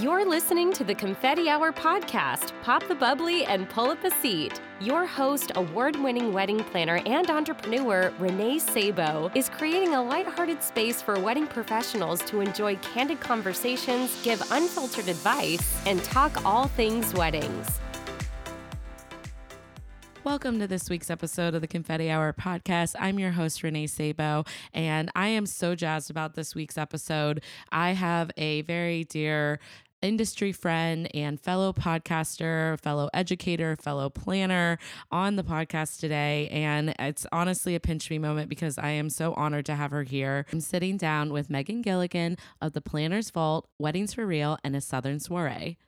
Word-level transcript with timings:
You're 0.00 0.24
listening 0.24 0.72
to 0.74 0.84
the 0.84 0.94
Confetti 0.94 1.48
Hour 1.48 1.72
podcast. 1.72 2.52
Pop 2.62 2.86
the 2.86 2.94
bubbly 2.94 3.44
and 3.46 3.68
pull 3.68 3.90
up 3.90 4.04
a 4.04 4.12
seat. 4.12 4.60
Your 4.80 5.04
host, 5.04 5.50
award 5.56 5.96
winning 5.96 6.32
wedding 6.32 6.62
planner 6.62 7.00
and 7.04 7.28
entrepreneur 7.28 8.12
Renee 8.20 8.60
Sabo, 8.60 9.28
is 9.34 9.48
creating 9.48 9.94
a 9.94 10.02
lighthearted 10.04 10.62
space 10.62 11.02
for 11.02 11.18
wedding 11.18 11.48
professionals 11.48 12.22
to 12.26 12.40
enjoy 12.40 12.76
candid 12.76 13.18
conversations, 13.18 14.22
give 14.22 14.40
unfiltered 14.52 15.08
advice, 15.08 15.84
and 15.84 16.04
talk 16.04 16.44
all 16.44 16.68
things 16.68 17.12
weddings. 17.14 17.80
Welcome 20.22 20.58
to 20.58 20.66
this 20.66 20.90
week's 20.90 21.10
episode 21.10 21.54
of 21.54 21.62
the 21.62 21.66
Confetti 21.66 22.10
Hour 22.10 22.34
podcast. 22.34 22.94
I'm 23.00 23.18
your 23.18 23.30
host, 23.30 23.62
Renee 23.62 23.86
Sabo, 23.86 24.44
and 24.74 25.10
I 25.16 25.28
am 25.28 25.46
so 25.46 25.74
jazzed 25.74 26.10
about 26.10 26.34
this 26.34 26.54
week's 26.54 26.76
episode. 26.76 27.42
I 27.72 27.92
have 27.92 28.30
a 28.36 28.60
very 28.62 29.04
dear 29.04 29.58
industry 30.02 30.52
friend 30.52 31.08
and 31.14 31.40
fellow 31.40 31.72
podcaster, 31.72 32.80
fellow 32.80 33.08
educator, 33.12 33.76
fellow 33.76 34.08
planner 34.10 34.78
on 35.10 35.36
the 35.36 35.44
podcast 35.44 36.00
today. 36.00 36.48
And 36.50 36.94
it's 36.98 37.26
honestly 37.32 37.74
a 37.74 37.80
pinch 37.80 38.10
me 38.10 38.18
moment 38.18 38.48
because 38.48 38.78
I 38.78 38.90
am 38.90 39.10
so 39.10 39.34
honored 39.34 39.66
to 39.66 39.74
have 39.74 39.90
her 39.90 40.02
here. 40.02 40.46
I'm 40.52 40.60
sitting 40.60 40.96
down 40.96 41.32
with 41.32 41.50
Megan 41.50 41.82
Gillikin 41.82 42.38
of 42.60 42.72
the 42.72 42.80
Planner's 42.80 43.30
Vault, 43.30 43.68
Weddings 43.78 44.14
for 44.14 44.26
Real, 44.26 44.58
and 44.62 44.76
a 44.76 44.80
Southern 44.80 45.20
Soiree. 45.20 45.78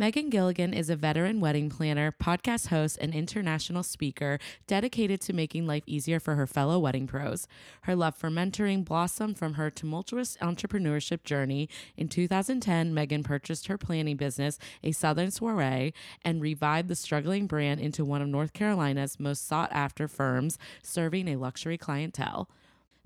Megan 0.00 0.30
Gillikin 0.30 0.72
is 0.72 0.90
a 0.90 0.94
veteran 0.94 1.40
wedding 1.40 1.68
planner, 1.68 2.12
podcast 2.12 2.68
host, 2.68 2.98
and 3.00 3.12
international 3.12 3.82
speaker 3.82 4.38
dedicated 4.68 5.20
to 5.22 5.32
making 5.32 5.66
life 5.66 5.82
easier 5.86 6.20
for 6.20 6.36
her 6.36 6.46
fellow 6.46 6.78
wedding 6.78 7.08
pros. 7.08 7.48
Her 7.80 7.96
love 7.96 8.14
for 8.14 8.30
mentoring 8.30 8.84
blossomed 8.84 9.36
from 9.36 9.54
her 9.54 9.70
tumultuous 9.70 10.36
entrepreneurship 10.40 11.24
journey. 11.24 11.68
In 11.96 12.08
2010, 12.08 12.94
Megan 12.94 13.24
purchased 13.24 13.66
her 13.66 13.76
planning 13.76 14.16
business, 14.16 14.60
a 14.84 14.92
Southern 14.92 15.32
Soiree, 15.32 15.92
and 16.24 16.40
revived 16.40 16.86
the 16.86 16.94
struggling 16.94 17.48
brand 17.48 17.80
into 17.80 18.04
one 18.04 18.22
of 18.22 18.28
North 18.28 18.52
Carolina's 18.52 19.18
most 19.18 19.48
sought 19.48 19.72
after 19.72 20.06
firms, 20.06 20.58
serving 20.80 21.26
a 21.26 21.34
luxury 21.34 21.76
clientele. 21.76 22.48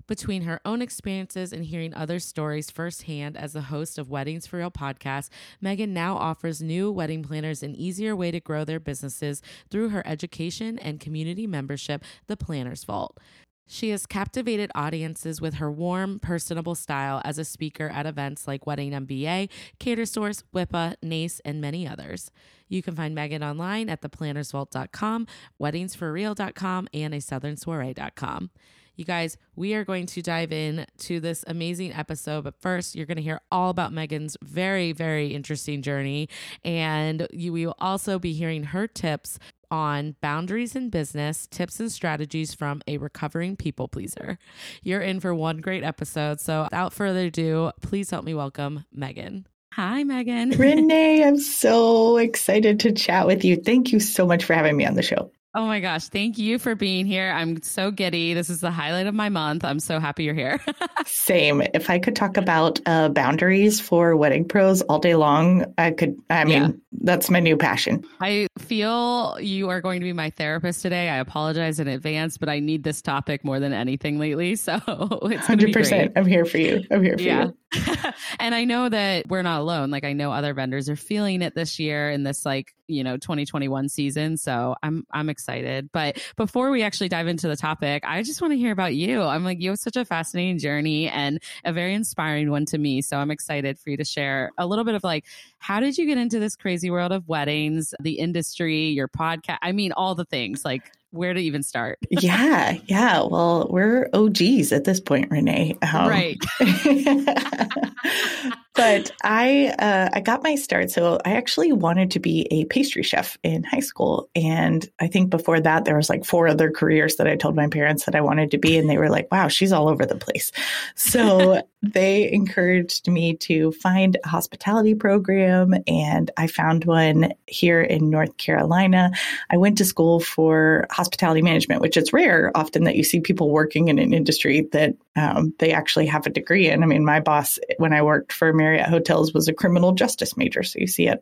Between 0.07 0.43
her 0.43 0.59
own 0.65 0.81
experiences 0.81 1.53
and 1.53 1.65
hearing 1.65 1.93
other 1.93 2.19
stories 2.19 2.69
firsthand 2.69 3.37
as 3.37 3.53
the 3.53 3.61
host 3.61 3.97
of 3.97 4.09
Weddings 4.09 4.45
for 4.45 4.57
Real 4.57 4.71
podcast, 4.71 5.29
Megan 5.61 5.93
now 5.93 6.15
offers 6.17 6.61
new 6.61 6.91
wedding 6.91 7.23
planners 7.23 7.63
an 7.63 7.75
easier 7.75 8.15
way 8.15 8.31
to 8.31 8.39
grow 8.39 8.65
their 8.65 8.79
businesses 8.79 9.41
through 9.69 9.89
her 9.89 10.05
education 10.05 10.77
and 10.79 10.99
community 10.99 11.47
membership, 11.47 12.03
The 12.27 12.37
Planner's 12.37 12.83
Vault. 12.83 13.17
She 13.65 13.89
has 13.89 14.05
captivated 14.05 14.71
audiences 14.75 15.39
with 15.39 15.55
her 15.55 15.71
warm, 15.71 16.19
personable 16.19 16.75
style 16.75 17.21
as 17.23 17.37
a 17.37 17.45
speaker 17.45 17.87
at 17.87 18.05
events 18.05 18.47
like 18.47 18.67
Wedding 18.67 18.91
MBA, 18.91 19.49
Catersource, 19.79 20.43
WIPA, 20.53 20.95
NACE, 21.01 21.39
and 21.45 21.61
many 21.61 21.87
others. 21.87 22.29
You 22.67 22.83
can 22.83 22.95
find 22.95 23.15
Megan 23.15 23.43
online 23.43 23.89
at 23.89 24.01
theplannersvault.com, 24.01 25.27
weddingsforreal.com, 25.61 26.87
and 26.93 27.13
a 27.13 27.17
southernsoiree.com. 27.17 28.49
You 28.95 29.05
guys, 29.05 29.37
we 29.55 29.73
are 29.73 29.83
going 29.83 30.05
to 30.07 30.21
dive 30.21 30.51
in 30.51 30.85
to 30.99 31.19
this 31.19 31.43
amazing 31.47 31.93
episode. 31.93 32.43
But 32.43 32.61
first, 32.61 32.95
you're 32.95 33.07
going 33.07 33.17
to 33.17 33.23
hear 33.23 33.41
all 33.51 33.69
about 33.69 33.91
Megan's 33.91 34.37
very, 34.43 34.91
very 34.91 35.33
interesting 35.33 35.81
journey. 35.81 36.29
And 36.63 37.27
you 37.31 37.53
will 37.53 37.75
also 37.79 38.19
be 38.19 38.33
hearing 38.33 38.65
her 38.65 38.87
tips 38.87 39.39
on 39.71 40.15
boundaries 40.21 40.75
in 40.75 40.89
business, 40.89 41.47
tips 41.47 41.79
and 41.79 41.91
strategies 41.91 42.53
from 42.53 42.83
a 42.87 42.97
recovering 42.97 43.55
people 43.55 43.87
pleaser. 43.87 44.37
You're 44.83 45.01
in 45.01 45.19
for 45.19 45.33
one 45.33 45.57
great 45.57 45.83
episode. 45.83 46.39
So 46.39 46.63
without 46.65 46.93
further 46.93 47.25
ado, 47.25 47.71
please 47.81 48.11
help 48.11 48.23
me 48.23 48.35
welcome 48.35 48.85
Megan. 48.93 49.47
Hi, 49.73 50.03
Megan. 50.03 50.51
Renee, 50.57 51.23
I'm 51.23 51.39
so 51.39 52.17
excited 52.17 52.81
to 52.81 52.91
chat 52.91 53.25
with 53.25 53.43
you. 53.43 53.55
Thank 53.55 53.91
you 53.91 53.99
so 53.99 54.27
much 54.27 54.43
for 54.43 54.53
having 54.53 54.77
me 54.77 54.85
on 54.85 54.93
the 54.93 55.01
show. 55.01 55.31
Oh 55.55 55.67
my 55.67 55.79
gosh. 55.81 56.07
Thank 56.07 56.39
you 56.39 56.57
for 56.57 56.73
being 56.73 57.05
here. 57.05 57.31
I'm 57.31 57.61
so 57.61 57.91
giddy. 57.91 58.33
This 58.33 58.49
is 58.49 58.59
the 58.59 58.71
highlight 58.71 59.05
of 59.05 59.13
my 59.13 59.29
month. 59.29 59.63
I'm 59.63 59.79
so 59.79 59.99
happy 59.99 60.23
you're 60.23 60.33
here. 60.33 60.59
Same. 61.05 61.61
If 61.75 61.91
I 61.91 61.99
could 61.99 62.15
talk 62.15 62.37
about 62.37 62.79
uh, 62.87 63.09
boundaries 63.09 63.79
for 63.79 64.15
wedding 64.15 64.47
pros 64.47 64.81
all 64.81 64.97
day 64.97 65.13
long, 65.13 65.71
I 65.77 65.91
could. 65.91 66.15
I 66.27 66.45
mean, 66.45 66.61
yeah. 66.61 66.69
that's 67.03 67.29
my 67.29 67.39
new 67.39 67.55
passion. 67.55 68.03
I 68.19 68.47
feel 68.57 69.37
you 69.39 69.69
are 69.69 69.79
going 69.79 69.99
to 69.99 70.05
be 70.05 70.13
my 70.13 70.31
therapist 70.31 70.81
today. 70.81 71.09
I 71.09 71.17
apologize 71.17 71.79
in 71.79 71.87
advance, 71.87 72.39
but 72.39 72.49
I 72.49 72.59
need 72.59 72.83
this 72.83 73.03
topic 73.03 73.45
more 73.45 73.59
than 73.59 73.73
anything 73.73 74.17
lately. 74.17 74.55
So 74.55 74.73
it's 74.87 75.45
100%. 75.45 76.13
I'm 76.15 76.25
here 76.25 76.45
for 76.45 76.57
you. 76.57 76.83
I'm 76.89 77.03
here 77.03 77.17
for 77.17 77.23
yeah. 77.23 77.45
you. 77.45 77.57
and 78.39 78.53
I 78.53 78.65
know 78.65 78.89
that 78.89 79.27
we're 79.27 79.41
not 79.41 79.61
alone. 79.61 79.89
Like 79.89 80.03
I 80.03 80.13
know 80.13 80.31
other 80.31 80.53
vendors 80.53 80.89
are 80.89 80.95
feeling 80.95 81.41
it 81.41 81.55
this 81.55 81.79
year 81.79 82.09
in 82.11 82.23
this 82.23 82.45
like, 82.45 82.73
you 82.87 83.03
know, 83.03 83.17
2021 83.17 83.89
season. 83.89 84.37
So 84.37 84.75
I'm 84.83 85.05
I'm 85.11 85.29
excited. 85.29 85.89
But 85.91 86.21
before 86.35 86.71
we 86.71 86.83
actually 86.83 87.09
dive 87.09 87.27
into 87.27 87.47
the 87.47 87.55
topic, 87.55 88.03
I 88.05 88.23
just 88.23 88.41
want 88.41 88.53
to 88.53 88.57
hear 88.57 88.71
about 88.71 88.95
you. 88.95 89.21
I'm 89.21 89.43
like 89.43 89.61
you 89.61 89.69
have 89.69 89.79
such 89.79 89.95
a 89.95 90.05
fascinating 90.05 90.59
journey 90.59 91.07
and 91.09 91.41
a 91.63 91.73
very 91.73 91.93
inspiring 91.93 92.51
one 92.51 92.65
to 92.65 92.77
me. 92.77 93.01
So 93.01 93.17
I'm 93.17 93.31
excited 93.31 93.79
for 93.79 93.89
you 93.89 93.97
to 93.97 94.05
share 94.05 94.51
a 94.57 94.65
little 94.65 94.85
bit 94.85 94.95
of 94.95 95.03
like 95.03 95.25
how 95.59 95.79
did 95.79 95.97
you 95.97 96.05
get 96.05 96.17
into 96.17 96.39
this 96.39 96.55
crazy 96.55 96.89
world 96.89 97.11
of 97.11 97.27
weddings, 97.27 97.93
the 97.99 98.13
industry, 98.13 98.87
your 98.87 99.07
podcast? 99.07 99.59
I 99.61 99.71
mean 99.71 99.91
all 99.93 100.15
the 100.15 100.25
things. 100.25 100.65
Like 100.65 100.91
where 101.13 101.33
to 101.33 101.39
even 101.39 101.63
start? 101.63 101.99
yeah, 102.09 102.77
yeah. 102.87 103.21
Well, 103.23 103.67
we're 103.69 104.09
OGs 104.13 104.71
at 104.71 104.83
this 104.83 104.99
point, 104.99 105.29
Renee. 105.31 105.77
Um, 105.81 106.09
right. 106.09 106.37
but 108.75 109.11
I 109.23 109.67
uh, 109.79 110.09
I 110.13 110.19
got 110.19 110.43
my 110.43 110.55
start. 110.55 110.89
So 110.89 111.19
I 111.25 111.33
actually 111.33 111.71
wanted 111.71 112.09
to 112.11 112.19
be 112.19 112.47
a 112.49 112.65
pastry 112.65 113.03
chef 113.03 113.37
in 113.43 113.63
high 113.63 113.79
school, 113.79 114.29
and 114.35 114.89
I 114.99 115.07
think 115.07 115.29
before 115.29 115.59
that 115.59 115.85
there 115.85 115.95
was 115.95 116.09
like 116.09 116.25
four 116.25 116.47
other 116.47 116.71
careers 116.71 117.17
that 117.17 117.27
I 117.27 117.35
told 117.35 117.55
my 117.55 117.67
parents 117.67 118.05
that 118.05 118.15
I 118.15 118.21
wanted 118.21 118.51
to 118.51 118.57
be, 118.57 118.77
and 118.77 118.89
they 118.89 118.97
were 118.97 119.09
like, 119.09 119.31
"Wow, 119.31 119.47
she's 119.47 119.71
all 119.71 119.89
over 119.89 120.05
the 120.05 120.15
place." 120.15 120.51
So 120.95 121.61
they 121.83 122.31
encouraged 122.31 123.07
me 123.07 123.35
to 123.35 123.73
find 123.73 124.17
a 124.23 124.27
hospitality 124.27 124.95
program, 124.95 125.75
and 125.85 126.31
I 126.37 126.47
found 126.47 126.85
one 126.85 127.33
here 127.45 127.81
in 127.81 128.09
North 128.09 128.37
Carolina. 128.37 129.11
I 129.51 129.57
went 129.57 129.77
to 129.79 129.85
school 129.85 130.19
for 130.19 130.87
hospitality 130.89 131.41
management, 131.41 131.81
which 131.81 131.97
is 131.97 132.13
rare 132.13 132.51
often 132.55 132.85
that 132.85 132.95
you 132.95 133.03
see 133.03 133.19
people 133.19 133.51
working 133.51 133.89
in 133.89 133.99
an 133.99 134.13
industry 134.13 134.61
that 134.71 134.95
um, 135.15 135.53
they 135.59 135.71
actually 135.71 136.05
have 136.07 136.25
a 136.25 136.31
degree 136.31 136.69
in. 136.69 136.81
I 136.83 136.85
mean, 136.85 137.05
my 137.05 137.19
boss, 137.19 137.59
when 137.77 137.93
I 137.93 138.01
worked 138.01 138.31
for 138.31 138.53
Marriott 138.63 138.87
Hotels, 138.87 139.33
was 139.33 139.49
a 139.49 139.53
criminal 139.53 139.91
justice 139.91 140.37
major, 140.37 140.63
so 140.63 140.79
you 140.79 140.87
see 140.87 141.07
it 141.07 141.21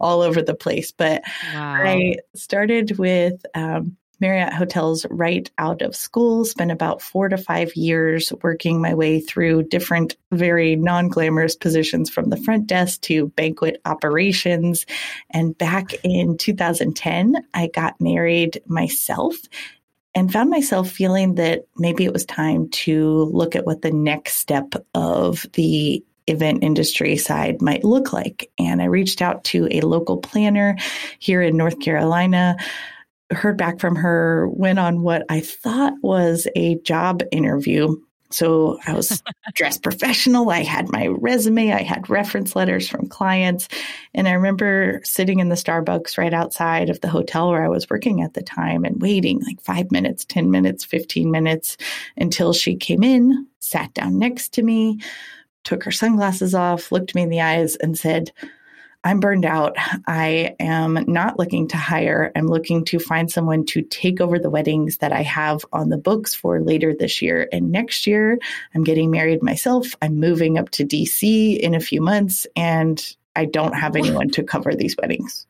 all 0.00 0.22
over 0.22 0.42
the 0.42 0.56
place. 0.56 0.90
But 0.90 1.22
wow. 1.54 1.82
I 1.84 2.16
started 2.34 2.98
with 2.98 3.46
um, 3.54 3.96
Marriott 4.18 4.52
Hotels 4.52 5.06
right 5.08 5.48
out 5.58 5.82
of 5.82 5.94
school, 5.94 6.44
spent 6.44 6.72
about 6.72 7.00
four 7.00 7.28
to 7.28 7.38
five 7.38 7.76
years 7.76 8.32
working 8.42 8.82
my 8.82 8.92
way 8.92 9.20
through 9.20 9.68
different, 9.68 10.16
very 10.32 10.74
non 10.74 11.08
glamorous 11.08 11.54
positions 11.54 12.10
from 12.10 12.30
the 12.30 12.36
front 12.36 12.66
desk 12.66 13.02
to 13.02 13.28
banquet 13.28 13.80
operations. 13.84 14.84
And 15.30 15.56
back 15.56 15.92
in 16.02 16.38
2010, 16.38 17.36
I 17.54 17.68
got 17.68 18.00
married 18.00 18.60
myself 18.66 19.36
and 20.14 20.32
found 20.32 20.50
myself 20.50 20.90
feeling 20.90 21.36
that 21.36 21.66
maybe 21.76 22.04
it 22.04 22.12
was 22.12 22.24
time 22.24 22.68
to 22.70 23.24
look 23.32 23.54
at 23.54 23.64
what 23.64 23.82
the 23.82 23.92
next 23.92 24.38
step 24.38 24.74
of 24.94 25.46
the 25.52 26.04
event 26.30 26.62
industry 26.62 27.16
side 27.16 27.60
might 27.60 27.84
look 27.84 28.12
like. 28.12 28.50
And 28.58 28.80
I 28.80 28.86
reached 28.86 29.20
out 29.20 29.44
to 29.44 29.68
a 29.70 29.80
local 29.82 30.16
planner 30.18 30.76
here 31.18 31.42
in 31.42 31.56
North 31.56 31.80
Carolina 31.80 32.56
heard 33.32 33.56
back 33.56 33.78
from 33.78 33.96
her, 33.96 34.48
went 34.50 34.78
on 34.78 35.02
what 35.02 35.24
I 35.28 35.40
thought 35.40 35.94
was 36.02 36.46
a 36.56 36.76
job 36.76 37.22
interview. 37.30 37.96
So 38.32 38.78
I 38.86 38.94
was 38.94 39.22
dressed 39.54 39.82
professional. 39.82 40.50
I 40.50 40.62
had 40.62 40.90
my 40.90 41.08
resume, 41.08 41.72
I 41.72 41.82
had 41.82 42.08
reference 42.08 42.54
letters 42.54 42.88
from 42.88 43.08
clients. 43.08 43.68
And 44.14 44.28
I 44.28 44.32
remember 44.32 45.00
sitting 45.04 45.40
in 45.40 45.48
the 45.48 45.56
Starbucks 45.56 46.16
right 46.16 46.32
outside 46.32 46.90
of 46.90 47.00
the 47.00 47.08
hotel 47.08 47.50
where 47.50 47.64
I 47.64 47.68
was 47.68 47.90
working 47.90 48.22
at 48.22 48.34
the 48.34 48.42
time 48.42 48.84
and 48.84 49.00
waiting 49.00 49.40
like 49.42 49.60
five 49.60 49.90
minutes, 49.90 50.24
10 50.24 50.50
minutes, 50.50 50.84
15 50.84 51.30
minutes 51.30 51.76
until 52.16 52.52
she 52.52 52.76
came 52.76 53.02
in, 53.02 53.46
sat 53.58 53.92
down 53.94 54.18
next 54.18 54.52
to 54.54 54.62
me, 54.62 55.00
took 55.64 55.84
her 55.84 55.90
sunglasses 55.90 56.54
off, 56.54 56.92
looked 56.92 57.14
me 57.14 57.22
in 57.22 57.28
the 57.30 57.40
eyes, 57.40 57.76
and 57.76 57.98
said, 57.98 58.32
I'm 59.02 59.20
burned 59.20 59.46
out. 59.46 59.76
I 60.06 60.54
am 60.60 61.04
not 61.06 61.38
looking 61.38 61.68
to 61.68 61.76
hire. 61.78 62.30
I'm 62.36 62.48
looking 62.48 62.84
to 62.86 62.98
find 62.98 63.30
someone 63.30 63.64
to 63.66 63.80
take 63.82 64.20
over 64.20 64.38
the 64.38 64.50
weddings 64.50 64.98
that 64.98 65.12
I 65.12 65.22
have 65.22 65.64
on 65.72 65.88
the 65.88 65.96
books 65.96 66.34
for 66.34 66.60
later 66.60 66.94
this 66.94 67.22
year 67.22 67.48
and 67.50 67.72
next 67.72 68.06
year. 68.06 68.38
I'm 68.74 68.84
getting 68.84 69.10
married 69.10 69.42
myself. 69.42 69.94
I'm 70.02 70.20
moving 70.20 70.58
up 70.58 70.68
to 70.72 70.84
DC 70.84 71.58
in 71.58 71.74
a 71.74 71.80
few 71.80 72.02
months 72.02 72.46
and 72.54 73.16
I 73.34 73.46
don't 73.46 73.72
have 73.72 73.96
anyone 73.96 74.28
to 74.30 74.42
cover 74.42 74.74
these 74.74 74.96
weddings. 75.00 75.46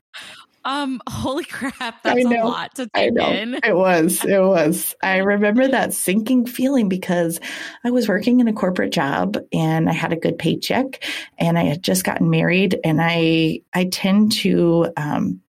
Um, 0.65 1.01
holy 1.09 1.45
crap, 1.45 2.03
that's 2.03 2.25
a 2.25 2.29
lot 2.29 2.75
to 2.77 2.89
take 2.95 3.17
in. 3.17 3.55
It 3.65 3.77
was, 3.77 4.25
it 4.25 4.41
was. 4.41 4.95
I 5.03 5.19
remember 5.19 5.69
that 5.69 5.93
sinking 5.93 6.47
feeling 6.47 6.89
because 6.89 7.41
I 7.85 7.91
was 7.91 8.09
working 8.09 8.41
in 8.41 8.49
a 8.49 8.53
corporate 8.53 8.93
job 8.93 9.37
and 9.53 9.89
I 9.89 9.93
had 9.93 10.12
a 10.12 10.17
good 10.17 10.39
paycheck 10.39 11.03
and 11.39 11.59
I 11.59 11.65
had 11.65 11.83
just 11.83 12.05
gotten 12.05 12.31
married 12.31 12.79
and 12.85 13.01
I 13.01 13.61
I 13.73 13.85
tend 13.85 14.33
to 14.33 14.93
um, 14.97 15.41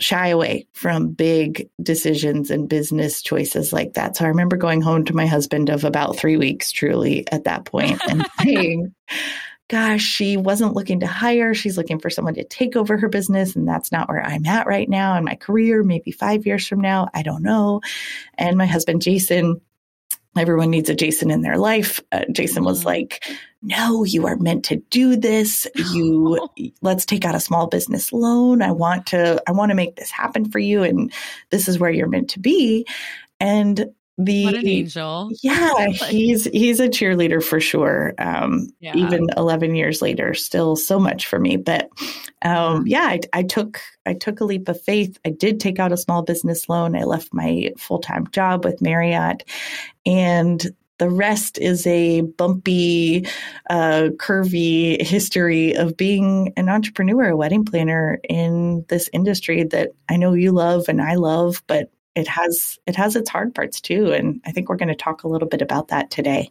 shy 0.00 0.28
away 0.28 0.66
from 0.72 1.12
big 1.12 1.68
decisions 1.82 2.50
and 2.50 2.68
business 2.68 3.22
choices 3.22 3.72
like 3.72 3.94
that. 3.94 4.16
So 4.16 4.24
I 4.24 4.28
remember 4.28 4.56
going 4.56 4.80
home 4.80 5.04
to 5.06 5.14
my 5.14 5.26
husband 5.26 5.70
of 5.70 5.84
about 5.84 6.16
three 6.16 6.36
weeks, 6.36 6.72
truly, 6.72 7.26
at 7.30 7.44
that 7.44 7.64
point, 7.64 8.00
and 8.08 8.26
saying, 8.42 8.94
gosh, 9.68 10.02
she 10.02 10.36
wasn't 10.36 10.74
looking 10.74 11.00
to 11.00 11.06
hire. 11.06 11.54
She's 11.54 11.76
looking 11.76 11.98
for 11.98 12.10
someone 12.10 12.34
to 12.34 12.44
take 12.44 12.76
over 12.76 12.98
her 12.98 13.08
business. 13.08 13.56
And 13.56 13.66
that's 13.66 13.90
not 13.90 14.08
where 14.08 14.22
I'm 14.22 14.46
at 14.46 14.66
right 14.66 14.88
now 14.88 15.16
in 15.16 15.24
my 15.24 15.36
career, 15.36 15.82
maybe 15.82 16.10
five 16.10 16.46
years 16.46 16.66
from 16.66 16.80
now. 16.80 17.08
I 17.14 17.22
don't 17.22 17.42
know. 17.42 17.80
And 18.34 18.58
my 18.58 18.66
husband, 18.66 19.00
Jason, 19.00 19.60
everyone 20.36 20.70
needs 20.70 20.90
a 20.90 20.94
Jason 20.94 21.30
in 21.30 21.42
their 21.42 21.56
life. 21.56 22.00
Uh, 22.12 22.24
Jason 22.32 22.64
was 22.64 22.80
mm-hmm. 22.80 22.88
like, 22.88 23.24
no, 23.62 24.04
you 24.04 24.26
are 24.26 24.36
meant 24.36 24.64
to 24.66 24.76
do 24.90 25.16
this. 25.16 25.66
You 25.94 26.48
let's 26.82 27.06
take 27.06 27.24
out 27.24 27.34
a 27.34 27.40
small 27.40 27.66
business 27.66 28.12
loan. 28.12 28.62
I 28.62 28.72
want 28.72 29.06
to, 29.08 29.42
I 29.46 29.52
want 29.52 29.70
to 29.70 29.76
make 29.76 29.96
this 29.96 30.10
happen 30.10 30.50
for 30.50 30.58
you. 30.58 30.82
And 30.82 31.12
this 31.50 31.68
is 31.68 31.78
where 31.78 31.90
you're 31.90 32.08
meant 32.08 32.30
to 32.30 32.40
be. 32.40 32.86
And 33.38 33.92
the 34.16 34.44
what 34.44 34.54
an 34.54 34.66
angel. 34.66 35.30
Yeah 35.42 35.88
he's 36.08 36.44
he's 36.44 36.80
a 36.80 36.88
cheerleader 36.88 37.42
for 37.42 37.60
sure 37.60 38.14
um 38.18 38.68
yeah. 38.80 38.94
even 38.94 39.26
11 39.36 39.74
years 39.74 40.00
later 40.00 40.34
still 40.34 40.76
so 40.76 41.00
much 41.00 41.26
for 41.26 41.38
me 41.38 41.56
but 41.56 41.88
um 42.42 42.86
yeah 42.86 43.04
I, 43.04 43.20
I 43.32 43.42
took 43.42 43.80
i 44.06 44.14
took 44.14 44.40
a 44.40 44.44
leap 44.44 44.68
of 44.68 44.80
faith. 44.80 45.18
I 45.24 45.30
did 45.30 45.58
take 45.58 45.78
out 45.78 45.92
a 45.92 45.96
small 45.96 46.22
business 46.22 46.68
loan. 46.68 46.96
I 46.96 47.04
left 47.04 47.32
my 47.32 47.72
full-time 47.76 48.28
job 48.30 48.64
with 48.64 48.80
marriott 48.80 49.42
and 50.06 50.64
the 50.98 51.10
rest 51.10 51.58
is 51.58 51.86
a 51.86 52.20
bumpy, 52.20 53.26
uh, 53.68 54.10
curvy 54.16 55.02
history 55.02 55.74
of 55.74 55.96
being 55.96 56.52
an 56.56 56.68
entrepreneur, 56.68 57.30
a 57.30 57.36
wedding 57.36 57.64
planner 57.64 58.20
in 58.28 58.84
this 58.88 59.10
industry 59.12 59.64
that 59.64 59.90
I 60.08 60.16
know 60.16 60.34
you 60.34 60.52
love 60.52 60.88
and 60.88 61.02
I 61.02 61.16
love, 61.16 61.62
but 61.66 61.90
it 62.14 62.28
has 62.28 62.78
it 62.86 62.96
has 62.96 63.16
its 63.16 63.30
hard 63.30 63.54
parts 63.54 63.80
too 63.80 64.12
and 64.12 64.40
i 64.44 64.52
think 64.52 64.68
we're 64.68 64.76
going 64.76 64.88
to 64.88 64.94
talk 64.94 65.22
a 65.22 65.28
little 65.28 65.48
bit 65.48 65.62
about 65.62 65.88
that 65.88 66.10
today 66.10 66.50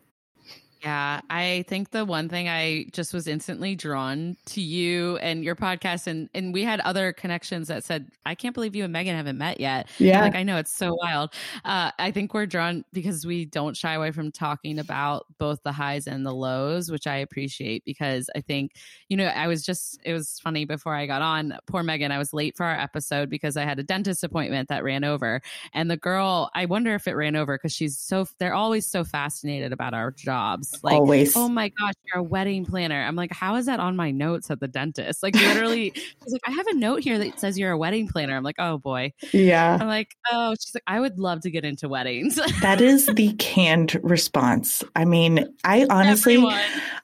yeah, 0.83 1.21
I 1.30 1.63
think 1.69 1.91
the 1.91 2.03
one 2.03 2.27
thing 2.27 2.50
I 2.50 2.88
just 2.91 3.13
was 3.13 3.25
instantly 3.25 3.74
drawn 3.74 4.35
to 4.47 4.59
you 4.59 5.15
and 5.18 5.41
your 5.41 5.56
podcast, 5.56 6.07
and 6.07 6.30
and 6.33 6.53
we 6.53 6.63
had 6.63 6.81
other 6.81 7.13
connections 7.13 7.69
that 7.69 7.85
said, 7.85 8.09
"I 8.25 8.35
can't 8.35 8.53
believe 8.53 8.75
you 8.75 8.83
and 8.83 8.91
Megan 8.91 9.15
haven't 9.15 9.38
met 9.38 9.62
yet." 9.62 9.88
Yeah, 9.97 10.21
like 10.21 10.35
I 10.35 10.44
know 10.44 10.57
it's 10.57 10.74
so 10.74 10.94
wild. 10.95 11.33
Uh, 11.63 11.91
I 12.00 12.12
think 12.12 12.33
we're 12.33 12.45
drawn 12.45 12.83
because 12.91 13.25
we 13.25 13.45
don't 13.45 13.77
shy 13.77 13.94
away 13.94 14.12
from 14.12 14.30
talking 14.30 14.77
about 14.77 15.25
both 15.38 15.63
the 15.63 15.71
highs 15.71 16.06
and 16.06 16.25
the 16.25 16.33
lows, 16.33 16.91
which 16.91 17.07
I 17.07 17.15
appreciate 17.15 17.86
because 17.86 18.29
I 18.36 18.41
think 18.41 18.74
you 19.07 19.15
know 19.15 19.27
I 19.27 19.47
was 19.47 19.63
just 19.63 20.01
it 20.03 20.12
was 20.12 20.38
funny 20.44 20.65
before 20.65 20.95
I 20.95 21.06
got 21.06 21.21
on. 21.21 21.57
Poor 21.65 21.83
Megan, 21.83 22.12
I 22.12 22.18
was 22.18 22.33
late 22.33 22.57
for 22.57 22.65
our 22.65 22.77
episode 22.77 23.29
because 23.29 23.56
I 23.56 23.63
had 23.63 23.79
a 23.79 23.83
dentist 23.83 24.21
appointment 24.25 24.68
that 24.68 24.83
ran 24.83 25.06
over, 25.06 25.41
and 25.74 25.89
the 25.89 25.97
girl, 25.97 26.51
I 26.53 26.65
wonder 26.65 26.94
if 26.94 27.07
it 27.07 27.13
ran 27.13 27.38
over 27.38 27.57
because 27.57 27.74
she's 27.74 27.97
so 27.97 28.27
they're 28.38 28.53
always 28.53 28.86
so 28.86 29.06
fascinated 29.06 29.71
about 29.71 29.94
our 29.94 30.12
jobs 30.12 30.72
like, 30.81 30.95
Always. 30.95 31.35
oh 31.35 31.49
my 31.49 31.69
gosh, 31.69 31.93
you're 32.05 32.19
a 32.19 32.23
wedding 32.23 32.65
planner. 32.65 33.03
I'm 33.03 33.15
like, 33.15 33.33
how 33.33 33.55
is 33.55 33.65
that 33.65 33.79
on 33.79 33.95
my 33.95 34.11
notes 34.11 34.49
at 34.49 34.59
the 34.59 34.67
dentist? 34.67 35.21
Like, 35.21 35.35
literally, 35.35 35.91
she's 35.93 36.31
like, 36.31 36.41
I 36.47 36.51
have 36.51 36.67
a 36.67 36.75
note 36.75 37.03
here 37.03 37.17
that 37.19 37.39
says 37.39 37.59
you're 37.59 37.71
a 37.71 37.77
wedding 37.77 38.07
planner. 38.07 38.35
I'm 38.35 38.43
like, 38.43 38.55
oh 38.59 38.77
boy. 38.77 39.13
Yeah. 39.31 39.77
I'm 39.79 39.87
like, 39.87 40.15
oh, 40.31 40.55
she's 40.59 40.73
like, 40.73 40.83
I 40.87 40.99
would 40.99 41.19
love 41.19 41.41
to 41.41 41.51
get 41.51 41.65
into 41.65 41.89
weddings. 41.89 42.35
that 42.61 42.81
is 42.81 43.07
the 43.07 43.33
canned 43.33 43.99
response. 44.03 44.83
I 44.95 45.05
mean, 45.05 45.45
I 45.63 45.85
honestly, 45.89 46.35
Everyone. 46.35 46.59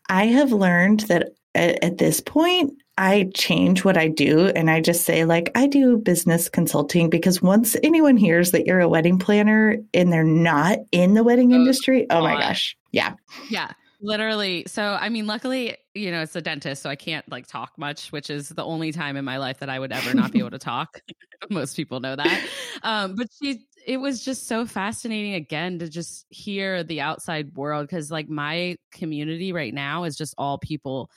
I 0.10 0.26
have 0.28 0.52
learned 0.52 1.02
that 1.02 1.34
at, 1.60 1.84
at 1.84 1.98
this 1.98 2.22
point, 2.22 2.74
I 2.98 3.30
change 3.34 3.86
what 3.86 3.98
I 3.98 4.08
do 4.08 4.48
and 4.48 4.70
I 4.70 4.82
just 4.82 5.06
say, 5.06 5.26
like, 5.26 5.52
I 5.56 5.68
do 5.68 5.98
business 5.98 6.50
consulting 6.50 7.10
because 7.10 7.42
once 7.42 7.76
anyone 7.84 8.18
hears 8.18 8.52
that 8.52 8.66
you're 8.66 8.82
a 8.82 8.90
wedding 8.90 9.20
planner 9.20 9.78
and 9.94 10.12
they're 10.12 10.24
not 10.24 10.80
in 10.92 11.14
the 11.14 11.24
wedding 11.24 11.54
oh, 11.54 11.56
industry, 11.56 12.08
oh 12.10 12.22
my 12.22 12.36
gosh. 12.36 12.76
Yeah. 12.92 13.14
Yeah. 13.50 13.72
Literally. 14.02 14.64
So, 14.68 14.84
I 14.84 15.10
mean, 15.10 15.28
luckily, 15.28 15.76
you 15.94 16.12
know, 16.12 16.22
it's 16.22 16.36
a 16.36 16.42
dentist, 16.42 16.82
so 16.82 16.90
I 16.90 16.96
can't 16.96 17.30
like 17.30 17.48
talk 17.48 17.72
much, 17.78 18.12
which 18.12 18.30
is 18.30 18.50
the 18.50 18.64
only 18.64 18.92
time 18.92 19.18
in 19.18 19.26
my 19.26 19.38
life 19.38 19.60
that 19.60 19.70
I 19.70 19.80
would 19.80 19.92
ever 19.92 20.14
not 20.14 20.32
be 20.32 20.40
able 20.40 20.52
to 20.52 20.60
talk. 20.60 21.02
Most 21.50 21.76
people 21.76 22.00
know 22.00 22.16
that. 22.16 22.48
Um, 22.84 23.16
but 23.16 23.28
she, 23.42 23.66
it 23.86 23.98
was 23.98 24.24
just 24.24 24.48
so 24.48 24.66
fascinating 24.66 25.34
again 25.34 25.80
to 25.80 25.90
just 25.90 26.26
hear 26.30 26.84
the 26.84 27.02
outside 27.02 27.56
world 27.56 27.88
because, 27.88 28.10
like, 28.12 28.30
my 28.30 28.78
community 28.92 29.52
right 29.52 29.74
now 29.74 30.06
is 30.06 30.16
just 30.18 30.34
all 30.38 30.58
people 30.58 31.10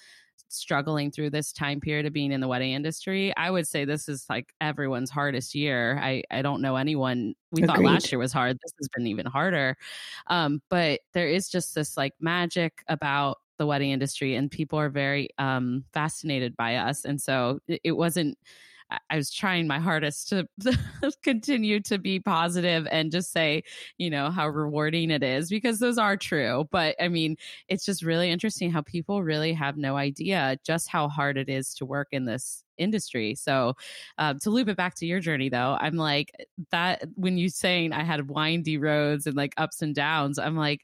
struggling 0.53 1.11
through 1.11 1.31
this 1.31 1.53
time 1.53 1.81
period 1.81 2.07
of 2.07 2.13
being 2.13 2.33
in 2.33 2.41
the 2.41 2.49
wedding 2.49 2.73
industry, 2.73 3.35
I 3.37 3.51
would 3.51 3.67
say 3.67 3.85
this 3.85 4.09
is 4.09 4.27
like 4.29 4.55
everyone's 4.61 5.11
hardest 5.11 5.55
year. 5.55 5.99
I, 6.03 6.23
I 6.31 6.43
don't 6.43 6.63
know 6.63 6.77
anyone. 6.77 7.35
We 7.51 7.63
Agreed. 7.63 7.75
thought 7.75 7.85
last 7.85 8.13
year 8.13 8.19
was 8.19 8.33
hard. 8.33 8.59
This 8.63 8.73
has 8.79 8.89
been 8.95 9.07
even 9.07 9.27
harder. 9.27 9.77
Um, 10.29 10.63
but 10.69 11.01
there 11.13 11.29
is 11.29 11.49
just 11.49 11.75
this 11.75 11.97
like 11.97 12.15
magic 12.21 12.83
about 12.89 13.39
the 13.59 13.67
wedding 13.67 13.91
industry, 13.91 14.35
and 14.35 14.51
people 14.51 14.79
are 14.79 14.89
very 14.89 15.29
um, 15.39 15.85
fascinated 15.93 16.57
by 16.57 16.77
us. 16.77 17.05
And 17.05 17.21
so 17.21 17.61
it, 17.69 17.81
it 17.85 17.93
wasn't 17.93 18.39
I 19.11 19.17
was 19.17 19.31
trying 19.31 19.67
my 19.67 19.79
hardest 19.79 20.29
to 20.31 20.49
continue 21.23 21.81
to 21.81 21.99
be 21.99 22.21
positive 22.21 22.87
and 22.91 23.11
just 23.11 23.33
say, 23.33 23.63
you 23.99 24.11
know, 24.11 24.31
how 24.31 24.49
rewarding 24.49 25.11
it 25.11 25.23
is 25.23 25.49
because 25.51 25.79
those 25.79 25.99
are 25.99 26.17
true. 26.17 26.67
But 26.71 26.97
I 27.01 27.09
mean, 27.09 27.37
it's 27.69 27.85
just 27.85 28.03
really 28.03 28.31
interesting 28.31 28.71
how 28.71 28.83
people 28.83 29.23
really 29.23 29.53
have 29.53 29.77
no 29.77 29.97
idea 29.97 30.59
just 30.65 30.89
how 30.89 31.09
hard 31.09 31.37
it 31.37 31.49
is 31.49 31.75
to 31.75 31.85
work 31.85 32.09
in 32.13 32.25
this 32.25 32.65
industry. 32.79 33.35
So 33.35 33.75
um, 34.19 34.39
to 34.41 34.51
loop 34.51 34.69
it 34.69 34.77
back 34.77 34.95
to 34.97 35.07
your 35.07 35.21
journey 35.21 35.49
though, 35.49 35.77
I'm 35.81 35.97
like 35.97 36.33
that 36.71 37.03
when 37.15 37.39
you 37.39 37.49
saying 37.49 37.93
I 37.93 38.03
had 38.03 38.29
windy 38.31 38.79
roads 38.79 39.27
and 39.27 39.37
like 39.37 39.55
ups 39.57 39.83
and 39.83 39.95
downs, 39.95 40.39
I'm 40.39 40.57
like, 40.57 40.83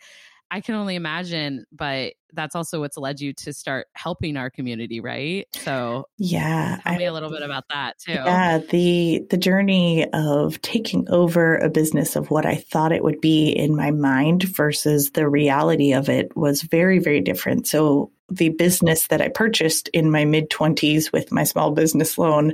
I 0.50 0.61
can 0.61 0.75
only 0.75 0.95
imagine, 0.95 1.65
but 1.73 2.15
that's 2.33 2.55
also 2.55 2.81
what's 2.81 2.97
led 2.97 3.21
you 3.21 3.33
to 3.33 3.53
start 3.53 3.87
helping 3.95 4.37
our 4.37 4.50
community, 4.50 5.00
right? 5.00 5.47
So 5.55 6.06
yeah, 6.19 6.81
tell 6.83 6.97
me 6.97 7.05
a 7.05 7.12
little 7.12 7.31
bit 7.31 7.43
about 7.43 7.65
that 7.71 7.99
too. 7.99 8.12
Yeah, 8.12 8.59
the 8.59 9.27
the 9.31 9.37
journey 9.37 10.06
of 10.12 10.61
taking 10.62 11.09
over 11.11 11.56
a 11.56 11.69
business 11.69 12.17
of 12.17 12.31
what 12.31 12.47
I 12.47 12.56
thought 12.56 12.93
it 12.93 13.05
would 13.05 13.21
be 13.21 13.50
in 13.50 13.77
my 13.77 13.91
mind 13.91 14.45
versus 14.45 15.11
the 15.11 15.29
reality 15.29 15.93
of 15.93 16.09
it 16.09 16.37
was 16.37 16.62
very 16.62 16.99
very 16.99 17.21
different. 17.21 17.67
So 17.67 18.11
the 18.31 18.50
business 18.50 19.06
that 19.09 19.23
I 19.23 19.29
purchased 19.29 19.89
in 19.89 20.11
my 20.11 20.25
mid 20.25 20.50
20s 20.50 21.12
with 21.12 21.33
my 21.33 21.45
small 21.45 21.71
business 21.71 22.19
loan, 22.19 22.52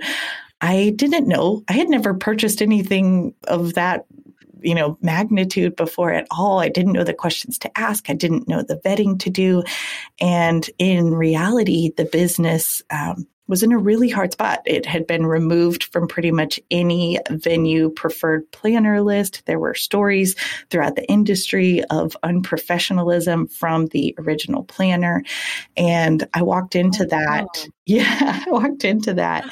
I 0.61 0.93
didn't 0.97 1.27
know. 1.27 1.63
I 1.69 1.75
had 1.75 1.89
never 1.89 2.15
purchased 2.15 2.63
anything 2.63 3.35
of 3.49 3.75
that 3.75 4.07
you 4.65 4.75
know, 4.75 4.99
magnitude 5.01 5.77
before 5.77 6.13
at 6.13 6.27
all. 6.31 6.59
I 6.59 6.69
didn't 6.69 6.93
know 6.93 7.05
the 7.05 7.15
questions 7.15 7.59
to 7.61 7.79
ask. 7.79 8.11
I 8.11 8.15
didn't 8.15 8.49
know 8.49 8.63
the 8.63 8.77
vetting 8.77 9.19
to 9.21 9.31
do. 9.31 9.63
And 10.21 10.69
in 10.79 11.15
reality, 11.15 11.91
the 11.97 12.07
business 12.07 12.83
um, 12.91 13.27
was 13.47 13.63
in 13.63 13.73
a 13.73 13.79
really 13.79 14.09
hard 14.09 14.33
spot. 14.33 14.61
It 14.65 14.87
had 14.87 15.07
been 15.07 15.27
removed 15.27 15.85
from 15.85 16.09
pretty 16.09 16.31
much 16.31 16.59
any 16.71 17.19
venue 17.31 17.91
preferred 17.91 18.51
planner 18.53 19.03
list. 19.03 19.43
There 19.47 19.59
were 19.59 19.75
stories 19.75 20.35
throughout 20.71 20.97
the 20.97 21.07
industry 21.11 21.85
of 21.85 22.17
unprofessionalism 22.25 23.53
from 23.53 23.87
the 23.89 24.15
original 24.19 24.65
planner. 24.65 25.23
And 25.77 26.27
I 26.33 26.43
walked 26.43 26.75
into 26.75 27.05
oh, 27.05 27.09
that. 27.09 27.45
Wow. 27.45 27.65
Yeah, 27.87 28.43
I 28.47 28.51
walked 28.51 28.83
into 28.83 29.13
that 29.13 29.45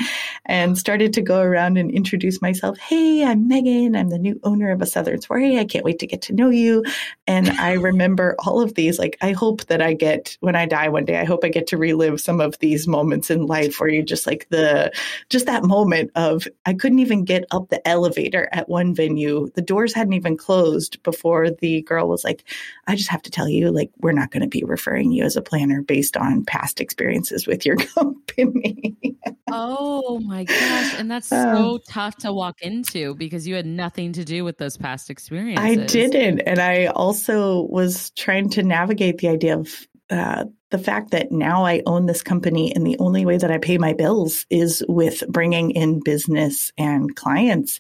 and 0.47 0.77
started 0.77 1.13
to 1.13 1.23
go 1.23 1.41
around 1.41 1.79
and 1.79 1.91
introduce 1.91 2.43
myself. 2.43 2.77
Hey, 2.79 3.25
I'm 3.25 3.47
Megan. 3.47 3.95
I'm 3.95 4.09
the 4.09 4.19
new 4.19 4.41
owner 4.43 4.71
of 4.71 4.83
a 4.83 4.87
Southern 4.87 5.21
Soiree. 5.21 5.59
I 5.59 5.65
can't 5.65 5.85
wait 5.85 6.01
to 6.01 6.07
get 6.07 6.23
to 6.23 6.33
know 6.33 6.51
you. 6.51 6.85
And 7.27 7.51
I 7.51 7.73
remember 7.75 8.35
all 8.41 8.61
of 8.61 8.75
these. 8.75 8.99
Like, 8.99 9.17
I 9.21 9.33
hope 9.33 9.67
that 9.67 9.81
I 9.81 9.93
get, 9.93 10.37
when 10.41 10.57
I 10.57 10.67
die 10.67 10.89
one 10.89 11.05
day, 11.05 11.21
I 11.21 11.25
hope 11.25 11.45
I 11.45 11.49
get 11.49 11.69
to 11.69 11.77
relive 11.77 12.21
some 12.21 12.41
of 12.41 12.59
these 12.59 12.89
moments 12.89 13.31
in 13.31 13.47
life 13.47 13.79
where 13.79 13.89
you 13.89 14.03
just 14.03 14.27
like 14.27 14.47
the 14.51 14.93
just 15.31 15.47
that 15.47 15.63
moment 15.63 16.11
of 16.17 16.47
I 16.67 16.75
couldn't 16.75 16.99
even 16.99 17.25
get 17.25 17.45
up 17.53 17.69
the 17.69 17.87
elevator 17.87 18.49
at 18.53 18.69
one 18.69 18.95
venue. 18.95 19.49
The 19.55 19.63
doors 19.63 19.95
hadn't 19.95 20.15
even 20.15 20.37
closed 20.37 21.03
before 21.05 21.51
the 21.51 21.83
girl 21.83 22.09
was 22.09 22.25
like, 22.25 22.45
I 22.89 22.97
just 22.97 23.11
have 23.11 23.23
to 23.23 23.31
tell 23.31 23.49
you, 23.49 23.71
like, 23.71 23.91
we're 23.99 24.13
not 24.13 24.31
going 24.33 24.43
to 24.43 24.49
be 24.49 24.65
referring 24.65 25.13
you 25.13 25.25
as 25.25 25.37
a 25.37 25.43
planner 25.43 25.83
based 25.83 26.17
on 26.17 26.45
past 26.45 26.81
experiences 26.81 27.47
with 27.47 27.65
your 27.65 27.77
company. 27.95 28.97
oh 29.51 30.19
my 30.33 30.45
gosh. 30.45 30.95
And 30.99 31.11
that's 31.11 31.31
um, 31.31 31.57
so 31.57 31.79
tough 31.89 32.17
to 32.19 32.33
walk 32.33 32.63
into 32.63 33.15
because 33.15 33.47
you 33.47 33.55
had 33.55 33.67
nothing 33.67 34.15
to 34.15 34.25
do 34.25 34.45
with 34.45 34.57
those 34.57 34.79
past 34.79 35.11
experiences. 35.11 35.65
I 35.65 35.75
didn't. 35.87 36.41
And 36.41 36.59
I 36.59 36.87
also 36.87 37.63
was 37.63 38.11
trying 38.13 38.49
to 38.51 38.63
navigate 38.63 39.19
the 39.19 39.29
idea 39.29 39.59
of 39.59 39.87
uh, 40.09 40.45
the 40.73 40.79
fact 40.79 41.11
that 41.11 41.31
now 41.31 41.65
I 41.65 41.83
own 41.87 42.07
this 42.07 42.23
company 42.23 42.75
and 42.75 42.85
the 42.85 42.99
only 42.99 43.27
way 43.27 43.37
that 43.37 43.51
I 43.51 43.59
pay 43.59 43.77
my 43.77 43.93
bills 43.93 44.47
is 44.49 44.83
with 44.89 45.23
bringing 45.29 45.71
in 45.71 46.01
business 46.01 46.73
and 46.79 47.15
clients. 47.15 47.79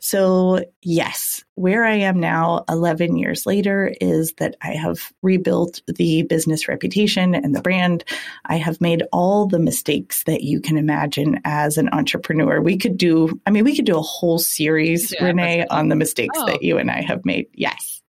So, 0.00 0.64
yes, 0.82 1.44
where 1.54 1.84
I 1.84 1.94
am 1.94 2.18
now, 2.18 2.64
11 2.68 3.16
years 3.16 3.46
later, 3.46 3.94
is 4.00 4.34
that 4.38 4.56
I 4.60 4.72
have 4.72 5.12
rebuilt 5.22 5.82
the 5.86 6.22
business 6.24 6.66
reputation 6.66 7.36
and 7.36 7.54
the 7.54 7.62
brand. 7.62 8.02
I 8.46 8.56
have 8.56 8.80
made 8.80 9.04
all 9.12 9.46
the 9.46 9.60
mistakes 9.60 10.24
that 10.24 10.42
you 10.42 10.60
can 10.60 10.76
imagine 10.76 11.40
as 11.44 11.78
an 11.78 11.90
entrepreneur. 11.92 12.60
We 12.60 12.76
could 12.76 12.98
do, 12.98 13.40
I 13.46 13.50
mean, 13.50 13.62
we 13.62 13.76
could 13.76 13.86
do 13.86 13.96
a 13.96 14.02
whole 14.02 14.40
series, 14.40 15.12
yeah, 15.12 15.26
Renee, 15.26 15.64
on 15.70 15.90
the 15.90 15.96
mistakes 15.96 16.36
oh. 16.36 16.46
that 16.46 16.64
you 16.64 16.76
and 16.76 16.90
I 16.90 17.02
have 17.02 17.24
made. 17.24 17.46
Yes. 17.54 18.02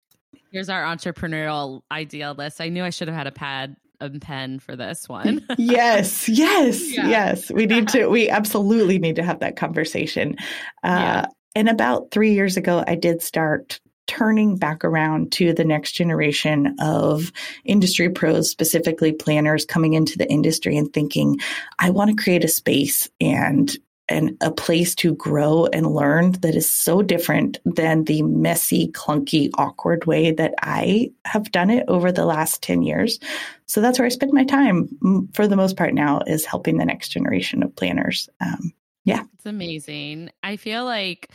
Here's 0.52 0.68
our 0.68 0.84
entrepreneurial 0.84 1.82
ideal 1.90 2.34
list. 2.34 2.60
I 2.60 2.68
knew 2.68 2.84
I 2.84 2.90
should 2.90 3.08
have 3.08 3.16
had 3.16 3.26
a 3.26 3.32
pad 3.32 3.76
a 4.00 4.10
pen 4.10 4.58
for 4.58 4.76
this 4.76 5.08
one. 5.08 5.44
yes, 5.58 6.28
yes, 6.28 6.96
yeah. 6.96 7.08
yes. 7.08 7.50
We 7.50 7.66
need 7.66 7.88
to, 7.88 8.06
we 8.08 8.28
absolutely 8.28 8.98
need 8.98 9.16
to 9.16 9.22
have 9.22 9.40
that 9.40 9.56
conversation. 9.56 10.36
Uh, 10.82 11.24
yeah. 11.24 11.26
And 11.54 11.68
about 11.68 12.10
three 12.10 12.32
years 12.32 12.56
ago, 12.56 12.84
I 12.86 12.94
did 12.94 13.22
start 13.22 13.80
turning 14.06 14.56
back 14.56 14.84
around 14.84 15.30
to 15.30 15.52
the 15.52 15.64
next 15.64 15.92
generation 15.92 16.74
of 16.80 17.30
industry 17.64 18.10
pros, 18.10 18.50
specifically 18.50 19.12
planners 19.12 19.64
coming 19.64 19.94
into 19.94 20.18
the 20.18 20.28
industry 20.28 20.76
and 20.76 20.92
thinking, 20.92 21.38
I 21.78 21.90
want 21.90 22.10
to 22.10 22.22
create 22.22 22.44
a 22.44 22.48
space 22.48 23.08
and 23.20 23.76
and 24.10 24.36
a 24.40 24.50
place 24.50 24.94
to 24.96 25.14
grow 25.14 25.66
and 25.66 25.94
learn 25.94 26.32
that 26.32 26.56
is 26.56 26.68
so 26.68 27.00
different 27.00 27.58
than 27.64 28.04
the 28.04 28.22
messy, 28.22 28.88
clunky, 28.88 29.50
awkward 29.54 30.04
way 30.04 30.32
that 30.32 30.52
I 30.60 31.12
have 31.24 31.52
done 31.52 31.70
it 31.70 31.84
over 31.88 32.10
the 32.10 32.26
last 32.26 32.62
10 32.62 32.82
years. 32.82 33.20
So 33.66 33.80
that's 33.80 33.98
where 33.98 34.06
I 34.06 34.10
spend 34.10 34.32
my 34.32 34.44
time 34.44 35.30
for 35.32 35.46
the 35.46 35.56
most 35.56 35.76
part 35.76 35.94
now 35.94 36.20
is 36.26 36.44
helping 36.44 36.76
the 36.76 36.84
next 36.84 37.10
generation 37.10 37.62
of 37.62 37.74
planners. 37.74 38.28
Um, 38.40 38.72
yeah. 39.04 39.22
It's 39.34 39.46
amazing. 39.46 40.30
I 40.42 40.56
feel 40.56 40.84
like 40.84 41.30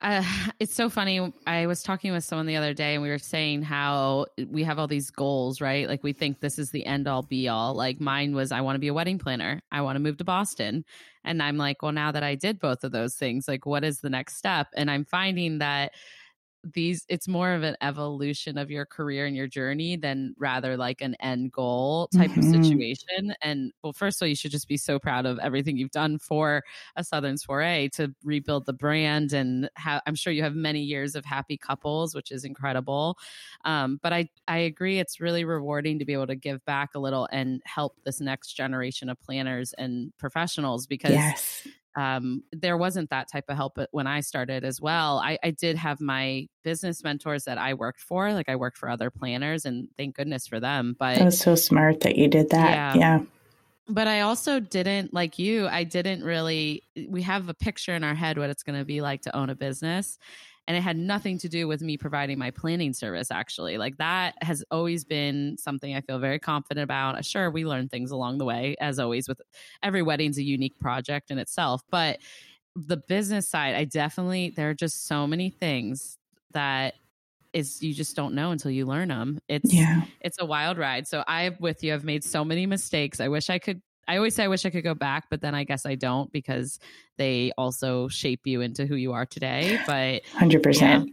uh, 0.00 0.22
it's 0.60 0.74
so 0.74 0.88
funny. 0.88 1.32
I 1.46 1.66
was 1.66 1.82
talking 1.82 2.12
with 2.12 2.24
someone 2.24 2.46
the 2.46 2.56
other 2.56 2.74
day 2.74 2.94
and 2.94 3.02
we 3.02 3.08
were 3.08 3.18
saying 3.18 3.62
how 3.62 4.26
we 4.48 4.64
have 4.64 4.78
all 4.78 4.86
these 4.86 5.10
goals, 5.10 5.60
right? 5.60 5.88
Like 5.88 6.02
we 6.02 6.12
think 6.12 6.40
this 6.40 6.58
is 6.58 6.70
the 6.70 6.86
end 6.86 7.08
all 7.08 7.22
be 7.22 7.48
all. 7.48 7.74
Like 7.74 8.00
mine 8.00 8.34
was, 8.34 8.52
I 8.52 8.60
want 8.60 8.76
to 8.76 8.80
be 8.80 8.88
a 8.88 8.94
wedding 8.94 9.18
planner. 9.18 9.60
I 9.70 9.80
want 9.82 9.96
to 9.96 10.00
move 10.00 10.18
to 10.18 10.24
Boston. 10.24 10.84
And 11.24 11.42
I'm 11.42 11.56
like, 11.56 11.82
well, 11.82 11.92
now 11.92 12.12
that 12.12 12.22
I 12.22 12.34
did 12.34 12.60
both 12.60 12.84
of 12.84 12.92
those 12.92 13.14
things, 13.14 13.48
like 13.48 13.66
what 13.66 13.84
is 13.84 14.00
the 14.00 14.10
next 14.10 14.36
step? 14.36 14.68
And 14.76 14.90
I'm 14.90 15.04
finding 15.04 15.58
that 15.58 15.92
these 16.64 17.04
it's 17.08 17.28
more 17.28 17.52
of 17.52 17.62
an 17.62 17.76
evolution 17.82 18.58
of 18.58 18.70
your 18.70 18.84
career 18.84 19.26
and 19.26 19.36
your 19.36 19.46
journey 19.46 19.96
than 19.96 20.34
rather 20.38 20.76
like 20.76 21.00
an 21.00 21.14
end 21.20 21.52
goal 21.52 22.08
type 22.08 22.30
mm-hmm. 22.30 22.40
of 22.54 22.64
situation 22.64 23.32
and 23.42 23.72
well 23.82 23.92
first 23.92 24.20
of 24.20 24.26
all 24.26 24.28
you 24.28 24.34
should 24.34 24.50
just 24.50 24.66
be 24.66 24.76
so 24.76 24.98
proud 24.98 25.24
of 25.24 25.38
everything 25.38 25.76
you've 25.76 25.90
done 25.90 26.18
for 26.18 26.64
a 26.96 27.04
southern 27.04 27.36
soiree 27.36 27.88
to 27.88 28.12
rebuild 28.24 28.66
the 28.66 28.72
brand 28.72 29.32
and 29.32 29.70
ha- 29.78 30.00
i'm 30.06 30.14
sure 30.14 30.32
you 30.32 30.42
have 30.42 30.54
many 30.54 30.80
years 30.80 31.14
of 31.14 31.24
happy 31.24 31.56
couples 31.56 32.14
which 32.14 32.32
is 32.32 32.44
incredible 32.44 33.16
um, 33.64 34.00
but 34.02 34.12
i 34.12 34.28
i 34.48 34.58
agree 34.58 34.98
it's 34.98 35.20
really 35.20 35.44
rewarding 35.44 35.98
to 35.98 36.04
be 36.04 36.12
able 36.12 36.26
to 36.26 36.36
give 36.36 36.64
back 36.64 36.90
a 36.94 36.98
little 36.98 37.28
and 37.30 37.62
help 37.64 37.96
this 38.04 38.20
next 38.20 38.54
generation 38.54 39.08
of 39.08 39.20
planners 39.20 39.72
and 39.74 40.12
professionals 40.18 40.86
because 40.86 41.12
yes 41.12 41.68
um, 41.98 42.44
there 42.52 42.76
wasn't 42.76 43.10
that 43.10 43.26
type 43.28 43.46
of 43.48 43.56
help 43.56 43.76
when 43.90 44.06
I 44.06 44.20
started 44.20 44.62
as 44.62 44.80
well. 44.80 45.18
I, 45.18 45.36
I, 45.42 45.50
did 45.50 45.76
have 45.76 46.00
my 46.00 46.46
business 46.62 47.02
mentors 47.02 47.42
that 47.44 47.58
I 47.58 47.74
worked 47.74 48.00
for, 48.00 48.32
like 48.32 48.48
I 48.48 48.54
worked 48.54 48.78
for 48.78 48.88
other 48.88 49.10
planners, 49.10 49.64
and 49.64 49.88
thank 49.96 50.14
goodness 50.14 50.46
for 50.46 50.60
them. 50.60 50.94
But 50.96 51.18
that 51.18 51.24
was 51.24 51.40
so 51.40 51.56
smart 51.56 52.02
that 52.02 52.14
you 52.14 52.28
did 52.28 52.50
that. 52.50 52.70
Yeah. 52.70 52.94
yeah. 52.94 53.24
But 53.88 54.06
I 54.06 54.20
also 54.20 54.60
didn't, 54.60 55.12
like 55.12 55.40
you, 55.40 55.66
I 55.66 55.82
didn't 55.82 56.22
really. 56.22 56.84
We 57.08 57.22
have 57.22 57.48
a 57.48 57.54
picture 57.54 57.94
in 57.94 58.04
our 58.04 58.14
head 58.14 58.38
what 58.38 58.48
it's 58.48 58.62
going 58.62 58.78
to 58.78 58.84
be 58.84 59.00
like 59.00 59.22
to 59.22 59.36
own 59.36 59.50
a 59.50 59.56
business 59.56 60.18
and 60.68 60.76
it 60.76 60.82
had 60.82 60.96
nothing 60.96 61.38
to 61.38 61.48
do 61.48 61.66
with 61.66 61.80
me 61.80 61.96
providing 61.96 62.38
my 62.38 62.50
planning 62.50 62.92
service 62.92 63.30
actually 63.30 63.78
like 63.78 63.96
that 63.96 64.34
has 64.42 64.62
always 64.70 65.04
been 65.04 65.56
something 65.58 65.96
i 65.96 66.00
feel 66.00 66.18
very 66.18 66.38
confident 66.38 66.84
about 66.84 67.16
uh, 67.16 67.22
sure 67.22 67.50
we 67.50 67.64
learn 67.64 67.88
things 67.88 68.12
along 68.12 68.38
the 68.38 68.44
way 68.44 68.76
as 68.80 68.98
always 69.00 69.26
with 69.26 69.40
every 69.82 70.02
wedding's 70.02 70.38
a 70.38 70.42
unique 70.42 70.78
project 70.78 71.30
in 71.30 71.38
itself 71.38 71.82
but 71.90 72.18
the 72.76 72.98
business 73.08 73.48
side 73.48 73.74
i 73.74 73.84
definitely 73.84 74.50
there 74.54 74.70
are 74.70 74.74
just 74.74 75.06
so 75.06 75.26
many 75.26 75.50
things 75.50 76.18
that 76.52 76.94
is 77.52 77.82
you 77.82 77.94
just 77.94 78.14
don't 78.14 78.34
know 78.34 78.50
until 78.50 78.70
you 78.70 78.84
learn 78.86 79.08
them. 79.08 79.40
It's 79.48 79.72
yeah. 79.72 80.02
it's 80.20 80.36
a 80.40 80.44
wild 80.44 80.78
ride. 80.78 81.06
So 81.08 81.24
I 81.26 81.56
with 81.58 81.82
you 81.82 81.92
have 81.92 82.04
made 82.04 82.24
so 82.24 82.44
many 82.44 82.66
mistakes. 82.66 83.20
I 83.20 83.28
wish 83.28 83.50
I 83.50 83.58
could 83.58 83.80
I 84.08 84.16
always 84.16 84.34
say 84.34 84.44
I 84.44 84.48
wish 84.48 84.64
I 84.64 84.70
could 84.70 84.84
go 84.84 84.94
back, 84.94 85.26
but 85.30 85.42
then 85.42 85.54
I 85.54 85.64
guess 85.64 85.84
I 85.86 85.94
don't 85.94 86.32
because 86.32 86.80
they 87.18 87.52
also 87.58 88.08
shape 88.08 88.40
you 88.46 88.62
into 88.62 88.86
who 88.86 88.96
you 88.96 89.12
are 89.12 89.26
today. 89.26 89.78
But 89.86 90.22
100%. 90.38 90.80
Yeah. 90.80 91.04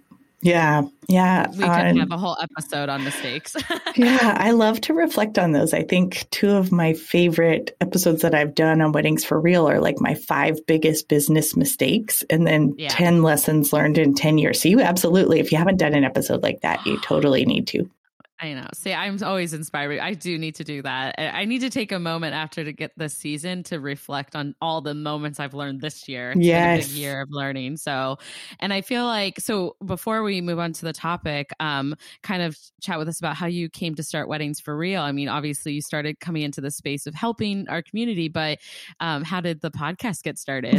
Yeah, 0.42 0.84
yeah. 1.08 1.48
We 1.50 1.58
could 1.58 1.70
um, 1.70 1.98
have 1.98 2.12
a 2.12 2.18
whole 2.18 2.38
episode 2.40 2.88
on 2.88 3.04
mistakes. 3.04 3.56
yeah, 3.96 4.38
I 4.40 4.52
love 4.52 4.80
to 4.82 4.94
reflect 4.94 5.40
on 5.40 5.54
those. 5.54 5.74
I 5.74 5.82
think 5.82 6.28
two 6.30 6.52
of 6.52 6.72
my 6.72 6.94
favorite 6.94 7.76
episodes 7.82 8.22
that 8.22 8.36
I've 8.36 8.54
done 8.54 8.80
on 8.80 8.92
Weddings 8.92 9.26
for 9.26 9.40
Real 9.40 9.68
are 9.68 9.80
like 9.80 10.00
my 10.00 10.14
five 10.14 10.64
biggest 10.68 11.08
business 11.08 11.56
mistakes 11.56 12.24
and 12.30 12.46
then 12.46 12.76
yeah. 12.78 12.90
10 12.90 13.24
lessons 13.24 13.74
learned 13.74 13.98
in 13.98 14.14
10 14.14 14.38
years. 14.38 14.62
So, 14.62 14.70
you 14.70 14.82
absolutely, 14.82 15.40
if 15.40 15.52
you 15.52 15.58
haven't 15.58 15.78
done 15.78 15.96
an 15.96 16.04
episode 16.04 16.44
like 16.44 16.62
that, 16.62 16.86
you 16.86 17.00
totally 17.02 17.44
need 17.46 17.66
to. 17.70 17.90
I 18.42 18.54
know. 18.54 18.68
See, 18.74 18.94
I'm 18.94 19.18
always 19.24 19.54
inspired. 19.54 20.00
I 20.00 20.14
do 20.14 20.38
need 20.38 20.56
to 20.56 20.66
do 20.66 20.82
that. 20.82 21.16
I 21.18 21.46
need 21.46 21.60
to 21.60 21.70
take 21.70 21.94
a 21.94 22.00
moment 22.00 22.36
after 22.36 22.66
to 22.66 22.74
get 22.74 22.92
this 22.98 23.14
season 23.14 23.64
to 23.64 23.80
reflect 23.80 24.36
on 24.36 24.54
all 24.62 24.82
the 24.82 24.94
moments 24.94 25.40
I've 25.40 25.54
learned 25.54 25.80
this 25.80 26.10
year. 26.10 26.32
It's 26.32 26.42
yes. 26.42 26.88
big 26.88 26.98
year 26.98 27.22
of 27.22 27.30
learning. 27.32 27.78
So, 27.78 28.18
and 28.60 28.74
I 28.74 28.82
feel 28.82 29.06
like, 29.06 29.40
so 29.40 29.78
before 29.86 30.22
we 30.22 30.42
move 30.42 30.60
on 30.60 30.74
to 30.74 30.84
the 30.84 30.92
topic, 30.92 31.52
um, 31.62 31.96
kind 32.24 32.42
of 32.42 32.58
chat 32.82 33.00
with 33.00 33.08
us 33.08 33.20
about 33.20 33.38
how 33.38 33.46
you 33.46 33.70
came 33.70 33.96
to 33.96 34.04
start 34.04 34.28
Weddings 34.28 34.60
for 34.60 34.76
Real. 34.76 35.02
I 35.02 35.14
mean, 35.14 35.30
obviously 35.30 35.72
you 35.72 35.82
started 35.82 36.20
coming 36.20 36.42
into 36.42 36.60
the 36.60 36.72
space 36.72 37.08
of 37.08 37.16
helping 37.16 37.70
our 37.70 37.82
community, 37.82 38.28
but 38.28 38.60
um, 39.00 39.24
how 39.24 39.40
did 39.40 39.62
the 39.62 39.72
podcast 39.72 40.24
get 40.24 40.38
started? 40.38 40.76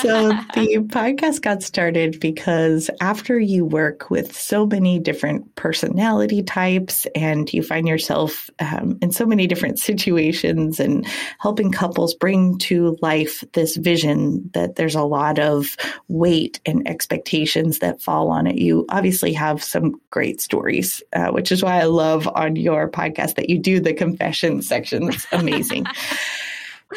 so 0.00 0.28
the 0.54 0.78
podcast 0.88 1.42
got 1.42 1.62
started 1.62 2.18
because 2.18 2.88
after 3.02 3.38
you 3.38 3.66
work 3.66 4.08
with 4.08 4.34
so 4.34 4.64
many 4.64 4.98
different 4.98 5.54
personalities, 5.56 6.13
personality 6.14 6.42
types, 6.42 7.06
and 7.14 7.52
you 7.52 7.62
find 7.62 7.88
yourself 7.88 8.48
um, 8.60 8.98
in 9.02 9.10
so 9.10 9.26
many 9.26 9.46
different 9.48 9.80
situations 9.80 10.78
and 10.78 11.04
helping 11.40 11.72
couples 11.72 12.14
bring 12.14 12.56
to 12.58 12.96
life 13.02 13.42
this 13.52 13.76
vision 13.76 14.48
that 14.54 14.76
there's 14.76 14.94
a 14.94 15.02
lot 15.02 15.40
of 15.40 15.76
weight 16.06 16.60
and 16.66 16.86
expectations 16.86 17.80
that 17.80 18.00
fall 18.00 18.30
on 18.30 18.46
it. 18.46 18.56
You 18.56 18.84
obviously 18.88 19.32
have 19.32 19.62
some 19.62 20.00
great 20.10 20.40
stories, 20.40 21.02
uh, 21.12 21.30
which 21.30 21.50
is 21.50 21.64
why 21.64 21.80
I 21.80 21.84
love 21.84 22.28
on 22.28 22.54
your 22.54 22.88
podcast 22.88 23.34
that 23.34 23.50
you 23.50 23.58
do 23.58 23.80
the 23.80 23.92
confession 23.92 24.62
section. 24.62 25.08
It's 25.08 25.26
amazing. 25.32 25.84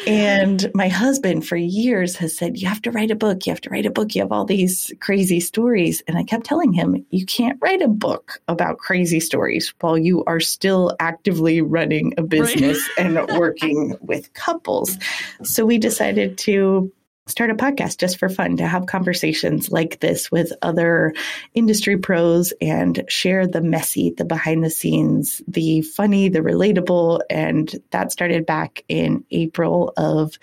and 0.06 0.70
my 0.74 0.88
husband 0.88 1.46
for 1.46 1.56
years 1.56 2.16
has 2.16 2.36
said, 2.36 2.58
You 2.58 2.68
have 2.68 2.82
to 2.82 2.90
write 2.90 3.10
a 3.10 3.16
book. 3.16 3.46
You 3.46 3.52
have 3.52 3.60
to 3.62 3.70
write 3.70 3.86
a 3.86 3.90
book. 3.90 4.14
You 4.14 4.22
have 4.22 4.32
all 4.32 4.44
these 4.44 4.92
crazy 5.00 5.40
stories. 5.40 6.02
And 6.06 6.16
I 6.16 6.24
kept 6.24 6.46
telling 6.46 6.72
him, 6.72 7.04
You 7.10 7.26
can't 7.26 7.58
write 7.60 7.82
a 7.82 7.88
book 7.88 8.40
about 8.48 8.78
crazy 8.78 9.20
stories 9.20 9.72
while 9.80 9.98
you 9.98 10.24
are 10.24 10.40
still 10.40 10.94
actively 11.00 11.60
running 11.60 12.14
a 12.16 12.22
business 12.22 12.88
right. 12.98 13.06
and 13.06 13.38
working 13.38 13.96
with 14.00 14.32
couples. 14.34 14.98
So 15.42 15.64
we 15.64 15.78
decided 15.78 16.38
to 16.38 16.92
start 17.28 17.50
a 17.50 17.54
podcast 17.54 17.98
just 17.98 18.18
for 18.18 18.28
fun 18.28 18.56
to 18.56 18.66
have 18.66 18.86
conversations 18.86 19.70
like 19.70 20.00
this 20.00 20.30
with 20.30 20.52
other 20.62 21.14
industry 21.54 21.96
pros 21.96 22.52
and 22.60 23.04
share 23.08 23.46
the 23.46 23.60
messy, 23.60 24.12
the 24.16 24.24
behind 24.24 24.64
the 24.64 24.70
scenes, 24.70 25.42
the 25.46 25.82
funny, 25.82 26.28
the 26.28 26.40
relatable. 26.40 27.20
And 27.30 27.74
that 27.90 28.12
started 28.12 28.46
back 28.46 28.84
in 28.88 29.24
April 29.30 29.92
of 29.96 30.38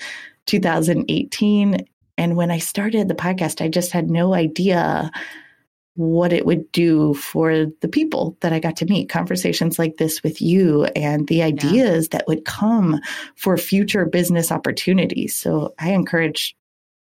2018. 0.46 1.86
And 2.18 2.36
when 2.36 2.51
I 2.51 2.60
started 2.60 3.08
the 3.08 3.15
podcast, 3.15 3.63
I 3.63 3.68
just 3.68 3.92
had 3.92 4.10
no 4.10 4.34
idea 4.34 5.12
what 5.96 6.34
it 6.34 6.46
would 6.46 6.72
do 6.74 7.13
for 7.13 7.68
the 7.80 7.88
people 7.88 8.38
that 8.42 8.51
I 8.51 8.60
got 8.60 8.75
to 8.77 8.86
meet, 8.86 9.10
conversations 9.10 9.80
like 9.80 9.96
this 9.96 10.22
with 10.22 10.42
you, 10.42 10.86
and 10.96 11.27
the 11.27 11.42
ideas 11.42 12.10
yeah. 12.12 12.18
that 12.18 12.27
would 12.27 12.44
come 12.44 13.00
for 13.36 13.58
future 13.58 14.06
business 14.06 14.51
opportunities. 14.51 15.36
So 15.36 15.74
I 15.80 15.92
encourage 15.92 16.56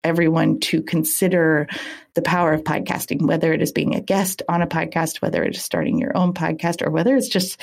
everyone 0.04 0.60
to 0.60 0.82
consider 0.82 1.66
the 2.14 2.22
power 2.22 2.52
of 2.52 2.62
podcasting, 2.62 3.26
whether 3.26 3.52
it 3.52 3.62
is 3.62 3.72
being 3.72 3.94
a 3.94 4.00
guest 4.00 4.42
on 4.48 4.62
a 4.62 4.66
podcast, 4.66 5.20
whether 5.20 5.42
it 5.42 5.56
is 5.56 5.64
starting 5.64 5.98
your 5.98 6.16
own 6.16 6.32
podcast, 6.32 6.86
or 6.86 6.90
whether 6.90 7.16
it's 7.16 7.28
just 7.28 7.60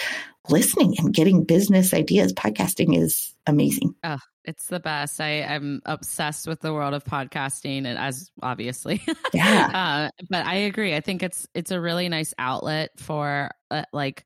listening 0.50 0.96
and 0.98 1.14
getting 1.14 1.44
business 1.44 1.94
ideas. 1.94 2.34
Podcasting 2.34 2.98
is 2.98 3.34
amazing. 3.48 3.96
Oh, 4.04 4.18
it's 4.44 4.68
the 4.68 4.80
best. 4.80 5.22
I 5.22 5.30
am 5.30 5.82
obsessed 5.86 6.48
with 6.48 6.60
the 6.62 6.74
world 6.74 6.94
of 6.94 7.04
podcasting, 7.04 7.86
and 7.86 7.98
as 7.98 8.32
obviously, 8.42 9.02
yeah. 9.34 10.10
uh, 10.12 10.24
but 10.30 10.46
I 10.46 10.56
agree. 10.56 10.96
I 10.96 11.02
think 11.02 11.24
it's 11.24 11.48
it's 11.54 11.72
a 11.72 11.80
really 11.80 12.10
nice 12.10 12.34
outlet 12.38 12.92
for 12.98 13.52
uh, 13.70 13.84
like 13.94 14.26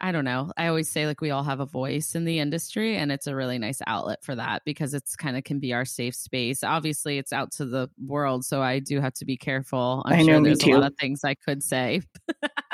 I 0.00 0.12
don't 0.12 0.24
know. 0.24 0.52
I 0.56 0.66
always 0.66 0.90
say 0.90 1.06
like 1.06 1.22
we 1.22 1.30
all 1.30 1.42
have 1.42 1.60
a 1.60 1.66
voice 1.66 2.14
in 2.14 2.24
the 2.26 2.38
industry 2.38 2.96
and 2.96 3.10
it's 3.10 3.26
a 3.26 3.34
really 3.34 3.58
nice 3.58 3.80
outlet 3.86 4.22
for 4.22 4.34
that 4.34 4.62
because 4.66 4.92
it's 4.92 5.16
kind 5.16 5.38
of 5.38 5.44
can 5.44 5.58
be 5.58 5.72
our 5.72 5.86
safe 5.86 6.14
space. 6.14 6.62
Obviously 6.62 7.16
it's 7.16 7.32
out 7.32 7.50
to 7.52 7.64
the 7.64 7.88
world, 8.04 8.44
so 8.44 8.62
I 8.62 8.78
do 8.78 9.00
have 9.00 9.14
to 9.14 9.24
be 9.24 9.38
careful. 9.38 10.02
I'm 10.04 10.12
I 10.12 10.24
sure 10.24 10.34
know, 10.34 10.42
there's 10.42 10.62
a 10.64 10.70
lot 10.70 10.92
of 10.92 10.98
things 10.98 11.24
I 11.24 11.34
could 11.34 11.62
say. 11.62 12.02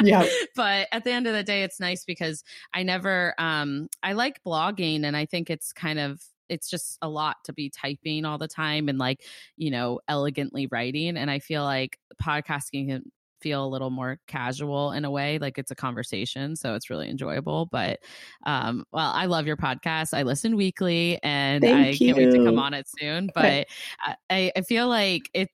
Yeah. 0.03 0.27
but 0.57 0.89
at 0.91 1.05
the 1.05 1.13
end 1.13 1.29
of 1.29 1.35
the 1.35 1.45
day 1.45 1.63
it's 1.63 1.79
nice 1.79 2.05
because 2.05 2.43
I 2.75 2.83
never 2.83 3.35
um 3.39 3.89
I 4.03 4.15
like 4.15 4.43
blogging 4.45 5.05
and 5.05 5.17
I 5.17 5.27
think 5.27 5.49
it's 5.49 5.73
kind 5.73 6.01
of 6.01 6.21
it's 6.49 6.69
just 6.69 6.99
a 7.03 7.09
lot 7.09 7.37
to 7.45 7.53
be 7.53 7.71
typing 7.71 8.25
all 8.25 8.37
the 8.37 8.49
time 8.49 8.89
and 8.89 8.99
like, 8.99 9.23
you 9.57 9.71
know, 9.71 10.01
elegantly 10.09 10.67
writing 10.67 11.17
and 11.17 11.31
I 11.31 11.39
feel 11.39 11.63
like 11.63 11.99
podcasting 12.23 12.89
can 12.89 13.13
feel 13.43 13.65
a 13.65 13.69
little 13.69 13.91
more 13.91 14.19
casual 14.27 14.93
in 14.93 15.05
a 15.05 15.11
way 15.11 15.39
like 15.39 15.59
it's 15.59 15.71
a 15.71 15.75
conversation 15.75 16.55
so 16.57 16.75
it's 16.75 16.89
really 16.89 17.09
enjoyable 17.09 17.67
but 17.67 17.99
um 18.47 18.85
well 18.93 19.13
i 19.15 19.27
love 19.27 19.47
your 19.47 19.57
podcast 19.57 20.17
i 20.17 20.23
listen 20.23 20.57
weekly 20.57 21.19
and 21.23 21.63
Thank 21.63 21.77
i 21.77 21.97
can't 21.97 22.17
wait 22.17 22.31
to 22.31 22.45
come 22.45 22.59
on 22.59 22.75
it 22.75 22.87
soon 22.99 23.31
but 23.35 23.67
I, 24.31 24.53
I 24.57 24.63
feel 24.63 24.89
like 24.89 25.29
it 25.35 25.49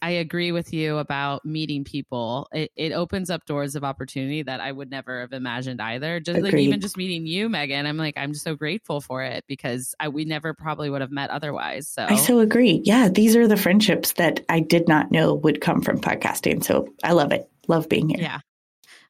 I 0.00 0.10
agree 0.10 0.52
with 0.52 0.72
you 0.72 0.98
about 0.98 1.44
meeting 1.44 1.84
people. 1.84 2.48
It, 2.52 2.70
it 2.76 2.92
opens 2.92 3.30
up 3.30 3.44
doors 3.46 3.74
of 3.74 3.84
opportunity 3.84 4.42
that 4.42 4.60
I 4.60 4.70
would 4.70 4.90
never 4.90 5.20
have 5.20 5.32
imagined 5.32 5.80
either. 5.80 6.20
Just 6.20 6.40
like 6.40 6.54
even 6.54 6.80
just 6.80 6.96
meeting 6.96 7.26
you, 7.26 7.48
Megan, 7.48 7.86
I'm 7.86 7.96
like 7.96 8.16
I'm 8.16 8.32
just 8.32 8.44
so 8.44 8.54
grateful 8.54 9.00
for 9.00 9.22
it 9.22 9.44
because 9.48 9.94
I 9.98 10.08
we 10.08 10.24
never 10.24 10.54
probably 10.54 10.88
would 10.90 11.00
have 11.00 11.10
met 11.10 11.30
otherwise. 11.30 11.88
So 11.88 12.06
I 12.08 12.16
so 12.16 12.38
agree. 12.38 12.80
Yeah, 12.84 13.08
these 13.08 13.34
are 13.34 13.48
the 13.48 13.56
friendships 13.56 14.12
that 14.14 14.44
I 14.48 14.60
did 14.60 14.88
not 14.88 15.10
know 15.10 15.34
would 15.34 15.60
come 15.60 15.80
from 15.80 16.00
podcasting. 16.00 16.62
So 16.64 16.88
I 17.02 17.12
love 17.12 17.32
it. 17.32 17.50
Love 17.66 17.88
being 17.88 18.08
here. 18.08 18.20
Yeah. 18.20 18.40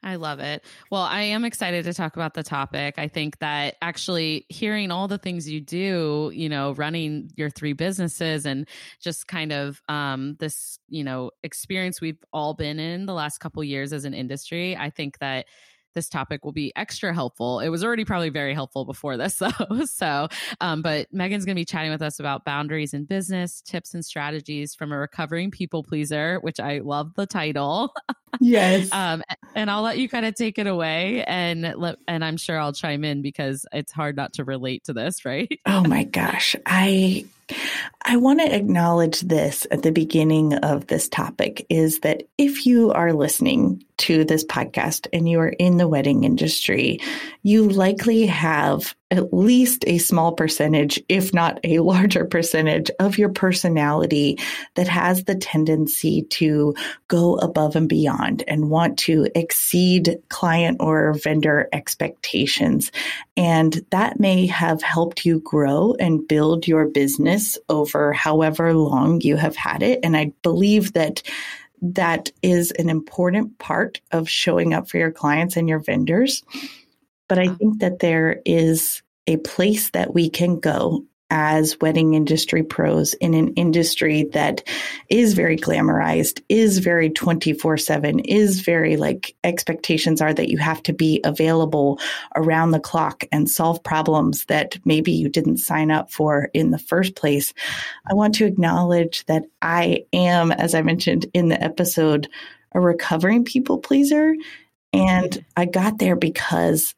I 0.03 0.15
love 0.15 0.39
it. 0.39 0.65
Well, 0.91 1.03
I 1.03 1.23
am 1.23 1.45
excited 1.45 1.85
to 1.85 1.93
talk 1.93 2.15
about 2.15 2.35
the 2.35 2.45
topic. 2.45 2.95
I 2.99 3.09
think 3.09 3.39
that 3.41 3.77
actually 3.83 4.47
hearing 4.49 4.93
all 4.93 5.09
the 5.09 5.19
things 5.19 5.49
you 5.49 5.61
do, 5.61 6.31
you 6.33 6.49
know, 6.49 6.73
running 6.73 7.31
your 7.37 7.51
three 7.51 7.73
businesses 7.73 8.47
and 8.47 8.69
just 9.01 9.27
kind 9.27 9.53
of 9.53 9.83
um, 9.89 10.37
this, 10.39 10.79
you 10.89 11.03
know, 11.03 11.33
experience 11.43 12.01
we've 12.01 12.23
all 12.33 12.55
been 12.55 12.79
in 12.79 13.07
the 13.07 13.15
last 13.15 13.39
couple 13.39 13.63
years 13.65 13.93
as 13.93 14.05
an 14.05 14.15
industry, 14.15 14.77
I 14.77 14.91
think 14.91 15.19
that 15.19 15.47
this 15.99 16.09
topic 16.09 16.45
will 16.45 16.53
be 16.53 16.73
extra 16.77 17.13
helpful. 17.13 17.59
It 17.59 17.71
was 17.71 17.83
already 17.83 18.05
probably 18.05 18.29
very 18.29 18.55
helpful 18.55 18.85
before 18.85 19.17
this, 19.17 19.37
though. 19.39 19.85
So, 19.87 20.29
um, 20.61 20.81
but 20.81 21.13
Megan's 21.13 21.45
going 21.45 21.57
to 21.57 21.61
be 21.61 21.65
chatting 21.65 21.91
with 21.91 22.03
us 22.03 22.21
about 22.21 22.45
boundaries 22.45 22.95
in 22.95 23.05
business, 23.05 23.61
tips 23.63 23.95
and 23.95 24.05
strategies 24.05 24.77
from 24.77 24.93
a 24.93 24.99
recovering 24.99 25.51
people 25.51 25.83
pleaser, 25.83 26.39
which 26.41 26.61
I 26.61 26.79
love 26.79 27.15
the 27.15 27.27
title. 27.27 27.93
Yes. 28.41 28.93
Um, 28.93 29.23
and 29.55 29.71
I'll 29.71 29.81
let 29.81 29.97
you 29.97 30.07
kind 30.07 30.27
of 30.27 30.35
take 30.35 30.59
it 30.59 30.67
away, 30.67 31.25
and 31.25 31.75
let, 31.77 31.97
and 32.07 32.23
I'm 32.23 32.37
sure 32.37 32.61
I'll 32.61 32.75
chime 32.75 33.03
in 33.03 33.23
because 33.23 33.65
it's 33.73 33.91
hard 33.91 34.17
not 34.17 34.35
to 34.35 34.45
relate 34.45 34.85
to 34.85 34.93
this, 34.93 35.25
right? 35.25 35.51
oh 35.65 35.83
my 35.89 36.05
gosh. 36.05 36.55
I 36.67 37.25
I 38.03 38.17
want 38.17 38.41
to 38.41 38.55
acknowledge 38.55 39.21
this 39.21 39.67
at 39.71 39.83
the 39.83 39.93
beginning 39.93 40.55
of 40.55 40.87
this 40.87 41.09
topic 41.09 41.67
is 41.69 42.01
that 42.01 42.25
if 42.37 42.67
you 42.67 42.93
are 42.93 43.13
listening 43.13 43.85
to 43.99 44.25
this 44.25 44.45
podcast 44.45 45.07
and 45.13 45.29
you 45.29 45.41
are 45.41 45.49
in 45.49 45.77
the 45.77 45.89
wedding 45.89 46.25
industry, 46.25 47.01
you 47.43 47.69
likely 47.69 48.27
have 48.27 48.95
at 49.11 49.33
least 49.33 49.85
a 49.87 49.99
small 49.99 50.33
percentage, 50.33 51.03
if 51.09 51.33
not 51.33 51.59
a 51.65 51.79
larger 51.89 52.25
percentage 52.25 52.91
of 52.99 53.19
your 53.19 53.31
personality 53.31 54.39
that 54.75 54.89
has 54.89 55.25
the 55.25 55.35
tendency 55.35 56.23
to 56.23 56.75
go 57.09 57.37
above 57.37 57.77
and 57.77 57.89
beyond 57.89 58.45
and 58.47 58.71
want 58.71 58.99
to 58.99 59.27
exceed 59.35 60.19
client 60.29 60.77
or 60.81 61.15
vendor 61.15 61.69
expectations. 61.73 62.93
And 63.37 63.85
that 63.91 64.21
may 64.21 64.47
have 64.47 64.83
helped 64.83 65.25
you 65.25 65.41
grow 65.41 65.95
and 65.99 66.27
build 66.27 66.67
your 66.67 66.87
business 66.87 67.59
over 67.69 68.13
however 68.13 68.75
long 68.75 69.21
you 69.21 69.37
have 69.37 69.57
had 69.57 69.83
it. 69.83 70.01
And 70.03 70.17
I 70.17 70.33
believe 70.43 70.93
that 70.95 71.23
that 71.81 72.31
is 72.43 72.73
an 72.73 72.89
important 72.89 73.59
part 73.59 74.01
of 74.11 74.29
showing 74.29 74.75
up 74.75 74.89
for 74.89 74.99
your 74.99 75.13
clients 75.13 75.57
and 75.57 75.69
your 75.69 75.79
vendors. 75.79 76.43
But 77.29 77.39
I 77.39 77.47
uh-huh. 77.47 77.57
think 77.57 77.81
that 77.81 77.99
there 78.01 78.41
is 78.45 79.03
a 79.27 79.37
place 79.39 79.91
that 79.91 80.15
we 80.15 80.31
can 80.31 80.59
go 80.59 81.05
as 81.31 81.79
wedding 81.81 82.15
industry 82.15 82.63
pros 82.63 83.13
in 83.15 83.35
an 83.35 83.49
industry 83.55 84.25
that 84.33 84.63
is 85.11 85.35
very 85.35 85.57
glamorized, 85.57 86.43
is 86.49 86.79
very 86.79 87.11
24 87.11 87.77
7, 87.77 88.21
is 88.21 88.61
very 88.61 88.97
like 88.97 89.35
expectations 89.45 90.21
are 90.21 90.33
that 90.33 90.49
you 90.49 90.57
have 90.57 90.83
to 90.83 90.93
be 90.93 91.21
available 91.25 92.01
around 92.35 92.71
the 92.71 92.81
clock 92.81 93.25
and 93.31 93.49
solve 93.49 93.83
problems 93.83 94.47
that 94.47 94.79
maybe 94.85 95.13
you 95.13 95.29
didn't 95.29 95.59
sign 95.59 95.91
up 95.91 96.11
for 96.11 96.49
in 96.55 96.71
the 96.71 96.79
first 96.79 97.15
place. 97.15 97.53
I 98.11 98.15
want 98.15 98.35
to 98.37 98.47
acknowledge 98.47 99.27
that 99.27 99.45
I 99.61 100.05
am, 100.13 100.51
as 100.53 100.75
I 100.75 100.83
mentioned 100.83 101.27
in 101.35 101.49
the 101.49 101.63
episode, 101.63 102.29
a 102.73 102.81
recovering 102.81 103.45
people 103.45 103.79
pleaser. 103.79 104.35
And 104.95 105.45
I 105.57 105.67
got 105.67 105.99
there 105.99 106.17
because 106.17 106.95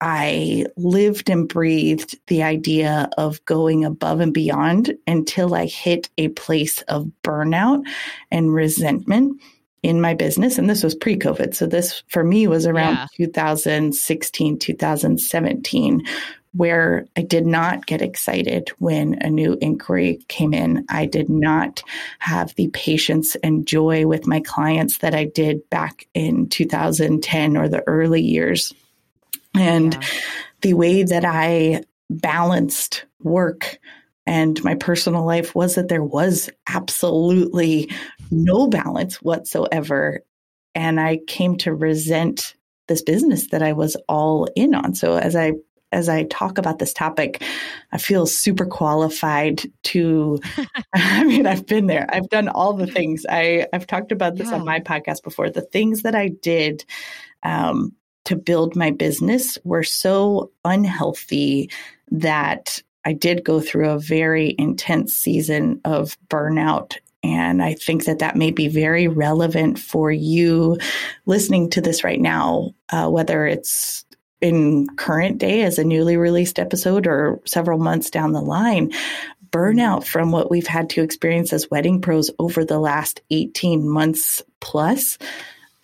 I 0.00 0.66
lived 0.76 1.30
and 1.30 1.48
breathed 1.48 2.18
the 2.26 2.42
idea 2.42 3.08
of 3.16 3.44
going 3.46 3.84
above 3.84 4.20
and 4.20 4.34
beyond 4.34 4.94
until 5.06 5.54
I 5.54 5.66
hit 5.66 6.10
a 6.18 6.28
place 6.28 6.82
of 6.82 7.10
burnout 7.22 7.82
and 8.30 8.52
resentment 8.52 9.40
in 9.82 10.00
my 10.00 10.14
business. 10.14 10.58
And 10.58 10.68
this 10.68 10.82
was 10.82 10.94
pre 10.94 11.16
COVID. 11.16 11.54
So, 11.54 11.66
this 11.66 12.02
for 12.08 12.24
me 12.24 12.46
was 12.46 12.66
around 12.66 12.94
Yeah. 12.94 13.06
2016, 13.16 14.58
2017, 14.58 16.02
where 16.54 17.06
I 17.16 17.22
did 17.22 17.46
not 17.46 17.86
get 17.86 18.02
excited 18.02 18.70
when 18.78 19.14
a 19.22 19.30
new 19.30 19.56
inquiry 19.60 20.20
came 20.28 20.52
in. 20.52 20.84
I 20.88 21.06
did 21.06 21.28
not 21.28 21.82
have 22.18 22.54
the 22.56 22.68
patience 22.68 23.36
and 23.36 23.66
joy 23.66 24.06
with 24.06 24.26
my 24.26 24.40
clients 24.40 24.98
that 24.98 25.14
I 25.14 25.24
did 25.24 25.68
back 25.70 26.06
in 26.14 26.48
2010 26.48 27.56
or 27.56 27.68
the 27.68 27.86
early 27.86 28.22
years. 28.22 28.74
And 29.58 29.94
Yeah. 29.94 30.00
the 30.62 30.74
way 30.74 31.02
that 31.02 31.24
I 31.24 31.82
balanced 32.10 33.04
work 33.22 33.78
and 34.26 34.62
my 34.64 34.74
personal 34.74 35.24
life 35.24 35.54
was 35.54 35.74
that 35.76 35.88
there 35.88 36.02
was 36.02 36.50
absolutely 36.68 37.90
no 38.30 38.66
balance 38.68 39.22
whatsoever. 39.22 40.20
And 40.74 41.00
I 41.00 41.18
came 41.26 41.56
to 41.58 41.74
resent 41.74 42.54
this 42.88 43.02
business 43.02 43.48
that 43.50 43.62
I 43.62 43.72
was 43.72 43.96
all 44.08 44.48
in 44.56 44.74
on. 44.74 44.94
So 44.94 45.16
as 45.16 45.34
I 45.36 45.52
as 45.92 46.08
I 46.08 46.24
talk 46.24 46.58
about 46.58 46.80
this 46.80 46.92
topic, 46.92 47.42
I 47.92 47.98
feel 47.98 48.26
super 48.26 48.66
qualified 48.66 49.62
to 49.84 50.40
I 50.94 51.24
mean, 51.24 51.46
I've 51.46 51.66
been 51.66 51.86
there. 51.86 52.06
I've 52.12 52.28
done 52.28 52.48
all 52.48 52.72
the 52.72 52.86
things. 52.88 53.24
I, 53.28 53.66
I've 53.72 53.86
talked 53.86 54.10
about 54.12 54.36
this 54.36 54.48
Yeah. 54.50 54.56
on 54.56 54.64
my 54.64 54.80
podcast 54.80 55.22
before. 55.22 55.48
The 55.50 55.60
things 55.62 56.02
that 56.02 56.14
I 56.16 56.28
did 56.28 56.84
um, 57.44 57.92
to 58.26 58.36
build 58.36 58.76
my 58.76 58.90
business 58.90 59.58
were 59.64 59.82
so 59.82 60.50
unhealthy 60.64 61.70
that 62.10 62.82
I 63.04 63.12
did 63.12 63.44
go 63.44 63.60
through 63.60 63.90
a 63.90 63.98
very 63.98 64.54
intense 64.58 65.14
season 65.14 65.80
of 65.84 66.18
burnout. 66.28 66.96
And 67.22 67.62
I 67.62 67.74
think 67.74 68.04
that 68.04 68.18
that 68.18 68.36
may 68.36 68.50
be 68.50 68.68
very 68.68 69.08
relevant 69.08 69.78
for 69.78 70.10
you 70.10 70.78
listening 71.24 71.70
to 71.70 71.80
this 71.80 72.04
right 72.04 72.20
now, 72.20 72.74
uh, 72.90 73.08
whether 73.08 73.46
it's 73.46 74.04
in 74.40 74.86
current 74.96 75.38
day 75.38 75.62
as 75.62 75.78
a 75.78 75.84
newly 75.84 76.16
released 76.16 76.58
episode 76.58 77.06
or 77.06 77.40
several 77.46 77.78
months 77.78 78.10
down 78.10 78.32
the 78.32 78.40
line. 78.40 78.92
Burnout 79.50 80.04
from 80.04 80.32
what 80.32 80.50
we've 80.50 80.66
had 80.66 80.90
to 80.90 81.02
experience 81.02 81.52
as 81.52 81.70
wedding 81.70 82.00
pros 82.00 82.30
over 82.38 82.64
the 82.64 82.78
last 82.78 83.22
18 83.30 83.88
months 83.88 84.42
plus 84.60 85.16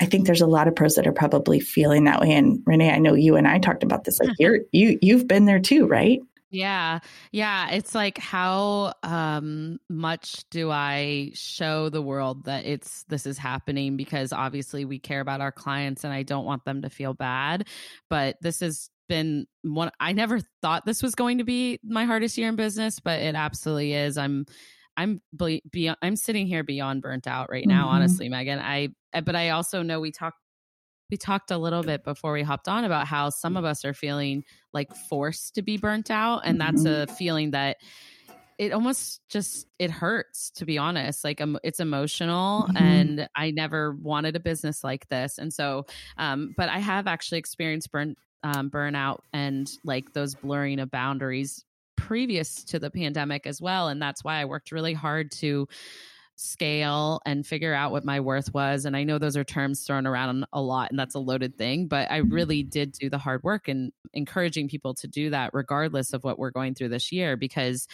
I 0.03 0.07
think 0.07 0.27
there's 0.27 0.41
a 0.41 0.47
lot 0.47 0.67
of 0.67 0.75
pros 0.75 0.97
that 0.97 1.07
are 1.07 1.12
probably 1.12 1.61
feeling 1.61 2.05
that 2.05 2.21
way. 2.21 2.33
And 2.33 2.61
Renee, 2.67 2.91
I 2.91 2.99
know 2.99 3.15
you 3.15 3.37
and 3.37 3.47
I 3.47 3.61
talked 3.61 3.85
about 3.85 4.03
this. 4.03 4.19
Like 4.19 4.35
you're 4.37 4.59
you 4.73 4.99
you've 5.01 5.29
been 5.29 5.45
there 5.45 5.61
too, 5.61 5.87
right? 5.87 6.21
Yeah. 6.51 6.99
Yeah. 7.31 7.71
It's 7.71 7.95
like 7.95 8.19
how 8.19 8.95
um 9.05 9.79
much 9.88 10.45
do 10.51 10.73
I 10.73 11.31
show 11.35 11.88
the 11.88 12.03
world 12.03 12.47
that 12.47 12.67
it's 12.67 13.05
this 13.05 13.27
is 13.27 13.38
happening 13.38 13.97
because 13.97 14.33
obviously 14.33 14.85
we 14.85 14.99
care 14.99 15.21
about 15.21 15.41
our 15.41 15.53
clients 15.53 16.03
and 16.03 16.12
I 16.12 16.25
don't 16.25 16.45
want 16.45 16.65
them 16.65 16.83
to 16.83 16.91
feel 16.91 17.15
bad. 17.15 17.69
But 18.11 18.37
this 18.43 18.59
has 18.59 18.91
been 19.09 19.47
one 19.62 19.93
I 20.01 20.15
never 20.15 20.41
thought 20.62 20.85
this 20.85 21.01
was 21.01 21.15
going 21.15 21.38
to 21.38 21.45
be 21.45 21.79
my 21.85 22.07
hardest 22.07 22.37
year 22.37 22.49
in 22.49 22.57
business, 22.57 22.99
but 22.99 23.21
it 23.21 23.37
absolutely 23.37 23.95
is. 23.95 24.19
I'm 24.19 24.47
I'm 24.97 25.21
be, 25.37 25.63
beyond, 25.71 25.99
I'm 26.03 26.17
sitting 26.17 26.47
here 26.47 26.63
beyond 26.65 27.03
burnt 27.03 27.27
out 27.27 27.51
right 27.51 27.67
now, 27.67 27.89
Mhm. 27.89 27.93
honestly, 27.93 28.29
Megan. 28.29 28.59
I 28.59 28.89
but 29.25 29.35
I 29.37 29.51
also 29.51 29.83
know 29.83 30.01
we 30.01 30.11
talked 30.11 30.39
we 31.11 31.17
talked 31.19 31.51
a 31.51 31.59
little 31.59 31.83
bit 31.83 32.05
before 32.05 32.33
we 32.33 32.43
hopped 32.43 32.69
on 32.69 32.85
about 32.85 33.07
how 33.07 33.29
some 33.29 33.57
of 33.59 33.65
us 33.67 33.85
are 33.85 33.93
feeling 33.93 34.45
like 34.73 34.95
forced 34.95 35.55
to 35.57 35.63
be 35.63 35.77
burnt 35.77 36.11
out 36.11 36.41
and 36.45 36.59
that's 36.59 36.87
a 36.87 37.07
feeling 37.19 37.51
that 37.51 37.77
it 38.59 38.73
almost 38.73 39.21
just 39.29 39.67
it 39.79 39.91
hurts 39.91 40.51
to 40.53 40.65
be 40.65 40.79
honest 40.79 41.23
like 41.25 41.41
um, 41.43 41.59
it's 41.63 41.81
emotional 41.81 42.67
Mhm. 42.71 42.77
and 42.77 43.29
i 43.37 43.51
never 43.51 43.93
wanted 43.97 44.37
a 44.37 44.41
business 44.41 44.83
like 44.83 45.07
this 45.09 45.37
and 45.39 45.53
so 45.53 45.85
um 46.17 46.55
but 46.57 46.71
i 46.71 46.79
have 46.79 47.07
actually 47.07 47.39
experienced 47.39 47.93
burn 47.93 48.15
um, 48.43 48.71
burnout 48.71 49.19
and 49.33 49.71
like 49.85 50.13
those 50.15 50.35
blurring 50.35 50.81
of 50.81 50.91
boundaries 50.91 51.65
previous 52.03 52.65
to 52.65 52.79
the 52.79 52.91
pandemic 52.91 53.47
as 53.47 53.61
well. 53.61 53.88
And 53.88 54.03
that's 54.03 54.25
why 54.25 54.41
I 54.41 54.45
worked 54.47 54.73
really 54.73 54.93
hard 54.93 55.31
to 55.33 55.69
scale 56.35 57.21
and 57.25 57.47
figure 57.47 57.73
out 57.73 57.93
what 57.93 58.05
my 58.05 58.19
worth 58.19 58.53
was. 58.53 58.85
And 58.85 58.97
I 58.97 59.05
know 59.05 59.19
those 59.19 59.37
are 59.37 59.45
terms 59.45 59.85
thrown 59.85 60.07
around 60.07 60.45
a 60.53 60.61
lot 60.61 60.91
and 60.91 60.99
that's 60.99 61.15
a 61.15 61.21
loaded 61.21 61.57
thing, 61.57 61.87
but 61.87 62.11
I 62.11 62.21
mm-hmm. 62.21 62.35
really 62.35 62.62
did 62.65 62.93
do 62.93 63.09
the 63.09 63.19
hard 63.19 63.45
work 63.45 63.69
and 63.69 63.93
encouraging 64.12 64.69
people 64.69 64.95
to 64.95 65.07
do 65.07 65.31
that 65.31 65.51
regardless 65.53 66.12
of 66.12 66.25
what 66.25 66.38
we're 66.38 66.51
going 66.51 66.75
through 66.75 66.88
this 66.88 67.12
year 67.12 67.37
because 67.37 67.87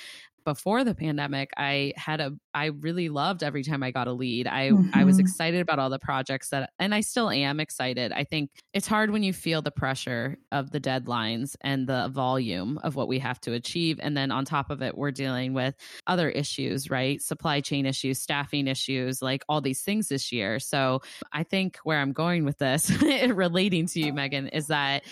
before 0.49 0.83
the 0.83 0.95
pandemic, 0.95 1.51
I 1.59 1.93
had 1.95 2.23
a 2.23 2.33
I 2.55 2.67
really 2.67 3.11
loved 3.11 3.43
every 3.43 3.63
time 3.63 3.83
I 3.83 3.91
got 3.91 4.09
a 4.09 4.15
lead. 4.15 4.47
I 4.47 4.71
mm-hmm. 4.71 4.99
I 4.99 5.05
was 5.05 5.17
mm-hmm. 5.17 5.27
excited 5.27 5.61
about 5.61 5.79
all 5.79 5.91
the 5.91 5.99
projects 5.99 6.49
that 6.49 6.71
and 6.79 6.95
I 6.95 7.03
still 7.03 7.29
am 7.29 7.61
excited. 7.61 8.13
I 8.13 8.25
think 8.25 8.51
it's 8.73 8.87
hard 8.87 9.11
when 9.11 9.23
you 9.23 9.35
feel 9.35 9.61
the 9.61 9.71
pressure 9.71 10.39
of 10.51 10.71
the 10.71 10.81
deadlines 10.81 11.55
and 11.61 11.87
the 11.87 12.09
volume 12.09 12.79
of 12.83 12.97
what 12.97 13.09
we 13.09 13.19
have 13.19 13.39
to 13.43 13.53
achieve 13.53 14.01
and 14.03 14.17
then 14.17 14.31
on 14.31 14.47
top 14.47 14.71
of 14.71 14.81
it 14.81 14.97
we're 14.97 15.11
dealing 15.11 15.53
with 15.53 15.75
other 16.07 16.31
issues, 16.31 16.89
right? 16.89 17.21
Supply 17.21 17.61
chain 17.61 17.85
issues, 17.85 18.19
staffing 18.19 18.69
issues, 18.69 19.21
like 19.21 19.45
all 19.51 19.61
these 19.61 19.83
things 19.83 20.09
this 20.09 20.33
year. 20.33 20.59
So, 20.61 21.03
I 21.31 21.43
think 21.43 21.77
where 21.85 21.99
I'm 21.99 22.13
going 22.13 22.47
with 22.47 22.57
this 22.57 22.91
relating 23.03 23.85
to 23.89 24.01
you 24.01 24.15
Megan 24.15 24.49
is 24.49 24.69
that 24.69 25.05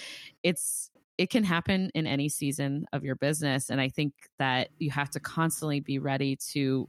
it's 0.43 0.91
it 1.19 1.31
can 1.31 1.45
happen 1.45 1.91
in 1.95 2.07
any 2.07 2.29
season 2.29 2.87
of 2.93 3.05
your 3.05 3.17
business. 3.17 3.71
And 3.71 3.81
I 3.81 3.89
think 3.89 4.13
that 4.39 4.69
you 4.79 4.91
have 4.91 5.11
to 5.11 5.21
constantly 5.21 5.81
be 5.81 5.99
ready 5.99 6.37
to 6.53 6.89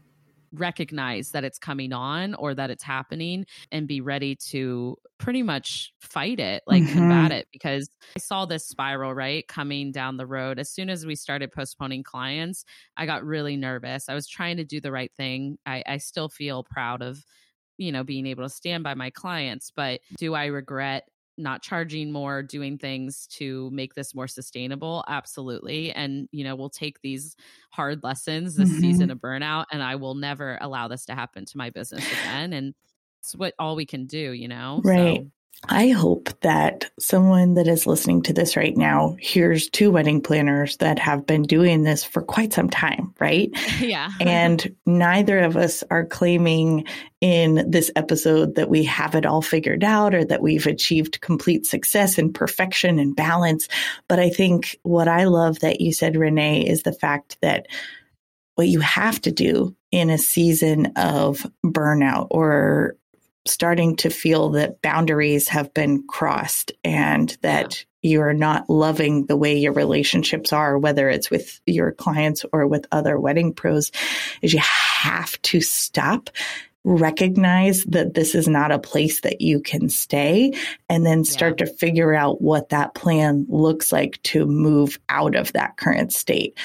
recognize 0.54 1.32
that 1.32 1.44
it's 1.44 1.60
coming 1.60 1.94
on 1.94 2.34
or 2.36 2.54
that 2.54 2.70
it's 2.70 2.84
happening 2.84 3.46
and 3.72 3.88
be 3.88 4.02
ready 4.02 4.36
to 4.36 4.98
pretty 5.18 5.44
much 5.44 5.94
fight 6.00 6.40
it, 6.40 6.63
like 6.68 6.84
mm-hmm. 6.84 6.98
combat 6.98 7.32
it. 7.32 7.48
Because 7.52 7.90
I 8.16 8.20
saw 8.20 8.46
this 8.46 8.66
spiral, 8.66 9.13
right, 9.13 9.48
coming 9.48 9.92
down 9.92 10.18
the 10.18 10.28
road. 10.28 10.60
As 10.60 10.70
soon 10.70 10.90
as 10.90 11.06
we 11.06 11.16
started 11.16 11.52
postponing 11.52 12.04
clients, 12.04 12.66
I 12.96 13.06
got 13.06 13.26
really 13.26 13.58
nervous. 13.58 14.10
I 14.10 14.13
was 14.13 14.28
trying 14.28 14.58
to 14.58 14.66
do 14.66 14.80
the 14.82 14.92
right 14.92 15.12
thing. 15.16 15.58
I, 15.66 15.84
I 15.86 15.98
still 15.98 16.30
feel 16.30 16.63
proud 16.63 17.02
of 17.02 17.24
you 17.78 17.92
know 17.92 18.04
being 18.04 18.26
able 18.26 18.44
to 18.44 18.50
stand 18.50 18.84
by 18.84 18.96
my 18.96 19.12
clients 19.12 19.72
but 19.76 20.02
do 20.18 20.34
i 20.34 20.46
regret 20.46 21.08
not 21.38 21.62
charging 21.62 22.12
more, 22.12 22.41
doing 22.41 22.78
things 22.78 23.28
to 23.28 23.69
make 23.71 23.93
this 23.93 24.15
more 24.15 24.28
sustainable. 24.28 25.04
Absolutely. 25.08 25.91
And, 25.91 26.28
you 26.32 26.43
know, 26.43 26.56
we'll 26.56 26.69
take 26.69 27.00
these 27.02 27.36
hard 27.69 28.04
lessons 28.04 28.56
this 28.56 28.69
mm-hmm. 28.69 28.80
season 28.80 29.12
of 29.12 29.19
burnout 29.19 29.65
and 29.71 29.84
I 29.84 29.95
will 29.95 30.15
never 30.15 30.58
allow 30.62 30.88
this 30.88 31.06
to 31.06 31.15
happen 31.15 31.45
to 31.45 31.58
my 31.58 31.69
business 31.69 32.06
again. 32.12 32.54
And 32.54 32.73
it's 33.19 33.36
what 33.36 33.54
all 33.60 33.76
we 33.76 33.86
can 33.86 34.06
do, 34.06 34.32
you 34.32 34.47
know? 34.47 34.82
Right. 34.84 35.21
So. 35.21 35.32
I 35.65 35.89
hope 35.89 36.30
that 36.41 36.89
someone 37.00 37.56
that 37.56 37.67
is 37.67 37.88
listening 37.88 38.22
to 38.24 38.34
this 38.34 38.56
right 38.56 38.78
now 38.78 39.15
hears 39.20 39.70
two 39.70 39.89
wedding 39.89 40.22
planners 40.22 40.78
that 40.78 41.00
have 41.00 41.26
been 41.26 41.41
doing 41.41 41.82
this 41.82 42.04
for 42.04 42.22
quite 42.22 42.54
some 42.54 42.70
time, 42.70 43.13
right? 43.20 43.50
Yeah. 43.80 44.12
and 44.20 44.76
neither 44.86 45.39
of 45.39 45.56
us 45.56 45.84
are 45.89 46.06
claiming 46.06 46.86
in 47.22 47.70
this 47.70 47.89
episode 47.96 48.56
that 48.56 48.70
we 48.70 48.84
have 48.84 49.15
it 49.15 49.26
all 49.26 49.41
figured 49.41 49.84
out 49.84 50.13
or 50.13 50.26
that 50.26 50.41
we've 50.41 50.67
achieved 50.67 51.22
complete 51.22 51.65
success 51.65 52.17
and 52.17 52.34
perfection 52.34 53.00
and 53.00 53.15
balance. 53.15 53.67
But 54.08 54.20
I 54.20 54.30
think 54.30 54.78
what 54.84 55.08
I 55.08 55.26
love 55.26 55.60
that 55.60 55.80
you 55.80 55.93
said, 55.93 56.15
Renee, 56.17 56.67
is 56.67 56.84
the 56.84 56.93
fact 56.93 57.38
that 57.41 57.67
what 58.56 58.67
you 58.67 58.80
have 58.80 59.22
to 59.22 59.32
do 59.32 59.76
in 59.91 60.10
a 60.10 60.17
season 60.17 60.88
of 60.96 61.46
burnout 61.63 62.28
or 62.32 62.96
starting 63.48 63.96
to 63.98 64.10
feel 64.10 64.50
that 64.52 64.82
boundaries 64.82 65.48
have 65.50 65.74
been 65.74 66.06
crossed 66.08 66.72
and 66.84 67.36
that 67.42 67.86
yeah. 68.02 68.12
you're 68.12 68.34
not 68.34 68.70
loving 68.70 69.26
the 69.26 69.38
way 69.38 69.58
your 69.58 69.74
relationships 69.74 70.54
are, 70.54 70.78
whether 70.78 71.10
it's 71.10 71.30
with 71.30 71.60
your 71.66 71.92
clients 71.92 72.46
or 72.52 72.68
with 72.68 72.86
other 72.92 73.20
wedding 73.20 73.54
pros, 73.54 73.92
is 74.42 74.54
you 74.54 74.60
have 74.60 75.42
to 75.44 75.62
stop 75.62 76.30
recognize 76.88 77.84
that 77.84 78.14
this 78.14 78.34
is 78.34 78.48
not 78.48 78.72
a 78.72 78.80
place 78.80 79.20
that 79.22 79.42
you 79.42 79.60
can 79.60 79.90
stay 79.90 80.54
and 80.88 81.06
then 81.06 81.26
start 81.26 81.60
yeah. 81.60 81.66
to 81.66 81.74
figure 81.74 82.14
out 82.14 82.42
what 82.42 82.70
that 82.70 82.96
plan 82.96 83.46
looks 83.50 83.92
like 83.92 84.22
to 84.24 84.46
move 84.46 84.98
out 85.10 85.36
of 85.36 85.52
that 85.52 85.76
current 85.76 86.14
state. 86.14 86.58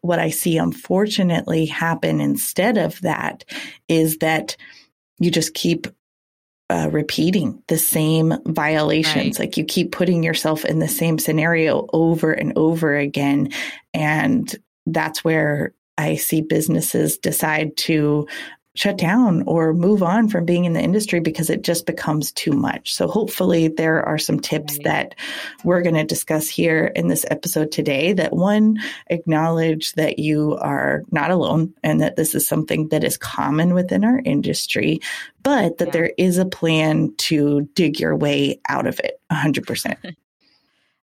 What 0.00 0.18
I 0.18 0.30
see 0.30 0.58
unfortunately 0.58 1.66
happen 1.66 2.20
instead 2.20 2.76
of 2.76 3.00
that 3.02 3.44
is 3.86 4.18
that 4.18 4.56
you 5.20 5.30
just 5.30 5.54
keep 5.54 5.86
uh, 6.70 6.88
repeating 6.92 7.62
the 7.68 7.78
same 7.78 8.34
violations. 8.46 9.38
Right. 9.38 9.46
Like 9.46 9.56
you 9.56 9.64
keep 9.64 9.92
putting 9.92 10.22
yourself 10.22 10.64
in 10.64 10.78
the 10.78 10.88
same 10.88 11.18
scenario 11.18 11.86
over 11.92 12.32
and 12.32 12.52
over 12.56 12.94
again. 12.94 13.50
And 13.94 14.54
that's 14.86 15.24
where 15.24 15.74
I 15.96 16.16
see 16.16 16.42
businesses 16.42 17.18
decide 17.18 17.76
to 17.78 18.26
shut 18.78 18.96
down 18.96 19.42
or 19.48 19.74
move 19.74 20.04
on 20.04 20.28
from 20.28 20.44
being 20.44 20.64
in 20.64 20.72
the 20.72 20.80
industry 20.80 21.18
because 21.18 21.50
it 21.50 21.62
just 21.62 21.84
becomes 21.84 22.30
too 22.30 22.52
much. 22.52 22.94
So 22.94 23.08
hopefully 23.08 23.66
there 23.66 24.04
are 24.04 24.18
some 24.18 24.38
tips 24.38 24.78
that 24.84 25.16
we're 25.64 25.82
going 25.82 25.96
to 25.96 26.04
discuss 26.04 26.48
here 26.48 26.92
in 26.94 27.08
this 27.08 27.26
episode 27.28 27.72
today 27.72 28.12
that 28.12 28.32
one 28.32 28.78
acknowledge 29.08 29.94
that 29.94 30.20
you 30.20 30.56
are 30.60 31.02
not 31.10 31.32
alone 31.32 31.74
and 31.82 32.00
that 32.00 32.14
this 32.14 32.36
is 32.36 32.46
something 32.46 32.86
that 32.90 33.02
is 33.02 33.16
common 33.16 33.74
within 33.74 34.04
our 34.04 34.20
industry, 34.24 35.00
but 35.42 35.78
that 35.78 35.86
yeah. 35.86 35.92
there 35.92 36.12
is 36.16 36.38
a 36.38 36.46
plan 36.46 37.12
to 37.16 37.68
dig 37.74 37.98
your 37.98 38.14
way 38.14 38.60
out 38.68 38.86
of 38.86 39.00
it 39.00 39.20
100%. 39.32 40.14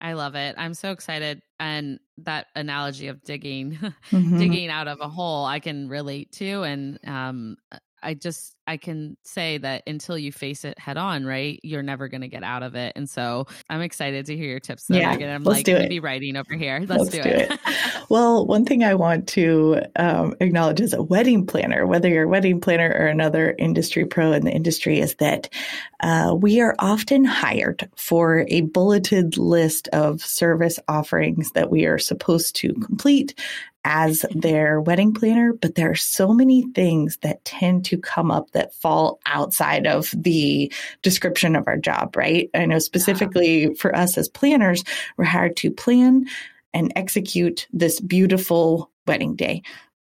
I 0.03 0.13
love 0.13 0.35
it. 0.35 0.57
I'm 0.59 0.75
so 0.75 0.91
excited. 0.91 1.41
And 1.63 2.01
that 2.19 2.49
analogy 2.57 3.07
of 3.07 3.23
digging, 3.23 3.73
mm-hmm. 4.11 4.37
digging 4.37 4.69
out 4.69 4.89
of 4.89 5.01
a 5.01 5.09
hole, 5.09 5.45
I 5.45 5.61
can 5.61 5.89
relate 5.89 6.33
to. 6.33 6.65
And 6.65 6.99
um, 7.07 7.57
I 8.03 8.15
just 8.15 8.57
I 8.67 8.77
can 8.77 9.17
say 9.25 9.59
that 9.59 9.83
until 9.87 10.17
you 10.17 10.33
face 10.33 10.65
it 10.65 10.79
head 10.79 10.97
on, 10.97 11.25
right, 11.25 11.59
you're 11.63 11.83
never 11.83 12.09
going 12.09 12.21
to 12.21 12.29
get 12.29 12.43
out 12.43 12.63
of 12.63 12.75
it. 12.75 12.93
And 12.97 13.09
so 13.09 13.47
I'm 13.69 13.81
excited 13.81 14.27
to 14.27 14.37
hear 14.37 14.49
your 14.49 14.61
tips. 14.61 14.87
Though, 14.87 14.97
yeah, 14.97 15.11
I'm 15.11 15.43
let's 15.43 15.59
like 15.59 15.65
do 15.65 15.77
it. 15.77 16.01
writing 16.01 16.37
over 16.37 16.55
here. 16.55 16.81
Let's, 16.93 17.05
let's 17.05 17.11
do, 17.11 17.23
do, 17.23 17.29
it. 17.29 17.51
it. 17.51 17.61
well, 18.09 18.47
one 18.47 18.65
thing 18.65 18.85
I 18.85 18.95
want 18.95 19.29
to 19.29 19.83
um, 19.97 20.35
acknowledge 20.41 20.81
as 20.81 20.93
a 20.93 21.03
wedding 21.03 21.47
planner, 21.47 21.87
whether 21.87 22.09
you're 22.09 22.25
a 22.25 22.29
wedding 22.29 22.61
planner 22.61 22.89
or 22.89 23.07
another 23.07 23.55
industry 23.59 24.05
pro 24.05 24.33
in 24.33 24.45
the 24.45 24.53
industry, 24.53 25.01
is 25.01 25.15
that 25.17 25.49
uh, 26.01 26.35
we 26.39 26.61
are 26.61 26.75
often 26.79 27.25
hired 27.25 27.89
for 27.97 28.45
a 28.49 28.63
bulleted 28.63 29.39
list 29.39 29.89
of 29.89 30.21
service 30.21 30.79
offerings 30.89 31.53
that 31.53 31.71
we 31.71 31.87
are 31.87 31.99
supposed 31.99 32.57
to 32.57 32.75
complete 32.75 33.39
as 33.85 34.25
their 34.35 34.81
wedding 34.81 35.13
planner, 35.13 35.53
but 35.53 35.75
there 35.75 35.91
are 35.91 35.97
so 35.97 36.33
many 36.33 36.63
things 36.73 37.17
that 37.19 37.45
tend 37.45 37.85
to 37.87 37.99
come 37.99 38.31
up 38.31 38.51
that 38.53 38.75
fall 38.75 39.21
outside 39.27 39.87
of 39.87 40.11
the 40.17 40.73
description 41.03 41.57
of 41.57 41.67
our 41.67 41.77
job, 41.77 42.17
right? 42.17 42.49
I 42.55 42.67
know 42.67 42.79
specifically 42.79 43.65
yeah. 43.65 43.71
for 43.77 43.95
us 43.95 44.17
as 44.17 44.29
planners, 44.29 44.85
we're 45.17 45.25
hired 45.25 45.57
to 45.59 45.71
plan 45.71 46.27
and 46.73 46.93
execute 46.95 47.67
this 47.73 48.01
beautiful 48.01 48.91
wedding 49.07 49.35
day. 49.35 49.63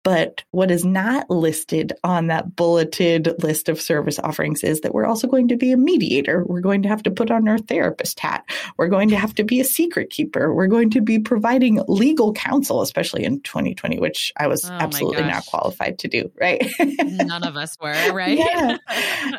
But 0.04 0.44
what 0.52 0.70
is 0.70 0.84
not 0.84 1.30
listed 1.30 1.94
on 2.04 2.28
that 2.28 2.58
bulleted 2.58 3.42
list 3.42 3.70
of 3.70 3.82
service 3.82 4.20
offerings 4.20 4.62
is 4.62 4.82
that 4.82 4.94
we're 4.94 5.06
also 5.06 5.28
going 5.28 5.48
to 5.48 5.56
be 5.56 5.72
a 5.72 5.78
mediator. 5.78 6.44
We're 6.46 6.60
going 6.60 6.82
to 6.84 6.90
have 6.90 7.04
to 7.04 7.12
put 7.12 7.32
on 7.32 7.48
our 7.48 7.58
therapist 7.58 8.20
hat. 8.20 8.44
We're 8.78 8.90
going 8.90 9.08
to 9.10 9.16
have 9.18 9.34
to 9.36 9.46
be 9.46 9.62
a 9.62 9.64
secret 9.64 10.10
keeper. 10.10 10.54
We're 10.54 10.68
going 10.68 10.90
to 10.92 11.02
be 11.02 11.20
providing 11.20 11.82
legal 11.88 12.34
counsel, 12.34 12.82
especially 12.82 13.24
in 13.24 13.40
2020, 13.42 14.00
which 14.00 14.34
I 14.38 14.48
was 14.48 14.70
oh 14.70 14.74
absolutely 14.74 15.24
not 15.24 15.46
qualified 15.46 16.00
to 16.00 16.10
do, 16.10 16.30
right? 16.40 16.70
None 16.80 17.44
of 17.44 17.56
us 17.56 17.78
were, 17.82 17.94
right? 18.14 18.38
yeah. 18.38 18.78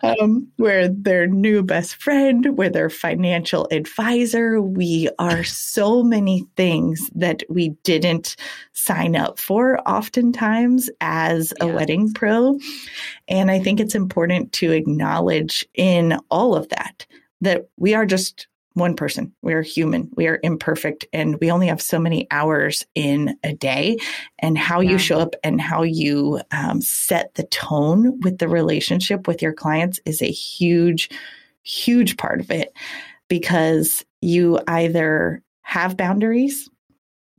Um, 0.02 0.48
we're 0.56 0.88
their 0.88 1.26
new 1.26 1.62
best 1.62 1.96
friend, 1.96 2.56
we're 2.56 2.70
their 2.70 2.90
financial 2.90 3.68
advisor. 3.70 4.62
We 4.62 5.10
are 5.18 5.44
so 5.44 6.02
many 6.02 6.46
things 6.56 7.10
that 7.14 7.42
we 7.50 7.70
didn't 7.84 8.36
sign 8.72 9.14
up 9.14 9.38
for 9.38 9.78
oftentimes 9.88 10.53
times 10.54 10.90
as 11.00 11.52
a 11.60 11.66
wedding 11.66 12.12
pro. 12.12 12.58
And 13.28 13.50
I 13.50 13.58
think 13.58 13.80
it's 13.80 13.94
important 13.94 14.52
to 14.54 14.72
acknowledge 14.72 15.66
in 15.74 16.18
all 16.30 16.54
of 16.54 16.68
that 16.68 17.06
that 17.40 17.68
we 17.76 17.94
are 17.94 18.06
just 18.06 18.46
one 18.74 18.96
person. 18.96 19.32
We 19.42 19.54
are 19.54 19.62
human. 19.62 20.10
We 20.16 20.26
are 20.26 20.40
imperfect 20.42 21.06
and 21.12 21.38
we 21.40 21.50
only 21.50 21.68
have 21.68 21.80
so 21.80 21.98
many 21.98 22.26
hours 22.30 22.84
in 22.94 23.36
a 23.44 23.52
day. 23.52 23.98
And 24.40 24.58
how 24.58 24.80
yeah. 24.80 24.90
you 24.92 24.98
show 24.98 25.20
up 25.20 25.34
and 25.44 25.60
how 25.60 25.82
you 25.82 26.40
um, 26.50 26.80
set 26.80 27.34
the 27.34 27.44
tone 27.44 28.20
with 28.20 28.38
the 28.38 28.48
relationship 28.48 29.28
with 29.28 29.42
your 29.42 29.52
clients 29.52 30.00
is 30.04 30.22
a 30.22 30.30
huge, 30.30 31.08
huge 31.62 32.16
part 32.16 32.40
of 32.40 32.50
it 32.50 32.72
because 33.28 34.04
you 34.20 34.58
either 34.66 35.40
have 35.62 35.96
boundaries 35.96 36.68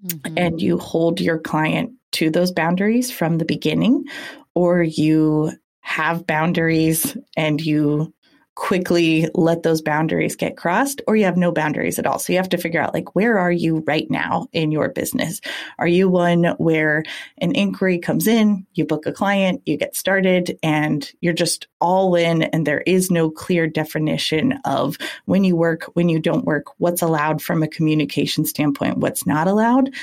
mm-hmm. 0.05 0.37
and 0.37 0.61
you 0.61 0.77
hold 0.77 1.19
your 1.19 1.39
client 1.39 1.91
to 2.15 2.29
those 2.29 2.51
boundaries 2.51 3.11
from 3.11 3.37
the 3.37 3.45
beginning, 3.45 4.05
or 4.53 4.83
you 4.83 5.51
have 5.81 6.25
boundaries 6.25 7.15
and 7.37 7.61
you 7.61 8.13
quickly 8.55 9.27
let 9.35 9.63
those 9.63 9.81
boundaries 9.81 10.35
get 10.37 10.55
crossed 10.55 11.01
or 11.07 11.17
you 11.17 11.25
have 11.25 11.35
no 11.35 11.51
boundaries 11.51 11.99
at 11.99 12.07
all. 12.07 12.17
So 12.19 12.31
you 12.31 12.39
have 12.39 12.49
to 12.49 12.57
figure 12.57 12.81
out 12.81 12.93
like, 12.93 13.13
where 13.13 13.37
are 13.37 13.51
you 13.51 13.83
right 13.85 14.09
now 14.09 14.47
in 14.53 14.71
your 14.71 14.89
business? 14.89 15.41
Are 15.77 15.87
you 15.87 16.07
one 16.07 16.45
where 16.57 17.03
an 17.39 17.53
inquiry 17.53 17.99
comes 17.99 18.27
in, 18.27 18.65
you 18.73 18.85
book 18.85 19.05
a 19.05 19.11
client, 19.11 19.61
you 19.65 19.75
get 19.77 19.95
started 19.95 20.57
and 20.63 21.11
you're 21.19 21.33
just 21.33 21.67
all 21.81 22.15
in 22.15 22.43
and 22.43 22.65
there 22.65 22.81
is 22.81 23.11
no 23.11 23.29
clear 23.29 23.67
definition 23.67 24.53
of 24.63 24.97
when 25.25 25.43
you 25.43 25.57
work, 25.57 25.83
when 25.93 26.07
you 26.07 26.19
don't 26.19 26.45
work, 26.45 26.67
what's 26.77 27.01
allowed 27.01 27.41
from 27.41 27.61
a 27.61 27.67
communication 27.67 28.45
standpoint, 28.45 28.99
what's 28.99 29.27
not 29.27 29.49
allowed? 29.49 29.93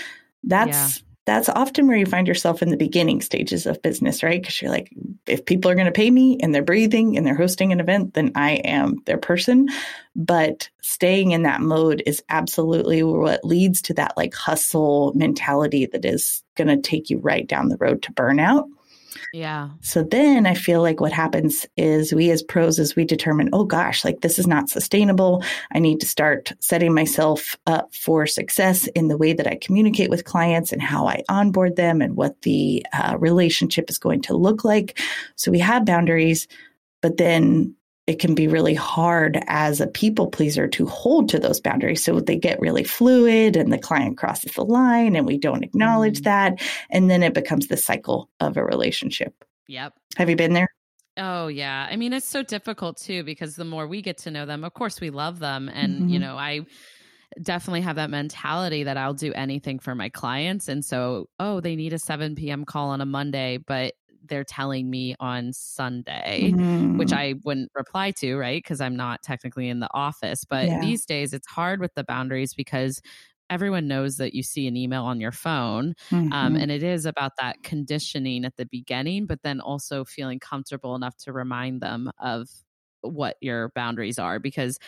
That's 0.44 0.98
yeah 0.98 1.08
that's 1.24 1.48
often 1.48 1.86
where 1.86 1.96
you 1.96 2.06
find 2.06 2.26
yourself 2.26 2.62
in 2.62 2.70
the 2.70 2.76
beginning 2.76 3.20
stages 3.20 3.66
of 3.66 3.80
business, 3.80 4.22
right? 4.22 4.40
Because 4.40 4.60
you're 4.60 4.72
like, 4.72 4.92
if 5.26 5.44
people 5.44 5.70
are 5.70 5.74
going 5.76 5.86
to 5.86 5.92
pay 5.92 6.10
me 6.10 6.38
and 6.42 6.52
they're 6.52 6.62
breathing 6.62 7.16
and 7.16 7.24
they're 7.24 7.36
hosting 7.36 7.72
an 7.72 7.78
event, 7.78 8.14
then 8.14 8.32
I 8.34 8.52
am 8.52 8.96
their 9.06 9.18
person. 9.18 9.68
But 10.16 10.68
staying 10.80 11.30
in 11.30 11.42
that 11.44 11.60
mode 11.60 12.02
is 12.06 12.22
absolutely 12.28 13.04
what 13.04 13.44
leads 13.44 13.82
to 13.82 13.94
that 13.94 14.16
like 14.16 14.34
hustle 14.34 15.12
mentality 15.14 15.86
that 15.86 16.04
is 16.04 16.42
going 16.56 16.68
to 16.68 16.80
take 16.80 17.08
you 17.08 17.18
right 17.18 17.46
down 17.46 17.68
the 17.68 17.78
road 17.78 18.02
to 18.02 18.12
burnout. 18.12 18.68
Yeah. 19.32 19.70
So 19.80 20.02
then 20.02 20.46
I 20.46 20.54
feel 20.54 20.82
like 20.82 21.00
what 21.00 21.12
happens 21.12 21.64
is 21.78 22.12
we 22.12 22.30
as 22.30 22.42
pros, 22.42 22.78
as 22.78 22.94
we 22.94 23.06
determine, 23.06 23.48
oh 23.54 23.64
gosh, 23.64 24.04
like 24.04 24.20
this 24.20 24.38
is 24.38 24.46
not 24.46 24.68
sustainable. 24.68 25.42
I 25.72 25.78
need 25.78 26.00
to 26.00 26.06
start 26.06 26.52
setting 26.60 26.94
myself 26.94 27.56
up 27.66 27.94
for 27.94 28.26
success 28.26 28.88
in 28.88 29.08
the 29.08 29.16
way 29.16 29.32
that 29.32 29.46
I 29.46 29.56
communicate 29.56 30.10
with 30.10 30.26
clients 30.26 30.70
and 30.70 30.82
how 30.82 31.06
I 31.06 31.22
onboard 31.30 31.76
them 31.76 32.02
and 32.02 32.14
what 32.14 32.42
the 32.42 32.84
uh, 32.92 33.16
relationship 33.18 33.88
is 33.88 33.98
going 33.98 34.20
to 34.22 34.36
look 34.36 34.64
like. 34.64 35.00
So 35.36 35.50
we 35.50 35.60
have 35.60 35.86
boundaries, 35.86 36.46
but 37.00 37.16
then 37.16 37.74
it 38.06 38.18
can 38.18 38.34
be 38.34 38.48
really 38.48 38.74
hard 38.74 39.40
as 39.46 39.80
a 39.80 39.86
people 39.86 40.26
pleaser 40.26 40.66
to 40.66 40.86
hold 40.86 41.28
to 41.28 41.38
those 41.38 41.60
boundaries. 41.60 42.02
So 42.02 42.18
they 42.18 42.36
get 42.36 42.60
really 42.60 42.82
fluid 42.82 43.56
and 43.56 43.72
the 43.72 43.78
client 43.78 44.18
crosses 44.18 44.52
the 44.52 44.64
line 44.64 45.14
and 45.14 45.26
we 45.26 45.38
don't 45.38 45.62
acknowledge 45.62 46.20
mm. 46.20 46.24
that. 46.24 46.60
And 46.90 47.08
then 47.08 47.22
it 47.22 47.34
becomes 47.34 47.68
the 47.68 47.76
cycle 47.76 48.28
of 48.40 48.56
a 48.56 48.64
relationship. 48.64 49.44
Yep. 49.68 49.94
Have 50.16 50.28
you 50.28 50.36
been 50.36 50.52
there? 50.52 50.68
Oh, 51.16 51.46
yeah. 51.46 51.86
I 51.88 51.96
mean, 51.96 52.12
it's 52.12 52.28
so 52.28 52.42
difficult 52.42 52.96
too 52.96 53.22
because 53.22 53.54
the 53.54 53.64
more 53.64 53.86
we 53.86 54.02
get 54.02 54.18
to 54.18 54.30
know 54.30 54.46
them, 54.46 54.64
of 54.64 54.74
course, 54.74 55.00
we 55.00 55.10
love 55.10 55.38
them. 55.38 55.68
And, 55.68 55.94
mm-hmm. 55.94 56.08
you 56.08 56.18
know, 56.18 56.36
I 56.36 56.62
definitely 57.40 57.82
have 57.82 57.96
that 57.96 58.10
mentality 58.10 58.84
that 58.84 58.96
I'll 58.96 59.14
do 59.14 59.32
anything 59.32 59.78
for 59.78 59.94
my 59.94 60.08
clients. 60.08 60.68
And 60.68 60.84
so, 60.84 61.28
oh, 61.38 61.60
they 61.60 61.76
need 61.76 61.92
a 61.92 61.98
7 61.98 62.34
p.m. 62.34 62.64
call 62.64 62.90
on 62.90 63.00
a 63.00 63.06
Monday, 63.06 63.58
but 63.58 63.94
they're 64.24 64.44
telling 64.44 64.88
me 64.88 65.14
on 65.20 65.52
Sunday, 65.52 66.52
mm. 66.54 66.98
which 66.98 67.12
I 67.12 67.34
wouldn't 67.44 67.70
reply 67.74 68.12
to, 68.12 68.36
right? 68.36 68.62
Because 68.62 68.80
I'm 68.80 68.96
not 68.96 69.22
technically 69.22 69.68
in 69.68 69.80
the 69.80 69.88
office. 69.92 70.44
But 70.44 70.66
yeah. 70.66 70.80
these 70.80 71.04
days, 71.04 71.32
it's 71.32 71.46
hard 71.46 71.80
with 71.80 71.94
the 71.94 72.04
boundaries 72.04 72.54
because 72.54 73.00
everyone 73.50 73.86
knows 73.86 74.16
that 74.16 74.34
you 74.34 74.42
see 74.42 74.66
an 74.66 74.76
email 74.76 75.04
on 75.04 75.20
your 75.20 75.32
phone. 75.32 75.94
Um, 76.10 76.24
mm-hmm. 76.24 76.32
Um, 76.32 76.56
and 76.56 76.70
it 76.70 76.82
is 76.82 77.04
about 77.04 77.32
that 77.38 77.62
conditioning 77.62 78.44
at 78.44 78.56
the 78.56 78.66
beginning, 78.66 79.26
but 79.26 79.42
then 79.42 79.60
also 79.60 80.04
feeling 80.04 80.38
comfortable 80.38 80.94
enough 80.94 81.16
to 81.18 81.32
remind 81.32 81.80
them 81.80 82.10
of 82.18 82.48
what 83.02 83.36
your 83.40 83.70
boundaries 83.74 84.18
are 84.18 84.38
because 84.38 84.78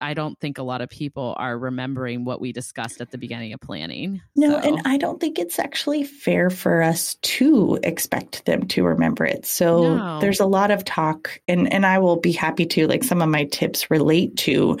I 0.00 0.14
don't 0.14 0.38
think 0.40 0.58
a 0.58 0.62
lot 0.62 0.82
of 0.82 0.90
people 0.90 1.34
are 1.38 1.58
remembering 1.58 2.24
what 2.24 2.40
we 2.40 2.52
discussed 2.52 3.00
at 3.00 3.10
the 3.10 3.18
beginning 3.18 3.52
of 3.52 3.60
planning. 3.60 4.20
No, 4.34 4.50
so. 4.50 4.68
and 4.68 4.82
I 4.84 4.98
don't 4.98 5.20
think 5.20 5.38
it's 5.38 5.58
actually 5.58 6.04
fair 6.04 6.50
for 6.50 6.82
us 6.82 7.14
to 7.14 7.78
expect 7.82 8.44
them 8.44 8.68
to 8.68 8.84
remember 8.84 9.24
it. 9.24 9.46
So 9.46 9.96
no. 9.96 10.20
there's 10.20 10.40
a 10.40 10.46
lot 10.46 10.70
of 10.70 10.84
talk 10.84 11.40
and 11.48 11.72
and 11.72 11.86
I 11.86 11.98
will 11.98 12.16
be 12.16 12.32
happy 12.32 12.66
to 12.66 12.86
like 12.86 13.04
some 13.04 13.22
of 13.22 13.28
my 13.28 13.44
tips 13.44 13.90
relate 13.90 14.36
to 14.38 14.78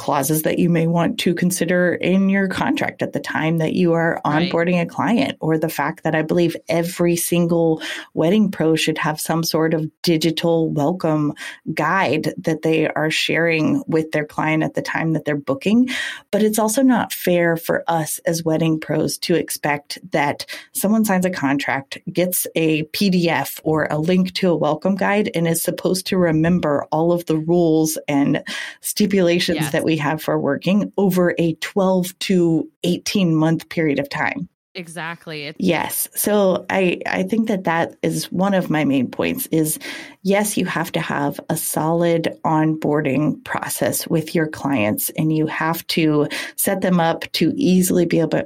clauses 0.00 0.44
that 0.44 0.58
you 0.58 0.70
may 0.70 0.86
want 0.86 1.20
to 1.20 1.34
consider 1.34 1.92
in 1.94 2.30
your 2.30 2.48
contract 2.48 3.02
at 3.02 3.12
the 3.12 3.20
time 3.20 3.58
that 3.58 3.74
you 3.74 3.92
are 3.92 4.18
onboarding 4.24 4.78
right. 4.78 4.86
a 4.86 4.90
client 4.90 5.36
or 5.40 5.58
the 5.58 5.68
fact 5.68 6.04
that 6.04 6.14
I 6.14 6.22
believe 6.22 6.56
every 6.70 7.16
single 7.16 7.82
wedding 8.14 8.50
pro 8.50 8.76
should 8.76 8.96
have 8.96 9.20
some 9.20 9.44
sort 9.44 9.74
of 9.74 9.90
digital 10.00 10.70
welcome 10.70 11.34
guide 11.74 12.32
that 12.38 12.62
they 12.62 12.88
are 12.88 13.10
sharing 13.10 13.84
with 13.86 14.10
their 14.12 14.24
client 14.24 14.62
at 14.62 14.72
the 14.72 14.80
time 14.80 15.12
that 15.12 15.26
they're 15.26 15.36
booking. 15.36 15.90
But 16.30 16.42
it's 16.42 16.58
also 16.58 16.80
not 16.80 17.12
fair 17.12 17.58
for 17.58 17.84
us 17.86 18.20
as 18.20 18.42
wedding 18.42 18.80
pros 18.80 19.18
to 19.18 19.34
expect 19.34 19.98
that 20.12 20.46
someone 20.72 21.04
signs 21.04 21.26
a 21.26 21.30
contract, 21.30 21.98
gets 22.10 22.46
a 22.54 22.84
PDF 22.84 23.60
or 23.64 23.86
a 23.90 23.98
link 23.98 24.32
to 24.36 24.48
a 24.48 24.56
welcome 24.56 24.94
guide, 24.94 25.30
and 25.34 25.46
is 25.46 25.62
supposed 25.62 26.06
to 26.06 26.16
remember 26.16 26.86
all 26.90 27.12
of 27.12 27.26
the 27.26 27.36
rules 27.36 27.98
and 28.08 28.42
stipulations 28.80 29.58
yes. 29.60 29.72
that 29.72 29.84
we 29.84 29.89
have 29.96 30.22
for 30.22 30.38
working 30.38 30.92
over 30.96 31.34
a 31.38 31.54
12 31.54 32.18
to 32.20 32.68
18 32.84 33.34
month 33.34 33.68
period 33.68 33.98
of 33.98 34.08
time. 34.08 34.48
Exactly. 34.74 35.46
It's- 35.46 35.56
yes. 35.58 36.08
So 36.14 36.64
I 36.70 37.00
I 37.06 37.24
think 37.24 37.48
that 37.48 37.64
that 37.64 37.96
is 38.02 38.30
one 38.30 38.54
of 38.54 38.70
my 38.70 38.84
main 38.84 39.10
points 39.10 39.46
is 39.50 39.80
yes, 40.22 40.56
you 40.56 40.64
have 40.66 40.92
to 40.92 41.00
have 41.00 41.40
a 41.48 41.56
solid 41.56 42.38
onboarding 42.44 43.42
process 43.44 44.06
with 44.06 44.34
your 44.34 44.46
clients 44.46 45.10
and 45.18 45.36
you 45.36 45.46
have 45.46 45.84
to 45.88 46.28
set 46.54 46.82
them 46.82 47.00
up 47.00 47.24
to 47.32 47.52
easily 47.56 48.06
be 48.06 48.20
able 48.20 48.42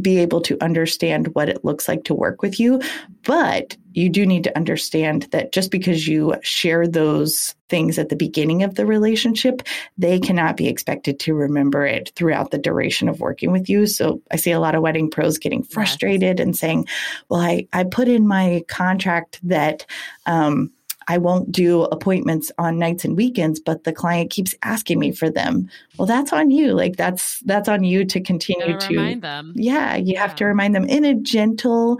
be 0.00 0.18
able 0.18 0.40
to 0.40 0.62
understand 0.62 1.28
what 1.34 1.48
it 1.48 1.64
looks 1.64 1.86
like 1.86 2.04
to 2.04 2.14
work 2.14 2.42
with 2.42 2.58
you. 2.58 2.80
But 3.24 3.76
you 3.98 4.08
do 4.08 4.24
need 4.24 4.44
to 4.44 4.56
understand 4.56 5.22
that 5.32 5.52
just 5.52 5.70
because 5.70 6.06
you 6.06 6.34
share 6.42 6.86
those 6.86 7.54
things 7.68 7.98
at 7.98 8.08
the 8.08 8.16
beginning 8.16 8.62
of 8.62 8.76
the 8.76 8.86
relationship, 8.86 9.62
they 9.98 10.20
cannot 10.20 10.56
be 10.56 10.68
expected 10.68 11.18
to 11.20 11.34
remember 11.34 11.84
it 11.84 12.12
throughout 12.14 12.50
the 12.50 12.58
duration 12.58 13.08
of 13.08 13.20
working 13.20 13.50
with 13.50 13.68
you. 13.68 13.86
So 13.86 14.22
I 14.30 14.36
see 14.36 14.52
a 14.52 14.60
lot 14.60 14.74
of 14.74 14.82
wedding 14.82 15.10
pros 15.10 15.36
getting 15.36 15.64
frustrated 15.64 16.38
yes. 16.38 16.44
and 16.44 16.56
saying, 16.56 16.86
well, 17.28 17.40
I, 17.40 17.66
I 17.72 17.84
put 17.84 18.08
in 18.08 18.26
my 18.26 18.62
contract 18.68 19.40
that, 19.42 19.84
um, 20.26 20.70
I 21.10 21.16
won't 21.16 21.50
do 21.50 21.84
appointments 21.84 22.52
on 22.58 22.78
nights 22.78 23.02
and 23.02 23.16
weekends, 23.16 23.60
but 23.60 23.84
the 23.84 23.94
client 23.94 24.30
keeps 24.30 24.54
asking 24.62 24.98
me 24.98 25.10
for 25.10 25.30
them. 25.30 25.70
Well, 25.96 26.04
that's 26.04 26.34
on 26.34 26.50
you. 26.50 26.74
Like 26.74 26.96
that's 26.96 27.40
that's 27.46 27.66
on 27.66 27.82
you 27.82 28.04
to 28.04 28.20
continue 28.20 28.78
to 28.78 28.88
remind 28.88 29.22
them. 29.22 29.54
Yeah, 29.56 29.96
you 29.96 30.12
yeah. 30.12 30.20
have 30.20 30.34
to 30.36 30.44
remind 30.44 30.74
them 30.74 30.84
in 30.84 31.06
a 31.06 31.14
gentle 31.14 31.98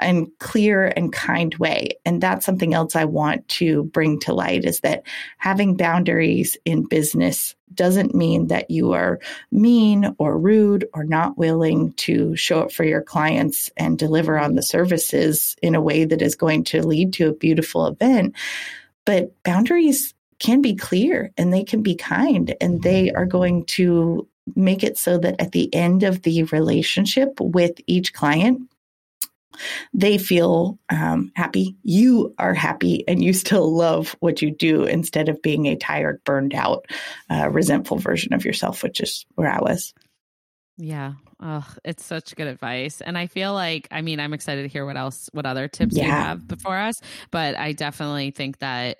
and 0.00 0.28
clear 0.38 0.92
and 0.96 1.12
kind 1.12 1.54
way. 1.56 1.90
And 2.04 2.20
that's 2.20 2.46
something 2.46 2.74
else 2.74 2.96
I 2.96 3.04
want 3.04 3.46
to 3.48 3.84
bring 3.84 4.18
to 4.20 4.32
light 4.32 4.64
is 4.64 4.80
that 4.80 5.04
having 5.38 5.76
boundaries 5.76 6.56
in 6.64 6.86
business 6.86 7.54
doesn't 7.74 8.14
mean 8.14 8.48
that 8.48 8.70
you 8.70 8.92
are 8.92 9.20
mean 9.52 10.14
or 10.18 10.38
rude 10.38 10.88
or 10.92 11.04
not 11.04 11.38
willing 11.38 11.92
to 11.94 12.34
show 12.36 12.60
up 12.60 12.72
for 12.72 12.84
your 12.84 13.02
clients 13.02 13.70
and 13.76 13.98
deliver 13.98 14.38
on 14.38 14.54
the 14.54 14.62
services 14.62 15.56
in 15.62 15.74
a 15.74 15.80
way 15.80 16.04
that 16.04 16.22
is 16.22 16.34
going 16.34 16.64
to 16.64 16.86
lead 16.86 17.12
to 17.12 17.28
a 17.28 17.34
beautiful 17.34 17.86
event. 17.86 18.34
But 19.04 19.32
boundaries 19.44 20.14
can 20.40 20.62
be 20.62 20.74
clear 20.74 21.30
and 21.36 21.52
they 21.52 21.62
can 21.62 21.82
be 21.82 21.94
kind 21.94 22.54
and 22.60 22.74
mm-hmm. 22.74 22.82
they 22.82 23.10
are 23.12 23.26
going 23.26 23.64
to 23.66 24.26
make 24.56 24.82
it 24.82 24.98
so 24.98 25.18
that 25.18 25.40
at 25.40 25.52
the 25.52 25.72
end 25.74 26.02
of 26.02 26.22
the 26.22 26.42
relationship 26.44 27.40
with 27.40 27.72
each 27.86 28.12
client, 28.12 28.69
they 29.92 30.18
feel 30.18 30.78
um, 30.90 31.32
happy. 31.34 31.76
You 31.82 32.34
are 32.38 32.54
happy 32.54 33.04
and 33.08 33.22
you 33.22 33.32
still 33.32 33.74
love 33.74 34.16
what 34.20 34.42
you 34.42 34.50
do 34.50 34.84
instead 34.84 35.28
of 35.28 35.42
being 35.42 35.66
a 35.66 35.76
tired, 35.76 36.22
burned 36.24 36.54
out, 36.54 36.86
uh, 37.30 37.48
resentful 37.50 37.98
version 37.98 38.32
of 38.32 38.44
yourself, 38.44 38.82
which 38.82 39.00
is 39.00 39.26
where 39.34 39.50
I 39.50 39.60
was. 39.60 39.92
Yeah. 40.76 41.14
Oh, 41.42 41.66
it's 41.84 42.04
such 42.04 42.34
good 42.36 42.46
advice. 42.46 43.00
And 43.00 43.16
I 43.16 43.26
feel 43.26 43.52
like, 43.52 43.88
I 43.90 44.02
mean, 44.02 44.20
I'm 44.20 44.34
excited 44.34 44.62
to 44.62 44.68
hear 44.68 44.84
what 44.86 44.96
else, 44.96 45.28
what 45.32 45.46
other 45.46 45.68
tips 45.68 45.96
yeah. 45.96 46.04
you 46.04 46.10
have 46.10 46.48
before 46.48 46.76
us. 46.76 47.00
But 47.30 47.56
I 47.56 47.72
definitely 47.72 48.30
think 48.30 48.58
that 48.58 48.98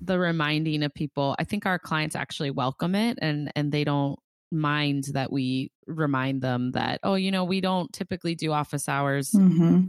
the 0.00 0.18
reminding 0.18 0.82
of 0.82 0.94
people, 0.94 1.34
I 1.38 1.44
think 1.44 1.66
our 1.66 1.78
clients 1.78 2.14
actually 2.14 2.50
welcome 2.50 2.94
it 2.94 3.18
and, 3.20 3.50
and 3.56 3.72
they 3.72 3.84
don't 3.84 4.18
mind 4.50 5.04
that 5.12 5.32
we 5.32 5.70
remind 5.86 6.42
them 6.42 6.72
that 6.72 7.00
oh 7.02 7.14
you 7.14 7.30
know 7.30 7.44
we 7.44 7.60
don't 7.60 7.92
typically 7.92 8.34
do 8.34 8.52
office 8.52 8.88
hours 8.88 9.30
mm-hmm. 9.30 9.86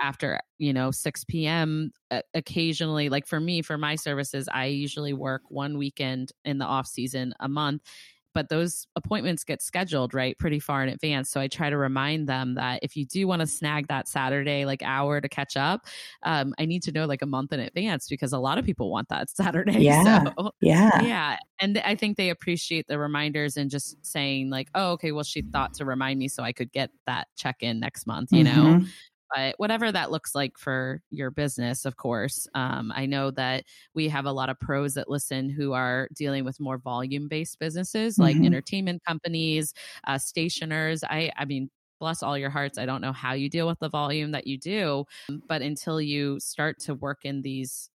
after 0.00 0.40
you 0.58 0.72
know 0.72 0.90
6 0.90 1.24
p.m 1.24 1.90
occasionally 2.34 3.08
like 3.08 3.26
for 3.26 3.40
me 3.40 3.62
for 3.62 3.76
my 3.78 3.96
services 3.96 4.48
i 4.52 4.66
usually 4.66 5.12
work 5.12 5.42
one 5.48 5.78
weekend 5.78 6.32
in 6.44 6.58
the 6.58 6.64
off 6.64 6.86
season 6.86 7.34
a 7.40 7.48
month 7.48 7.82
but 8.38 8.48
those 8.50 8.86
appointments 8.94 9.42
get 9.42 9.60
scheduled 9.60 10.14
right 10.14 10.38
pretty 10.38 10.60
far 10.60 10.84
in 10.84 10.88
advance. 10.90 11.28
So 11.28 11.40
i 11.40 11.48
try 11.48 11.70
to 11.70 11.76
remind 11.76 12.28
them 12.28 12.54
that 12.54 12.78
if 12.84 12.96
you 12.96 13.04
do 13.04 13.26
want 13.26 13.40
to 13.40 13.46
snag 13.48 13.88
that 13.88 14.06
saturday 14.06 14.64
like 14.64 14.80
hour 14.84 15.20
to 15.20 15.28
catch 15.28 15.56
up 15.56 15.86
um, 16.22 16.54
i 16.58 16.64
need 16.64 16.84
to 16.84 16.92
know 16.92 17.04
like 17.04 17.22
a 17.22 17.26
month 17.26 17.52
in 17.52 17.58
advance 17.58 18.08
because 18.08 18.32
a 18.32 18.38
lot 18.38 18.56
of 18.56 18.64
people 18.64 18.90
want 18.90 19.08
that 19.08 19.28
saturday 19.40 19.80
yeah 19.80 20.24
so, 20.38 20.52
yeah. 20.60 21.02
yeah 21.02 21.36
and 21.60 21.78
i 21.78 21.96
think 21.96 22.16
they 22.16 22.30
appreciate 22.30 22.86
the 22.86 22.96
reminders 22.96 23.56
and 23.56 23.70
just 23.70 23.96
saying 24.06 24.50
like 24.50 24.68
oh 24.76 24.92
okay 24.92 25.10
well 25.10 25.24
she 25.24 25.42
thought 25.42 25.74
to 25.74 25.84
remind 25.84 26.18
me 26.18 26.28
so 26.28 26.44
i 26.44 26.52
could 26.52 26.70
get 26.70 26.90
that 27.06 27.26
check 27.36 27.56
in 27.60 27.80
next 27.80 28.06
month 28.06 28.30
you 28.30 28.44
mm-hmm. 28.44 28.78
know 28.78 28.84
but 29.34 29.54
whatever 29.58 29.90
that 29.92 30.10
looks 30.10 30.34
like 30.34 30.58
for 30.58 31.02
your 31.10 31.30
business, 31.30 31.84
of 31.84 31.96
course. 31.96 32.46
Um, 32.54 32.92
I 32.94 33.06
know 33.06 33.30
that 33.32 33.64
we 33.94 34.08
have 34.08 34.26
a 34.26 34.32
lot 34.32 34.48
of 34.48 34.58
pros 34.60 34.94
that 34.94 35.10
listen 35.10 35.50
who 35.50 35.72
are 35.72 36.08
dealing 36.14 36.44
with 36.44 36.60
more 36.60 36.78
volume 36.78 37.28
based 37.28 37.58
businesses 37.58 38.18
like 38.18 38.36
mm-hmm. 38.36 38.46
entertainment 38.46 39.02
companies, 39.06 39.74
uh, 40.06 40.18
stationers. 40.18 41.04
I, 41.04 41.30
I 41.36 41.44
mean, 41.44 41.70
bless 42.00 42.22
all 42.22 42.38
your 42.38 42.50
hearts. 42.50 42.78
I 42.78 42.86
don't 42.86 43.00
know 43.00 43.12
how 43.12 43.32
you 43.34 43.48
deal 43.48 43.66
with 43.66 43.78
the 43.80 43.88
volume 43.88 44.30
that 44.32 44.46
you 44.46 44.58
do, 44.58 45.04
but 45.48 45.62
until 45.62 46.00
you 46.00 46.38
start 46.40 46.78
to 46.80 46.94
work 46.94 47.24
in 47.24 47.42
these 47.42 47.90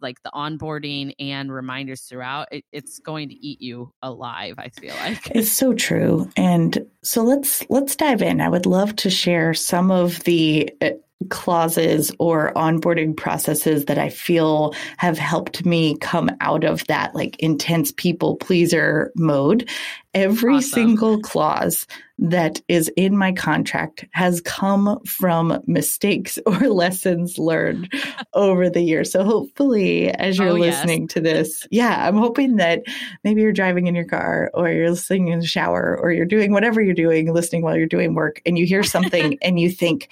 like 0.00 0.22
the 0.22 0.30
onboarding 0.30 1.14
and 1.18 1.52
reminders 1.52 2.02
throughout 2.02 2.48
it, 2.52 2.64
it's 2.72 2.98
going 3.00 3.28
to 3.28 3.34
eat 3.34 3.60
you 3.60 3.92
alive 4.02 4.54
i 4.58 4.68
feel 4.68 4.94
like. 4.96 5.30
It's 5.30 5.52
so 5.52 5.72
true 5.74 6.30
and 6.36 6.86
so 7.02 7.22
let's 7.22 7.68
let's 7.70 7.96
dive 7.96 8.22
in. 8.22 8.40
I 8.40 8.48
would 8.48 8.66
love 8.66 8.94
to 8.96 9.10
share 9.10 9.54
some 9.54 9.90
of 9.90 10.22
the 10.24 10.70
uh, 10.80 10.90
clauses 11.28 12.10
or 12.18 12.52
onboarding 12.54 13.16
processes 13.16 13.84
that 13.84 13.98
I 13.98 14.08
feel 14.08 14.74
have 14.96 15.18
helped 15.18 15.66
me 15.66 15.96
come 15.98 16.30
out 16.40 16.64
of 16.64 16.86
that 16.86 17.14
like 17.14 17.38
intense 17.38 17.92
people 17.92 18.36
pleaser 18.36 19.12
mode. 19.16 19.68
Every 20.12 20.56
awesome. 20.56 20.70
single 20.70 21.20
clause 21.20 21.86
that 22.18 22.60
is 22.68 22.90
in 22.96 23.16
my 23.16 23.32
contract 23.32 24.04
has 24.12 24.40
come 24.40 24.98
from 25.04 25.62
mistakes 25.66 26.38
or 26.46 26.68
lessons 26.68 27.38
learned 27.38 27.92
over 28.34 28.68
the 28.70 28.82
years. 28.82 29.12
So 29.12 29.22
hopefully 29.22 30.10
as 30.10 30.38
you're 30.38 30.48
oh, 30.48 30.54
listening 30.54 31.02
yes. 31.02 31.12
to 31.12 31.20
this, 31.20 31.66
yeah, 31.70 32.08
I'm 32.08 32.16
hoping 32.16 32.56
that 32.56 32.82
maybe 33.24 33.42
you're 33.42 33.52
driving 33.52 33.86
in 33.86 33.94
your 33.94 34.04
car 34.04 34.50
or 34.54 34.70
you're 34.70 34.90
listening 34.90 35.28
in 35.28 35.40
the 35.40 35.46
shower 35.46 35.98
or 36.00 36.12
you're 36.12 36.24
doing 36.24 36.50
whatever 36.52 36.80
you're 36.80 36.94
doing, 36.94 37.32
listening 37.32 37.62
while 37.62 37.76
you're 37.76 37.86
doing 37.86 38.14
work 38.14 38.40
and 38.44 38.58
you 38.58 38.66
hear 38.66 38.82
something 38.82 39.38
and 39.42 39.60
you 39.60 39.70
think, 39.70 40.08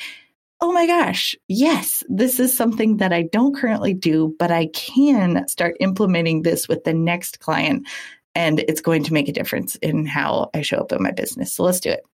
oh 0.61 0.73
my 0.73 0.87
gosh, 0.87 1.37
yes, 1.47 2.03
this 2.09 2.41
is 2.41 2.57
something 2.57 2.97
that 2.97 3.13
I 3.13 3.23
don't 3.23 3.55
currently 3.55 3.95
do, 3.95 4.35
but 4.39 4.51
I 4.51 4.67
can 4.75 5.47
start 5.47 5.77
implementing 5.81 6.43
this 6.43 6.69
with 6.69 6.85
the 6.85 6.95
next 6.95 7.41
client. 7.41 7.87
And 8.35 8.61
it's 8.61 8.81
going 8.81 9.05
to 9.05 9.13
make 9.13 9.29
a 9.29 9.33
difference 9.33 9.77
in 9.77 10.07
how 10.07 10.51
I 10.55 10.63
show 10.63 10.79
up 10.79 10.93
in 10.93 11.03
my 11.03 11.13
business. 11.13 11.53
So 11.53 11.65
let's 11.65 11.81
do 11.81 11.91
it. 11.91 12.05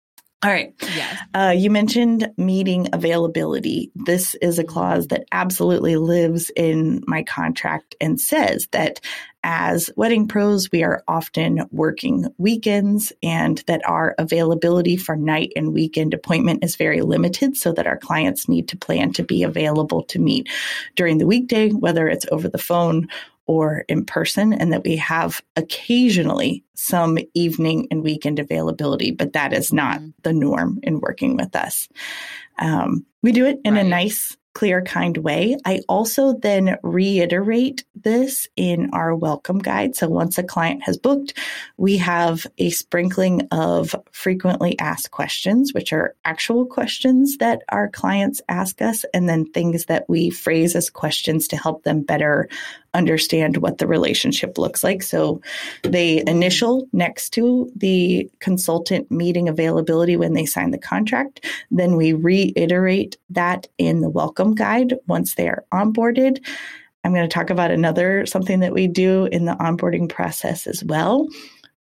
All 0.44 0.50
right. 0.50 0.74
Yes. 0.94 1.22
Uh, 1.32 1.54
you 1.56 1.70
mentioned 1.70 2.30
meeting 2.36 2.90
availability. 2.92 3.90
This 3.94 4.34
is 4.36 4.58
a 4.58 4.64
clause 4.64 5.06
that 5.06 5.24
absolutely 5.32 5.96
lives 5.96 6.50
in 6.54 7.02
my 7.06 7.22
contract 7.22 7.94
and 7.98 8.20
says 8.20 8.68
that 8.72 9.00
as 9.42 9.90
wedding 9.96 10.28
pros, 10.28 10.70
we 10.70 10.82
are 10.82 11.02
often 11.08 11.66
working 11.70 12.26
weekends 12.36 13.10
and 13.22 13.64
that 13.66 13.86
our 13.88 14.14
availability 14.18 14.98
for 14.98 15.16
night 15.16 15.52
and 15.56 15.72
weekend 15.72 16.12
appointment 16.12 16.62
is 16.62 16.76
very 16.76 17.00
limited 17.00 17.56
so 17.56 17.72
that 17.72 17.86
our 17.86 17.98
clients 17.98 18.46
need 18.46 18.68
to 18.68 18.76
plan 18.76 19.14
to 19.14 19.22
be 19.22 19.44
available 19.44 20.02
to 20.04 20.18
meet 20.18 20.48
during 20.94 21.16
the 21.16 21.26
weekday, 21.26 21.70
whether 21.70 22.06
it's 22.06 22.26
over 22.30 22.48
the 22.48 22.58
phone 22.58 23.08
or 23.46 23.84
in 23.88 24.04
person, 24.04 24.52
and 24.52 24.72
that 24.72 24.84
we 24.84 24.96
have 24.96 25.42
occasionally 25.56 26.64
some 26.74 27.18
evening 27.34 27.88
and 27.90 28.02
weekend 28.02 28.38
availability, 28.38 29.10
but 29.10 29.34
that 29.34 29.52
is 29.52 29.72
not 29.72 29.98
mm-hmm. 29.98 30.10
the 30.22 30.32
norm 30.32 30.80
in 30.82 31.00
working 31.00 31.36
with 31.36 31.54
us. 31.54 31.88
Um, 32.58 33.04
we 33.22 33.32
do 33.32 33.46
it 33.46 33.58
in 33.64 33.74
right. 33.74 33.84
a 33.84 33.88
nice, 33.88 34.36
clear, 34.54 34.82
kind 34.82 35.16
way. 35.18 35.56
I 35.64 35.80
also 35.88 36.34
then 36.34 36.76
reiterate 36.82 37.84
this 37.94 38.46
in 38.54 38.90
our 38.92 39.14
welcome 39.14 39.58
guide. 39.58 39.96
So 39.96 40.08
once 40.08 40.38
a 40.38 40.44
client 40.44 40.84
has 40.84 40.96
booked, 40.96 41.36
we 41.76 41.96
have 41.96 42.46
a 42.58 42.70
sprinkling 42.70 43.48
of 43.50 43.96
frequently 44.12 44.78
asked 44.78 45.10
questions, 45.10 45.74
which 45.74 45.92
are 45.92 46.14
actual 46.24 46.66
questions 46.66 47.38
that 47.38 47.62
our 47.68 47.88
clients 47.88 48.40
ask 48.48 48.80
us, 48.80 49.04
and 49.12 49.28
then 49.28 49.44
things 49.44 49.86
that 49.86 50.08
we 50.08 50.30
phrase 50.30 50.76
as 50.76 50.88
questions 50.88 51.48
to 51.48 51.56
help 51.56 51.82
them 51.82 52.02
better 52.02 52.48
understand 52.94 53.58
what 53.58 53.78
the 53.78 53.86
relationship 53.86 54.56
looks 54.56 54.82
like. 54.82 55.02
So 55.02 55.40
they 55.82 56.22
initial 56.26 56.86
next 56.92 57.30
to 57.30 57.70
the 57.76 58.30
consultant 58.40 59.10
meeting 59.10 59.48
availability 59.48 60.16
when 60.16 60.32
they 60.32 60.46
sign 60.46 60.70
the 60.70 60.78
contract. 60.78 61.44
Then 61.70 61.96
we 61.96 62.12
reiterate 62.12 63.16
that 63.30 63.66
in 63.78 64.00
the 64.00 64.08
welcome 64.08 64.54
guide 64.54 64.94
once 65.06 65.34
they 65.34 65.48
are 65.48 65.64
onboarded. 65.72 66.44
I'm 67.04 67.12
going 67.12 67.28
to 67.28 67.34
talk 67.34 67.50
about 67.50 67.70
another 67.70 68.24
something 68.24 68.60
that 68.60 68.72
we 68.72 68.86
do 68.86 69.26
in 69.26 69.44
the 69.44 69.56
onboarding 69.56 70.08
process 70.08 70.66
as 70.66 70.82
well. 70.82 71.28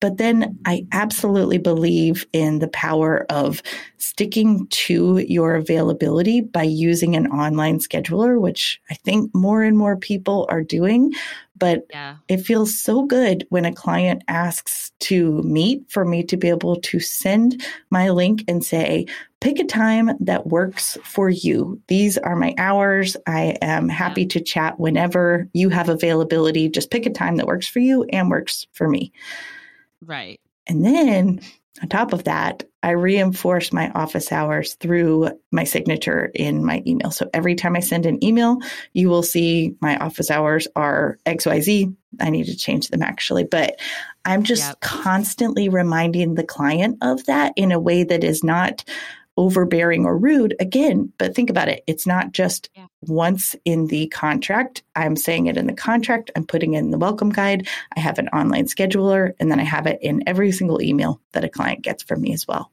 But 0.00 0.18
then 0.18 0.58
I 0.66 0.86
absolutely 0.92 1.58
believe 1.58 2.26
in 2.32 2.58
the 2.58 2.68
power 2.68 3.24
of 3.30 3.62
sticking 3.96 4.66
to 4.68 5.18
your 5.18 5.54
availability 5.54 6.42
by 6.42 6.64
using 6.64 7.16
an 7.16 7.28
online 7.28 7.78
scheduler, 7.78 8.38
which 8.38 8.80
I 8.90 8.94
think 8.94 9.34
more 9.34 9.62
and 9.62 9.76
more 9.76 9.96
people 9.96 10.46
are 10.50 10.62
doing. 10.62 11.14
But 11.58 11.86
yeah. 11.90 12.16
it 12.28 12.38
feels 12.38 12.78
so 12.78 13.04
good 13.04 13.46
when 13.48 13.64
a 13.64 13.72
client 13.72 14.22
asks 14.28 14.92
to 15.00 15.42
meet 15.42 15.90
for 15.90 16.04
me 16.04 16.22
to 16.24 16.36
be 16.36 16.48
able 16.50 16.76
to 16.76 17.00
send 17.00 17.64
my 17.88 18.10
link 18.10 18.44
and 18.46 18.62
say, 18.62 19.06
pick 19.40 19.58
a 19.58 19.64
time 19.64 20.10
that 20.20 20.46
works 20.46 20.98
for 21.04 21.30
you. 21.30 21.80
These 21.88 22.18
are 22.18 22.36
my 22.36 22.54
hours. 22.58 23.16
I 23.26 23.56
am 23.62 23.88
happy 23.88 24.22
yeah. 24.22 24.28
to 24.28 24.40
chat 24.40 24.78
whenever 24.78 25.48
you 25.54 25.70
have 25.70 25.88
availability. 25.88 26.68
Just 26.68 26.90
pick 26.90 27.06
a 27.06 27.10
time 27.10 27.36
that 27.36 27.46
works 27.46 27.66
for 27.66 27.78
you 27.78 28.04
and 28.04 28.28
works 28.28 28.66
for 28.72 28.88
me. 28.88 29.12
Right. 30.06 30.40
And 30.66 30.84
then 30.84 31.40
on 31.82 31.88
top 31.88 32.12
of 32.12 32.24
that, 32.24 32.64
I 32.82 32.90
reinforce 32.90 33.72
my 33.72 33.90
office 33.90 34.32
hours 34.32 34.74
through 34.74 35.30
my 35.50 35.64
signature 35.64 36.30
in 36.34 36.64
my 36.64 36.82
email. 36.86 37.10
So 37.10 37.28
every 37.34 37.54
time 37.54 37.76
I 37.76 37.80
send 37.80 38.06
an 38.06 38.22
email, 38.24 38.58
you 38.92 39.10
will 39.10 39.22
see 39.22 39.74
my 39.80 39.96
office 39.98 40.30
hours 40.30 40.68
are 40.74 41.18
XYZ. 41.26 41.94
I 42.20 42.30
need 42.30 42.46
to 42.46 42.56
change 42.56 42.88
them 42.88 43.02
actually, 43.02 43.44
but 43.44 43.78
I'm 44.24 44.42
just 44.42 44.68
yep. 44.68 44.80
constantly 44.80 45.68
reminding 45.68 46.34
the 46.34 46.44
client 46.44 46.98
of 47.02 47.26
that 47.26 47.52
in 47.56 47.72
a 47.72 47.80
way 47.80 48.04
that 48.04 48.24
is 48.24 48.42
not 48.42 48.84
overbearing 49.36 50.06
or 50.06 50.16
rude 50.16 50.56
again 50.60 51.12
but 51.18 51.34
think 51.34 51.50
about 51.50 51.68
it 51.68 51.84
it's 51.86 52.06
not 52.06 52.32
just 52.32 52.70
yeah. 52.74 52.85
Once 53.08 53.56
in 53.64 53.86
the 53.86 54.06
contract. 54.08 54.82
I'm 54.94 55.16
saying 55.16 55.46
it 55.46 55.56
in 55.56 55.66
the 55.66 55.74
contract. 55.74 56.30
I'm 56.36 56.46
putting 56.46 56.74
it 56.74 56.80
in 56.80 56.90
the 56.90 56.98
welcome 56.98 57.30
guide. 57.30 57.68
I 57.96 58.00
have 58.00 58.18
an 58.18 58.28
online 58.28 58.66
scheduler 58.66 59.32
and 59.40 59.50
then 59.50 59.60
i 59.60 59.64
have 59.64 59.86
it 59.86 59.98
in 60.00 60.22
every 60.26 60.52
single 60.52 60.80
email 60.80 61.20
that 61.32 61.44
a 61.44 61.48
client 61.48 61.82
gets 61.82 62.02
from 62.02 62.20
me 62.20 62.32
as 62.32 62.46
well. 62.46 62.70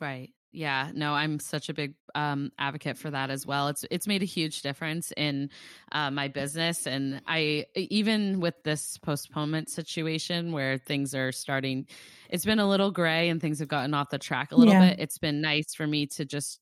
Right. 0.00 0.30
Yeah, 0.50 0.90
no, 0.94 1.12
I'm 1.12 1.40
such 1.40 1.68
a 1.68 1.74
big 1.74 1.94
um, 2.14 2.52
advocate 2.58 2.96
for 2.96 3.10
that 3.10 3.30
as 3.30 3.46
well. 3.46 3.68
It's 3.68 3.84
it's 3.90 4.06
made 4.06 4.22
a 4.22 4.26
huge 4.26 4.62
difference 4.62 5.12
in 5.14 5.50
uh, 5.92 6.10
my 6.10 6.28
business, 6.28 6.86
and 6.86 7.20
I 7.26 7.66
even 7.74 8.40
with 8.40 8.54
this 8.64 8.96
postponement 8.98 9.68
situation 9.68 10.52
where 10.52 10.78
things 10.78 11.14
are 11.14 11.32
starting, 11.32 11.86
it's 12.30 12.46
been 12.46 12.60
a 12.60 12.68
little 12.68 12.90
gray 12.90 13.28
and 13.28 13.42
things 13.42 13.58
have 13.58 13.68
gotten 13.68 13.92
off 13.92 14.08
the 14.08 14.18
track 14.18 14.52
a 14.52 14.56
little 14.56 14.72
yeah. 14.72 14.88
bit. 14.88 15.00
It's 15.00 15.18
been 15.18 15.42
nice 15.42 15.74
for 15.74 15.86
me 15.86 16.06
to 16.06 16.24
just 16.24 16.60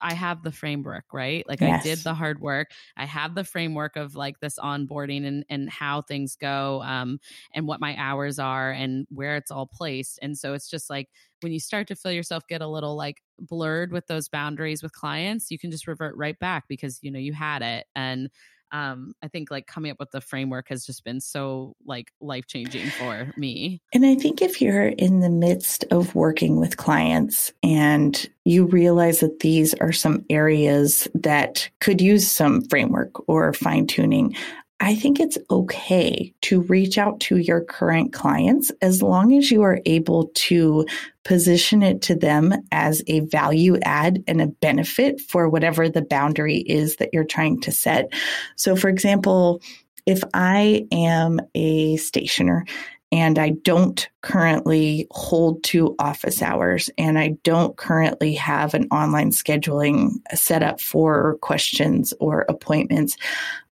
I 0.00 0.14
have 0.14 0.42
the 0.42 0.52
framework, 0.52 1.04
right? 1.12 1.46
Like 1.48 1.60
yes. 1.60 1.62
I 1.62 1.72
did 1.72 2.04
the 2.04 2.14
hard 2.14 2.40
work. 2.40 2.72
I 2.96 3.04
have 3.06 3.34
the 3.34 3.44
framework 3.44 3.96
of 3.96 4.14
like 4.14 4.40
this 4.40 4.58
onboarding 4.58 5.26
and 5.26 5.44
and 5.48 5.70
how 5.70 6.02
things 6.02 6.36
go 6.36 6.82
um 6.82 7.18
and 7.54 7.66
what 7.66 7.80
my 7.80 7.96
hours 7.98 8.38
are 8.38 8.70
and 8.72 9.06
where 9.10 9.36
it's 9.36 9.50
all 9.50 9.66
placed. 9.66 10.18
And 10.22 10.36
so 10.36 10.54
it's 10.54 10.68
just 10.68 10.90
like 10.90 11.08
when 11.42 11.52
you 11.52 11.60
start 11.60 11.86
to 11.88 11.96
feel 11.96 12.12
yourself 12.12 12.46
get 12.48 12.62
a 12.62 12.68
little 12.68 12.96
like 12.96 13.22
blurred 13.38 13.92
with 13.92 14.06
those 14.06 14.28
boundaries 14.28 14.82
with 14.82 14.92
clients, 14.92 15.50
you 15.50 15.58
can 15.58 15.70
just 15.70 15.86
revert 15.86 16.16
right 16.16 16.38
back 16.38 16.64
because 16.68 16.98
you 17.02 17.10
know 17.10 17.18
you 17.18 17.32
had 17.32 17.62
it 17.62 17.86
and 17.94 18.30
um 18.72 19.12
i 19.22 19.28
think 19.28 19.50
like 19.50 19.66
coming 19.66 19.90
up 19.90 19.98
with 19.98 20.10
the 20.10 20.20
framework 20.20 20.68
has 20.68 20.84
just 20.84 21.04
been 21.04 21.20
so 21.20 21.74
like 21.84 22.10
life 22.20 22.46
changing 22.46 22.88
for 22.90 23.32
me. 23.36 23.80
And 23.92 24.04
i 24.04 24.14
think 24.14 24.42
if 24.42 24.60
you're 24.60 24.88
in 24.88 25.20
the 25.20 25.30
midst 25.30 25.84
of 25.90 26.14
working 26.14 26.58
with 26.58 26.76
clients 26.76 27.52
and 27.62 28.28
you 28.44 28.66
realize 28.66 29.20
that 29.20 29.40
these 29.40 29.74
are 29.74 29.92
some 29.92 30.24
areas 30.30 31.08
that 31.14 31.68
could 31.80 32.00
use 32.00 32.30
some 32.30 32.62
framework 32.62 33.28
or 33.28 33.52
fine 33.52 33.86
tuning 33.86 34.34
I 34.78 34.94
think 34.94 35.18
it's 35.18 35.38
okay 35.50 36.34
to 36.42 36.60
reach 36.62 36.98
out 36.98 37.20
to 37.20 37.38
your 37.38 37.62
current 37.62 38.12
clients 38.12 38.70
as 38.82 39.02
long 39.02 39.32
as 39.32 39.50
you 39.50 39.62
are 39.62 39.80
able 39.86 40.30
to 40.34 40.86
position 41.24 41.82
it 41.82 42.02
to 42.02 42.14
them 42.14 42.52
as 42.72 43.02
a 43.06 43.20
value 43.20 43.78
add 43.82 44.22
and 44.28 44.40
a 44.40 44.46
benefit 44.46 45.20
for 45.20 45.48
whatever 45.48 45.88
the 45.88 46.02
boundary 46.02 46.58
is 46.58 46.96
that 46.96 47.10
you're 47.12 47.24
trying 47.24 47.60
to 47.62 47.72
set. 47.72 48.12
So, 48.56 48.76
for 48.76 48.88
example, 48.88 49.62
if 50.04 50.22
I 50.34 50.86
am 50.92 51.40
a 51.54 51.96
stationer 51.96 52.64
and 53.12 53.38
I 53.38 53.50
don't 53.50 54.08
currently 54.22 55.06
hold 55.12 55.62
to 55.64 55.94
office 55.98 56.42
hours 56.42 56.90
and 56.98 57.18
I 57.18 57.36
don't 57.44 57.76
currently 57.76 58.34
have 58.34 58.74
an 58.74 58.88
online 58.90 59.30
scheduling 59.30 60.16
set 60.34 60.62
up 60.62 60.80
for 60.80 61.38
questions 61.40 62.12
or 62.18 62.44
appointments, 62.48 63.16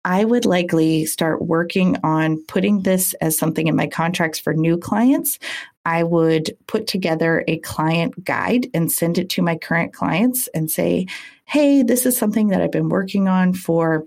I 0.06 0.26
would 0.26 0.46
likely 0.46 1.06
start 1.06 1.42
working 1.42 1.98
on 2.04 2.44
putting 2.48 2.82
this 2.82 3.14
as 3.16 3.38
something 3.38 3.68
in 3.68 3.76
my 3.76 3.88
contracts 3.88 4.38
for 4.38 4.54
new 4.54 4.78
clients. 4.78 5.40
I 5.86 6.04
would 6.04 6.56
put 6.68 6.88
together 6.88 7.44
a 7.48 7.60
client 7.60 8.24
guide 8.24 8.68
and 8.74 8.92
send 8.92 9.18
it 9.18 9.30
to 9.32 9.42
my 9.42 9.56
current 9.56 9.94
clients 9.94 10.48
and 10.54 10.70
say, 10.70 11.08
Hey, 11.46 11.84
this 11.84 12.06
is 12.06 12.18
something 12.18 12.50
that 12.50 12.62
I've 12.62 12.72
been 12.72 12.90
working 12.90 13.28
on 13.28 13.54
for 13.54 14.06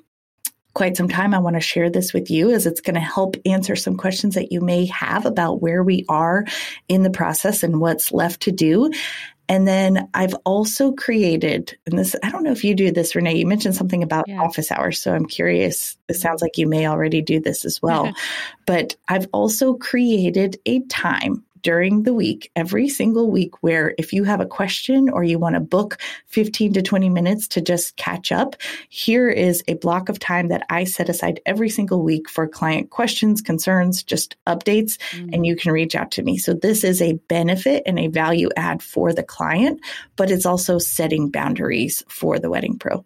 quite 0.76 0.94
some 0.94 1.08
time. 1.08 1.32
I 1.32 1.38
want 1.38 1.56
to 1.56 1.60
share 1.60 1.88
this 1.88 2.12
with 2.12 2.30
you 2.30 2.50
as 2.50 2.66
it's 2.66 2.82
going 2.82 2.96
to 2.96 3.00
help 3.00 3.36
answer 3.46 3.74
some 3.74 3.96
questions 3.96 4.34
that 4.34 4.52
you 4.52 4.60
may 4.60 4.84
have 4.86 5.24
about 5.24 5.62
where 5.62 5.82
we 5.82 6.04
are 6.06 6.44
in 6.86 7.02
the 7.02 7.08
process 7.08 7.62
and 7.62 7.80
what's 7.80 8.12
left 8.12 8.42
to 8.42 8.52
do. 8.52 8.90
And 9.48 9.66
then 9.66 10.10
I've 10.12 10.34
also 10.44 10.92
created, 10.92 11.78
and 11.86 11.98
this, 11.98 12.14
I 12.22 12.30
don't 12.30 12.42
know 12.42 12.52
if 12.52 12.62
you 12.62 12.74
do 12.74 12.92
this, 12.92 13.14
Renee, 13.14 13.38
you 13.38 13.46
mentioned 13.46 13.74
something 13.74 14.02
about 14.02 14.28
yeah. 14.28 14.42
office 14.42 14.70
hours. 14.70 15.00
So 15.00 15.14
I'm 15.14 15.24
curious. 15.24 15.96
It 16.10 16.14
sounds 16.14 16.42
like 16.42 16.58
you 16.58 16.68
may 16.68 16.86
already 16.86 17.22
do 17.22 17.40
this 17.40 17.64
as 17.64 17.80
well. 17.80 18.12
but 18.66 18.96
I've 19.08 19.28
also 19.32 19.74
created 19.74 20.58
a 20.66 20.80
time 20.80 21.42
during 21.66 22.04
the 22.04 22.14
week, 22.14 22.52
every 22.54 22.88
single 22.88 23.28
week, 23.28 23.60
where 23.60 23.92
if 23.98 24.12
you 24.12 24.22
have 24.22 24.40
a 24.40 24.46
question 24.46 25.10
or 25.10 25.24
you 25.24 25.36
want 25.36 25.56
to 25.56 25.60
book 25.60 25.98
15 26.26 26.74
to 26.74 26.80
20 26.80 27.08
minutes 27.08 27.48
to 27.48 27.60
just 27.60 27.96
catch 27.96 28.30
up, 28.30 28.54
here 28.88 29.28
is 29.28 29.64
a 29.66 29.74
block 29.74 30.08
of 30.08 30.20
time 30.20 30.46
that 30.46 30.64
I 30.70 30.84
set 30.84 31.08
aside 31.08 31.40
every 31.44 31.68
single 31.68 32.04
week 32.04 32.28
for 32.28 32.46
client 32.46 32.90
questions, 32.90 33.42
concerns, 33.42 34.04
just 34.04 34.36
updates, 34.46 34.96
mm-hmm. 35.10 35.30
and 35.32 35.44
you 35.44 35.56
can 35.56 35.72
reach 35.72 35.96
out 35.96 36.12
to 36.12 36.22
me. 36.22 36.38
So 36.38 36.54
this 36.54 36.84
is 36.84 37.02
a 37.02 37.14
benefit 37.26 37.82
and 37.84 37.98
a 37.98 38.06
value 38.06 38.50
add 38.56 38.80
for 38.80 39.12
the 39.12 39.24
client, 39.24 39.80
but 40.14 40.30
it's 40.30 40.46
also 40.46 40.78
setting 40.78 41.30
boundaries 41.30 42.04
for 42.06 42.38
the 42.38 42.48
wedding 42.48 42.78
pro. 42.78 43.04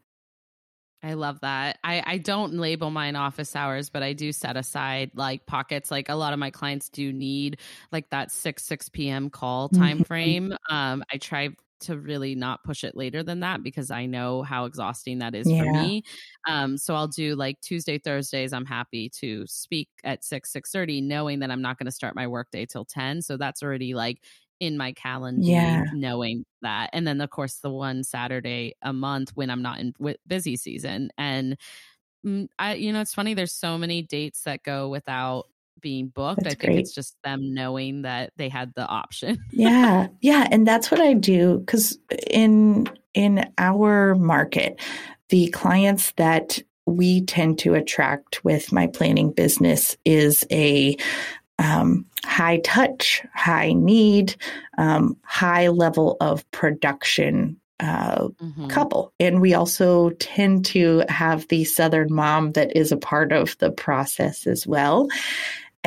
I 1.03 1.15
love 1.15 1.41
that. 1.41 1.79
I, 1.83 2.03
I 2.05 2.19
don't 2.19 2.55
label 2.55 2.91
mine 2.91 3.17
office 3.17 3.57
hours, 3.57 3.89
but 3.89 4.03
I 4.03 4.13
do 4.13 4.33
set 4.33 4.57
aside 4.57 5.11
like 5.15 5.47
pockets. 5.47 5.91
Like 5.91 6.09
a 6.09 6.15
lot 6.15 6.33
of 6.33 6.39
my 6.39 6.51
clients 6.51 6.89
do 6.91 7.13
need 7.13 7.59
like 7.91 8.11
that 8.11 8.31
six 8.31 8.65
six 8.65 8.89
p.m. 8.89 9.31
call 9.31 9.69
time 9.71 9.97
mm-hmm. 9.97 10.05
frame. 10.05 10.57
Um, 10.69 11.03
I 11.13 11.17
try 11.17 11.51
to 11.81 11.99
really 11.99 12.35
not 12.35 12.63
push 12.63 12.85
it 12.85 12.95
later 12.95 13.23
than 13.23 13.41
that 13.41 13.63
because 13.63 13.91
I 13.91 14.05
know 14.05 14.43
how 14.43 14.67
exhausting 14.67 15.21
that 15.21 15.35
is 15.35 15.51
yeah. 15.51 15.65
for 15.65 15.73
me. 15.73 16.03
Um, 16.47 16.77
so 16.77 16.95
I'll 16.95 17.09
do 17.09 17.35
like 17.35 17.59
Tuesday, 17.63 17.99
Thursdays. 17.99 18.53
I'm 18.53 18.67
happy 18.67 19.11
to 19.21 19.47
speak 19.47 19.89
at 20.05 20.23
six 20.23 20.53
six 20.53 20.71
thirty, 20.71 21.01
knowing 21.01 21.39
that 21.39 21.51
I'm 21.51 21.63
not 21.63 21.79
going 21.79 21.87
to 21.87 21.93
start 21.93 22.15
my 22.15 22.27
workday 22.27 22.67
till 22.67 22.85
ten. 22.85 23.23
So 23.23 23.39
that's 23.39 23.63
already 23.63 23.95
like 23.95 24.19
in 24.61 24.77
my 24.77 24.93
calendar 24.93 25.43
yeah. 25.43 25.85
knowing 25.95 26.45
that 26.63 26.91
and 26.93 27.07
then 27.07 27.21
of 27.21 27.31
course 27.31 27.57
the 27.57 27.71
one 27.71 28.05
saturday 28.05 28.75
a 28.83 28.93
month 28.93 29.31
when 29.35 29.51
i'm 29.51 29.63
not 29.63 29.81
in 29.81 29.95
busy 30.27 30.57
season 30.57 31.11
and 31.17 31.57
mm, 32.25 32.47
i 32.59 32.75
you 32.75 32.93
know 32.93 33.01
it's 33.01 33.15
funny 33.15 33.35
there's 33.35 33.55
so 33.55 33.79
many 33.79 34.03
dates 34.03 34.43
that 34.43 34.63
go 34.63 34.89
without 34.89 35.47
being 35.81 36.09
booked 36.09 36.43
that's 36.43 36.55
i 36.55 36.59
think 36.59 36.73
great. 36.73 36.79
it's 36.79 36.95
just 36.95 37.17
them 37.25 37.55
knowing 37.55 38.03
that 38.03 38.33
they 38.37 38.51
had 38.51 38.73
the 38.75 38.87
option 38.87 39.39
yeah 39.51 40.09
yeah 40.21 40.47
and 40.51 40.67
that's 40.67 40.91
what 40.91 41.01
i 41.01 41.15
do 41.15 41.59
because 41.59 41.99
in 42.29 42.87
in 43.15 43.51
our 43.57 44.15
market 44.15 44.79
the 45.31 45.49
clients 45.49 46.13
that 46.13 46.59
we 46.87 47.25
tend 47.25 47.59
to 47.61 47.75
attract 47.75 48.45
with 48.45 48.73
my 48.73 48.87
planning 48.87 49.31
business 49.31 49.97
is 50.05 50.45
a 50.51 50.97
um, 51.61 52.07
high 52.25 52.59
touch, 52.65 53.23
high 53.35 53.73
need, 53.73 54.35
um, 54.79 55.17
high 55.23 55.69
level 55.69 56.17
of 56.21 56.51
production 56.51 57.61
uh, 57.81 58.29
mm-hmm. 58.29 58.69
couple. 58.69 59.13
And 59.21 59.41
we 59.41 59.55
also 59.55 60.11
tend 60.11 60.65
to 60.67 61.05
have 61.09 61.47
the 61.49 61.65
Southern 61.65 62.13
mom 62.13 62.53
that 62.53 62.77
is 62.77 62.93
a 62.93 62.97
part 62.97 63.33
of 63.33 63.57
the 63.59 63.71
process 63.71 64.47
as 64.47 64.67
well. 64.67 65.09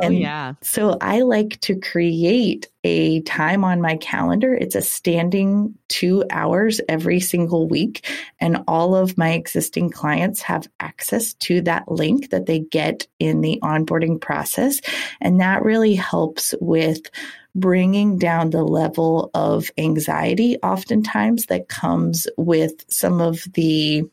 Oh, 0.02 0.06
and 0.06 0.16
oh, 0.16 0.18
yeah. 0.18 0.54
So 0.62 0.98
I 1.00 1.22
like 1.22 1.60
to 1.62 1.80
create 1.80 2.68
a 2.84 3.22
time 3.22 3.64
on 3.64 3.80
my 3.80 3.98
calendar. 3.98 4.54
It's 4.54 4.76
a 4.76 4.82
standing 4.82 5.76
two 5.88 6.24
hours 6.32 6.82
every 6.90 7.20
single 7.20 7.68
week. 7.68 8.10
And 8.40 8.64
all 8.68 8.96
of 8.96 9.18
my 9.18 9.34
existing 9.34 9.92
clients 9.92 10.42
have 10.42 10.68
access 10.80 11.34
to 11.36 11.62
that 11.62 11.90
link 11.92 12.32
that 12.32 12.48
they 12.48 12.60
get 12.60 13.08
in 13.20 13.42
the 13.42 13.60
onboarding 13.62 14.20
process. 14.20 14.82
And 15.22 15.40
that 15.42 15.64
really 15.64 15.96
helps 15.96 16.56
with 16.60 17.12
bringing 17.56 18.18
down 18.18 18.50
the 18.50 18.64
level 18.64 19.30
of 19.36 19.70
anxiety 19.78 20.58
oftentimes 20.64 21.46
that 21.46 21.70
comes 21.70 22.26
with 22.36 22.84
some 22.90 23.22
of 23.22 23.44
the 23.54 24.04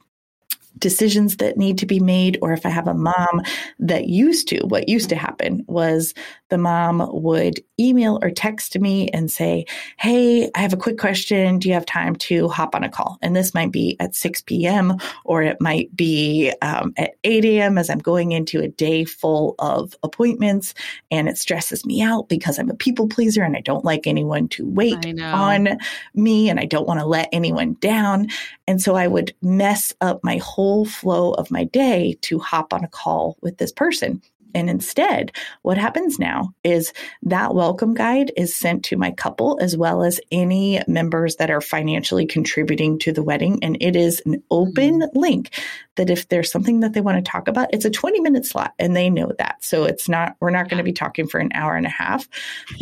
decisions 0.78 1.36
that 1.36 1.56
need 1.56 1.78
to 1.78 1.86
be 1.86 2.00
made, 2.00 2.38
or 2.42 2.52
if 2.52 2.64
I 2.64 2.70
have 2.70 2.88
a 2.88 2.94
mom 2.94 3.42
that 3.78 4.08
used 4.08 4.48
to, 4.48 4.60
what 4.66 4.88
used 4.88 5.08
to 5.10 5.16
happen 5.16 5.64
was 5.66 6.14
the 6.48 6.58
mom 6.58 7.08
would 7.12 7.60
email 7.78 8.18
or 8.22 8.30
text 8.30 8.78
me 8.78 9.08
and 9.08 9.30
say, 9.30 9.64
Hey, 9.98 10.50
I 10.54 10.60
have 10.60 10.72
a 10.72 10.78
quick 10.78 10.98
question. 10.98 11.58
Do 11.58 11.68
you 11.68 11.74
have 11.74 11.86
time 11.86 12.16
to 12.16 12.48
hop 12.48 12.74
on 12.74 12.84
a 12.84 12.88
call? 12.88 13.18
And 13.22 13.34
this 13.34 13.54
might 13.54 13.72
be 13.72 13.96
at 14.00 14.14
6 14.14 14.42
p.m. 14.42 14.96
or 15.24 15.42
it 15.42 15.60
might 15.60 15.94
be 15.94 16.52
um, 16.60 16.92
at 16.96 17.12
8 17.24 17.44
a.m. 17.44 17.78
as 17.78 17.88
I'm 17.88 17.98
going 17.98 18.32
into 18.32 18.60
a 18.60 18.68
day 18.68 19.04
full 19.04 19.54
of 19.58 19.94
appointments 20.02 20.74
and 21.10 21.28
it 21.28 21.38
stresses 21.38 21.86
me 21.86 22.02
out 22.02 22.28
because 22.28 22.58
I'm 22.58 22.70
a 22.70 22.74
people 22.74 23.08
pleaser 23.08 23.42
and 23.42 23.56
I 23.56 23.60
don't 23.60 23.84
like 23.84 24.06
anyone 24.06 24.48
to 24.48 24.66
wait 24.68 24.94
on 25.34 25.78
me 26.14 26.50
and 26.50 26.58
I 26.60 26.64
don't 26.64 26.86
want 26.86 27.00
to 27.00 27.06
let 27.06 27.28
anyone 27.32 27.74
down. 27.74 28.28
And 28.66 28.80
so 28.80 28.94
I 28.96 29.06
would 29.06 29.34
mess 29.42 29.92
up 30.00 30.22
my 30.22 30.38
whole 30.60 30.84
flow 30.84 31.32
of 31.32 31.50
my 31.50 31.64
day 31.64 32.18
to 32.20 32.38
hop 32.38 32.74
on 32.74 32.84
a 32.84 32.88
call 32.88 33.38
with 33.40 33.56
this 33.56 33.72
person. 33.72 34.20
And 34.54 34.68
instead, 34.68 35.32
what 35.62 35.78
happens 35.78 36.18
now 36.18 36.52
is 36.64 36.92
that 37.22 37.54
welcome 37.54 37.94
guide 37.94 38.30
is 38.36 38.54
sent 38.54 38.84
to 38.86 38.98
my 38.98 39.10
couple 39.12 39.58
as 39.62 39.74
well 39.74 40.02
as 40.02 40.20
any 40.30 40.82
members 40.86 41.36
that 41.36 41.50
are 41.50 41.62
financially 41.62 42.26
contributing 42.26 42.98
to 42.98 43.12
the 43.12 43.22
wedding. 43.22 43.60
And 43.62 43.78
it 43.80 43.96
is 43.96 44.20
an 44.26 44.42
open 44.50 45.00
mm-hmm. 45.00 45.18
link 45.18 45.58
that 45.96 46.10
if 46.10 46.28
there's 46.28 46.52
something 46.52 46.80
that 46.80 46.92
they 46.92 47.00
want 47.00 47.24
to 47.24 47.30
talk 47.30 47.48
about, 47.48 47.72
it's 47.72 47.86
a 47.86 47.90
20 47.90 48.20
minute 48.20 48.44
slot 48.44 48.74
and 48.78 48.94
they 48.94 49.08
know 49.08 49.32
that. 49.38 49.64
So 49.64 49.84
it's 49.84 50.10
not, 50.10 50.36
we're 50.40 50.50
not 50.50 50.68
going 50.68 50.78
to 50.78 50.84
be 50.84 50.92
talking 50.92 51.26
for 51.26 51.40
an 51.40 51.52
hour 51.54 51.74
and 51.74 51.86
a 51.86 51.90
half. 51.90 52.28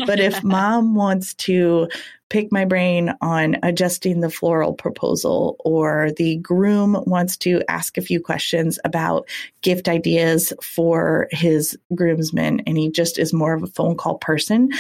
But 0.07 0.19
if 0.21 0.43
mom 0.43 0.95
wants 0.95 1.35
to 1.35 1.89
pick 2.31 2.53
my 2.53 2.65
brain 2.65 3.15
on 3.21 3.57
adjusting 3.63 4.21
the 4.21 4.31
floral 4.31 4.75
proposal, 4.75 5.57
or 5.61 6.11
the 6.17 6.37
groom 6.37 7.03
wants 7.07 7.37
to 7.39 7.63
ask 7.69 7.97
a 7.97 8.03
few 8.03 8.21
questions 8.21 8.79
about 8.85 9.29
gift 9.63 9.89
ideas 9.89 10.53
for 10.63 11.29
his 11.31 11.79
groomsmen, 11.95 12.61
and 12.67 12.77
he 12.77 12.91
just 12.91 13.19
is 13.19 13.33
more 13.33 13.55
of 13.55 13.63
a 13.63 13.69
phone 13.69 13.97
call 13.97 14.19
person. 14.19 14.71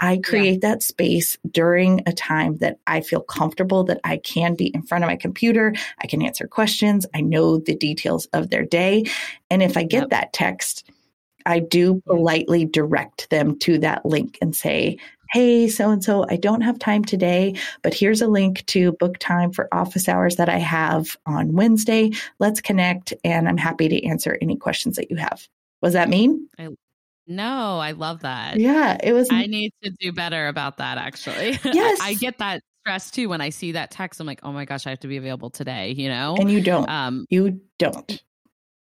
I 0.00 0.18
create 0.18 0.60
yeah. 0.62 0.70
that 0.70 0.82
space 0.82 1.38
during 1.50 2.02
a 2.06 2.12
time 2.12 2.56
that 2.58 2.78
I 2.86 3.00
feel 3.00 3.20
comfortable 3.20 3.84
that 3.84 4.00
I 4.04 4.18
can 4.18 4.54
be 4.54 4.66
in 4.66 4.82
front 4.82 5.04
of 5.04 5.08
my 5.08 5.16
computer. 5.16 5.74
I 6.00 6.06
can 6.06 6.22
answer 6.22 6.46
questions. 6.46 7.06
I 7.14 7.20
know 7.20 7.58
the 7.58 7.76
details 7.76 8.26
of 8.32 8.50
their 8.50 8.64
day. 8.64 9.04
And 9.50 9.62
if 9.62 9.76
I 9.76 9.82
get 9.82 10.02
yep. 10.02 10.10
that 10.10 10.32
text, 10.32 10.88
I 11.46 11.60
do 11.60 12.02
politely 12.06 12.66
direct 12.66 13.30
them 13.30 13.58
to 13.60 13.78
that 13.78 14.04
link 14.04 14.36
and 14.42 14.54
say, 14.54 14.98
Hey, 15.32 15.68
so 15.68 15.90
and 15.90 16.02
so, 16.02 16.26
I 16.28 16.36
don't 16.36 16.62
have 16.62 16.78
time 16.78 17.04
today, 17.04 17.54
but 17.82 17.94
here's 17.94 18.22
a 18.22 18.28
link 18.28 18.64
to 18.66 18.92
book 18.92 19.18
time 19.18 19.52
for 19.52 19.68
office 19.72 20.08
hours 20.08 20.36
that 20.36 20.48
I 20.48 20.58
have 20.58 21.16
on 21.26 21.52
Wednesday. 21.52 22.12
Let's 22.38 22.60
connect, 22.60 23.12
and 23.24 23.48
I'm 23.48 23.58
happy 23.58 23.88
to 23.88 24.06
answer 24.06 24.38
any 24.40 24.56
questions 24.56 24.96
that 24.96 25.10
you 25.10 25.16
have. 25.16 25.46
Was 25.82 25.92
that 25.92 26.08
mean? 26.08 26.48
I, 26.58 26.68
no, 27.26 27.78
I 27.78 27.92
love 27.92 28.20
that. 28.20 28.58
Yeah, 28.58 28.96
it 29.02 29.12
was. 29.12 29.28
I 29.30 29.46
need 29.46 29.72
to 29.82 29.90
do 30.00 30.12
better 30.12 30.48
about 30.48 30.78
that, 30.78 30.98
actually. 30.98 31.58
Yes. 31.64 31.98
I 32.00 32.14
get 32.14 32.38
that 32.38 32.62
stress 32.82 33.10
too 33.10 33.28
when 33.28 33.42
I 33.42 33.50
see 33.50 33.72
that 33.72 33.90
text. 33.90 34.18
I'm 34.20 34.26
like, 34.26 34.40
oh 34.42 34.52
my 34.52 34.64
gosh, 34.64 34.86
I 34.86 34.90
have 34.90 35.00
to 35.00 35.08
be 35.08 35.18
available 35.18 35.50
today, 35.50 35.92
you 35.92 36.08
know? 36.08 36.36
And 36.38 36.50
you 36.50 36.62
don't. 36.62 36.88
Um, 36.88 37.26
you 37.28 37.60
don't. 37.78 38.22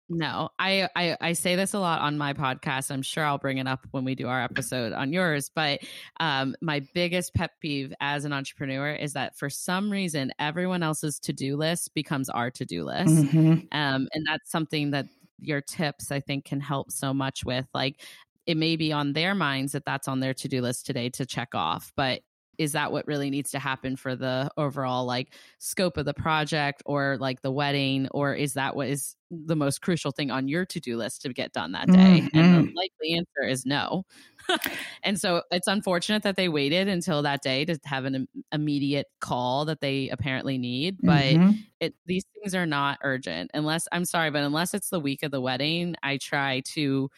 No, 0.10 0.49
I, 0.58 0.88
I 0.95 1.18
I 1.20 1.34
say 1.34 1.58
this 1.58 1.74
a 1.74 1.80
lot 1.80 1.99
on 2.01 2.18
my 2.18 2.34
podcast. 2.34 2.91
I'm 2.91 3.01
sure 3.01 3.26
I'll 3.26 3.38
bring 3.38 3.58
it 3.58 3.68
up 3.68 3.86
when 3.91 4.05
we 4.05 4.16
do 4.16 4.28
our 4.28 4.41
episode 4.41 4.93
on 4.93 5.12
yours. 5.12 5.51
But 5.53 5.82
um, 6.22 6.55
my 6.62 6.82
biggest 6.93 7.34
pet 7.34 7.51
peeve 7.60 7.93
as 7.99 8.24
an 8.24 8.32
entrepreneur 8.32 8.93
is 8.93 9.14
that 9.14 9.38
for 9.38 9.49
some 9.49 9.91
reason 9.91 10.32
everyone 10.39 10.82
else's 10.82 11.20
to 11.20 11.34
do 11.34 11.58
list 11.58 11.93
becomes 11.93 12.30
our 12.30 12.49
to 12.51 12.64
do 12.64 12.86
list, 12.86 13.16
mm-hmm. 13.16 13.53
um, 13.74 14.08
and 14.14 14.26
that's 14.26 14.49
something 14.49 14.91
that 14.91 15.08
your 15.39 15.62
tips 15.62 16.10
I 16.10 16.22
think 16.22 16.45
can 16.45 16.62
help 16.62 16.91
so 16.91 17.14
much 17.14 17.43
with. 17.43 17.66
Like 17.74 18.01
it 18.45 18.55
may 18.55 18.78
be 18.78 18.93
on 18.93 19.12
their 19.12 19.36
minds 19.36 19.74
that 19.74 19.84
that's 19.86 20.08
on 20.08 20.22
their 20.22 20.34
to 20.36 20.47
do 20.47 20.62
list 20.62 20.86
today 20.86 21.10
to 21.10 21.26
check 21.26 21.53
off, 21.53 21.91
but 21.97 22.22
is 22.58 22.72
that 22.74 22.91
what 22.91 23.08
really 23.08 23.30
needs 23.30 23.51
to 23.51 23.60
happen 23.60 23.95
for 23.95 24.16
the 24.16 24.49
overall 24.58 25.05
like 25.05 25.34
scope 25.60 25.97
of 25.97 26.05
the 26.05 26.14
project 26.14 26.82
or 26.86 27.18
like 27.20 27.41
the 27.41 27.51
wedding 27.51 28.08
or 28.12 28.34
is 28.34 28.53
that 28.53 28.76
what 28.76 28.88
is 28.88 29.16
the 29.30 29.55
most 29.55 29.82
crucial 29.82 30.12
thing 30.12 30.32
on 30.32 30.47
your 30.47 30.66
to-do 30.66 30.97
list 30.97 31.22
to 31.22 31.34
get 31.34 31.51
done 31.51 31.74
that 31.74 31.88
day 31.88 32.22
mm-hmm. 32.22 32.38
and 32.38 32.55
the 32.55 32.60
mm-hmm. 32.60 32.78
likely 32.78 33.14
answer 33.14 33.47
is 33.47 33.66
no 33.66 34.03
and 35.03 35.20
so 35.20 35.41
it's 35.51 35.68
unfortunate 35.68 36.24
that 36.24 36.38
they 36.38 36.47
waited 36.47 36.88
until 36.88 37.22
that 37.22 37.41
day 37.41 37.66
to 37.66 37.78
have 37.84 38.05
an 38.05 38.28
immediate 38.53 39.08
call 39.20 39.66
that 39.66 39.82
they 39.82 40.10
apparently 40.10 40.58
need 40.58 40.97
but 41.03 41.24
mm-hmm. 41.24 41.51
it 41.82 41.93
these 42.05 42.26
things 42.34 42.55
are 42.55 42.66
not 42.66 42.97
urgent 43.03 43.51
unless 43.53 43.88
i'm 43.91 44.05
sorry 44.05 44.32
but 44.32 44.43
unless 44.43 44.74
it's 44.74 44.89
the 44.89 44.99
week 44.99 45.24
of 45.24 45.32
the 45.32 45.41
wedding 45.41 45.95
i 46.03 46.16
try 46.18 46.62
to 46.62 47.10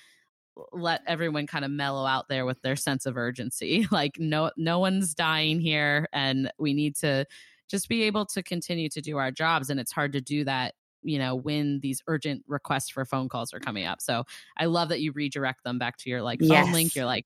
let 0.72 1.02
everyone 1.08 1.48
kind 1.48 1.66
of 1.66 1.72
mellow 1.72 2.06
out 2.06 2.28
there 2.30 2.46
with 2.46 2.62
their 2.62 2.76
sense 2.76 3.06
of 3.06 3.18
urgency. 3.18 3.88
Like 3.92 4.18
no 4.20 4.52
no 4.56 4.80
one's 4.80 5.14
dying 5.14 5.60
here 5.60 6.08
and 6.14 6.52
we 6.58 6.74
need 6.74 6.96
to 6.98 7.26
just 7.70 7.90
be 7.90 8.04
able 8.04 8.26
to 8.28 8.42
continue 8.44 8.88
to 8.90 9.02
do 9.02 9.18
our 9.18 9.32
jobs 9.32 9.70
and 9.70 9.80
it's 9.80 9.92
hard 9.92 10.14
to 10.14 10.22
do 10.22 10.44
that 10.46 10.74
you 11.04 11.18
know 11.18 11.36
when 11.36 11.80
these 11.82 12.02
urgent 12.08 12.44
requests 12.48 12.90
for 12.90 13.06
phone 13.06 13.30
calls 13.30 13.54
are 13.54 13.60
coming 13.60 13.86
up 13.86 14.02
so 14.02 14.24
i 14.58 14.66
love 14.66 14.90
that 14.90 15.02
you 15.02 15.12
redirect 15.12 15.64
them 15.64 15.80
back 15.80 15.98
to 15.98 16.10
your 16.10 16.22
like 16.22 16.40
phone 16.40 16.50
yes. 16.50 16.74
link 16.74 16.96
you're 16.96 17.06
like 17.06 17.26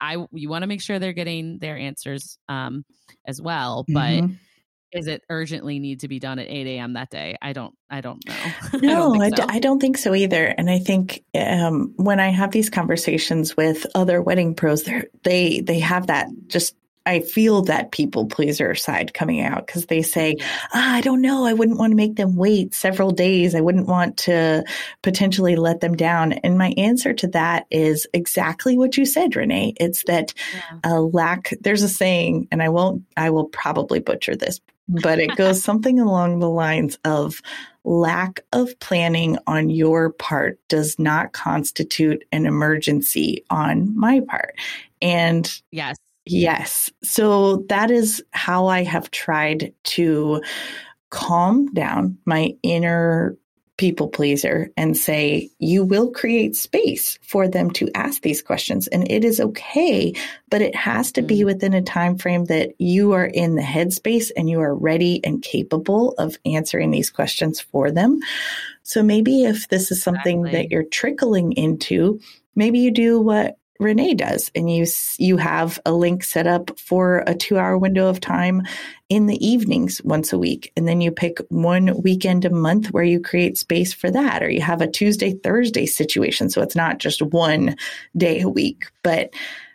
i 0.00 0.16
you 0.32 0.48
want 0.48 0.62
to 0.62 0.66
make 0.66 0.80
sure 0.80 0.98
they're 0.98 1.12
getting 1.12 1.58
their 1.58 1.76
answers 1.76 2.38
um 2.48 2.84
as 3.26 3.40
well 3.40 3.84
but 3.88 4.10
mm-hmm. 4.10 4.34
Is 4.92 5.06
it 5.06 5.22
urgently 5.28 5.78
need 5.78 6.00
to 6.00 6.08
be 6.08 6.18
done 6.18 6.38
at 6.38 6.48
8 6.48 6.66
a.m 6.66 6.92
that 6.94 7.10
day 7.10 7.36
i 7.40 7.52
don't 7.52 7.76
i 7.88 8.00
don't 8.00 8.24
know 8.26 8.34
no 8.80 9.14
I 9.20 9.30
don't, 9.30 9.36
so. 9.38 9.46
I, 9.48 9.58
don't 9.58 9.80
think 9.80 9.98
so 9.98 10.14
either 10.14 10.46
and 10.46 10.70
i 10.70 10.78
think 10.78 11.24
um 11.34 11.92
when 11.96 12.20
i 12.20 12.28
have 12.28 12.50
these 12.50 12.70
conversations 12.70 13.56
with 13.56 13.86
other 13.94 14.20
wedding 14.20 14.54
pros 14.54 14.88
they 15.22 15.60
they 15.60 15.78
have 15.78 16.08
that 16.08 16.28
just 16.46 16.74
I 17.06 17.20
feel 17.20 17.62
that 17.62 17.92
people 17.92 18.26
pleaser 18.26 18.74
side 18.74 19.14
coming 19.14 19.40
out 19.40 19.66
because 19.66 19.86
they 19.86 20.02
say, 20.02 20.36
ah, 20.74 20.94
I 20.94 21.00
don't 21.00 21.22
know. 21.22 21.46
I 21.46 21.54
wouldn't 21.54 21.78
want 21.78 21.92
to 21.92 21.96
make 21.96 22.16
them 22.16 22.36
wait 22.36 22.74
several 22.74 23.10
days. 23.10 23.54
I 23.54 23.60
wouldn't 23.60 23.88
want 23.88 24.18
to 24.18 24.64
potentially 25.02 25.56
let 25.56 25.80
them 25.80 25.96
down. 25.96 26.34
And 26.34 26.58
my 26.58 26.74
answer 26.76 27.14
to 27.14 27.28
that 27.28 27.66
is 27.70 28.06
exactly 28.12 28.76
what 28.76 28.96
you 28.96 29.06
said, 29.06 29.34
Renee. 29.34 29.74
It's 29.80 30.04
that 30.04 30.34
yeah. 30.52 30.78
a 30.84 31.00
lack, 31.00 31.54
there's 31.62 31.82
a 31.82 31.88
saying, 31.88 32.48
and 32.52 32.62
I 32.62 32.68
won't, 32.68 33.02
I 33.16 33.30
will 33.30 33.46
probably 33.46 34.00
butcher 34.00 34.36
this, 34.36 34.60
but 34.88 35.18
it 35.18 35.36
goes 35.36 35.62
something 35.62 36.00
along 36.00 36.38
the 36.38 36.48
lines 36.48 36.98
of 37.04 37.40
lack 37.84 38.40
of 38.52 38.78
planning 38.80 39.38
on 39.46 39.70
your 39.70 40.10
part 40.10 40.58
does 40.68 40.98
not 40.98 41.32
constitute 41.32 42.24
an 42.32 42.46
emergency 42.46 43.44
on 43.50 43.96
my 43.96 44.20
part. 44.28 44.54
And 45.00 45.50
yes, 45.70 45.96
Yes. 46.26 46.90
So 47.02 47.64
that 47.68 47.90
is 47.90 48.22
how 48.32 48.66
I 48.66 48.84
have 48.84 49.10
tried 49.10 49.72
to 49.84 50.42
calm 51.10 51.72
down 51.72 52.18
my 52.24 52.54
inner 52.62 53.36
people 53.80 54.08
pleaser 54.08 54.70
and 54.76 54.94
say 54.94 55.48
you 55.58 55.82
will 55.82 56.10
create 56.10 56.54
space 56.54 57.18
for 57.22 57.48
them 57.48 57.70
to 57.70 57.88
ask 57.94 58.20
these 58.20 58.42
questions 58.42 58.86
and 58.88 59.10
it 59.10 59.24
is 59.24 59.40
okay 59.40 60.12
but 60.50 60.60
it 60.60 60.74
has 60.76 61.10
to 61.10 61.22
be 61.22 61.38
mm-hmm. 61.38 61.46
within 61.46 61.72
a 61.72 61.80
time 61.80 62.18
frame 62.18 62.44
that 62.44 62.78
you 62.78 63.12
are 63.12 63.24
in 63.24 63.54
the 63.54 63.62
headspace 63.62 64.30
and 64.36 64.50
you 64.50 64.60
are 64.60 64.74
ready 64.74 65.18
and 65.24 65.40
capable 65.40 66.10
of 66.18 66.36
answering 66.44 66.90
these 66.90 67.08
questions 67.08 67.58
for 67.58 67.90
them 67.90 68.20
so 68.82 69.02
maybe 69.02 69.44
if 69.44 69.66
this 69.70 69.90
is 69.90 70.02
something 70.02 70.40
exactly. 70.40 70.60
that 70.60 70.70
you're 70.70 70.84
trickling 70.84 71.52
into 71.52 72.20
maybe 72.54 72.80
you 72.80 72.90
do 72.90 73.18
what 73.18 73.56
Renee 73.80 74.14
does. 74.14 74.50
And 74.54 74.70
you, 74.70 74.86
you 75.18 75.36
have 75.38 75.80
a 75.86 75.92
link 75.92 76.22
set 76.22 76.46
up 76.46 76.78
for 76.78 77.24
a 77.26 77.34
two 77.34 77.58
hour 77.58 77.76
window 77.76 78.08
of 78.08 78.20
time 78.20 78.62
in 79.08 79.26
the 79.26 79.44
evenings 79.44 80.00
once 80.04 80.32
a 80.32 80.38
week. 80.38 80.72
And 80.76 80.86
then 80.86 81.00
you 81.00 81.10
pick 81.10 81.38
one 81.48 82.00
weekend 82.02 82.44
a 82.44 82.50
month 82.50 82.92
where 82.92 83.04
you 83.04 83.20
create 83.20 83.58
space 83.58 83.92
for 83.92 84.10
that, 84.10 84.42
or 84.42 84.50
you 84.50 84.60
have 84.60 84.82
a 84.82 84.90
Tuesday, 84.90 85.32
Thursday 85.32 85.86
situation. 85.86 86.50
So 86.50 86.62
it's 86.62 86.76
not 86.76 86.98
just 86.98 87.22
one 87.22 87.76
day 88.16 88.40
a 88.40 88.48
week, 88.48 88.86
but 89.02 89.30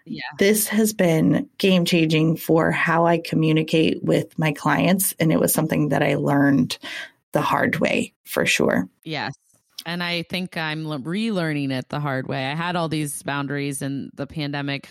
yeah. 0.07 0.21
This 0.37 0.67
has 0.67 0.93
been 0.93 1.49
game 1.57 1.83
changing 1.83 2.37
for 2.37 2.69
how 2.69 3.07
I 3.07 3.17
communicate 3.17 4.03
with 4.03 4.37
my 4.37 4.51
clients. 4.51 5.15
And 5.19 5.31
it 5.31 5.39
was 5.39 5.51
something 5.51 5.89
that 5.89 6.03
I 6.03 6.13
learned 6.13 6.77
the 7.31 7.41
hard 7.41 7.79
way 7.79 8.13
for 8.23 8.45
sure. 8.45 8.87
Yes 9.03 9.33
and 9.85 10.03
I 10.03 10.23
think 10.23 10.57
I'm 10.57 10.85
relearning 10.85 11.71
it 11.71 11.89
the 11.89 11.99
hard 11.99 12.27
way. 12.27 12.45
I 12.45 12.55
had 12.55 12.75
all 12.75 12.89
these 12.89 13.23
boundaries, 13.23 13.81
and 13.81 14.11
the 14.15 14.27
pandemic 14.27 14.87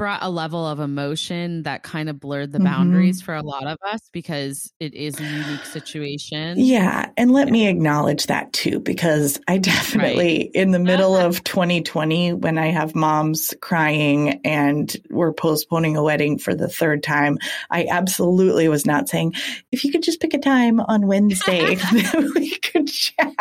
brought 0.00 0.22
a 0.22 0.30
level 0.30 0.66
of 0.66 0.80
emotion 0.80 1.62
that 1.64 1.82
kind 1.82 2.08
of 2.08 2.18
blurred 2.18 2.52
the 2.52 2.56
mm-hmm. 2.56 2.64
boundaries 2.64 3.20
for 3.20 3.34
a 3.34 3.42
lot 3.42 3.66
of 3.66 3.76
us 3.82 4.00
because 4.14 4.72
it 4.80 4.94
is 4.94 5.20
a 5.20 5.22
unique 5.22 5.66
situation. 5.66 6.58
Yeah. 6.58 7.10
And 7.18 7.32
let 7.32 7.50
me 7.50 7.68
acknowledge 7.68 8.28
that 8.28 8.50
too, 8.54 8.80
because 8.80 9.38
I 9.46 9.58
definitely, 9.58 10.38
right. 10.38 10.50
in 10.54 10.70
the 10.70 10.78
middle 10.78 11.14
of 11.14 11.44
2020, 11.44 12.32
when 12.32 12.56
I 12.56 12.68
have 12.68 12.94
moms 12.94 13.52
crying 13.60 14.40
and 14.42 14.90
we're 15.10 15.34
postponing 15.34 15.98
a 15.98 16.02
wedding 16.02 16.38
for 16.38 16.54
the 16.54 16.66
third 16.66 17.02
time, 17.02 17.36
I 17.70 17.86
absolutely 17.90 18.68
was 18.68 18.86
not 18.86 19.06
saying, 19.06 19.34
if 19.70 19.84
you 19.84 19.92
could 19.92 20.02
just 20.02 20.18
pick 20.18 20.32
a 20.32 20.38
time 20.38 20.80
on 20.80 21.08
Wednesday, 21.08 21.76
we 22.34 22.56
could 22.56 22.88
chat. 22.88 23.34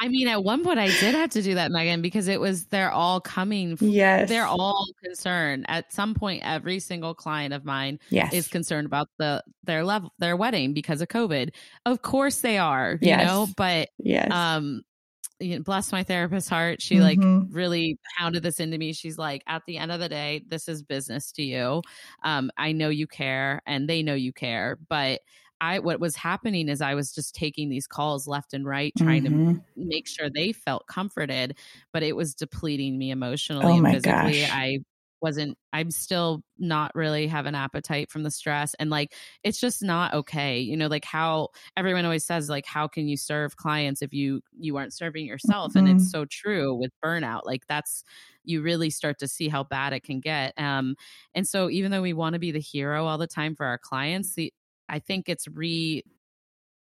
I 0.00 0.08
mean, 0.08 0.28
at 0.28 0.42
one 0.42 0.64
point 0.64 0.78
I 0.78 0.88
did 0.88 1.14
have 1.14 1.30
to 1.30 1.42
do 1.42 1.54
that, 1.54 1.70
Megan, 1.70 2.02
because 2.02 2.28
it 2.28 2.40
was 2.40 2.66
they're 2.66 2.90
all 2.90 3.20
coming. 3.20 3.78
Yes, 3.80 4.28
they're 4.28 4.46
all 4.46 4.86
concerned. 5.04 5.66
At 5.68 5.92
some 5.92 6.14
point, 6.14 6.42
every 6.44 6.80
single 6.80 7.14
client 7.14 7.54
of 7.54 7.64
mine 7.64 7.98
yes. 8.10 8.32
is 8.32 8.48
concerned 8.48 8.86
about 8.86 9.08
the 9.18 9.42
their 9.64 9.84
level 9.84 10.12
their 10.18 10.36
wedding 10.36 10.72
because 10.72 11.00
of 11.00 11.08
COVID. 11.08 11.50
Of 11.86 12.02
course, 12.02 12.40
they 12.40 12.58
are. 12.58 12.98
Yes. 13.00 13.20
You 13.20 13.26
know, 13.26 13.48
but 13.56 13.90
yes, 13.98 14.30
um, 14.32 14.82
you 15.40 15.56
know, 15.56 15.62
bless 15.62 15.92
my 15.92 16.02
therapist's 16.02 16.48
heart. 16.48 16.80
She 16.80 16.96
mm-hmm. 16.96 17.42
like 17.42 17.48
really 17.50 17.98
pounded 18.18 18.42
this 18.42 18.60
into 18.60 18.78
me. 18.78 18.92
She's 18.92 19.18
like, 19.18 19.42
at 19.46 19.62
the 19.66 19.78
end 19.78 19.92
of 19.92 20.00
the 20.00 20.08
day, 20.08 20.42
this 20.46 20.68
is 20.68 20.82
business 20.82 21.32
to 21.32 21.42
you. 21.42 21.82
Um, 22.22 22.50
I 22.56 22.72
know 22.72 22.88
you 22.88 23.06
care, 23.06 23.62
and 23.66 23.88
they 23.88 24.02
know 24.02 24.14
you 24.14 24.32
care, 24.32 24.78
but 24.88 25.20
I 25.60 25.78
what 25.78 26.00
was 26.00 26.16
happening 26.16 26.68
is 26.68 26.80
I 26.80 26.94
was 26.94 27.12
just 27.12 27.34
taking 27.34 27.68
these 27.68 27.86
calls 27.86 28.26
left 28.26 28.54
and 28.54 28.66
right, 28.66 28.92
trying 28.98 29.24
mm-hmm. 29.24 29.54
to 29.54 29.60
make 29.76 30.06
sure 30.06 30.28
they 30.28 30.52
felt 30.52 30.86
comforted, 30.86 31.56
but 31.92 32.02
it 32.02 32.14
was 32.14 32.34
depleting 32.34 32.98
me 32.98 33.10
emotionally 33.10 33.66
oh 33.66 33.76
and 33.76 33.86
physically. 33.86 34.40
Gosh. 34.42 34.50
I 34.52 34.78
wasn't 35.24 35.56
i'm 35.72 35.90
still 35.90 36.42
not 36.58 36.94
really 36.94 37.26
have 37.26 37.46
an 37.46 37.54
appetite 37.54 38.10
from 38.10 38.22
the 38.22 38.30
stress 38.30 38.74
and 38.78 38.90
like 38.90 39.12
it's 39.42 39.58
just 39.58 39.82
not 39.82 40.14
okay 40.14 40.60
you 40.60 40.76
know 40.76 40.86
like 40.86 41.04
how 41.04 41.48
everyone 41.76 42.04
always 42.04 42.24
says 42.24 42.48
like 42.48 42.66
how 42.66 42.86
can 42.86 43.08
you 43.08 43.16
serve 43.16 43.56
clients 43.56 44.02
if 44.02 44.12
you 44.12 44.40
you 44.56 44.76
aren't 44.76 44.92
serving 44.92 45.26
yourself 45.26 45.70
mm-hmm. 45.70 45.78
and 45.78 45.88
it's 45.88 46.04
mm-hmm. 46.04 46.20
so 46.20 46.26
true 46.26 46.74
with 46.74 46.92
burnout 47.04 47.40
like 47.44 47.66
that's 47.66 48.04
you 48.44 48.60
really 48.60 48.90
start 48.90 49.18
to 49.18 49.26
see 49.26 49.48
how 49.48 49.64
bad 49.64 49.92
it 49.92 50.04
can 50.04 50.20
get 50.20 50.52
um 50.58 50.94
and 51.34 51.48
so 51.48 51.68
even 51.68 51.90
though 51.90 52.02
we 52.02 52.12
want 52.12 52.34
to 52.34 52.38
be 52.38 52.52
the 52.52 52.60
hero 52.60 53.06
all 53.06 53.18
the 53.18 53.26
time 53.26 53.56
for 53.56 53.66
our 53.66 53.78
clients 53.78 54.34
the 54.34 54.52
I 54.88 54.98
think 54.98 55.28
it's 55.28 55.48
re 55.48 56.02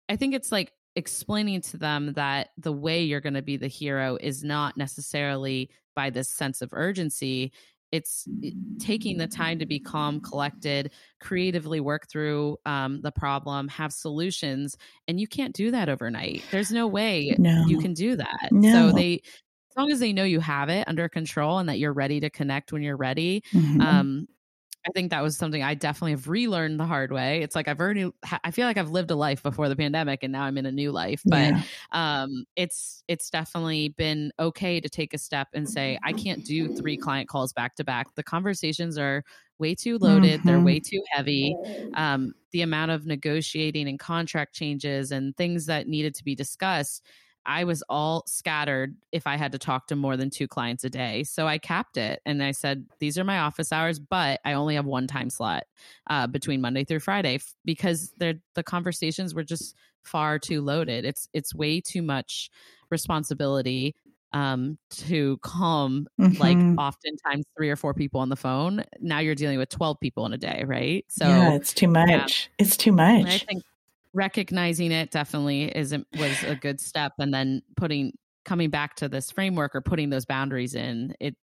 I 0.09 0.17
think 0.17 0.35
it's 0.35 0.53
like 0.53 0.73
explaining 0.97 1.61
to 1.61 1.77
them 1.77 2.15
that 2.15 2.49
the 2.57 2.73
way 2.73 3.03
you're 3.03 3.21
going 3.21 3.35
to 3.35 3.43
be 3.43 3.57
the 3.57 3.69
hero 3.69 4.17
is 4.21 4.43
not 4.43 4.77
necessarily 4.77 5.71
by 5.95 6.11
this 6.11 6.29
sense 6.29 6.63
of 6.63 6.71
urgency 6.73 7.53
it's 7.91 8.29
taking 8.79 9.19
the 9.19 9.27
time 9.27 9.59
to 9.59 9.67
be 9.67 9.79
calm 9.79 10.21
collected 10.21 10.93
creatively 11.21 11.81
work 11.81 12.09
through 12.09 12.57
um, 12.67 13.01
the 13.03 13.13
problem 13.13 13.69
have 13.69 13.93
solutions 13.93 14.77
and 15.07 15.21
you 15.21 15.27
can't 15.27 15.55
do 15.55 15.71
that 15.71 15.89
overnight 15.89 16.43
there's 16.51 16.71
no 16.71 16.87
way 16.87 17.35
no. 17.39 17.65
you 17.67 17.79
can 17.79 17.95
do 17.95 18.17
that 18.17 18.49
no. 18.51 18.73
so 18.73 18.93
they 18.95 19.15
as 19.15 19.77
long 19.77 19.91
as 19.91 20.01
they 20.01 20.13
know 20.13 20.25
you 20.25 20.41
have 20.41 20.69
it 20.69 20.87
under 20.89 21.09
control 21.09 21.59
and 21.59 21.69
that 21.69 21.79
you're 21.79 21.93
ready 21.93 22.21
to 22.21 22.31
connect 22.31 22.73
when 22.73 22.83
you're 22.83 22.97
ready 22.97 23.43
mm-hmm. 23.53 23.81
um, 23.81 24.29
I 24.87 24.91
think 24.93 25.11
that 25.11 25.23
was 25.23 25.37
something 25.37 25.63
I 25.63 25.75
definitely 25.75 26.13
have 26.13 26.29
relearned 26.29 26.79
the 26.79 26.87
hard 26.87 27.13
way. 27.13 27.43
It's 27.43 27.55
like 27.55 27.69
I've 27.69 27.81
already, 27.81 28.11
I 28.45 28.51
feel 28.51 28.67
like 28.67 28.79
I've 28.79 28.91
lived 28.91 29.11
a 29.11 29.15
life 29.15 29.43
before 29.43 29.69
the 29.69 29.77
pandemic, 29.77 30.23
and 30.23 30.33
now 30.33 30.45
I'm 30.45 30.57
in 30.57 30.67
a 30.67 30.73
new 30.73 30.93
life. 30.93 31.21
But 31.27 31.53
yeah. 31.53 31.63
um, 31.93 32.45
it's 32.57 33.03
it's 33.09 33.29
definitely 33.29 33.91
been 33.91 34.33
okay 34.39 34.81
to 34.81 34.89
take 34.89 35.15
a 35.15 35.19
step 35.19 35.49
and 35.53 35.69
say 35.69 35.99
I 36.03 36.13
can't 36.13 36.45
do 36.45 36.75
three 36.75 36.97
client 36.97 37.29
calls 37.29 37.53
back 37.53 37.75
to 37.77 37.85
back. 37.85 38.15
The 38.15 38.23
conversations 38.23 38.97
are 38.99 39.25
way 39.59 39.75
too 39.75 39.99
loaded. 39.99 40.41
Mm-hmm. 40.41 40.49
They're 40.49 40.61
way 40.61 40.81
too 40.81 41.03
heavy. 41.11 41.57
Um, 41.95 42.35
the 42.53 42.63
amount 42.63 42.93
of 42.93 43.05
negotiating 43.05 43.89
and 43.89 43.99
contract 43.99 44.55
changes 44.55 45.11
and 45.11 45.37
things 45.37 45.67
that 45.67 45.89
needed 45.89 46.15
to 46.15 46.25
be 46.25 46.35
discussed 46.35 47.05
I 47.49 47.65
was 47.65 47.83
all 47.89 48.25
scattered 48.27 48.95
if 49.11 49.27
I 49.27 49.39
had 49.39 49.53
to 49.53 49.59
talk 49.59 49.87
to 49.87 49.97
more 49.97 50.19
than 50.19 50.29
two 50.29 50.47
clients 50.47 50.85
a 50.85 50.91
day. 50.91 51.25
So 51.25 51.47
I 51.47 51.57
capped 51.57 51.97
it 51.97 52.21
and 52.27 52.43
I 52.43 52.53
said, 52.53 52.85
these 53.01 53.17
are 53.19 53.25
my 53.25 53.39
office 53.39 53.73
hours, 53.73 53.99
but 53.99 54.41
I 54.45 54.53
only 54.53 54.75
have 54.75 54.85
one 54.85 55.07
time 55.07 55.31
slot 55.31 55.65
uh, 56.11 56.27
between 56.27 56.61
Monday 56.61 56.85
through 56.85 57.01
Friday 57.01 57.41
because 57.65 58.13
the 58.19 58.39
conversations 58.65 59.35
were 59.35 59.45
just 59.45 59.75
far 60.03 60.39
too 60.39 60.61
loaded. 60.61 61.07
It's 61.07 61.29
it's 61.33 61.55
way 61.55 61.81
too 61.81 62.03
much 62.03 62.51
responsibility 62.91 63.95
um 64.35 64.77
to 64.91 65.39
calm 65.39 66.07
mm-hmm. 66.21 66.39
like 66.39 66.59
oftentimes 66.79 67.47
three 67.57 67.71
or 67.71 67.77
four 67.77 67.95
people 67.95 68.21
on 68.21 68.29
the 68.29 68.37
phone 68.37 68.85
now 69.01 69.21
you're 69.21 69.35
dealing 69.35 69.57
with 69.59 69.71
12 69.71 69.99
people 70.01 70.27
in 70.27 70.35
a 70.35 70.37
day 70.37 70.65
right 70.67 71.07
so 71.09 71.27
yeah 71.27 71.55
it's 71.55 71.73
too 71.73 71.89
much 71.89 72.09
yeah. 72.11 72.27
it's 72.59 72.77
too 72.77 72.93
much 72.93 73.27
i 73.27 73.39
think 73.39 73.63
recognizing 74.15 74.93
it 74.93 75.11
definitely 75.11 75.65
is 75.65 75.95
was 76.19 76.45
a 76.45 76.55
good 76.55 76.81
step 76.81 77.13
and 77.19 77.33
then 77.33 77.63
putting 77.77 78.13
coming 78.45 78.71
back 78.71 78.95
to 78.97 79.09
this 79.09 79.31
framework 79.31 79.75
or 79.75 79.81
putting 79.81 80.11
those 80.11 80.25
boundaries 80.25 80.75
in 80.75 81.15
it 81.21 81.37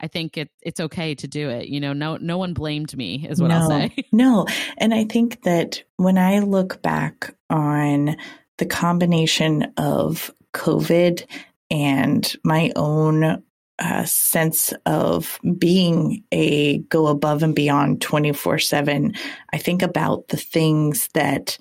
I 0.00 0.08
think 0.08 0.36
it 0.36 0.50
it's 0.62 0.80
okay 0.80 1.14
to 1.14 1.28
do 1.28 1.50
it. 1.50 1.68
You 1.68 1.80
know, 1.80 1.92
no 1.92 2.16
no 2.16 2.38
one 2.38 2.54
blamed 2.54 2.96
me 2.96 3.26
is 3.28 3.40
what 3.40 3.48
no, 3.48 3.56
I'll 3.56 3.68
say. 3.68 3.94
no. 4.12 4.46
And 4.78 4.94
I 4.94 5.04
think 5.04 5.42
that 5.42 5.82
when 5.96 6.18
I 6.18 6.40
look 6.40 6.82
back 6.82 7.34
on 7.50 8.16
the 8.58 8.66
combination 8.66 9.72
of 9.76 10.32
COVID 10.54 11.24
and 11.70 12.34
my 12.44 12.72
own 12.76 13.42
uh, 13.78 14.04
sense 14.04 14.72
of 14.86 15.38
being 15.58 16.22
a 16.32 16.78
go 16.78 17.06
above 17.06 17.42
and 17.42 17.54
beyond 17.54 18.00
24 18.00 18.58
7, 18.58 19.14
I 19.52 19.58
think 19.58 19.82
about 19.82 20.28
the 20.28 20.36
things 20.36 21.08
that 21.14 21.58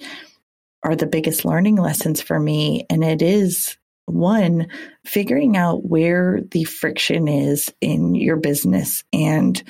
are 0.84 0.96
the 0.96 1.08
biggest 1.08 1.46
learning 1.46 1.76
lessons 1.76 2.22
for 2.22 2.40
me. 2.40 2.86
And 2.90 3.04
it 3.04 3.22
is 3.22 3.78
one, 4.06 4.68
figuring 5.06 5.56
out 5.56 5.86
where 5.86 6.42
the 6.52 6.64
friction 6.64 7.28
is 7.28 7.74
in 7.82 8.16
your 8.16 8.38
business 8.38 9.04
and 9.14 9.62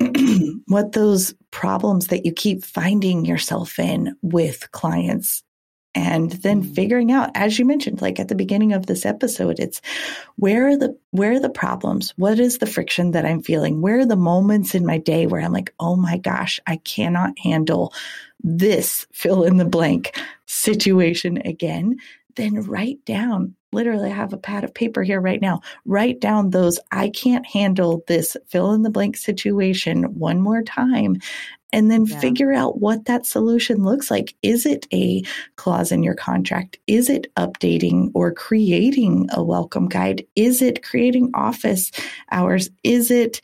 what 0.66 0.92
those 0.92 1.34
problems 1.50 2.08
that 2.08 2.24
you 2.24 2.32
keep 2.32 2.64
finding 2.64 3.24
yourself 3.24 3.78
in 3.78 4.16
with 4.22 4.70
clients 4.72 5.42
and 5.94 6.30
then 6.32 6.62
mm-hmm. 6.62 6.72
figuring 6.72 7.12
out 7.12 7.30
as 7.34 7.58
you 7.58 7.64
mentioned 7.64 8.00
like 8.00 8.20
at 8.20 8.28
the 8.28 8.34
beginning 8.34 8.72
of 8.72 8.86
this 8.86 9.04
episode 9.04 9.58
it's 9.58 9.80
where 10.36 10.68
are 10.68 10.76
the 10.76 10.96
where 11.10 11.32
are 11.32 11.40
the 11.40 11.50
problems 11.50 12.12
what 12.16 12.38
is 12.38 12.58
the 12.58 12.66
friction 12.66 13.10
that 13.10 13.26
i'm 13.26 13.42
feeling 13.42 13.80
where 13.80 13.98
are 13.98 14.06
the 14.06 14.16
moments 14.16 14.74
in 14.74 14.86
my 14.86 14.98
day 14.98 15.26
where 15.26 15.40
i'm 15.40 15.52
like 15.52 15.74
oh 15.80 15.96
my 15.96 16.16
gosh 16.18 16.60
i 16.66 16.76
cannot 16.76 17.38
handle 17.38 17.92
this 18.42 19.06
fill 19.12 19.42
in 19.42 19.56
the 19.56 19.64
blank 19.64 20.16
situation 20.46 21.38
again 21.44 21.96
then 22.36 22.54
write 22.62 23.04
down 23.04 23.54
literally 23.72 24.10
I 24.10 24.14
have 24.14 24.32
a 24.32 24.38
pad 24.38 24.64
of 24.64 24.74
paper 24.74 25.02
here 25.02 25.20
right 25.20 25.40
now. 25.40 25.60
Write 25.84 26.20
down 26.20 26.50
those 26.50 26.80
I 26.90 27.08
can't 27.08 27.46
handle 27.46 28.02
this 28.06 28.36
fill 28.48 28.72
in 28.72 28.82
the 28.82 28.90
blank 28.90 29.16
situation 29.16 30.18
one 30.18 30.40
more 30.40 30.62
time 30.62 31.18
and 31.72 31.90
then 31.90 32.06
yeah. 32.06 32.20
figure 32.20 32.52
out 32.52 32.80
what 32.80 33.04
that 33.06 33.26
solution 33.26 33.84
looks 33.84 34.10
like. 34.10 34.34
Is 34.42 34.66
it 34.66 34.86
a 34.92 35.22
clause 35.56 35.92
in 35.92 36.02
your 36.02 36.14
contract? 36.14 36.78
Is 36.86 37.08
it 37.08 37.32
updating 37.36 38.10
or 38.14 38.32
creating 38.32 39.28
a 39.32 39.42
welcome 39.42 39.88
guide? 39.88 40.26
Is 40.36 40.62
it 40.62 40.82
creating 40.82 41.30
office 41.34 41.90
hours? 42.30 42.70
Is 42.82 43.10
it 43.10 43.40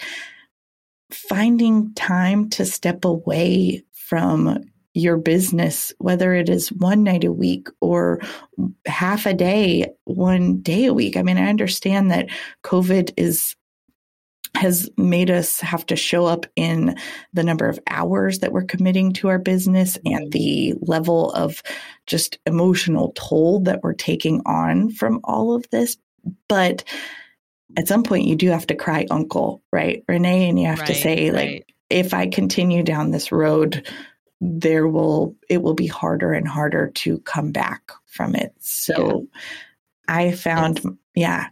finding 1.11 1.95
time 1.95 2.49
to 2.51 2.67
step 2.67 3.05
away 3.05 3.85
from 3.93 4.65
your 4.97 5.19
business, 5.19 5.93
whether 5.99 6.33
it 6.33 6.49
is 6.49 6.73
one 6.73 7.03
night 7.03 7.23
a 7.23 7.33
week 7.33 7.69
or 7.83 8.19
half 8.87 9.27
a 9.27 9.35
day, 9.35 9.87
one 10.05 10.63
day 10.63 10.87
a 10.87 10.95
week. 10.95 11.19
I 11.19 11.23
mean, 11.23 11.37
I 11.37 11.51
understand 11.51 12.11
that 12.11 12.31
COVID 12.65 13.13
is 13.19 13.55
has 14.55 14.89
made 14.97 15.31
us 15.31 15.61
have 15.61 15.85
to 15.87 15.97
show 15.97 16.27
up 16.27 16.47
in 16.57 16.97
the 17.33 17.45
number 17.45 17.69
of 17.69 17.79
hours 17.89 18.39
that 18.39 18.53
we're 18.53 18.65
committing 18.65 19.13
to 19.15 19.29
our 19.29 19.39
business 19.39 19.99
and 20.05 20.29
mm. 20.29 20.31
the 20.33 20.75
level 20.81 21.33
of 21.33 21.63
just 22.07 22.39
emotional 22.47 23.13
toll 23.17 23.61
that 23.61 23.83
we're 23.83 23.93
taking 23.93 24.41
on 24.47 24.91
from 24.91 25.21
all 25.25 25.55
of 25.55 25.69
this. 25.71 25.97
But 26.49 26.85
at 27.77 27.89
some 27.89 28.03
point, 28.03 28.27
you 28.27 28.37
do 28.37 28.51
have 28.51 28.67
to 28.69 28.75
cry 28.75 29.07
uncle, 29.11 29.63
right, 29.73 30.03
Renee? 30.09 30.49
And 30.49 30.59
you 30.59 30.67
have 30.67 30.81
right, 30.81 30.89
to 30.89 30.95
say, 30.95 31.31
right. 31.31 31.35
like, 31.35 31.75
if 31.91 32.15
I 32.15 32.29
continue 32.29 32.83
down 32.83 33.11
this 33.11 33.31
road, 33.31 33.87
there 34.41 34.87
will 34.87 35.35
it 35.49 35.63
will 35.63 35.75
be 35.75 35.87
harder 35.87 36.33
and 36.33 36.47
harder 36.47 36.91
to 36.95 37.19
come 37.21 37.53
back 37.53 37.91
from 38.07 38.35
it. 38.35 38.55
So 38.59 39.27
yeah. 40.09 40.15
I 40.15 40.33
found 40.33 40.79
it's, 40.79 40.87
yeah. 41.15 41.49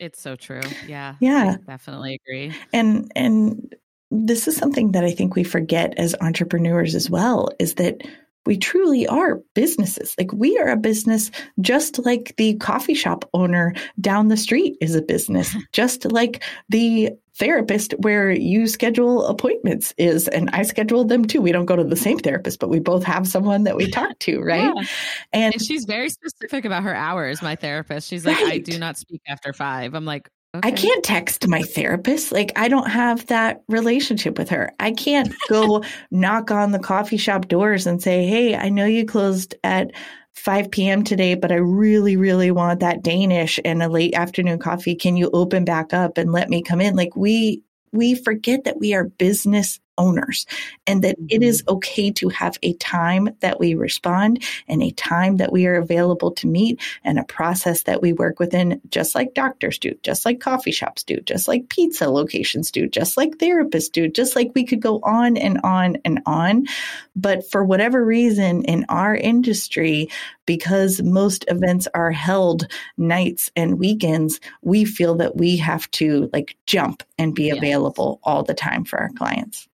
It's 0.00 0.20
so 0.20 0.34
true. 0.34 0.62
Yeah. 0.88 1.16
Yeah. 1.20 1.56
I 1.60 1.70
definitely 1.70 2.18
agree. 2.24 2.52
And 2.72 3.12
and 3.14 3.74
this 4.10 4.48
is 4.48 4.56
something 4.56 4.92
that 4.92 5.04
I 5.04 5.12
think 5.12 5.36
we 5.36 5.44
forget 5.44 5.94
as 5.98 6.16
entrepreneurs 6.20 6.94
as 6.94 7.08
well 7.10 7.50
is 7.60 7.74
that 7.74 8.00
we 8.46 8.56
truly 8.56 9.06
are 9.06 9.40
businesses. 9.54 10.14
Like 10.18 10.32
we 10.32 10.58
are 10.58 10.68
a 10.68 10.76
business, 10.76 11.30
just 11.60 12.04
like 12.04 12.34
the 12.36 12.54
coffee 12.56 12.94
shop 12.94 13.28
owner 13.34 13.74
down 14.00 14.28
the 14.28 14.36
street 14.36 14.76
is 14.80 14.94
a 14.94 15.02
business, 15.02 15.54
just 15.72 16.10
like 16.10 16.42
the 16.68 17.10
therapist 17.36 17.94
where 18.00 18.30
you 18.30 18.66
schedule 18.66 19.26
appointments 19.26 19.94
is. 19.96 20.28
And 20.28 20.50
I 20.52 20.62
schedule 20.62 21.04
them 21.04 21.24
too. 21.24 21.40
We 21.40 21.52
don't 21.52 21.64
go 21.64 21.76
to 21.76 21.84
the 21.84 21.96
same 21.96 22.18
therapist, 22.18 22.60
but 22.60 22.68
we 22.68 22.80
both 22.80 23.02
have 23.04 23.26
someone 23.26 23.64
that 23.64 23.76
we 23.76 23.90
talk 23.90 24.18
to, 24.20 24.40
right? 24.40 24.72
Yeah. 24.74 24.84
And, 25.32 25.54
and, 25.54 25.62
she's 25.62 25.84
very 25.84 26.10
specific 26.10 26.64
about 26.64 26.82
her 26.82 26.94
hours, 26.94 27.42
my 27.42 27.56
therapist. 27.56 28.08
She's 28.08 28.26
like, 28.26 28.36
right. 28.40 28.54
I 28.54 28.58
do 28.58 28.78
not 28.78 28.98
speak 28.98 29.22
after 29.26 29.52
five. 29.52 29.94
I'm 29.94 30.04
like, 30.04 30.28
Okay. 30.52 30.68
I 30.68 30.72
can't 30.72 31.04
text 31.04 31.46
my 31.46 31.62
therapist. 31.62 32.32
Like, 32.32 32.50
I 32.56 32.66
don't 32.66 32.90
have 32.90 33.26
that 33.26 33.62
relationship 33.68 34.36
with 34.36 34.48
her. 34.48 34.72
I 34.80 34.90
can't 34.90 35.32
go 35.48 35.84
knock 36.10 36.50
on 36.50 36.72
the 36.72 36.80
coffee 36.80 37.18
shop 37.18 37.46
doors 37.46 37.86
and 37.86 38.02
say, 38.02 38.26
Hey, 38.26 38.56
I 38.56 38.68
know 38.68 38.84
you 38.84 39.06
closed 39.06 39.54
at 39.62 39.92
5 40.34 40.70
p.m. 40.70 41.04
today, 41.04 41.34
but 41.34 41.52
I 41.52 41.56
really, 41.56 42.16
really 42.16 42.50
want 42.50 42.80
that 42.80 43.02
Danish 43.02 43.60
and 43.64 43.80
a 43.80 43.88
late 43.88 44.14
afternoon 44.14 44.58
coffee. 44.58 44.96
Can 44.96 45.16
you 45.16 45.30
open 45.32 45.64
back 45.64 45.92
up 45.92 46.18
and 46.18 46.32
let 46.32 46.48
me 46.48 46.62
come 46.62 46.80
in? 46.80 46.96
Like, 46.96 47.14
we, 47.14 47.62
we 47.92 48.16
forget 48.16 48.64
that 48.64 48.80
we 48.80 48.92
are 48.92 49.04
business 49.04 49.78
owners 50.00 50.46
and 50.86 51.04
that 51.04 51.16
it 51.28 51.42
is 51.42 51.62
mm-hmm. 51.62 51.76
okay 51.76 52.10
to 52.10 52.30
have 52.30 52.58
a 52.62 52.72
time 52.74 53.28
that 53.40 53.60
we 53.60 53.74
respond 53.74 54.42
and 54.66 54.82
a 54.82 54.90
time 54.92 55.36
that 55.36 55.52
we 55.52 55.66
are 55.66 55.76
available 55.76 56.30
to 56.32 56.46
meet 56.46 56.80
and 57.04 57.18
a 57.18 57.24
process 57.24 57.82
that 57.82 58.00
we 58.00 58.14
work 58.14 58.40
within, 58.40 58.80
just 58.88 59.14
like 59.14 59.34
doctors 59.34 59.78
do, 59.78 59.94
just 60.02 60.24
like 60.24 60.40
coffee 60.40 60.72
shops 60.72 61.04
do, 61.04 61.20
just 61.20 61.46
like 61.46 61.68
pizza 61.68 62.08
locations 62.08 62.70
do, 62.70 62.88
just 62.88 63.16
like 63.16 63.36
therapists 63.36 63.92
do, 63.92 64.08
just 64.08 64.34
like 64.34 64.50
we 64.54 64.64
could 64.64 64.80
go 64.80 65.00
on 65.02 65.36
and 65.36 65.60
on 65.62 65.98
and 66.04 66.20
on. 66.24 66.66
But 67.14 67.48
for 67.50 67.62
whatever 67.62 68.02
reason 68.02 68.64
in 68.64 68.86
our 68.88 69.14
industry, 69.14 70.08
because 70.46 71.02
most 71.02 71.44
events 71.48 71.86
are 71.94 72.10
held 72.10 72.66
nights 72.96 73.50
and 73.54 73.78
weekends, 73.78 74.40
we 74.62 74.84
feel 74.84 75.16
that 75.16 75.36
we 75.36 75.58
have 75.58 75.90
to 75.92 76.30
like 76.32 76.56
jump 76.66 77.02
and 77.18 77.34
be 77.34 77.48
yes. 77.48 77.58
available 77.58 78.18
all 78.24 78.42
the 78.42 78.54
time 78.54 78.84
for 78.84 78.98
our 78.98 79.10
clients. 79.10 79.68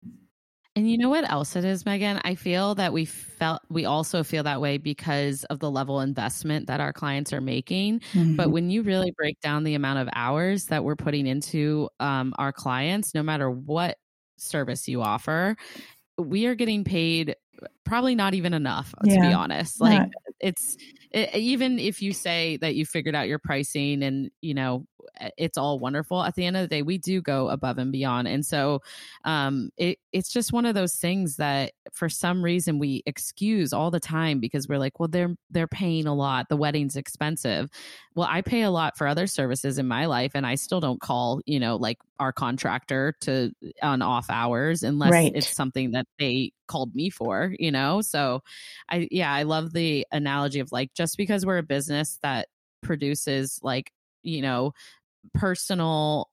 And 0.76 0.90
you 0.90 0.98
know 0.98 1.08
what 1.08 1.30
else 1.30 1.54
it 1.54 1.64
is, 1.64 1.86
Megan? 1.86 2.20
I 2.24 2.34
feel 2.34 2.74
that 2.74 2.92
we 2.92 3.04
felt 3.04 3.62
we 3.68 3.84
also 3.84 4.24
feel 4.24 4.42
that 4.42 4.60
way 4.60 4.76
because 4.76 5.44
of 5.44 5.60
the 5.60 5.70
level 5.70 6.00
investment 6.00 6.66
that 6.66 6.80
our 6.80 6.92
clients 6.92 7.32
are 7.32 7.40
making. 7.40 8.00
Mm-hmm. 8.12 8.34
But 8.34 8.50
when 8.50 8.70
you 8.70 8.82
really 8.82 9.12
break 9.12 9.40
down 9.40 9.62
the 9.62 9.74
amount 9.74 10.00
of 10.00 10.08
hours 10.14 10.66
that 10.66 10.82
we're 10.82 10.96
putting 10.96 11.28
into 11.28 11.88
um, 12.00 12.34
our 12.38 12.52
clients, 12.52 13.14
no 13.14 13.22
matter 13.22 13.48
what 13.48 13.98
service 14.36 14.88
you 14.88 15.00
offer, 15.00 15.56
we 16.18 16.46
are 16.46 16.56
getting 16.56 16.82
paid 16.82 17.36
probably 17.84 18.14
not 18.14 18.34
even 18.34 18.52
enough 18.52 18.94
yeah. 19.04 19.14
to 19.14 19.20
be 19.20 19.32
honest 19.32 19.80
like 19.80 20.10
it's 20.40 20.76
it, 21.14 21.34
even 21.34 21.78
if 21.78 22.02
you 22.02 22.12
say 22.12 22.56
that 22.58 22.74
you 22.74 22.84
figured 22.84 23.14
out 23.14 23.28
your 23.28 23.38
pricing 23.38 24.02
and 24.02 24.30
you 24.40 24.52
know 24.52 24.84
it's 25.36 25.58
all 25.58 25.78
wonderful 25.78 26.22
at 26.22 26.34
the 26.34 26.44
end 26.44 26.56
of 26.56 26.62
the 26.62 26.68
day 26.68 26.82
we 26.82 26.98
do 26.98 27.20
go 27.20 27.48
above 27.48 27.78
and 27.78 27.92
beyond. 27.92 28.28
And 28.28 28.44
so 28.44 28.82
um 29.24 29.70
it 29.76 29.98
it's 30.12 30.32
just 30.32 30.52
one 30.52 30.66
of 30.66 30.74
those 30.74 30.96
things 30.96 31.36
that 31.36 31.72
for 31.92 32.08
some 32.08 32.42
reason 32.42 32.78
we 32.78 33.02
excuse 33.06 33.72
all 33.72 33.90
the 33.90 34.00
time 34.00 34.40
because 34.40 34.68
we're 34.68 34.78
like 34.78 34.98
well 34.98 35.08
they're 35.08 35.34
they're 35.50 35.68
paying 35.68 36.06
a 36.06 36.14
lot. 36.14 36.48
The 36.48 36.56
wedding's 36.56 36.96
expensive. 36.96 37.70
Well 38.14 38.28
i 38.30 38.42
pay 38.42 38.62
a 38.62 38.70
lot 38.70 38.96
for 38.96 39.06
other 39.06 39.26
services 39.26 39.78
in 39.78 39.88
my 39.88 40.06
life 40.06 40.32
and 40.34 40.46
i 40.46 40.54
still 40.54 40.80
don't 40.80 41.00
call 41.00 41.40
you 41.46 41.58
know 41.58 41.76
like 41.76 41.98
our 42.20 42.32
contractor 42.32 43.14
to 43.22 43.50
on 43.82 44.02
off 44.02 44.26
hours 44.30 44.84
unless 44.84 45.10
right. 45.10 45.32
it's 45.34 45.48
something 45.48 45.92
that 45.92 46.06
they 46.18 46.52
called 46.66 46.94
me 46.94 47.10
for 47.10 47.54
you 47.58 47.70
know? 47.70 48.00
So 48.00 48.42
i 48.88 49.08
yeah 49.10 49.32
i 49.32 49.42
love 49.42 49.72
the 49.72 50.06
analogy 50.12 50.60
of 50.60 50.72
like 50.72 50.94
just 50.94 51.03
because 51.16 51.44
we're 51.44 51.58
a 51.58 51.62
business 51.62 52.18
that 52.22 52.48
produces 52.82 53.58
like 53.62 53.92
you 54.22 54.42
know 54.42 54.72
personal 55.32 56.30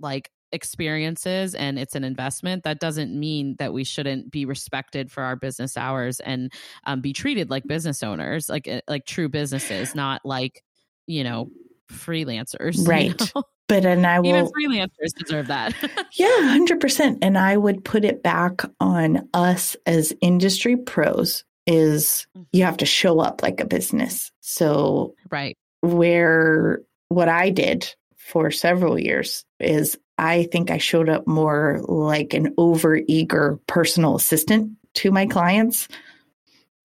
like 0.00 0.30
experiences 0.52 1.54
and 1.54 1.78
it's 1.78 1.96
an 1.96 2.04
investment 2.04 2.62
that 2.62 2.78
doesn't 2.78 3.12
mean 3.12 3.56
that 3.58 3.72
we 3.72 3.82
shouldn't 3.82 4.30
be 4.30 4.44
respected 4.44 5.10
for 5.10 5.24
our 5.24 5.34
business 5.34 5.76
hours 5.76 6.20
and 6.20 6.52
um, 6.84 7.00
be 7.00 7.12
treated 7.12 7.50
like 7.50 7.66
business 7.66 8.04
owners 8.04 8.48
like 8.48 8.68
eh, 8.68 8.80
like 8.86 9.04
true 9.04 9.28
businesses 9.28 9.96
not 9.96 10.20
like 10.24 10.62
you 11.06 11.24
know 11.24 11.48
freelancers 11.90 12.86
right 12.88 13.20
you 13.20 13.26
know? 13.34 13.42
but 13.66 13.84
and 13.84 14.06
i 14.06 14.20
will 14.20 14.28
even 14.28 14.46
freelancers 14.46 15.12
deserve 15.18 15.48
that 15.48 15.74
yeah 16.12 16.56
100% 16.56 17.18
and 17.20 17.36
i 17.36 17.56
would 17.56 17.84
put 17.84 18.04
it 18.04 18.22
back 18.22 18.62
on 18.78 19.28
us 19.34 19.76
as 19.86 20.12
industry 20.20 20.76
pros 20.76 21.44
is 21.66 22.26
you 22.34 22.40
mm-hmm. 22.42 22.60
have 22.66 22.76
to 22.76 22.86
show 22.86 23.20
up 23.20 23.42
like 23.42 23.60
a 23.60 23.66
business 23.66 24.30
so 24.40 25.14
right 25.30 25.56
where 25.80 26.80
what 27.08 27.28
i 27.28 27.50
did 27.50 27.94
for 28.16 28.50
several 28.50 28.98
years 28.98 29.44
is 29.60 29.98
I 30.18 30.44
think 30.44 30.70
I 30.70 30.78
showed 30.78 31.08
up 31.08 31.26
more 31.26 31.80
like 31.82 32.34
an 32.34 32.54
over 32.56 33.00
eager 33.08 33.58
personal 33.66 34.16
assistant 34.16 34.72
to 34.94 35.10
my 35.10 35.26
clients. 35.26 35.88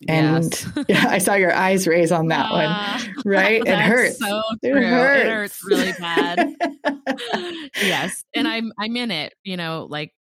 And 0.08 0.46
yes. 0.46 0.68
yeah, 0.88 1.06
I 1.10 1.18
saw 1.18 1.36
your 1.36 1.54
eyes 1.54 1.86
raise 1.86 2.12
on 2.12 2.28
that 2.28 2.50
uh, 2.50 3.00
one, 3.04 3.16
right? 3.26 3.62
It 3.66 3.78
hurts. 3.78 4.18
So 4.18 4.42
it 4.62 4.74
hurts. 4.74 5.26
It 5.26 5.30
hurts 5.30 5.66
really 5.66 5.92
bad. 6.00 6.56
yes, 7.76 8.24
and 8.34 8.48
I'm 8.48 8.72
I'm 8.80 8.96
in 8.96 9.12
it. 9.12 9.34
You 9.44 9.58
know, 9.58 9.88
like 9.90 10.14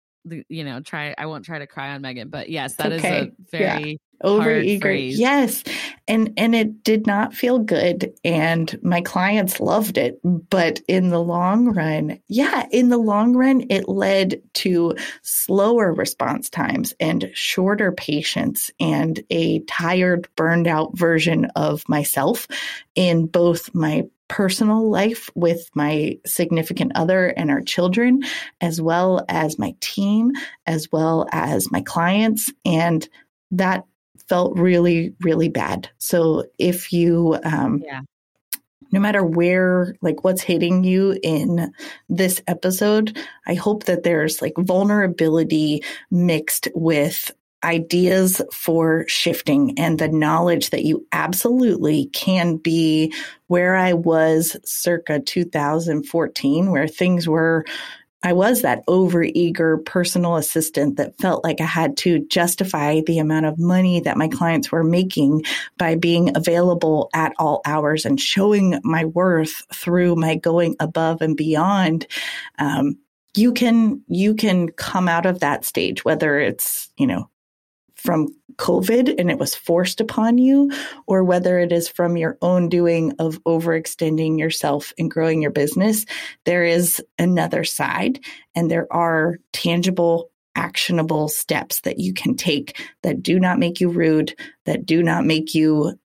you 0.48 0.64
know, 0.64 0.82
try. 0.82 1.16
I 1.18 1.26
won't 1.26 1.46
try 1.46 1.60
to 1.60 1.68
cry 1.68 1.90
on 1.94 2.02
Megan, 2.02 2.30
but 2.30 2.50
yes, 2.50 2.76
that 2.76 2.92
is 2.92 3.04
a 3.04 3.32
very 3.52 3.92
yeah 3.92 3.96
overeager. 4.24 5.18
yes. 5.18 5.64
And 6.08 6.34
and 6.38 6.56
it 6.56 6.84
did 6.84 7.06
not 7.06 7.34
feel 7.34 7.60
good 7.60 8.14
and 8.26 8.78
my 8.82 9.02
clients 9.02 9.60
loved 9.60 9.98
it 9.98 10.20
but 10.24 10.82
in 10.88 11.10
the 11.10 11.22
long 11.22 11.68
run 11.68 12.20
yeah 12.28 12.66
in 12.72 12.90
the 12.90 12.98
long 12.98 13.36
run 13.36 13.66
it 13.70 13.88
led 13.88 14.42
to 14.56 14.96
slower 15.22 15.94
response 15.94 16.50
times 16.50 16.94
and 17.00 17.30
shorter 17.34 17.92
patience 17.92 18.72
and 18.80 19.22
a 19.30 19.60
tired 19.62 20.28
burned 20.36 20.68
out 20.68 20.98
version 20.98 21.46
of 21.56 21.88
myself 21.88 22.48
in 22.96 23.28
both 23.28 23.74
my 23.76 24.04
personal 24.30 24.90
life 24.90 25.30
with 25.36 25.70
my 25.76 26.18
significant 26.26 26.94
other 26.96 27.28
and 27.28 27.52
our 27.52 27.62
children, 27.62 28.24
as 28.62 28.82
well 28.82 29.26
as 29.28 29.60
my 29.60 29.76
team, 29.82 30.32
as 30.66 30.90
well 30.92 31.28
as 31.34 31.70
my 31.72 31.82
clients. 31.82 32.54
And 32.64 33.06
that 33.52 33.84
felt 34.30 34.58
really, 34.58 35.14
really 35.20 35.50
bad. 35.50 35.90
So 35.98 36.46
if 36.58 36.94
you, 36.94 37.38
um, 37.44 37.82
yeah. 37.86 38.02
No 38.92 39.00
matter 39.00 39.24
where, 39.24 39.94
like 40.02 40.24
what's 40.24 40.42
hitting 40.42 40.84
you 40.84 41.16
in 41.22 41.72
this 42.10 42.42
episode, 42.48 43.16
I 43.46 43.54
hope 43.54 43.84
that 43.84 44.02
there's 44.02 44.42
like 44.42 44.56
vulnerability 44.58 45.84
mixed 46.10 46.70
with 46.74 47.30
ideas 47.64 48.42
for 48.54 49.06
shifting 49.08 49.78
and 49.78 50.00
the 50.00 50.08
knowledge 50.08 50.70
that 50.70 50.86
you 50.86 51.06
absolutely 51.12 52.08
can 52.08 52.58
be 52.58 53.14
where 53.48 53.76
I 53.76 53.94
was 53.94 54.58
circa 54.64 55.20
2014, 55.20 56.72
where 56.72 56.88
things 56.88 57.28
were 57.28 57.66
I 58.22 58.34
was 58.34 58.64
that 58.64 58.86
overeager 58.86 59.84
personal 59.86 60.36
assistant 60.36 60.98
that 60.98 61.18
felt 61.20 61.44
like 61.46 61.62
I 61.62 61.66
had 61.66 61.96
to 61.98 62.20
justify 62.28 63.00
the 63.06 63.20
amount 63.20 63.46
of 63.46 63.58
money 63.58 64.02
that 64.02 64.18
my 64.18 64.28
clients 64.28 64.72
were 64.72 64.84
making 64.84 65.44
by 65.78 65.96
being 65.96 66.36
available 66.36 67.10
at 67.14 67.34
all 67.40 67.62
hours 67.64 68.04
and 68.04 68.20
showing 68.20 68.80
my 68.84 69.06
worth 69.06 69.64
through 69.74 70.16
my 70.16 70.36
going 70.36 70.76
above 70.82 71.22
and 71.22 71.38
beyond. 71.38 72.08
Um, 72.58 72.98
you 73.36 73.54
can 73.54 74.02
you 74.08 74.36
can 74.36 74.70
come 74.70 75.08
out 75.08 75.26
of 75.26 75.40
that 75.40 75.64
stage 75.64 76.04
whether 76.04 76.40
it's 76.40 76.90
you 76.98 77.06
know 77.06 77.30
from 78.00 78.28
COVID 78.56 79.16
and 79.20 79.30
it 79.30 79.38
was 79.38 79.56
forced 79.56 80.02
upon 80.02 80.38
you, 80.38 80.72
or 81.08 81.24
whether 81.24 81.60
it 81.60 81.72
is 81.72 81.88
from 81.88 82.18
your 82.18 82.38
own 82.42 82.70
doing 82.70 83.14
of 83.20 83.44
overextending 83.44 84.40
yourself 84.40 84.94
and 84.98 85.12
growing 85.12 85.42
your 85.42 85.52
business, 85.52 86.06
there 86.46 86.64
is 86.64 87.02
another 87.18 87.64
side 87.64 88.20
and 88.56 88.70
there 88.70 88.92
are 88.92 89.38
tangible, 89.54 90.32
actionable 90.56 91.28
steps 91.28 91.82
that 91.82 92.00
you 92.00 92.14
can 92.14 92.36
take 92.36 92.80
that 93.04 93.24
do 93.24 93.40
not 93.40 93.60
make 93.60 93.80
you 93.80 93.90
rude, 93.90 94.36
that 94.66 94.86
do 94.86 95.02
not 95.04 95.26
make 95.26 95.56
you 95.56 95.98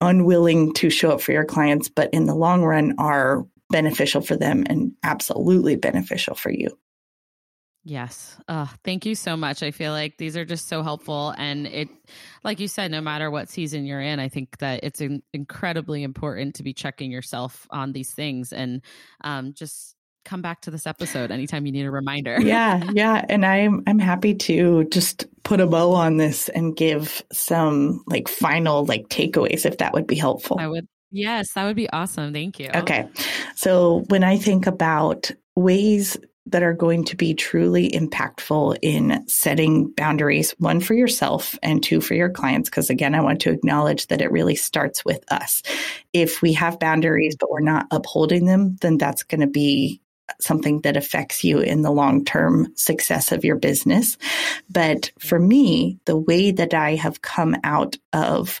unwilling 0.00 0.72
to 0.74 0.90
show 0.90 1.10
up 1.10 1.20
for 1.20 1.32
your 1.32 1.44
clients, 1.44 1.88
but 1.88 2.12
in 2.14 2.26
the 2.26 2.34
long 2.34 2.62
run 2.62 2.94
are 2.98 3.44
beneficial 3.70 4.22
for 4.22 4.36
them 4.36 4.64
and 4.66 4.92
absolutely 5.02 5.76
beneficial 5.76 6.34
for 6.34 6.50
you. 6.50 6.78
Yes. 7.88 8.36
Uh, 8.48 8.66
thank 8.84 9.06
you 9.06 9.14
so 9.14 9.34
much. 9.34 9.62
I 9.62 9.70
feel 9.70 9.92
like 9.92 10.18
these 10.18 10.36
are 10.36 10.44
just 10.44 10.68
so 10.68 10.82
helpful. 10.82 11.34
And 11.38 11.66
it, 11.66 11.88
like 12.44 12.60
you 12.60 12.68
said, 12.68 12.90
no 12.90 13.00
matter 13.00 13.30
what 13.30 13.48
season 13.48 13.86
you're 13.86 14.02
in, 14.02 14.20
I 14.20 14.28
think 14.28 14.58
that 14.58 14.80
it's 14.82 15.00
in- 15.00 15.22
incredibly 15.32 16.02
important 16.02 16.56
to 16.56 16.62
be 16.62 16.74
checking 16.74 17.10
yourself 17.10 17.66
on 17.70 17.92
these 17.92 18.10
things 18.10 18.52
and 18.52 18.82
um, 19.24 19.54
just 19.54 19.94
come 20.26 20.42
back 20.42 20.60
to 20.62 20.70
this 20.70 20.86
episode 20.86 21.30
anytime 21.30 21.64
you 21.64 21.72
need 21.72 21.86
a 21.86 21.90
reminder. 21.90 22.36
yeah, 22.42 22.84
yeah, 22.92 23.24
and 23.30 23.46
I'm 23.46 23.82
I'm 23.86 23.98
happy 23.98 24.34
to 24.34 24.84
just 24.90 25.24
put 25.42 25.58
a 25.58 25.66
bow 25.66 25.94
on 25.94 26.18
this 26.18 26.50
and 26.50 26.76
give 26.76 27.22
some 27.32 28.04
like 28.06 28.28
final 28.28 28.84
like 28.84 29.08
takeaways 29.08 29.64
if 29.64 29.78
that 29.78 29.94
would 29.94 30.06
be 30.06 30.16
helpful. 30.16 30.58
I 30.60 30.66
would 30.66 30.86
Yes, 31.10 31.54
that 31.54 31.64
would 31.64 31.76
be 31.76 31.88
awesome. 31.88 32.34
Thank 32.34 32.60
you. 32.60 32.68
Okay. 32.74 33.08
So 33.54 34.04
when 34.08 34.24
I 34.24 34.36
think 34.36 34.66
about 34.66 35.30
ways 35.56 36.18
that 36.50 36.62
are 36.62 36.74
going 36.74 37.04
to 37.04 37.16
be 37.16 37.34
truly 37.34 37.90
impactful 37.90 38.78
in 38.82 39.26
setting 39.28 39.90
boundaries, 39.90 40.54
one 40.58 40.80
for 40.80 40.94
yourself 40.94 41.58
and 41.62 41.82
two 41.82 42.00
for 42.00 42.14
your 42.14 42.30
clients. 42.30 42.68
Because 42.68 42.90
again, 42.90 43.14
I 43.14 43.20
want 43.20 43.40
to 43.42 43.50
acknowledge 43.50 44.06
that 44.08 44.20
it 44.20 44.32
really 44.32 44.56
starts 44.56 45.04
with 45.04 45.24
us. 45.32 45.62
If 46.12 46.42
we 46.42 46.52
have 46.54 46.78
boundaries, 46.78 47.36
but 47.38 47.50
we're 47.50 47.60
not 47.60 47.86
upholding 47.90 48.46
them, 48.46 48.76
then 48.80 48.98
that's 48.98 49.22
going 49.22 49.40
to 49.40 49.46
be 49.46 50.00
something 50.40 50.80
that 50.82 50.96
affects 50.96 51.42
you 51.42 51.58
in 51.58 51.82
the 51.82 51.90
long 51.90 52.24
term 52.24 52.72
success 52.76 53.32
of 53.32 53.44
your 53.44 53.56
business. 53.56 54.16
But 54.68 55.10
for 55.18 55.38
me, 55.38 55.98
the 56.04 56.18
way 56.18 56.50
that 56.50 56.74
I 56.74 56.94
have 56.96 57.22
come 57.22 57.56
out 57.64 57.96
of 58.12 58.60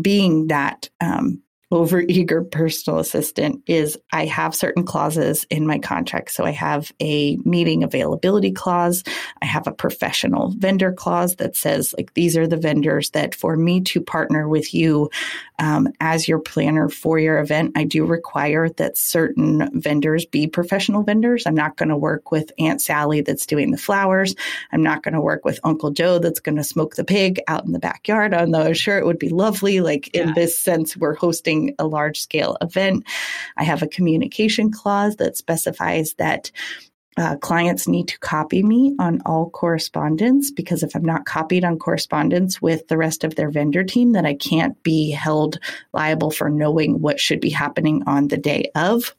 being 0.00 0.48
that 0.48 0.88
um, 1.00 1.42
over 1.70 2.00
eager 2.00 2.44
personal 2.44 3.00
assistant 3.00 3.62
is 3.66 3.98
I 4.12 4.26
have 4.26 4.54
certain 4.54 4.84
clauses 4.84 5.44
in 5.50 5.66
my 5.66 5.78
contract. 5.78 6.30
So 6.30 6.44
I 6.44 6.52
have 6.52 6.92
a 7.00 7.36
meeting 7.38 7.82
availability 7.82 8.52
clause. 8.52 9.02
I 9.42 9.46
have 9.46 9.66
a 9.66 9.72
professional 9.72 10.52
vendor 10.56 10.92
clause 10.92 11.36
that 11.36 11.56
says 11.56 11.92
like 11.96 12.14
these 12.14 12.36
are 12.36 12.46
the 12.46 12.56
vendors 12.56 13.10
that 13.10 13.34
for 13.34 13.56
me 13.56 13.80
to 13.82 14.00
partner 14.00 14.48
with 14.48 14.72
you 14.72 15.10
um, 15.58 15.88
as 16.00 16.28
your 16.28 16.38
planner 16.38 16.88
for 16.88 17.18
your 17.18 17.38
event, 17.38 17.72
I 17.76 17.84
do 17.84 18.04
require 18.04 18.68
that 18.70 18.98
certain 18.98 19.80
vendors 19.80 20.26
be 20.26 20.46
professional 20.46 21.02
vendors. 21.02 21.46
I'm 21.46 21.54
not 21.54 21.76
going 21.76 21.88
to 21.88 21.96
work 21.96 22.30
with 22.30 22.52
Aunt 22.58 22.82
Sally 22.82 23.22
that's 23.22 23.46
doing 23.46 23.70
the 23.70 23.78
flowers. 23.78 24.34
I'm 24.70 24.82
not 24.82 25.02
going 25.02 25.14
to 25.14 25.20
work 25.20 25.44
with 25.44 25.58
Uncle 25.64 25.90
Joe 25.90 26.18
that's 26.18 26.40
going 26.40 26.56
to 26.56 26.64
smoke 26.64 26.96
the 26.96 27.04
pig 27.04 27.40
out 27.48 27.64
in 27.64 27.72
the 27.72 27.78
backyard. 27.78 28.34
Although 28.34 28.72
sure 28.72 28.98
it 28.98 29.06
would 29.06 29.18
be 29.18 29.30
lovely. 29.30 29.80
Like 29.80 30.14
yeah. 30.14 30.24
in 30.24 30.34
this 30.34 30.58
sense, 30.58 30.96
we're 30.96 31.14
hosting 31.14 31.55
a 31.78 31.86
large 31.86 32.20
scale 32.20 32.56
event. 32.60 33.04
I 33.56 33.64
have 33.64 33.82
a 33.82 33.88
communication 33.88 34.70
clause 34.70 35.16
that 35.16 35.36
specifies 35.36 36.14
that 36.14 36.50
uh, 37.18 37.36
clients 37.36 37.88
need 37.88 38.08
to 38.08 38.18
copy 38.18 38.62
me 38.62 38.94
on 38.98 39.22
all 39.24 39.48
correspondence 39.50 40.50
because 40.50 40.82
if 40.82 40.94
I'm 40.94 41.04
not 41.04 41.24
copied 41.24 41.64
on 41.64 41.78
correspondence 41.78 42.60
with 42.60 42.88
the 42.88 42.98
rest 42.98 43.24
of 43.24 43.34
their 43.34 43.50
vendor 43.50 43.84
team, 43.84 44.12
then 44.12 44.26
I 44.26 44.34
can't 44.34 44.80
be 44.82 45.10
held 45.10 45.58
liable 45.94 46.30
for 46.30 46.50
knowing 46.50 47.00
what 47.00 47.18
should 47.18 47.40
be 47.40 47.50
happening 47.50 48.02
on 48.06 48.28
the 48.28 48.36
day 48.36 48.70
of. 48.74 49.14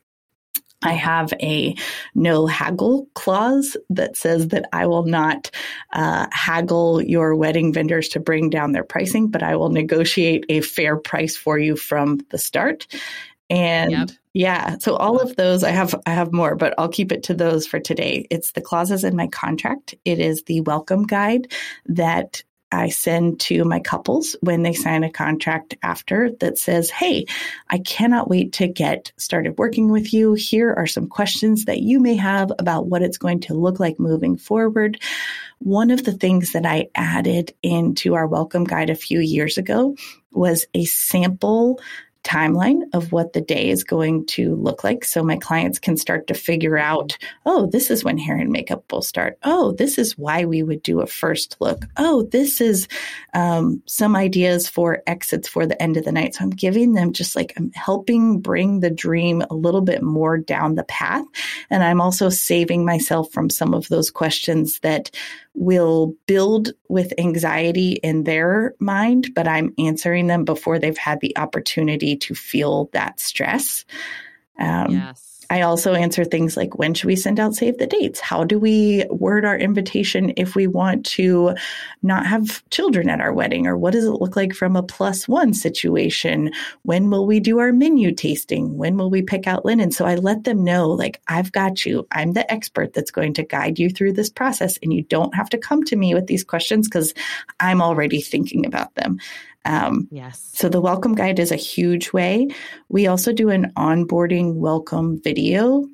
I 0.83 0.93
have 0.93 1.33
a 1.41 1.75
no 2.13 2.45
haggle 2.45 3.07
clause 3.15 3.75
that 3.89 4.15
says 4.15 4.49
that 4.49 4.65
I 4.73 4.85
will 4.85 5.05
not 5.05 5.49
uh, 5.93 6.27
haggle 6.31 7.01
your 7.01 7.35
wedding 7.35 7.73
vendors 7.73 8.09
to 8.09 8.19
bring 8.19 8.49
down 8.49 8.73
their 8.73 8.83
pricing, 8.83 9.27
but 9.27 9.41
I 9.41 9.55
will 9.55 9.69
negotiate 9.69 10.45
a 10.49 10.61
fair 10.61 10.95
price 10.95 11.35
for 11.35 11.57
you 11.57 11.75
from 11.75 12.19
the 12.29 12.37
start. 12.37 12.87
And 13.49 13.91
yep. 13.91 14.09
yeah, 14.33 14.77
so 14.79 14.95
all 14.95 15.19
of 15.19 15.35
those 15.35 15.63
I 15.63 15.71
have 15.71 15.95
I 16.05 16.11
have 16.11 16.33
more, 16.33 16.55
but 16.55 16.73
I'll 16.77 16.89
keep 16.89 17.11
it 17.11 17.23
to 17.23 17.33
those 17.33 17.65
for 17.65 17.79
today. 17.79 18.27
It's 18.29 18.51
the 18.51 18.61
clauses 18.61 19.03
in 19.03 19.15
my 19.15 19.27
contract. 19.27 19.95
It 20.05 20.19
is 20.19 20.43
the 20.43 20.61
welcome 20.61 21.03
guide 21.03 21.51
that 21.85 22.43
I 22.71 22.89
send 22.89 23.39
to 23.41 23.63
my 23.63 23.79
couples 23.79 24.35
when 24.41 24.63
they 24.63 24.73
sign 24.73 25.03
a 25.03 25.11
contract 25.11 25.75
after 25.81 26.31
that 26.39 26.57
says, 26.57 26.89
Hey, 26.89 27.25
I 27.69 27.79
cannot 27.79 28.29
wait 28.29 28.53
to 28.53 28.67
get 28.67 29.11
started 29.17 29.57
working 29.57 29.89
with 29.89 30.13
you. 30.13 30.33
Here 30.33 30.73
are 30.73 30.87
some 30.87 31.07
questions 31.07 31.65
that 31.65 31.79
you 31.79 31.99
may 31.99 32.15
have 32.15 32.51
about 32.59 32.87
what 32.87 33.01
it's 33.01 33.17
going 33.17 33.39
to 33.41 33.53
look 33.53 33.79
like 33.79 33.99
moving 33.99 34.37
forward. 34.37 34.99
One 35.59 35.91
of 35.91 36.03
the 36.03 36.13
things 36.13 36.51
that 36.51 36.65
I 36.65 36.89
added 36.93 37.53
into 37.63 38.15
our 38.15 38.27
welcome 38.27 38.63
guide 38.63 38.89
a 38.89 38.95
few 38.95 39.19
years 39.19 39.57
ago 39.57 39.95
was 40.31 40.65
a 40.73 40.85
sample 40.85 41.79
timeline 42.27 42.81
of 42.93 43.11
what 43.11 43.31
the 43.31 43.41
day 43.41 43.69
is 43.69 43.83
going 43.83 44.25
to 44.25 44.55
look 44.55 44.83
like. 44.83 45.05
So 45.05 45.23
my 45.23 45.37
clients 45.37 45.79
can 45.79 45.95
start 45.95 46.27
to 46.27 46.33
figure 46.33 46.77
out 46.77 47.17
oh 47.45 47.67
this 47.67 47.89
is 47.89 48.03
when 48.03 48.17
hair 48.17 48.35
and 48.35 48.51
makeup 48.51 48.91
will 48.91 49.01
start. 49.01 49.37
Oh 49.43 49.71
this 49.71 49.97
is 49.97 50.17
why 50.17 50.43
we 50.43 50.61
would 50.61 50.83
do 50.83 50.99
a 50.99 51.07
first 51.07 51.55
look. 51.59 51.85
Oh 51.95 52.23
this 52.23 52.59
is 52.59 52.87
um, 53.33 53.81
some 53.85 54.15
ideas 54.15 54.67
for 54.67 55.01
exits 55.07 55.47
for 55.47 55.65
the 55.65 55.81
end 55.81 55.95
of 55.95 56.03
the 56.03 56.11
night. 56.11 56.35
So 56.35 56.43
i'm 56.43 56.49
giving 56.49 56.93
them 56.93 57.13
just 57.13 57.35
like 57.35 57.53
i'm 57.57 57.71
helping 57.71 58.41
bring 58.41 58.81
the 58.81 58.91
dream 58.91 59.43
a 59.49 59.55
little 59.55 59.81
bit 59.81 60.03
more 60.03 60.37
down 60.37 60.75
the 60.75 60.83
path. 60.83 61.25
And 61.69 61.83
i'm 61.83 62.01
also 62.01 62.29
saving 62.29 62.83
myself 62.85 63.31
from 63.31 63.49
some 63.49 63.73
of 63.73 63.87
those 63.87 64.11
questions 64.11 64.79
that 64.79 65.09
will 65.57 66.15
build 66.27 66.69
with 66.87 67.11
anxiety 67.17 67.93
in 68.03 68.23
their 68.23 68.75
mind, 68.79 69.33
but 69.33 69.47
I'm 69.47 69.73
answering 69.79 70.27
them 70.27 70.45
before 70.45 70.77
they've 70.77 70.97
had 70.97 71.19
the 71.19 71.35
opportunity 71.35 72.15
to 72.15 72.35
feel 72.35 72.89
that 72.93 73.19
stress. 73.19 73.83
Um, 74.59 74.91
yes. 74.91 75.36
I 75.49 75.61
also 75.61 75.93
answer 75.93 76.25
things 76.25 76.57
like 76.57 76.77
when 76.77 76.93
should 76.93 77.07
we 77.07 77.15
send 77.15 77.39
out 77.39 77.55
save 77.55 77.77
the 77.77 77.87
dates? 77.87 78.19
How 78.19 78.43
do 78.43 78.59
we 78.59 79.05
word 79.09 79.45
our 79.45 79.57
invitation 79.57 80.33
if 80.35 80.55
we 80.55 80.67
want 80.67 81.05
to 81.07 81.55
not 82.03 82.25
have 82.25 82.67
children 82.69 83.09
at 83.09 83.21
our 83.21 83.33
wedding? 83.33 83.65
Or 83.65 83.77
what 83.77 83.93
does 83.93 84.05
it 84.05 84.11
look 84.11 84.35
like 84.35 84.53
from 84.53 84.75
a 84.75 84.83
plus 84.83 85.27
one 85.27 85.53
situation? 85.53 86.51
When 86.83 87.09
will 87.09 87.25
we 87.25 87.39
do 87.39 87.59
our 87.59 87.71
menu 87.71 88.13
tasting? 88.13 88.77
When 88.77 88.97
will 88.97 89.09
we 89.09 89.21
pick 89.21 89.47
out 89.47 89.65
linen? 89.65 89.91
So 89.91 90.05
I 90.05 90.15
let 90.15 90.43
them 90.43 90.63
know, 90.63 90.89
like, 90.89 91.21
I've 91.27 91.51
got 91.51 91.85
you. 91.85 92.05
I'm 92.11 92.33
the 92.33 92.49
expert 92.51 92.93
that's 92.93 93.11
going 93.11 93.33
to 93.35 93.43
guide 93.43 93.79
you 93.79 93.89
through 93.89 94.13
this 94.13 94.29
process. 94.29 94.77
And 94.83 94.91
you 94.91 95.03
don't 95.03 95.35
have 95.35 95.49
to 95.51 95.57
come 95.57 95.83
to 95.85 95.95
me 95.95 96.13
with 96.13 96.27
these 96.27 96.43
questions 96.43 96.87
because 96.87 97.13
I'm 97.59 97.81
already 97.81 98.21
thinking 98.21 98.65
about 98.65 98.93
them. 98.95 99.19
Um, 99.67 100.07
yes. 100.11 100.49
So 100.53 100.69
the 100.69 100.81
welcome 100.81 101.13
guide 101.13 101.39
is 101.39 101.51
a 101.51 101.57
huge 101.57 102.13
way. 102.13 102.47
We 102.89 103.07
also 103.07 103.33
do 103.33 103.49
an 103.49 103.71
onboarding 103.75 104.55
welcome 104.55 105.21
video 105.21 105.85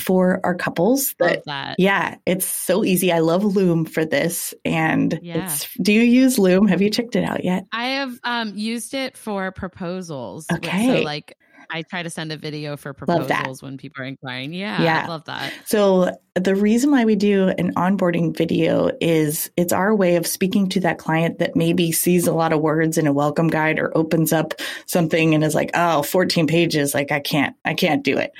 for 0.00 0.40
our 0.44 0.54
couples. 0.54 1.14
That, 1.18 1.36
love 1.36 1.42
that. 1.46 1.76
Yeah, 1.78 2.16
it's 2.26 2.46
so 2.46 2.84
easy. 2.84 3.12
I 3.12 3.20
love 3.20 3.44
Loom 3.44 3.84
for 3.84 4.04
this. 4.04 4.54
And 4.64 5.18
yeah. 5.22 5.44
it's 5.44 5.68
do 5.80 5.92
you 5.92 6.02
use 6.02 6.38
Loom? 6.38 6.66
Have 6.68 6.82
you 6.82 6.90
checked 6.90 7.16
it 7.16 7.24
out 7.24 7.44
yet? 7.44 7.64
I 7.72 7.84
have 7.86 8.18
um, 8.24 8.56
used 8.56 8.94
it 8.94 9.16
for 9.16 9.50
proposals. 9.52 10.46
Okay. 10.52 10.86
So 10.86 11.02
like 11.02 11.36
I 11.70 11.82
try 11.82 12.02
to 12.02 12.10
send 12.10 12.32
a 12.32 12.36
video 12.36 12.76
for 12.76 12.92
proposals 12.94 13.62
when 13.62 13.76
people 13.76 14.02
are 14.02 14.06
inquiring. 14.06 14.52
Yeah, 14.52 14.82
yeah, 14.82 15.04
I 15.04 15.08
love 15.08 15.24
that. 15.26 15.52
So 15.66 16.16
the 16.34 16.54
reason 16.54 16.90
why 16.90 17.04
we 17.04 17.16
do 17.16 17.48
an 17.48 17.74
onboarding 17.74 18.36
video 18.36 18.90
is 19.00 19.50
it's 19.56 19.72
our 19.72 19.94
way 19.94 20.16
of 20.16 20.26
speaking 20.26 20.68
to 20.70 20.80
that 20.80 20.98
client 20.98 21.38
that 21.38 21.56
maybe 21.56 21.92
sees 21.92 22.26
a 22.26 22.32
lot 22.32 22.52
of 22.52 22.60
words 22.60 22.96
in 22.96 23.06
a 23.06 23.12
welcome 23.12 23.48
guide 23.48 23.78
or 23.78 23.96
opens 23.96 24.32
up 24.32 24.54
something 24.86 25.34
and 25.34 25.44
is 25.44 25.54
like, 25.54 25.70
"Oh, 25.74 26.02
14 26.02 26.46
pages, 26.46 26.94
like 26.94 27.12
I 27.12 27.20
can't 27.20 27.54
I 27.64 27.74
can't 27.74 28.02
do 28.02 28.16
it." 28.16 28.32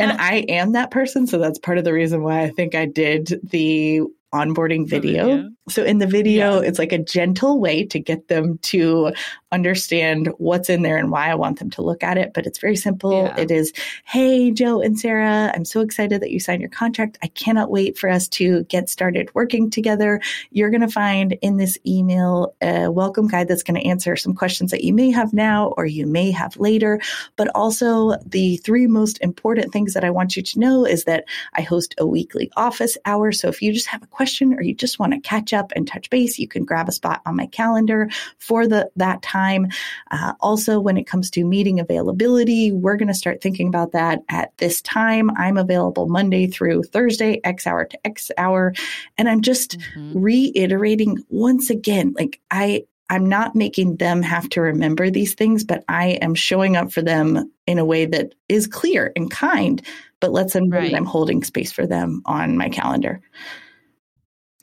and 0.00 0.12
I 0.20 0.44
am 0.48 0.72
that 0.72 0.90
person, 0.90 1.26
so 1.26 1.38
that's 1.38 1.58
part 1.58 1.78
of 1.78 1.84
the 1.84 1.92
reason 1.92 2.22
why 2.22 2.42
I 2.42 2.50
think 2.50 2.74
I 2.74 2.86
did 2.86 3.40
the 3.44 4.02
onboarding 4.32 4.88
video. 4.88 5.26
video. 5.26 5.50
So 5.68 5.84
in 5.84 5.98
the 5.98 6.06
video, 6.06 6.60
yeah. 6.60 6.68
it's 6.68 6.78
like 6.78 6.92
a 6.92 6.98
gentle 6.98 7.60
way 7.60 7.84
to 7.86 7.98
get 8.00 8.28
them 8.28 8.58
to 8.62 9.12
understand 9.52 10.32
what's 10.38 10.70
in 10.70 10.82
there 10.82 10.96
and 10.96 11.10
why 11.10 11.30
I 11.30 11.34
want 11.34 11.58
them 11.58 11.70
to 11.70 11.82
look 11.82 12.02
at 12.02 12.16
it. 12.16 12.32
But 12.32 12.46
it's 12.46 12.58
very 12.58 12.76
simple. 12.76 13.24
Yeah. 13.24 13.38
It 13.38 13.50
is, 13.50 13.72
hey, 14.04 14.50
Joe 14.50 14.80
and 14.80 14.98
Sarah, 14.98 15.52
I'm 15.54 15.66
so 15.66 15.82
excited 15.82 16.22
that 16.22 16.30
you 16.30 16.40
signed 16.40 16.62
your 16.62 16.70
contract. 16.70 17.18
I 17.22 17.26
cannot 17.28 17.70
wait 17.70 17.98
for 17.98 18.08
us 18.08 18.26
to 18.28 18.64
get 18.64 18.88
started 18.88 19.30
working 19.34 19.70
together. 19.70 20.20
You're 20.50 20.70
going 20.70 20.80
to 20.80 20.88
find 20.88 21.34
in 21.42 21.58
this 21.58 21.78
email 21.86 22.54
a 22.62 22.90
welcome 22.90 23.28
guide 23.28 23.48
that's 23.48 23.62
going 23.62 23.80
to 23.80 23.86
answer 23.86 24.16
some 24.16 24.34
questions 24.34 24.70
that 24.70 24.84
you 24.84 24.94
may 24.94 25.10
have 25.10 25.34
now 25.34 25.74
or 25.76 25.84
you 25.84 26.06
may 26.06 26.30
have 26.30 26.56
later. 26.56 26.98
But 27.36 27.48
also, 27.54 28.16
the 28.24 28.56
three 28.58 28.86
most 28.86 29.20
important 29.20 29.72
things 29.72 29.92
that 29.92 30.04
I 30.04 30.10
want 30.10 30.34
you 30.34 30.42
to 30.42 30.58
know 30.58 30.86
is 30.86 31.04
that 31.04 31.24
I 31.52 31.60
host 31.60 31.94
a 31.98 32.06
weekly 32.06 32.50
office 32.56 32.96
hour. 33.04 33.32
So 33.32 33.48
if 33.48 33.60
you 33.60 33.72
just 33.72 33.88
have 33.88 34.02
a 34.02 34.06
question 34.06 34.54
or 34.54 34.62
you 34.62 34.74
just 34.74 34.98
want 34.98 35.12
to 35.12 35.20
catch 35.20 35.52
up 35.52 35.72
and 35.76 35.86
touch 35.86 36.08
base, 36.08 36.38
you 36.38 36.48
can 36.48 36.64
grab 36.64 36.88
a 36.88 36.92
spot 36.92 37.20
on 37.26 37.36
my 37.36 37.46
calendar 37.46 38.08
for 38.38 38.66
the 38.66 38.90
that 38.96 39.20
time 39.20 39.41
time. 39.42 39.68
Uh, 40.10 40.32
also, 40.40 40.80
when 40.80 40.96
it 40.96 41.06
comes 41.06 41.30
to 41.30 41.44
meeting 41.44 41.80
availability, 41.80 42.72
we're 42.72 42.96
going 42.96 43.08
to 43.08 43.14
start 43.14 43.40
thinking 43.40 43.68
about 43.68 43.92
that 43.92 44.20
at 44.28 44.56
this 44.58 44.80
time. 44.82 45.30
I'm 45.36 45.56
available 45.56 46.08
Monday 46.08 46.46
through 46.46 46.84
Thursday, 46.84 47.40
X 47.44 47.66
hour 47.66 47.84
to 47.84 48.06
X 48.06 48.30
hour. 48.38 48.72
And 49.18 49.28
I'm 49.28 49.40
just 49.40 49.78
mm-hmm. 49.78 50.18
reiterating 50.18 51.18
once 51.28 51.70
again, 51.70 52.14
like 52.18 52.40
I, 52.50 52.84
I'm 53.10 53.28
not 53.28 53.54
making 53.54 53.96
them 53.96 54.22
have 54.22 54.48
to 54.50 54.62
remember 54.62 55.10
these 55.10 55.34
things, 55.34 55.64
but 55.64 55.84
I 55.88 56.18
am 56.22 56.34
showing 56.34 56.76
up 56.76 56.92
for 56.92 57.02
them 57.02 57.50
in 57.66 57.78
a 57.78 57.84
way 57.84 58.06
that 58.06 58.34
is 58.48 58.66
clear 58.66 59.12
and 59.16 59.30
kind, 59.30 59.82
but 60.20 60.32
lets 60.32 60.54
them 60.54 60.68
know 60.68 60.78
right. 60.78 60.90
that 60.90 60.96
I'm 60.96 61.04
holding 61.04 61.42
space 61.42 61.72
for 61.72 61.86
them 61.86 62.22
on 62.24 62.56
my 62.56 62.68
calendar. 62.70 63.20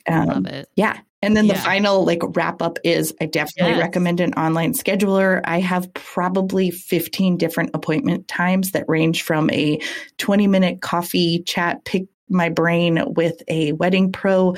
Um, 0.08 0.26
Love 0.26 0.46
it. 0.46 0.68
Yeah. 0.74 0.98
And 1.22 1.36
then 1.36 1.46
yeah. 1.46 1.54
the 1.54 1.60
final 1.60 2.04
like 2.04 2.22
wrap 2.34 2.62
up 2.62 2.78
is 2.82 3.14
I 3.20 3.26
definitely 3.26 3.72
yes. 3.72 3.80
recommend 3.80 4.20
an 4.20 4.32
online 4.34 4.72
scheduler. 4.72 5.42
I 5.44 5.60
have 5.60 5.92
probably 5.92 6.70
15 6.70 7.36
different 7.36 7.70
appointment 7.74 8.26
times 8.26 8.70
that 8.70 8.88
range 8.88 9.22
from 9.22 9.50
a 9.50 9.78
20 10.16 10.46
minute 10.46 10.80
coffee 10.80 11.42
chat, 11.42 11.84
pick 11.84 12.04
my 12.30 12.48
brain 12.48 13.02
with 13.08 13.42
a 13.48 13.72
wedding 13.72 14.12
pro 14.12 14.54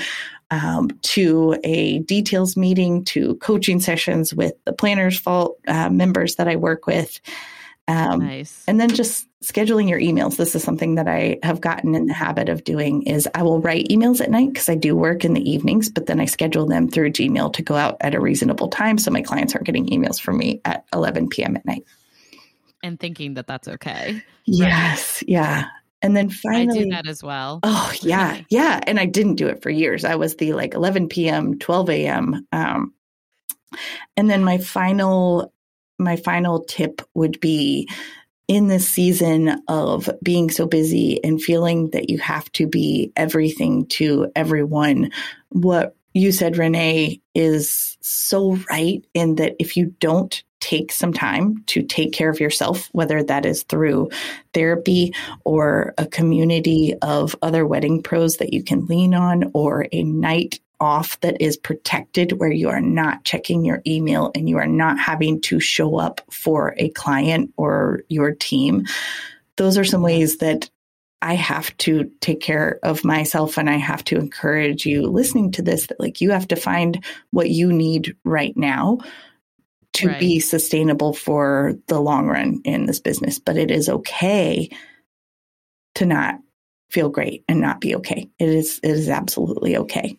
um, 0.50 0.90
to 1.00 1.58
a 1.64 2.00
details 2.00 2.56
meeting 2.56 3.04
to 3.06 3.34
coaching 3.36 3.80
sessions 3.80 4.34
with 4.34 4.52
the 4.64 4.72
Planner's 4.72 5.18
Vault 5.18 5.58
uh, 5.66 5.88
members 5.88 6.36
that 6.36 6.46
I 6.46 6.56
work 6.56 6.86
with. 6.86 7.20
Um, 7.88 8.20
nice. 8.20 8.62
And 8.68 8.78
then 8.78 8.90
just 8.90 9.26
scheduling 9.42 9.88
your 9.88 10.00
emails. 10.00 10.36
This 10.36 10.54
is 10.54 10.62
something 10.62 10.94
that 10.94 11.08
I 11.08 11.38
have 11.42 11.60
gotten 11.60 11.94
in 11.94 12.06
the 12.06 12.14
habit 12.14 12.48
of 12.48 12.64
doing 12.64 13.02
is 13.02 13.28
I 13.34 13.42
will 13.42 13.60
write 13.60 13.88
emails 13.88 14.20
at 14.20 14.30
night 14.30 14.52
because 14.52 14.68
I 14.68 14.74
do 14.74 14.96
work 14.96 15.24
in 15.24 15.34
the 15.34 15.50
evenings, 15.50 15.88
but 15.88 16.06
then 16.06 16.20
I 16.20 16.24
schedule 16.24 16.66
them 16.66 16.88
through 16.88 17.10
Gmail 17.10 17.52
to 17.54 17.62
go 17.62 17.74
out 17.74 17.96
at 18.00 18.14
a 18.14 18.20
reasonable 18.20 18.68
time. 18.68 18.98
So 18.98 19.10
my 19.10 19.22
clients 19.22 19.54
aren't 19.54 19.66
getting 19.66 19.86
emails 19.86 20.20
from 20.20 20.38
me 20.38 20.60
at 20.64 20.84
11 20.94 21.28
PM 21.28 21.56
at 21.56 21.66
night. 21.66 21.84
And 22.82 22.98
thinking 22.98 23.34
that 23.34 23.46
that's 23.46 23.68
okay. 23.68 24.22
Yes. 24.44 25.22
Right. 25.22 25.28
Yeah. 25.28 25.64
And 26.02 26.16
then 26.16 26.30
finally, 26.30 26.80
I 26.80 26.82
do 26.84 26.90
that 26.90 27.06
as 27.06 27.22
well. 27.22 27.60
Oh 27.62 27.92
yeah, 28.00 28.40
yeah. 28.50 28.80
And 28.86 28.98
I 28.98 29.06
didn't 29.06 29.36
do 29.36 29.46
it 29.46 29.62
for 29.62 29.70
years. 29.70 30.04
I 30.04 30.16
was 30.16 30.34
the 30.34 30.52
like 30.52 30.74
11 30.74 31.08
p.m., 31.08 31.60
12 31.60 31.90
a.m. 31.90 32.46
Um, 32.50 32.92
and 34.16 34.28
then 34.28 34.42
my 34.42 34.58
final 34.58 35.52
my 35.98 36.16
final 36.16 36.64
tip 36.64 37.02
would 37.14 37.38
be 37.40 37.88
in 38.52 38.66
this 38.66 38.86
season 38.86 39.62
of 39.66 40.10
being 40.22 40.50
so 40.50 40.66
busy 40.66 41.24
and 41.24 41.42
feeling 41.42 41.88
that 41.92 42.10
you 42.10 42.18
have 42.18 42.52
to 42.52 42.66
be 42.66 43.10
everything 43.16 43.86
to 43.86 44.30
everyone, 44.36 45.10
what 45.48 45.96
you 46.12 46.30
said, 46.32 46.58
Renee, 46.58 47.18
is 47.34 47.96
so 48.02 48.58
right 48.70 49.02
in 49.14 49.36
that 49.36 49.56
if 49.58 49.74
you 49.74 49.86
don't 50.00 50.44
take 50.60 50.92
some 50.92 51.14
time 51.14 51.64
to 51.66 51.82
take 51.82 52.12
care 52.12 52.28
of 52.28 52.40
yourself, 52.40 52.90
whether 52.92 53.22
that 53.22 53.46
is 53.46 53.62
through 53.62 54.10
therapy 54.52 55.14
or 55.44 55.94
a 55.96 56.04
community 56.04 56.94
of 57.00 57.34
other 57.40 57.66
wedding 57.66 58.02
pros 58.02 58.36
that 58.36 58.52
you 58.52 58.62
can 58.62 58.84
lean 58.84 59.14
on, 59.14 59.50
or 59.54 59.86
a 59.92 60.02
night 60.02 60.60
off 60.82 61.18
that 61.20 61.40
is 61.40 61.56
protected 61.56 62.32
where 62.32 62.50
you 62.50 62.68
are 62.68 62.80
not 62.80 63.22
checking 63.22 63.64
your 63.64 63.80
email 63.86 64.32
and 64.34 64.48
you 64.48 64.58
are 64.58 64.66
not 64.66 64.98
having 64.98 65.40
to 65.40 65.60
show 65.60 65.96
up 65.96 66.20
for 66.28 66.74
a 66.76 66.88
client 66.90 67.54
or 67.56 68.00
your 68.08 68.34
team. 68.34 68.84
Those 69.56 69.78
are 69.78 69.84
some 69.84 70.02
ways 70.02 70.38
that 70.38 70.68
I 71.22 71.34
have 71.34 71.74
to 71.78 72.10
take 72.20 72.40
care 72.40 72.80
of 72.82 73.04
myself 73.04 73.58
and 73.58 73.70
I 73.70 73.76
have 73.76 74.02
to 74.06 74.18
encourage 74.18 74.84
you 74.84 75.02
listening 75.02 75.52
to 75.52 75.62
this 75.62 75.86
that 75.86 76.00
like 76.00 76.20
you 76.20 76.32
have 76.32 76.48
to 76.48 76.56
find 76.56 77.04
what 77.30 77.48
you 77.48 77.72
need 77.72 78.16
right 78.24 78.56
now 78.56 78.98
to 79.92 80.08
right. 80.08 80.18
be 80.18 80.40
sustainable 80.40 81.12
for 81.12 81.74
the 81.86 82.00
long 82.00 82.26
run 82.26 82.60
in 82.64 82.86
this 82.86 82.98
business. 82.98 83.38
But 83.38 83.56
it 83.56 83.70
is 83.70 83.88
okay 83.88 84.68
to 85.94 86.06
not 86.06 86.40
feel 86.90 87.08
great 87.08 87.44
and 87.48 87.60
not 87.60 87.80
be 87.80 87.94
okay. 87.96 88.28
It 88.40 88.48
is 88.48 88.80
it 88.82 88.90
is 88.90 89.08
absolutely 89.08 89.76
okay. 89.76 90.18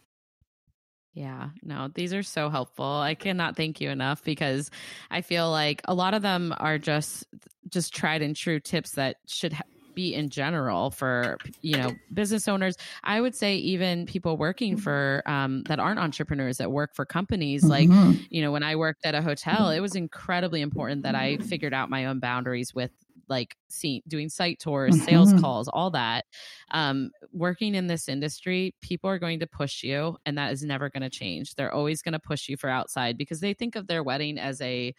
Yeah, 1.14 1.50
no, 1.62 1.90
these 1.94 2.14
are 2.14 2.24
so 2.24 2.50
helpful. 2.50 2.86
I 2.86 3.14
cannot 3.14 3.56
thank 3.56 3.80
you 3.80 3.90
enough 3.90 4.24
because 4.24 4.72
I 5.12 5.22
feel 5.22 5.52
like 5.52 5.82
a 5.86 5.94
lot 5.94 6.16
of 6.16 6.24
them 6.24 6.54
are 6.58 6.80
just 6.80 7.26
just 7.70 7.94
tried 7.94 8.22
and 8.22 8.36
true 8.36 8.60
tips 8.60 8.92
that 8.94 9.18
should 9.28 9.54
ha- 9.54 9.64
be 9.94 10.14
in 10.16 10.30
general 10.30 10.90
for 10.90 11.38
you 11.62 11.78
know 11.78 11.92
business 12.12 12.48
owners. 12.48 12.78
I 13.04 13.22
would 13.22 13.36
say 13.36 13.58
even 13.58 14.08
people 14.08 14.38
working 14.38 14.76
for 14.76 15.22
um, 15.28 15.64
that 15.68 15.80
aren't 15.80 16.00
entrepreneurs 16.00 16.58
that 16.58 16.72
work 16.72 16.96
for 16.96 17.06
companies. 17.06 17.64
Mm-hmm. 17.64 17.92
Like 18.10 18.20
you 18.30 18.42
know, 18.42 18.52
when 18.52 18.64
I 18.64 18.76
worked 18.76 19.06
at 19.06 19.14
a 19.14 19.22
hotel, 19.22 19.70
it 19.70 19.82
was 19.82 19.96
incredibly 19.96 20.62
important 20.62 21.04
that 21.04 21.14
I 21.14 21.38
figured 21.38 21.76
out 21.76 21.92
my 21.92 22.06
own 22.06 22.20
boundaries 22.20 22.74
with 22.74 22.92
like 23.30 23.56
seeing 23.70 24.02
doing 24.08 24.30
site 24.30 24.60
tours 24.60 24.96
mm-hmm. 24.96 25.06
sales 25.06 25.34
calls 25.40 25.68
all 25.68 25.92
that 25.92 26.26
um, 26.72 27.12
working 27.32 27.76
in 27.76 27.88
this 27.88 28.08
industry 28.08 28.74
people 28.82 29.10
are 29.10 29.20
going 29.20 29.40
to 29.40 29.48
push 29.48 29.84
you 29.84 30.18
and 30.26 30.38
that 30.38 30.52
is 30.52 30.64
never 30.64 30.90
going 30.90 31.04
to 31.04 31.10
change 31.10 31.56
they're 31.56 31.74
always 31.74 32.02
going 32.02 32.14
to 32.14 32.20
push 32.20 32.50
you 32.50 32.58
for 32.58 32.70
outside 32.70 33.18
because 33.18 33.40
they 33.40 33.54
think 33.54 33.76
of 33.76 33.88
their 33.88 34.04
wedding 34.04 34.38
as 34.38 34.62
a 34.62 34.94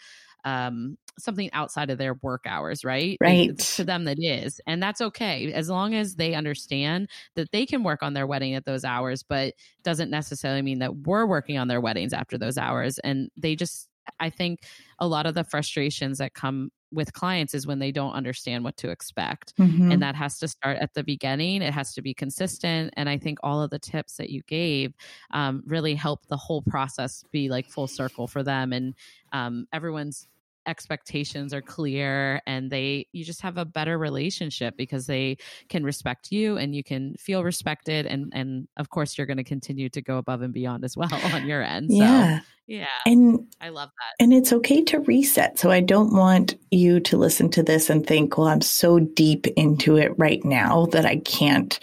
um, 0.45 0.99
something 1.19 1.51
outside 1.53 1.91
of 1.91 1.99
their 1.99 2.15
work 2.23 2.45
hours, 2.47 2.85
right? 2.85 3.17
Right. 3.21 3.59
to 3.59 3.85
them, 3.85 4.05
that 4.05 4.19
is. 4.21 4.61
And 4.67 4.83
that's 4.83 5.01
okay 5.01 5.53
as 5.53 5.71
long 5.71 5.95
as 5.95 6.17
they 6.17 6.35
understand 6.35 7.09
that 7.35 7.51
they 7.51 7.67
can 7.67 7.83
work 7.83 8.03
on 8.03 8.15
their 8.15 8.27
wedding 8.27 8.55
at 8.55 8.65
those 8.65 8.85
hours, 8.85 9.23
but 9.23 9.55
doesn't 9.83 10.11
necessarily 10.11 10.63
mean 10.63 10.81
that 10.81 10.97
we're 10.97 11.27
working 11.27 11.59
on 11.59 11.69
their 11.69 11.81
weddings 11.81 12.13
after 12.13 12.37
those 12.37 12.59
hours. 12.59 12.99
And 12.99 13.31
they 13.37 13.57
just, 13.57 13.89
I 14.21 14.31
think 14.31 14.61
a 14.99 15.07
lot 15.07 15.27
of 15.27 15.35
the 15.35 15.45
frustrations 15.45 16.19
that 16.19 16.35
come 16.35 16.71
with 16.95 17.13
clients 17.13 17.55
is 17.55 17.67
when 17.67 17.79
they 17.79 17.93
don't 17.93 18.13
understand 18.13 18.65
what 18.65 18.77
to 18.79 18.91
expect. 18.91 19.57
Mm-hmm. 19.59 19.93
And 19.93 20.03
that 20.03 20.15
has 20.15 20.39
to 20.39 20.49
start 20.49 20.79
at 20.79 20.95
the 20.95 21.03
beginning. 21.03 21.63
It 21.63 21.75
has 21.75 21.93
to 21.95 22.03
be 22.03 22.15
consistent. 22.15 22.95
And 22.97 23.09
I 23.09 23.19
think 23.19 23.39
all 23.43 23.63
of 23.63 23.71
the 23.71 23.79
tips 23.79 24.17
that 24.17 24.31
you 24.31 24.43
gave 24.47 24.95
um, 25.33 25.63
really 25.67 25.95
help 25.95 26.27
the 26.29 26.37
whole 26.37 26.63
process 26.63 27.25
be 27.33 27.49
like 27.49 27.67
full 27.67 27.89
circle 27.89 28.27
for 28.27 28.43
them. 28.43 28.73
And 28.73 28.95
um, 29.33 29.67
everyone's 29.73 30.29
expectations 30.67 31.53
are 31.53 31.63
clear 31.63 32.41
and 32.47 32.71
they 32.71 33.07
you 33.13 33.25
just 33.25 33.41
have 33.41 33.59
a 33.59 33.65
better 33.65 33.99
relationship 33.99 34.77
because 34.77 35.07
they 35.07 35.37
can 35.69 35.85
respect 35.85 36.33
you 36.33 36.57
and 36.57 36.75
you 36.75 36.83
can 36.83 37.15
feel 37.15 37.45
respected 37.45 38.07
and 38.07 38.33
and 38.35 38.69
of 38.77 38.91
course 38.91 39.17
you're 39.17 39.27
going 39.27 39.37
to 39.37 39.45
continue 39.45 39.89
to 39.89 40.03
go 40.03 40.19
above 40.19 40.43
and 40.43 40.53
beyond 40.53 40.85
as 40.85 40.97
well 40.97 41.09
on 41.33 41.47
your 41.47 41.63
end 41.63 41.91
so 41.91 41.97
yeah. 41.97 42.41
yeah 42.67 42.87
And 43.07 43.47
i 43.61 43.69
love 43.69 43.91
that 43.91 44.23
and 44.23 44.33
it's 44.33 44.53
okay 44.53 44.83
to 44.83 45.01
reset. 45.01 45.59
So 45.59 45.71
I 45.71 45.81
don't 45.81 46.15
want 46.15 46.55
you 46.71 47.01
to 47.01 47.17
listen 47.17 47.51
to 47.51 47.63
this 47.63 47.91
and 47.91 48.07
think, 48.07 48.37
well, 48.37 48.49
I'm 48.49 48.61
so 48.61 48.99
deep 48.99 49.47
into 49.49 49.97
it 49.97 50.19
right 50.19 50.45
now 50.45 50.87
that 50.87 51.05
I 51.05 51.17
can't 51.17 51.79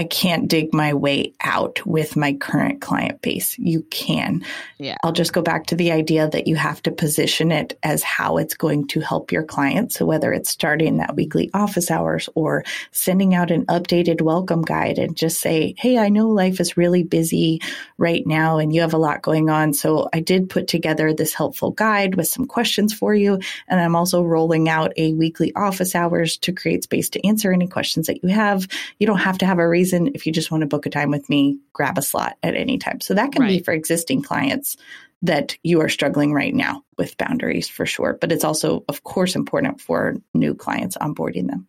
I 0.00 0.04
can't 0.04 0.48
dig 0.48 0.72
my 0.72 0.94
way 0.94 1.34
out 1.42 1.84
with 1.84 2.16
my 2.16 2.32
current 2.32 2.80
client 2.80 3.20
base. 3.20 3.58
You 3.58 3.82
can. 3.82 4.46
Yeah. 4.78 4.96
I'll 5.04 5.12
just 5.12 5.34
go 5.34 5.42
back 5.42 5.66
to 5.66 5.76
the 5.76 5.92
idea 5.92 6.26
that 6.26 6.46
you 6.46 6.56
have 6.56 6.82
to 6.84 6.90
position 6.90 7.52
it 7.52 7.78
as 7.82 8.02
how 8.02 8.38
it's 8.38 8.54
going 8.54 8.88
to 8.88 9.00
help 9.00 9.30
your 9.30 9.42
client. 9.42 9.92
So 9.92 10.06
whether 10.06 10.32
it's 10.32 10.48
starting 10.48 10.96
that 10.96 11.16
weekly 11.16 11.50
office 11.52 11.90
hours 11.90 12.30
or 12.34 12.64
sending 12.92 13.34
out 13.34 13.50
an 13.50 13.66
updated 13.66 14.22
welcome 14.22 14.62
guide 14.62 14.98
and 14.98 15.14
just 15.14 15.38
say, 15.38 15.74
Hey, 15.76 15.98
I 15.98 16.08
know 16.08 16.30
life 16.30 16.60
is 16.60 16.78
really 16.78 17.02
busy 17.02 17.60
right 17.98 18.26
now 18.26 18.56
and 18.56 18.74
you 18.74 18.80
have 18.80 18.94
a 18.94 18.98
lot 18.98 19.20
going 19.20 19.50
on. 19.50 19.74
So 19.74 20.08
I 20.14 20.20
did 20.20 20.48
put 20.48 20.66
together 20.66 21.12
this 21.12 21.34
helpful 21.34 21.72
guide 21.72 22.14
with 22.14 22.28
some 22.28 22.46
questions 22.46 22.94
for 22.94 23.14
you. 23.14 23.38
And 23.68 23.78
I'm 23.78 23.94
also 23.94 24.22
rolling 24.22 24.66
out 24.66 24.94
a 24.96 25.12
weekly 25.12 25.52
office 25.54 25.94
hours 25.94 26.38
to 26.38 26.52
create 26.52 26.84
space 26.84 27.10
to 27.10 27.26
answer 27.26 27.52
any 27.52 27.66
questions 27.66 28.06
that 28.06 28.22
you 28.22 28.30
have. 28.30 28.66
You 28.98 29.06
don't 29.06 29.18
have 29.18 29.36
to 29.38 29.46
have 29.46 29.58
a 29.58 29.68
reason 29.68 29.89
if 29.92 30.26
you 30.26 30.32
just 30.32 30.50
want 30.50 30.62
to 30.62 30.66
book 30.66 30.86
a 30.86 30.90
time 30.90 31.10
with 31.10 31.28
me, 31.28 31.58
grab 31.72 31.98
a 31.98 32.02
slot 32.02 32.36
at 32.42 32.54
any 32.54 32.78
time. 32.78 33.00
So 33.00 33.14
that 33.14 33.32
can 33.32 33.42
right. 33.42 33.48
be 33.48 33.58
for 33.60 33.72
existing 33.72 34.22
clients 34.22 34.76
that 35.22 35.56
you 35.62 35.80
are 35.80 35.88
struggling 35.88 36.32
right 36.32 36.54
now 36.54 36.82
with 36.96 37.16
boundaries 37.18 37.68
for 37.68 37.84
sure. 37.84 38.16
But 38.20 38.32
it's 38.32 38.44
also, 38.44 38.84
of 38.88 39.04
course, 39.04 39.36
important 39.36 39.80
for 39.80 40.16
new 40.34 40.54
clients 40.54 40.96
onboarding 40.96 41.48
them. 41.48 41.68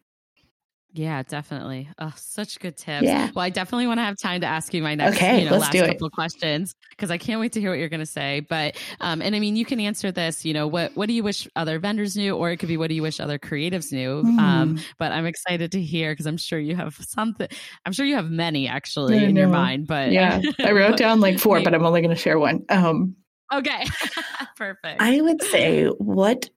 Yeah, 0.93 1.23
definitely. 1.23 1.89
Oh, 1.99 2.11
such 2.17 2.59
good 2.59 2.75
tips. 2.75 3.03
Yeah. 3.03 3.29
Well, 3.33 3.45
I 3.45 3.49
definitely 3.49 3.87
want 3.87 3.99
to 3.99 4.03
have 4.03 4.17
time 4.17 4.41
to 4.41 4.47
ask 4.47 4.73
you 4.73 4.83
my 4.83 4.95
next, 4.95 5.15
okay, 5.15 5.39
you 5.39 5.45
know, 5.45 5.51
let's 5.51 5.63
last 5.63 5.71
do 5.71 5.85
couple 5.85 6.09
questions 6.09 6.75
because 6.89 7.09
I 7.09 7.17
can't 7.17 7.39
wait 7.39 7.53
to 7.53 7.61
hear 7.61 7.69
what 7.69 7.79
you're 7.79 7.89
going 7.89 8.01
to 8.01 8.05
say. 8.05 8.41
But, 8.41 8.75
um, 8.99 9.21
and 9.21 9.33
I 9.33 9.39
mean, 9.39 9.55
you 9.55 9.63
can 9.63 9.79
answer 9.79 10.11
this. 10.11 10.43
You 10.43 10.53
know, 10.53 10.67
what 10.67 10.95
what 10.95 11.07
do 11.07 11.13
you 11.13 11.23
wish 11.23 11.47
other 11.55 11.79
vendors 11.79 12.17
knew, 12.17 12.35
or 12.35 12.51
it 12.51 12.57
could 12.57 12.67
be 12.67 12.75
what 12.75 12.89
do 12.89 12.95
you 12.95 13.01
wish 13.01 13.21
other 13.21 13.39
creatives 13.39 13.93
knew. 13.93 14.21
Mm. 14.21 14.39
Um, 14.39 14.79
but 14.99 15.13
I'm 15.13 15.25
excited 15.25 15.71
to 15.71 15.81
hear 15.81 16.11
because 16.11 16.25
I'm 16.25 16.37
sure 16.37 16.59
you 16.59 16.75
have 16.75 16.95
something. 16.95 17.47
I'm 17.85 17.93
sure 17.93 18.05
you 18.05 18.15
have 18.15 18.29
many 18.29 18.67
actually 18.67 19.23
in 19.23 19.35
your 19.35 19.47
mind. 19.47 19.87
But 19.87 20.11
yeah, 20.11 20.41
I 20.59 20.73
wrote 20.73 20.97
down 20.97 21.21
like 21.21 21.39
four, 21.39 21.61
but 21.63 21.73
I'm 21.73 21.85
only 21.85 22.01
going 22.01 22.15
to 22.15 22.21
share 22.21 22.37
one. 22.37 22.65
Um, 22.67 23.15
okay, 23.53 23.85
perfect. 24.57 25.01
I 25.01 25.21
would 25.21 25.41
say 25.41 25.85
what 25.85 26.49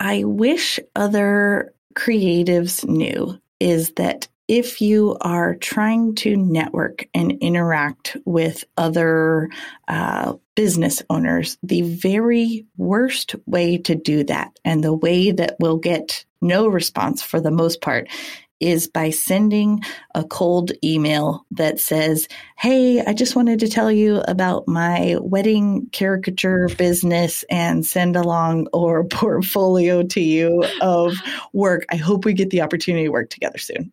I 0.00 0.24
wish 0.24 0.80
other 0.96 1.72
creatives 1.94 2.86
knew 2.86 3.40
is 3.60 3.92
that 3.92 4.28
if 4.48 4.80
you 4.80 5.16
are 5.22 5.56
trying 5.56 6.14
to 6.14 6.36
network 6.36 7.08
and 7.12 7.32
interact 7.40 8.16
with 8.24 8.64
other 8.76 9.50
uh, 9.88 10.34
business 10.54 11.02
owners, 11.10 11.58
the 11.62 11.82
very 11.82 12.64
worst 12.76 13.34
way 13.46 13.78
to 13.78 13.94
do 13.96 14.22
that, 14.24 14.56
and 14.64 14.84
the 14.84 14.94
way 14.94 15.32
that 15.32 15.56
will 15.58 15.78
get 15.78 16.24
no 16.40 16.68
response 16.68 17.22
for 17.22 17.40
the 17.40 17.50
most 17.50 17.80
part, 17.80 18.08
is 18.60 18.88
by 18.88 19.10
sending 19.10 19.82
a 20.14 20.24
cold 20.24 20.72
email 20.82 21.44
that 21.50 21.80
says, 21.80 22.28
Hey, 22.56 23.00
I 23.00 23.12
just 23.12 23.36
wanted 23.36 23.60
to 23.60 23.68
tell 23.68 23.90
you 23.92 24.22
about 24.28 24.66
my 24.66 25.16
wedding 25.20 25.88
caricature 25.92 26.68
business 26.76 27.44
and 27.50 27.84
send 27.84 28.16
along 28.16 28.68
or 28.72 29.04
portfolio 29.08 30.02
to 30.02 30.20
you 30.20 30.64
of 30.80 31.14
work. 31.52 31.84
I 31.90 31.96
hope 31.96 32.24
we 32.24 32.32
get 32.32 32.50
the 32.50 32.62
opportunity 32.62 33.04
to 33.04 33.10
work 33.10 33.30
together 33.30 33.58
soon. 33.58 33.92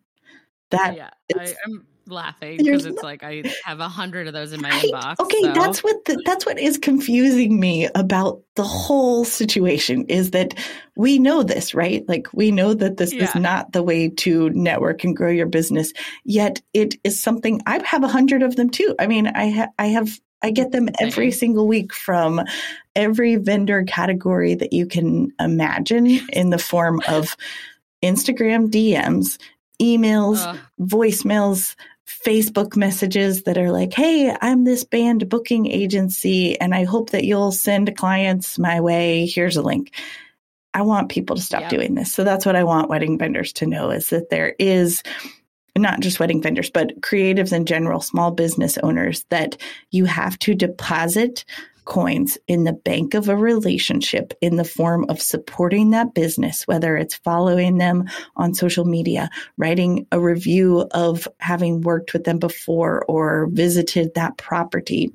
That 0.70 0.96
yeah, 0.96 1.10
I, 1.38 1.54
am 1.66 1.86
laughing 2.08 2.58
because 2.58 2.86
it's 2.86 3.02
like 3.02 3.22
I 3.22 3.44
have 3.64 3.80
a 3.80 3.88
hundred 3.88 4.26
of 4.26 4.32
those 4.32 4.52
in 4.52 4.60
my 4.60 4.70
right? 4.70 4.84
inbox. 4.84 5.20
Okay, 5.20 5.42
so. 5.42 5.52
that's 5.52 5.82
what 5.82 6.04
the, 6.04 6.20
that's 6.24 6.46
what 6.46 6.58
is 6.58 6.78
confusing 6.78 7.58
me 7.58 7.88
about 7.94 8.42
the 8.56 8.64
whole 8.64 9.24
situation 9.24 10.04
is 10.06 10.30
that 10.32 10.54
we 10.96 11.18
know 11.18 11.42
this, 11.42 11.74
right? 11.74 12.08
Like 12.08 12.28
we 12.32 12.50
know 12.50 12.74
that 12.74 12.96
this 12.96 13.12
yeah. 13.12 13.24
is 13.24 13.34
not 13.34 13.72
the 13.72 13.82
way 13.82 14.08
to 14.08 14.50
network 14.50 15.04
and 15.04 15.16
grow 15.16 15.30
your 15.30 15.46
business. 15.46 15.92
Yet 16.24 16.60
it 16.72 16.94
is 17.04 17.20
something 17.20 17.60
I 17.66 17.80
have 17.84 18.04
a 18.04 18.08
hundred 18.08 18.42
of 18.42 18.56
them 18.56 18.70
too. 18.70 18.94
I 18.98 19.06
mean, 19.06 19.26
I 19.28 19.50
ha- 19.50 19.72
I 19.78 19.86
have 19.86 20.20
I 20.44 20.50
get 20.50 20.72
them 20.72 20.90
every 21.00 21.30
single 21.30 21.66
week 21.66 21.94
from 21.94 22.42
every 22.94 23.36
vendor 23.36 23.82
category 23.84 24.54
that 24.54 24.74
you 24.74 24.86
can 24.86 25.32
imagine 25.40 26.06
in 26.32 26.50
the 26.50 26.58
form 26.58 27.00
of 27.08 27.34
Instagram 28.02 28.70
DMs, 28.70 29.38
emails, 29.80 30.46
uh. 30.46 30.56
voicemails, 30.78 31.74
Facebook 32.06 32.76
messages 32.76 33.42
that 33.42 33.58
are 33.58 33.72
like, 33.72 33.92
Hey, 33.92 34.34
I'm 34.40 34.64
this 34.64 34.84
band 34.84 35.28
booking 35.28 35.66
agency 35.66 36.58
and 36.60 36.74
I 36.74 36.84
hope 36.84 37.10
that 37.10 37.24
you'll 37.24 37.52
send 37.52 37.96
clients 37.96 38.58
my 38.58 38.80
way. 38.80 39.26
Here's 39.26 39.56
a 39.56 39.62
link. 39.62 39.92
I 40.74 40.82
want 40.82 41.08
people 41.08 41.36
to 41.36 41.42
stop 41.42 41.68
doing 41.68 41.94
this. 41.94 42.12
So 42.12 42.24
that's 42.24 42.44
what 42.44 42.56
I 42.56 42.64
want 42.64 42.90
wedding 42.90 43.16
vendors 43.16 43.52
to 43.54 43.66
know 43.66 43.90
is 43.90 44.10
that 44.10 44.30
there 44.30 44.56
is 44.58 45.02
not 45.76 46.00
just 46.00 46.18
wedding 46.18 46.42
vendors, 46.42 46.70
but 46.70 47.00
creatives 47.00 47.52
in 47.52 47.64
general, 47.64 48.00
small 48.00 48.32
business 48.32 48.76
owners 48.78 49.24
that 49.30 49.56
you 49.90 50.04
have 50.04 50.38
to 50.40 50.54
deposit 50.54 51.44
coins 51.84 52.38
in 52.46 52.64
the 52.64 52.72
bank 52.72 53.14
of 53.14 53.28
a 53.28 53.36
relationship 53.36 54.32
in 54.40 54.56
the 54.56 54.64
form 54.64 55.06
of 55.08 55.20
supporting 55.20 55.90
that 55.90 56.14
business, 56.14 56.66
whether 56.66 56.96
it's 56.96 57.14
following 57.16 57.78
them 57.78 58.04
on 58.36 58.54
social 58.54 58.84
media, 58.84 59.30
writing 59.56 60.06
a 60.12 60.20
review 60.20 60.88
of 60.92 61.28
having 61.38 61.80
worked 61.82 62.12
with 62.12 62.24
them 62.24 62.38
before 62.38 63.04
or 63.06 63.48
visited 63.50 64.14
that 64.14 64.36
property. 64.36 65.12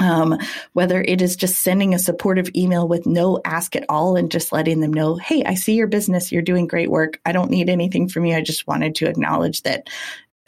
Um, 0.00 0.38
whether 0.74 1.02
it 1.02 1.20
is 1.20 1.34
just 1.34 1.60
sending 1.60 1.92
a 1.92 1.98
supportive 1.98 2.48
email 2.54 2.86
with 2.86 3.04
no 3.04 3.40
ask 3.44 3.74
at 3.74 3.84
all 3.88 4.14
and 4.14 4.30
just 4.30 4.52
letting 4.52 4.78
them 4.78 4.92
know, 4.92 5.16
hey, 5.16 5.42
I 5.44 5.54
see 5.54 5.74
your 5.74 5.88
business. 5.88 6.30
You're 6.30 6.40
doing 6.40 6.68
great 6.68 6.88
work. 6.88 7.20
I 7.26 7.32
don't 7.32 7.50
need 7.50 7.68
anything 7.68 8.08
from 8.08 8.24
you. 8.24 8.36
I 8.36 8.40
just 8.40 8.68
wanted 8.68 8.94
to 8.94 9.08
acknowledge 9.08 9.62
that 9.62 9.88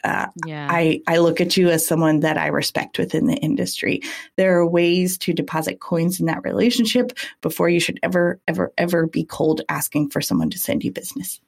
uh, 0.05 0.27
yeah. 0.47 0.69
I, 0.71 1.03
I 1.07 1.19
look 1.19 1.41
at 1.41 1.57
you 1.57 1.69
as 1.69 1.87
someone 1.87 2.21
that 2.21 2.37
I 2.37 2.49
respect 2.49 2.99
within 2.99 3.27
the 3.27 3.37
industry. 3.37 4.03
There 4.37 4.59
are 4.59 4.67
ways 4.67 5.19
to 5.19 5.33
deposit 5.33 5.81
coins 5.81 6.21
in 6.21 6.27
that 6.27 6.45
relationship 6.45 7.13
before 7.41 7.69
you 7.69 7.81
should 7.81 8.01
ever, 8.03 8.41
ever, 8.49 8.73
ever 8.79 9.07
be 9.07 9.25
cold 9.25 9.63
asking 9.69 10.11
for 10.11 10.21
someone 10.21 10.51
to 10.51 10.59
send 10.59 10.85
you 10.85 10.93
business. 10.93 11.41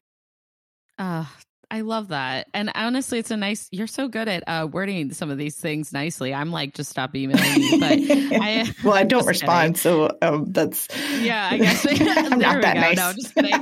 Uh, 0.99 1.25
I 1.73 1.81
love 1.81 2.09
that. 2.09 2.49
And 2.53 2.71
honestly, 2.75 3.19
it's 3.19 3.31
a 3.31 3.37
nice, 3.37 3.67
you're 3.73 3.87
so 3.87 4.07
good 4.07 4.29
at 4.29 4.43
uh, 4.47 4.69
wording 4.71 5.11
some 5.15 5.31
of 5.31 5.39
these 5.39 5.57
things 5.57 5.91
nicely. 5.91 6.35
I'm 6.35 6.53
like, 6.53 6.75
just 6.75 6.91
stop 6.91 7.17
emailing 7.17 7.43
me. 7.43 7.81
But 7.81 7.93
I, 8.43 8.71
well, 8.85 8.93
I 8.93 9.05
don't 9.05 9.25
respond. 9.27 9.77
Kidding. 9.77 9.77
So 9.77 10.19
um, 10.21 10.53
that's, 10.53 10.87
yeah, 11.23 11.49
I 11.51 11.57
guess. 11.57 11.87
I'm 11.89 12.39
not 12.39 12.61
that 12.61 12.75
go. 12.75 12.81
nice. 12.81 12.97
No, 12.99 13.13
just 13.15 13.35
kidding. 13.35 13.55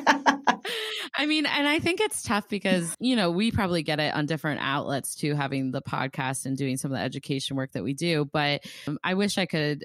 I 1.15 1.27
mean, 1.27 1.47
and 1.47 1.67
I 1.69 1.79
think 1.79 2.01
it's 2.01 2.23
tough 2.23 2.49
because, 2.49 2.97
you 3.01 3.17
know, 3.17 3.31
we 3.31 3.51
probably 3.51 3.83
get 3.83 4.01
it 4.01 4.15
on 4.15 4.27
different 4.27 4.61
outlets 4.63 5.15
too, 5.15 5.35
having 5.35 5.71
the 5.71 5.83
podcast 5.83 6.47
and 6.47 6.57
doing 6.57 6.77
some 6.77 6.93
of 6.93 6.99
the 6.99 7.05
education 7.05 7.57
work 7.57 7.73
that 7.73 7.83
we 7.83 7.95
do. 7.95 8.29
But 8.33 8.65
um, 8.87 8.99
I 9.03 9.15
wish 9.15 9.39
I 9.39 9.47
could 9.47 9.85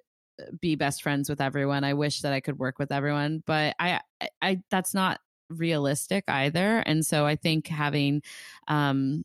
be 0.59 0.75
best 0.75 1.01
friends 1.01 1.29
with 1.29 1.41
everyone. 1.41 1.83
I 1.83 1.93
wish 1.93 2.21
that 2.21 2.33
I 2.33 2.41
could 2.41 2.59
work 2.59 2.79
with 2.79 2.91
everyone, 2.91 3.43
but 3.45 3.75
I, 3.79 4.01
I, 4.41 4.61
that's 4.69 4.93
not 4.93 5.19
realistic 5.49 6.25
either. 6.27 6.79
And 6.79 7.05
so 7.05 7.25
I 7.25 7.35
think 7.35 7.67
having, 7.67 8.21
um, 8.67 9.23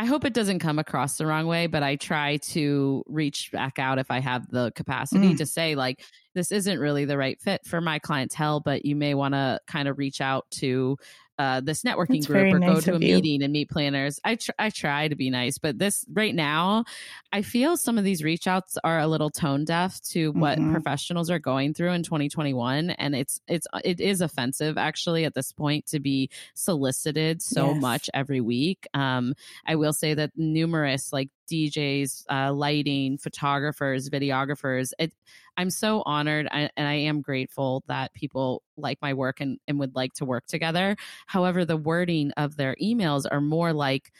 I 0.00 0.06
hope 0.06 0.24
it 0.24 0.32
doesn't 0.32 0.60
come 0.60 0.78
across 0.78 1.18
the 1.18 1.26
wrong 1.26 1.46
way, 1.46 1.66
but 1.66 1.82
I 1.82 1.96
try 1.96 2.38
to 2.38 3.04
reach 3.06 3.50
back 3.52 3.78
out 3.78 3.98
if 3.98 4.10
I 4.10 4.18
have 4.20 4.48
the 4.48 4.72
capacity 4.74 5.34
mm. 5.34 5.36
to 5.36 5.44
say, 5.44 5.74
like, 5.74 6.02
this 6.34 6.50
isn't 6.52 6.78
really 6.78 7.04
the 7.04 7.18
right 7.18 7.38
fit 7.38 7.66
for 7.66 7.82
my 7.82 7.98
clientele, 7.98 8.60
but 8.60 8.86
you 8.86 8.96
may 8.96 9.12
want 9.12 9.34
to 9.34 9.60
kind 9.66 9.88
of 9.88 9.98
reach 9.98 10.22
out 10.22 10.46
to 10.52 10.96
uh, 11.40 11.60
this 11.62 11.84
networking 11.84 12.20
That's 12.20 12.26
group 12.26 12.54
or 12.54 12.58
nice 12.58 12.74
go 12.74 12.80
to 12.80 12.90
a 12.90 12.98
you. 12.98 13.14
meeting 13.14 13.42
and 13.42 13.50
meet 13.50 13.70
planners. 13.70 14.20
I 14.22 14.34
tr- 14.34 14.50
I 14.58 14.68
try 14.68 15.08
to 15.08 15.16
be 15.16 15.30
nice, 15.30 15.56
but 15.56 15.78
this 15.78 16.04
right 16.12 16.34
now, 16.34 16.84
I 17.32 17.40
feel 17.40 17.78
some 17.78 17.96
of 17.96 18.04
these 18.04 18.22
reach 18.22 18.46
outs 18.46 18.76
are 18.84 18.98
a 18.98 19.06
little 19.06 19.30
tone 19.30 19.64
deaf 19.64 20.02
to 20.10 20.32
what 20.32 20.58
mm-hmm. 20.58 20.72
professionals 20.72 21.30
are 21.30 21.38
going 21.38 21.72
through 21.72 21.92
in 21.92 22.02
2021, 22.02 22.90
and 22.90 23.16
it's 23.16 23.40
it's 23.48 23.66
it 23.82 24.00
is 24.00 24.20
offensive 24.20 24.76
actually 24.76 25.24
at 25.24 25.32
this 25.32 25.50
point 25.50 25.86
to 25.86 25.98
be 25.98 26.28
solicited 26.52 27.40
so 27.40 27.72
yes. 27.72 27.80
much 27.80 28.10
every 28.12 28.42
week. 28.42 28.86
Um, 28.92 29.32
I 29.64 29.76
will 29.76 29.94
say 29.94 30.12
that 30.12 30.32
numerous 30.36 31.10
like 31.10 31.30
DJs, 31.50 32.24
uh, 32.30 32.52
lighting, 32.52 33.18
photographers, 33.18 34.08
videographers. 34.08 34.92
It, 34.98 35.12
I'm 35.56 35.70
so 35.70 36.02
honored 36.06 36.48
and 36.50 36.70
I 36.76 36.94
am 36.94 37.20
grateful 37.20 37.82
that 37.88 38.14
people 38.14 38.62
like 38.76 38.98
my 39.02 39.14
work 39.14 39.40
and, 39.40 39.58
and 39.68 39.78
would 39.78 39.94
like 39.94 40.14
to 40.14 40.24
work 40.24 40.46
together. 40.46 40.96
However, 41.26 41.64
the 41.64 41.76
wording 41.76 42.32
of 42.36 42.56
their 42.56 42.76
emails 42.80 43.26
are 43.30 43.40
more 43.40 43.72
like, 43.72 44.10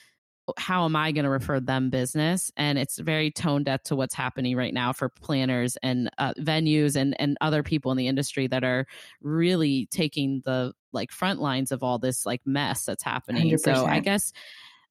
how 0.58 0.84
am 0.84 0.96
I 0.96 1.12
going 1.12 1.24
to 1.24 1.30
refer 1.30 1.60
them 1.60 1.90
business? 1.90 2.50
And 2.56 2.78
it's 2.78 2.98
very 2.98 3.30
tone 3.30 3.64
deaf 3.64 3.82
to 3.84 3.96
what's 3.96 4.14
happening 4.14 4.56
right 4.56 4.74
now 4.74 4.92
for 4.92 5.08
planners 5.08 5.76
and 5.82 6.10
uh, 6.18 6.34
venues 6.38 6.96
and 6.96 7.18
and 7.20 7.36
other 7.40 7.62
people 7.62 7.90
in 7.92 7.98
the 7.98 8.08
industry 8.08 8.46
that 8.48 8.64
are 8.64 8.86
really 9.20 9.86
taking 9.90 10.42
the 10.44 10.72
like 10.92 11.12
front 11.12 11.40
lines 11.40 11.72
of 11.72 11.82
all 11.82 11.98
this 11.98 12.26
like 12.26 12.40
mess 12.44 12.84
that's 12.84 13.02
happening. 13.02 13.50
100%. 13.52 13.60
So 13.60 13.86
I 13.86 14.00
guess 14.00 14.32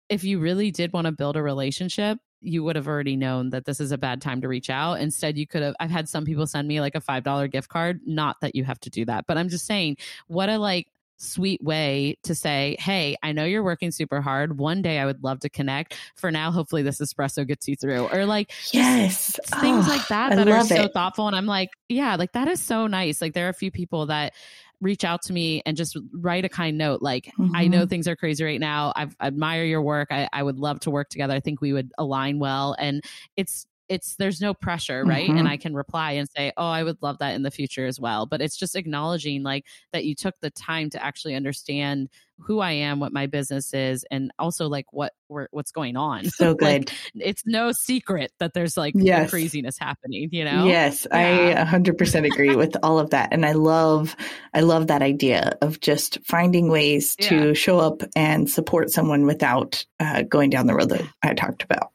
if 0.10 0.24
you 0.24 0.40
really 0.40 0.72
did 0.72 0.94
want 0.94 1.06
to 1.06 1.12
build 1.12 1.36
a 1.36 1.44
relationship, 1.44 2.20
you 2.42 2.64
would 2.64 2.76
have 2.76 2.88
already 2.88 3.16
known 3.16 3.50
that 3.50 3.66
this 3.66 3.80
is 3.80 3.92
a 3.92 3.98
bad 3.98 4.22
time 4.22 4.42
to 4.42 4.48
reach 4.48 4.70
out. 4.70 5.02
Instead, 5.02 5.38
you 5.38 5.48
could 5.48 5.62
have. 5.62 5.76
I've 5.80 5.92
had 5.92 6.08
some 6.08 6.26
people 6.26 6.48
send 6.48 6.68
me 6.68 6.82
like 6.82 6.96
a 6.96 7.02
$5 7.02 7.52
gift 7.52 7.70
card. 7.70 8.00
Not 8.06 8.38
that 8.42 8.56
you 8.56 8.64
have 8.64 8.80
to 8.82 8.90
do 8.90 9.06
that, 9.06 9.26
but 9.28 9.38
I'm 9.38 9.50
just 9.50 9.66
saying, 9.66 9.98
what 10.28 10.50
a 10.50 10.58
like 10.58 10.88
sweet 11.20 11.62
way 11.62 12.18
to 12.24 12.34
say, 12.34 12.78
Hey, 12.80 13.16
I 13.22 13.32
know 13.34 13.44
you're 13.44 13.64
working 13.64 13.92
super 13.92 14.22
hard. 14.22 14.58
One 14.58 14.82
day 14.82 15.00
I 15.00 15.06
would 15.06 15.24
love 15.24 15.40
to 15.42 15.50
connect. 15.50 15.96
For 16.16 16.32
now, 16.32 16.52
hopefully 16.52 16.82
this 16.82 17.00
espresso 17.00 17.46
gets 17.46 17.68
you 17.68 17.76
through. 17.76 18.08
Or 18.08 18.26
like, 18.26 18.52
yes, 18.74 19.40
things 19.60 19.86
oh, 19.88 19.90
like 19.90 20.02
ah, 20.04 20.30
that 20.30 20.36
that 20.36 20.48
are 20.48 20.64
so 20.64 20.84
it. 20.84 20.94
thoughtful. 20.94 21.28
And 21.28 21.36
I'm 21.36 21.46
like, 21.46 21.70
yeah, 21.90 22.16
like 22.16 22.32
that 22.32 22.48
is 22.48 22.62
so 22.62 22.88
nice. 22.88 23.22
Like 23.22 23.34
there 23.34 23.46
are 23.46 23.50
a 23.50 23.54
few 23.54 23.72
people 23.72 24.08
that 24.08 24.34
reach 24.82 25.04
out 25.04 25.22
to 25.24 25.34
me 25.34 25.62
and 25.66 25.76
just 25.76 25.98
write 26.14 26.46
a 26.46 26.50
kind 26.50 26.78
note 26.78 27.02
like 27.02 27.26
mm-hmm. 27.38 27.56
i 27.56 27.68
know 27.68 27.80
mm-hmm. 27.80 27.88
things 27.88 28.08
are 28.08 28.16
crazy 28.16 28.44
right 28.44 28.60
now 28.60 28.94
I've, 28.96 29.16
i 29.20 29.28
admire 29.28 29.64
your 29.64 29.82
work 29.82 30.10
I, 30.12 30.30
I 30.32 30.44
would 30.44 30.58
love 30.58 30.80
to 30.82 30.92
work 30.92 31.10
together 31.10 31.34
i 31.34 31.40
think 31.40 31.62
we 31.62 31.74
would 31.74 31.92
align 31.98 32.40
well 32.40 32.76
and 32.80 33.04
it's 33.36 33.68
it's 33.90 34.16
there's 34.16 34.40
no 34.40 34.54
pressure 34.54 35.04
right 35.04 35.28
mm-hmm. 35.28 35.38
and 35.38 35.48
i 35.48 35.58
can 35.58 35.74
reply 35.74 36.12
and 36.14 36.30
say 36.30 36.54
oh 36.56 36.68
i 36.68 36.84
would 36.84 36.98
love 37.02 37.18
that 37.18 37.34
in 37.34 37.42
the 37.42 37.52
future 37.52 37.86
as 37.86 38.00
well 38.00 38.26
but 38.26 38.42
it's 38.42 38.56
just 38.56 38.76
acknowledging 38.76 39.44
like 39.44 39.66
that 39.92 40.06
you 40.06 40.16
took 40.16 40.36
the 40.42 40.52
time 40.52 40.90
to 40.90 41.04
actually 41.04 41.36
understand 41.36 42.08
who 42.38 42.60
i 42.60 42.72
am 42.72 43.00
what 43.00 43.12
my 43.12 43.26
business 43.26 43.74
is 43.74 44.06
and 44.12 44.32
also 44.40 44.68
like 44.68 44.86
what 44.92 45.14
what's 45.28 45.72
going 45.72 45.98
on 45.98 46.24
so 46.26 46.54
good 46.56 46.90
like, 46.90 46.94
it's 47.16 47.44
no 47.46 47.72
secret 47.72 48.32
that 48.40 48.54
there's 48.54 48.78
like 48.78 48.94
yes. 48.96 49.30
craziness 49.30 49.78
happening 49.78 50.30
you 50.32 50.46
know 50.46 50.66
yes 50.66 51.06
yeah. 51.12 51.66
i 51.68 51.78
100% 51.78 52.26
agree 52.26 52.56
with 52.56 52.78
all 52.84 53.00
of 53.00 53.10
that 53.10 53.30
and 53.34 53.46
i 53.46 53.52
love 53.52 54.16
i 54.54 54.62
love 54.62 54.88
that 54.88 55.02
idea 55.02 55.58
of 55.62 55.80
just 55.82 56.20
finding 56.24 56.70
ways 56.70 57.16
yeah. 57.20 57.30
to 57.30 57.54
show 57.54 57.80
up 57.80 58.04
and 58.16 58.50
support 58.50 58.90
someone 58.90 59.26
without 59.26 59.84
uh, 60.00 60.22
going 60.24 60.50
down 60.50 60.68
the 60.68 60.76
road 60.76 60.90
that 60.90 61.04
i 61.24 61.34
talked 61.34 61.64
about 61.64 61.92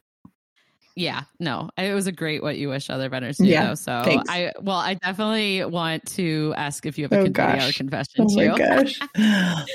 yeah, 0.95 1.23
no, 1.39 1.69
it 1.77 1.93
was 1.93 2.07
a 2.07 2.11
great 2.11 2.41
what 2.41 2.57
you 2.57 2.69
wish 2.69 2.89
other 2.89 3.09
vendors 3.09 3.37
do. 3.37 3.45
Yeah, 3.45 3.73
so 3.73 4.01
thanks. 4.03 4.29
I 4.29 4.53
well, 4.61 4.77
I 4.77 4.93
definitely 4.93 5.65
want 5.65 6.05
to 6.13 6.53
ask 6.55 6.85
if 6.85 6.97
you 6.97 7.03
have 7.03 7.11
a 7.11 7.19
oh, 7.19 7.41
hour 7.41 7.71
confession 7.73 8.25
oh 8.25 8.27
too. 8.27 8.51
My 8.51 8.57
gosh. 8.57 8.99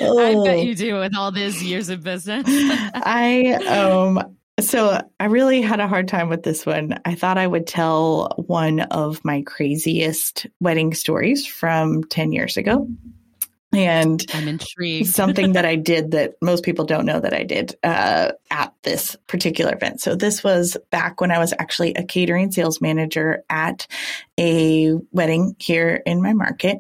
oh. 0.01 0.19
I 0.19 0.45
bet 0.45 0.65
you 0.65 0.75
do 0.75 0.99
with 0.99 1.15
all 1.15 1.31
these 1.31 1.63
years 1.63 1.91
of 1.91 2.03
business. 2.03 2.45
I 2.49 3.53
um 3.69 4.35
so 4.61 5.01
I 5.19 5.25
really 5.27 5.61
had 5.61 5.81
a 5.81 5.89
hard 5.89 6.09
time 6.09 6.29
with 6.29 6.43
this 6.43 6.65
one. 6.65 6.99
I 7.05 7.15
thought 7.15 7.39
I 7.39 7.47
would 7.47 7.67
tell 7.67 8.33
one 8.47 8.81
of 8.81 9.25
my 9.25 9.43
craziest 9.43 10.47
wedding 10.61 10.95
stories 10.95 11.47
from 11.47 12.05
10 12.05 12.33
years 12.33 12.57
ago. 12.57 12.87
And 13.73 14.25
I'm 14.35 14.49
intrigued. 14.49 15.09
something 15.09 15.53
that 15.53 15.65
I 15.67 15.77
did 15.77 16.11
that 16.11 16.35
most 16.43 16.65
people 16.65 16.85
don't 16.85 17.07
know 17.07 17.21
that 17.21 17.33
I 17.33 17.45
did 17.45 17.77
uh, 17.85 18.33
at 18.51 18.75
this 18.83 19.17
particular 19.29 19.75
event. 19.75 20.01
So 20.01 20.17
this 20.17 20.43
was 20.43 20.77
back 20.91 21.21
when 21.21 21.31
I 21.31 21.39
was 21.39 21.55
actually 21.59 21.95
a 21.95 22.03
catering 22.03 22.51
sales 22.51 22.81
manager 22.81 23.45
at 23.49 23.87
a 24.39 24.95
wedding 25.13 25.55
here 25.59 26.03
in 26.05 26.21
my 26.21 26.33
market. 26.33 26.79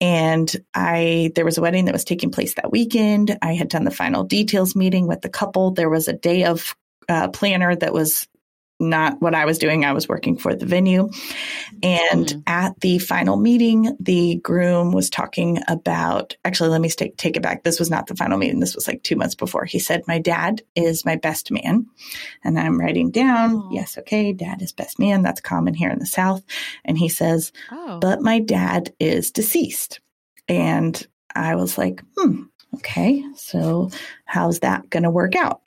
And 0.00 0.54
I, 0.74 1.30
there 1.34 1.44
was 1.44 1.56
a 1.56 1.62
wedding 1.62 1.84
that 1.84 1.94
was 1.94 2.04
taking 2.04 2.30
place 2.30 2.54
that 2.54 2.72
weekend. 2.72 3.38
I 3.40 3.54
had 3.54 3.68
done 3.68 3.84
the 3.84 3.90
final 3.90 4.24
details 4.24 4.74
meeting 4.74 5.06
with 5.06 5.20
the 5.20 5.28
couple. 5.28 5.70
There 5.70 5.88
was 5.88 6.08
a 6.08 6.12
day 6.12 6.44
of 6.44 6.74
uh, 7.08 7.28
planner 7.28 7.76
that 7.76 7.92
was 7.92 8.26
not 8.80 9.20
what 9.20 9.34
I 9.34 9.44
was 9.44 9.58
doing. 9.58 9.84
I 9.84 9.92
was 9.92 10.08
working 10.08 10.36
for 10.36 10.54
the 10.54 10.66
venue. 10.66 11.10
And 11.82 12.26
mm. 12.26 12.42
at 12.46 12.80
the 12.80 12.98
final 12.98 13.36
meeting, 13.36 13.96
the 14.00 14.36
groom 14.36 14.92
was 14.92 15.10
talking 15.10 15.58
about 15.68 16.36
actually, 16.44 16.70
let 16.70 16.80
me 16.80 16.88
take, 16.88 17.16
take 17.16 17.36
it 17.36 17.42
back. 17.42 17.62
This 17.62 17.78
was 17.78 17.90
not 17.90 18.06
the 18.06 18.16
final 18.16 18.36
meeting. 18.36 18.60
This 18.60 18.74
was 18.74 18.88
like 18.88 19.02
two 19.02 19.16
months 19.16 19.34
before. 19.34 19.64
He 19.64 19.78
said, 19.78 20.02
My 20.08 20.18
dad 20.18 20.62
is 20.74 21.04
my 21.04 21.16
best 21.16 21.50
man. 21.50 21.86
And 22.42 22.58
I'm 22.58 22.78
writing 22.78 23.10
down, 23.10 23.56
oh. 23.56 23.68
yes, 23.72 23.96
okay, 23.98 24.32
dad 24.32 24.60
is 24.60 24.72
best 24.72 24.98
man. 24.98 25.22
That's 25.22 25.40
common 25.40 25.74
here 25.74 25.90
in 25.90 25.98
the 25.98 26.06
South. 26.06 26.42
And 26.84 26.98
he 26.98 27.08
says, 27.08 27.52
oh. 27.70 27.98
But 28.00 28.20
my 28.20 28.40
dad 28.40 28.92
is 28.98 29.30
deceased. 29.30 30.00
And 30.48 31.06
I 31.34 31.54
was 31.54 31.78
like, 31.78 32.02
hmm, 32.16 32.42
okay, 32.76 33.24
so 33.36 33.90
how's 34.24 34.60
that 34.60 34.90
going 34.90 35.04
to 35.04 35.10
work 35.10 35.36
out? 35.36 35.60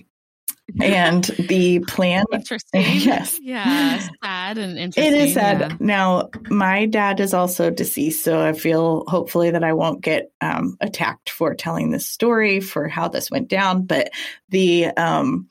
And 0.82 1.24
the 1.47 1.80
plan 1.88 2.24
interesting. 2.34 2.82
Yes. 3.07 3.39
Yeah 3.41 3.99
sad 4.47 4.57
and 4.57 4.78
interesting 4.78 5.13
it 5.13 5.28
is 5.28 5.34
sad. 5.34 5.59
yeah. 5.59 5.78
now 5.80 6.30
my 6.49 6.86
dad 6.86 7.20
is 7.20 7.34
also 7.34 7.70
deceased 7.70 8.24
so 8.24 8.41
i 8.45 8.53
feel 8.53 9.03
hopefully 9.07 9.51
that 9.51 9.63
i 9.63 9.74
won't 9.74 10.01
get 10.01 10.32
um, 10.41 10.78
attacked 10.82 11.30
for 11.30 11.53
telling 11.53 11.91
this 11.91 12.07
story 12.07 12.59
for 12.59 12.88
how 12.88 13.07
this 13.07 13.30
went 13.32 13.47
down 13.47 13.86
but 13.86 14.09
the 14.49 14.86
um, 14.97 15.47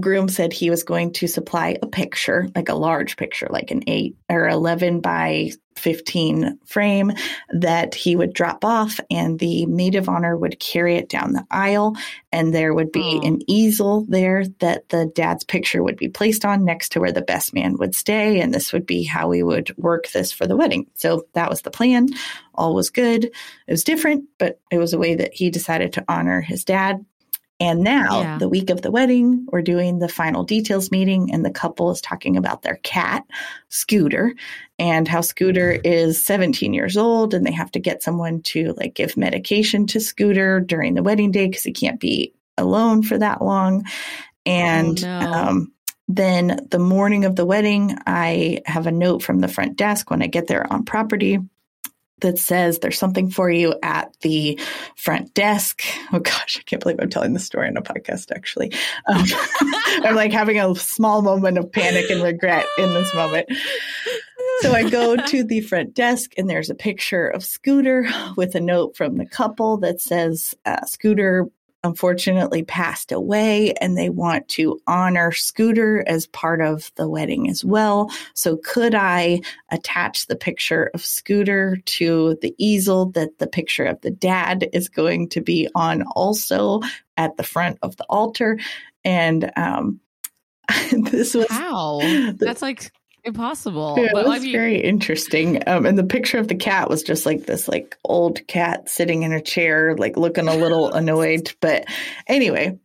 groom 0.00 0.28
said 0.28 0.52
he 0.52 0.70
was 0.70 0.82
going 0.82 1.12
to 1.12 1.26
supply 1.26 1.76
a 1.80 1.86
picture, 1.86 2.48
like 2.54 2.68
a 2.68 2.74
large 2.74 3.16
picture, 3.16 3.46
like 3.50 3.70
an 3.70 3.82
eight 3.86 4.16
or 4.28 4.48
11 4.48 5.00
by 5.00 5.52
15 5.76 6.58
frame 6.66 7.12
that 7.52 7.94
he 7.94 8.14
would 8.14 8.32
drop 8.32 8.64
off 8.64 9.00
and 9.10 9.38
the 9.38 9.66
maid 9.66 9.96
of 9.96 10.08
honor 10.08 10.36
would 10.36 10.60
carry 10.60 10.96
it 10.96 11.08
down 11.08 11.32
the 11.32 11.44
aisle. 11.50 11.96
And 12.32 12.54
there 12.54 12.74
would 12.74 12.92
be 12.92 13.20
oh. 13.22 13.26
an 13.26 13.40
easel 13.48 14.04
there 14.08 14.44
that 14.60 14.88
the 14.90 15.06
dad's 15.06 15.44
picture 15.44 15.82
would 15.82 15.96
be 15.96 16.08
placed 16.08 16.44
on 16.44 16.64
next 16.64 16.90
to 16.90 17.00
where 17.00 17.12
the 17.12 17.22
best 17.22 17.54
man 17.54 17.76
would 17.78 17.94
stay. 17.94 18.40
And 18.40 18.54
this 18.54 18.72
would 18.72 18.86
be 18.86 19.04
how 19.04 19.28
we 19.28 19.42
would 19.42 19.76
work 19.76 20.08
this 20.10 20.32
for 20.32 20.46
the 20.46 20.56
wedding. 20.56 20.86
So 20.94 21.26
that 21.32 21.50
was 21.50 21.62
the 21.62 21.70
plan. 21.70 22.08
All 22.54 22.74
was 22.74 22.90
good. 22.90 23.24
It 23.24 23.32
was 23.68 23.84
different 23.84 24.24
but 24.38 24.60
it 24.70 24.78
was 24.78 24.92
a 24.92 24.98
way 24.98 25.14
that 25.14 25.32
he 25.32 25.50
decided 25.50 25.92
to 25.94 26.04
honor 26.08 26.40
his 26.40 26.64
dad 26.64 27.04
and 27.60 27.82
now, 27.82 28.20
yeah. 28.20 28.38
the 28.38 28.48
week 28.48 28.68
of 28.68 28.82
the 28.82 28.90
wedding, 28.90 29.46
we're 29.50 29.62
doing 29.62 30.00
the 30.00 30.08
final 30.08 30.42
details 30.42 30.90
meeting, 30.90 31.32
and 31.32 31.44
the 31.44 31.50
couple 31.50 31.90
is 31.92 32.00
talking 32.00 32.36
about 32.36 32.62
their 32.62 32.80
cat, 32.82 33.24
Scooter, 33.68 34.34
and 34.78 35.06
how 35.06 35.20
Scooter 35.20 35.70
is 35.84 36.24
17 36.24 36.74
years 36.74 36.96
old, 36.96 37.32
and 37.32 37.46
they 37.46 37.52
have 37.52 37.70
to 37.72 37.78
get 37.78 38.02
someone 38.02 38.42
to 38.42 38.74
like 38.76 38.94
give 38.94 39.16
medication 39.16 39.86
to 39.88 40.00
Scooter 40.00 40.58
during 40.58 40.94
the 40.94 41.02
wedding 41.02 41.30
day 41.30 41.46
because 41.46 41.62
he 41.62 41.72
can't 41.72 42.00
be 42.00 42.34
alone 42.58 43.04
for 43.04 43.18
that 43.18 43.40
long. 43.40 43.84
And 44.44 45.02
oh, 45.04 45.20
no. 45.20 45.32
um, 45.32 45.72
then 46.08 46.66
the 46.70 46.80
morning 46.80 47.24
of 47.24 47.36
the 47.36 47.46
wedding, 47.46 47.96
I 48.04 48.62
have 48.66 48.88
a 48.88 48.92
note 48.92 49.22
from 49.22 49.38
the 49.38 49.48
front 49.48 49.76
desk 49.76 50.10
when 50.10 50.22
I 50.22 50.26
get 50.26 50.48
there 50.48 50.70
on 50.72 50.84
property 50.84 51.38
that 52.24 52.38
says 52.38 52.78
there's 52.78 52.98
something 52.98 53.30
for 53.30 53.50
you 53.50 53.74
at 53.82 54.18
the 54.22 54.58
front 54.96 55.34
desk. 55.34 55.82
Oh 56.10 56.18
gosh, 56.18 56.56
I 56.58 56.62
can't 56.62 56.82
believe 56.82 56.98
I'm 56.98 57.10
telling 57.10 57.34
this 57.34 57.44
story 57.44 57.68
in 57.68 57.76
a 57.76 57.82
podcast, 57.82 58.32
actually. 58.34 58.72
Um, 59.06 59.24
I'm 60.04 60.14
like 60.14 60.32
having 60.32 60.58
a 60.58 60.74
small 60.74 61.20
moment 61.20 61.58
of 61.58 61.70
panic 61.70 62.10
and 62.10 62.22
regret 62.22 62.66
in 62.78 62.94
this 62.94 63.14
moment. 63.14 63.46
So 64.60 64.72
I 64.72 64.88
go 64.88 65.16
to 65.16 65.44
the 65.44 65.60
front 65.60 65.94
desk 65.94 66.32
and 66.38 66.48
there's 66.48 66.70
a 66.70 66.74
picture 66.74 67.28
of 67.28 67.44
Scooter 67.44 68.08
with 68.36 68.54
a 68.54 68.60
note 68.60 68.96
from 68.96 69.18
the 69.18 69.26
couple 69.26 69.76
that 69.78 70.00
says, 70.00 70.54
uh, 70.64 70.84
Scooter 70.86 71.48
unfortunately 71.84 72.64
passed 72.64 73.12
away 73.12 73.72
and 73.74 73.96
they 73.96 74.08
want 74.08 74.48
to 74.48 74.80
honor 74.86 75.30
Scooter 75.30 76.02
as 76.08 76.26
part 76.28 76.60
of 76.60 76.90
the 76.96 77.08
wedding 77.08 77.48
as 77.48 77.64
well. 77.64 78.10
So 78.32 78.56
could 78.56 78.94
I 78.94 79.42
attach 79.70 80.26
the 80.26 80.34
picture 80.34 80.90
of 80.94 81.04
Scooter 81.04 81.76
to 81.84 82.36
the 82.40 82.54
easel 82.58 83.10
that 83.10 83.38
the 83.38 83.46
picture 83.46 83.84
of 83.84 84.00
the 84.00 84.10
dad 84.10 84.68
is 84.72 84.88
going 84.88 85.28
to 85.30 85.40
be 85.42 85.68
on 85.74 86.02
also 86.02 86.80
at 87.16 87.36
the 87.36 87.42
front 87.44 87.78
of 87.82 87.96
the 87.96 88.06
altar? 88.08 88.58
And 89.04 89.52
um, 89.54 90.00
this 90.90 91.34
was 91.34 91.46
how 91.50 92.00
that's 92.36 92.62
like 92.62 92.90
impossible. 93.24 93.96
Yeah, 93.98 94.10
but 94.12 94.26
it 94.26 94.28
was 94.28 94.40
I 94.40 94.44
mean, 94.44 94.52
very 94.52 94.80
interesting. 94.80 95.66
Um, 95.66 95.86
and 95.86 95.98
the 95.98 96.04
picture 96.04 96.38
of 96.38 96.48
the 96.48 96.54
cat 96.54 96.88
was 96.88 97.02
just 97.02 97.26
like 97.26 97.46
this, 97.46 97.68
like 97.68 97.96
old 98.04 98.46
cat 98.46 98.88
sitting 98.88 99.22
in 99.22 99.32
a 99.32 99.40
chair, 99.40 99.96
like 99.96 100.16
looking 100.16 100.48
a 100.48 100.54
little 100.54 100.92
annoyed. 100.92 101.52
But 101.60 101.86
anyway, 102.26 102.78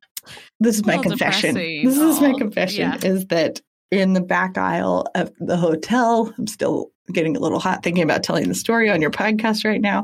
this 0.59 0.75
is 0.75 0.85
my 0.85 0.97
confession. 0.97 1.55
Depressing. 1.55 1.85
This 1.87 1.97
oh, 1.99 2.09
is 2.09 2.21
my 2.21 2.33
confession: 2.37 2.91
yeah. 2.91 2.97
is 3.03 3.25
that 3.27 3.61
in 3.91 4.13
the 4.13 4.21
back 4.21 4.57
aisle 4.57 5.07
of 5.15 5.31
the 5.39 5.57
hotel, 5.57 6.33
I'm 6.37 6.47
still 6.47 6.91
getting 7.11 7.35
a 7.35 7.39
little 7.39 7.59
hot 7.59 7.83
thinking 7.83 8.03
about 8.03 8.23
telling 8.23 8.47
the 8.47 8.55
story 8.55 8.89
on 8.89 9.01
your 9.01 9.11
podcast 9.11 9.65
right 9.65 9.81
now. 9.81 10.03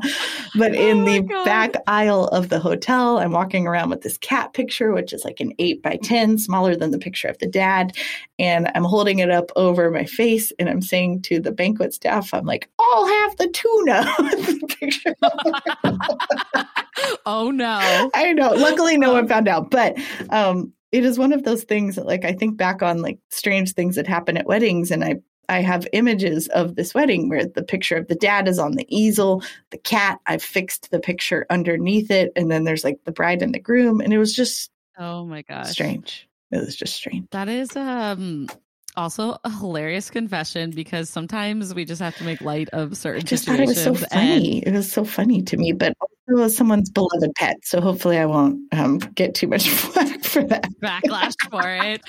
But 0.56 0.72
oh 0.72 0.74
in 0.74 1.04
the 1.04 1.22
God. 1.22 1.44
back 1.44 1.74
aisle 1.86 2.26
of 2.28 2.48
the 2.48 2.58
hotel, 2.58 3.18
I'm 3.18 3.32
walking 3.32 3.66
around 3.66 3.90
with 3.90 4.02
this 4.02 4.18
cat 4.18 4.52
picture, 4.52 4.92
which 4.92 5.12
is 5.12 5.24
like 5.24 5.40
an 5.40 5.52
eight 5.58 5.82
by 5.82 5.98
10, 6.02 6.38
smaller 6.38 6.76
than 6.76 6.90
the 6.90 6.98
picture 6.98 7.28
of 7.28 7.38
the 7.38 7.46
dad. 7.46 7.96
And 8.38 8.70
I'm 8.74 8.84
holding 8.84 9.18
it 9.18 9.30
up 9.30 9.50
over 9.56 9.90
my 9.90 10.04
face 10.04 10.52
and 10.58 10.68
I'm 10.68 10.82
saying 10.82 11.22
to 11.22 11.40
the 11.40 11.52
banquet 11.52 11.94
staff, 11.94 12.32
I'm 12.34 12.46
like, 12.46 12.68
I'll 12.78 13.06
have 13.06 13.36
the 13.36 13.48
tuna 13.48 14.06
oh 17.26 17.50
no. 17.50 18.10
I 18.14 18.32
know. 18.32 18.50
Luckily, 18.50 18.96
no 18.96 19.12
one 19.12 19.28
found 19.28 19.48
out. 19.48 19.70
But 19.70 19.96
um, 20.30 20.72
it 20.92 21.04
is 21.04 21.18
one 21.18 21.32
of 21.32 21.44
those 21.44 21.64
things 21.64 21.96
that 21.96 22.06
like 22.06 22.24
I 22.24 22.32
think 22.32 22.56
back 22.56 22.82
on 22.82 23.02
like 23.02 23.18
strange 23.30 23.72
things 23.72 23.96
that 23.96 24.06
happen 24.06 24.36
at 24.36 24.46
weddings 24.46 24.90
and 24.90 25.04
I 25.04 25.16
I 25.48 25.62
have 25.62 25.86
images 25.92 26.48
of 26.48 26.74
this 26.76 26.94
wedding 26.94 27.28
where 27.28 27.46
the 27.46 27.62
picture 27.62 27.96
of 27.96 28.08
the 28.08 28.14
dad 28.14 28.48
is 28.48 28.58
on 28.58 28.72
the 28.72 28.86
easel, 28.88 29.42
the 29.70 29.78
cat, 29.78 30.18
I've 30.26 30.42
fixed 30.42 30.90
the 30.90 31.00
picture 31.00 31.46
underneath 31.50 32.10
it, 32.10 32.32
and 32.36 32.50
then 32.50 32.64
there's 32.64 32.84
like 32.84 32.98
the 33.04 33.12
bride 33.12 33.42
and 33.42 33.54
the 33.54 33.60
groom. 33.60 34.00
And 34.00 34.12
it 34.12 34.18
was 34.18 34.34
just 34.34 34.70
oh 34.98 35.24
my 35.24 35.42
gosh. 35.42 35.70
Strange. 35.70 36.28
It 36.50 36.58
was 36.58 36.76
just 36.76 36.94
strange. 36.94 37.28
That 37.30 37.48
is 37.48 37.76
um 37.76 38.48
also 38.96 39.36
a 39.44 39.50
hilarious 39.50 40.10
confession 40.10 40.70
because 40.70 41.10
sometimes 41.10 41.74
we 41.74 41.84
just 41.84 42.00
have 42.00 42.16
to 42.16 42.24
make 42.24 42.40
light 42.40 42.68
of 42.70 42.96
certain 42.96 43.20
I 43.20 43.24
just 43.24 43.44
situations. 43.44 43.76
Thought 43.78 43.86
it 43.86 43.90
was 43.90 44.00
so 44.00 44.06
funny. 44.08 44.62
And- 44.64 44.74
it 44.74 44.76
was 44.78 44.90
so 44.90 45.04
funny 45.04 45.42
to 45.42 45.56
me, 45.56 45.72
but 45.72 45.92
also 46.28 46.48
someone's 46.48 46.90
beloved 46.90 47.32
pet. 47.36 47.56
So 47.62 47.80
hopefully 47.80 48.18
I 48.18 48.26
won't 48.26 48.72
um, 48.72 48.98
get 48.98 49.34
too 49.34 49.48
much 49.48 49.68
flack 49.70 50.24
for 50.24 50.42
that. 50.44 50.68
Backlash 50.82 51.34
for 51.50 51.62
it. 51.68 52.00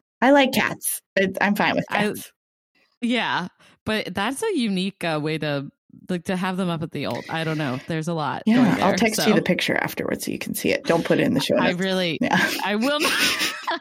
I 0.22 0.30
like 0.30 0.52
cats. 0.52 1.02
I'm 1.40 1.54
fine 1.54 1.74
with 1.74 1.86
cats. 1.88 2.32
I, 2.32 2.35
yeah, 3.00 3.48
but 3.84 4.14
that's 4.14 4.42
a 4.42 4.56
unique 4.56 5.04
uh, 5.04 5.20
way 5.22 5.38
to 5.38 5.70
like 6.08 6.24
to 6.24 6.36
have 6.36 6.56
them 6.56 6.68
up 6.68 6.82
at 6.82 6.92
the 6.92 7.06
old. 7.06 7.24
I 7.28 7.44
don't 7.44 7.58
know. 7.58 7.78
There's 7.86 8.08
a 8.08 8.14
lot. 8.14 8.42
Yeah, 8.46 8.74
there, 8.76 8.84
I'll 8.84 8.94
text 8.94 9.22
so. 9.22 9.28
you 9.28 9.34
the 9.34 9.42
picture 9.42 9.76
afterwards 9.76 10.24
so 10.24 10.30
you 10.30 10.38
can 10.38 10.54
see 10.54 10.70
it. 10.70 10.84
Don't 10.84 11.04
put 11.04 11.20
it 11.20 11.24
in 11.24 11.34
the 11.34 11.40
show. 11.40 11.56
Notes. 11.56 11.66
I 11.66 11.70
really, 11.82 12.18
yeah, 12.20 12.50
I 12.64 12.76
will. 12.76 13.00
Not. 13.00 13.12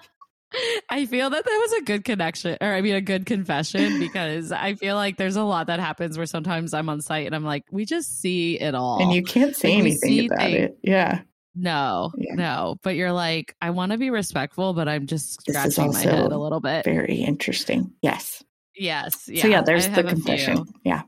I 0.89 1.05
feel 1.05 1.29
that 1.29 1.43
that 1.43 1.59
was 1.61 1.81
a 1.81 1.83
good 1.83 2.05
connection, 2.05 2.57
or 2.61 2.73
I 2.73 2.79
mean, 2.79 2.95
a 2.95 3.01
good 3.01 3.25
confession, 3.25 3.99
because 3.99 4.53
I 4.53 4.75
feel 4.75 4.95
like 4.95 5.17
there's 5.17 5.35
a 5.35 5.43
lot 5.43 5.67
that 5.67 5.81
happens 5.81 6.15
where 6.17 6.25
sometimes 6.25 6.73
I'm 6.73 6.87
on 6.87 7.01
site 7.01 7.25
and 7.25 7.35
I'm 7.35 7.43
like, 7.43 7.65
we 7.71 7.83
just 7.83 8.21
see 8.21 8.59
it 8.59 8.73
all, 8.73 9.01
and 9.01 9.11
you 9.11 9.23
can't 9.23 9.55
say 9.55 9.73
like, 9.73 9.79
anything 9.79 10.25
about 10.27 10.39
things. 10.39 10.55
it. 10.55 10.77
Yeah. 10.81 11.21
No, 11.57 12.11
yeah. 12.17 12.35
no. 12.35 12.77
But 12.83 12.95
you're 12.95 13.13
like, 13.13 13.55
I 13.61 13.69
want 13.69 13.93
to 13.93 13.97
be 13.97 14.09
respectful, 14.09 14.73
but 14.73 14.87
I'm 14.89 15.07
just 15.07 15.41
scratching 15.41 15.91
my 15.91 16.01
head 16.01 16.31
a 16.31 16.37
little 16.37 16.59
bit. 16.59 16.83
Very 16.83 17.15
interesting. 17.15 17.93
Yes. 18.01 18.43
Yes. 18.75 19.27
Yeah. 19.27 19.41
So 19.41 19.47
yeah, 19.47 19.61
there's 19.61 19.89
the 19.89 20.03
confession. 20.03 20.65
Yeah. 20.83 21.03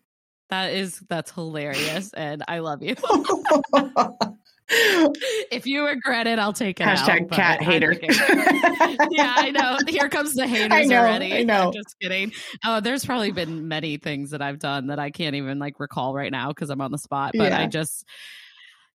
That 0.49 0.73
is 0.73 1.03
that's 1.09 1.31
hilarious, 1.31 2.13
and 2.13 2.43
I 2.47 2.59
love 2.59 2.81
you. 2.81 2.95
if 4.69 5.65
you 5.65 5.85
regret 5.85 6.27
it, 6.27 6.39
I'll 6.39 6.53
take 6.53 6.81
it 6.81 6.83
Hashtag 6.83 7.23
out. 7.23 7.31
cat 7.31 7.61
hater. 7.61 7.95
yeah, 9.11 9.33
I 9.37 9.51
know. 9.51 9.77
Here 9.87 10.09
comes 10.09 10.33
the 10.33 10.45
haters 10.45 10.71
I 10.71 10.83
know, 10.83 10.99
already. 10.99 11.33
I 11.33 11.43
know. 11.43 11.67
I'm 11.67 11.73
just 11.73 11.95
kidding. 12.01 12.33
Oh, 12.65 12.81
there's 12.81 13.05
probably 13.05 13.31
been 13.31 13.69
many 13.69 13.97
things 13.97 14.31
that 14.31 14.41
I've 14.41 14.59
done 14.59 14.87
that 14.87 14.99
I 14.99 15.09
can't 15.09 15.35
even 15.35 15.57
like 15.57 15.79
recall 15.79 16.13
right 16.13 16.31
now 16.31 16.49
because 16.49 16.69
I'm 16.69 16.81
on 16.81 16.91
the 16.91 16.97
spot. 16.97 17.31
But 17.37 17.51
yeah. 17.51 17.59
I 17.59 17.67
just 17.67 18.05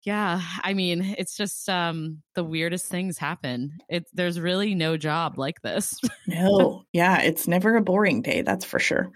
yeah, 0.02 0.40
I 0.62 0.72
mean, 0.74 1.14
it's 1.18 1.36
just 1.36 1.68
um 1.68 2.22
the 2.35 2.44
weirdest 2.44 2.86
things 2.86 3.18
happen. 3.18 3.78
It 3.89 4.06
there's 4.14 4.40
really 4.40 4.74
no 4.74 4.97
job 4.97 5.39
like 5.39 5.60
this. 5.62 5.94
no. 6.27 6.85
Yeah, 6.93 7.20
it's 7.20 7.47
never 7.47 7.77
a 7.77 7.82
boring 7.82 8.22
day, 8.22 8.43
that's 8.43 8.64
for 8.64 8.78
sure. 8.78 9.10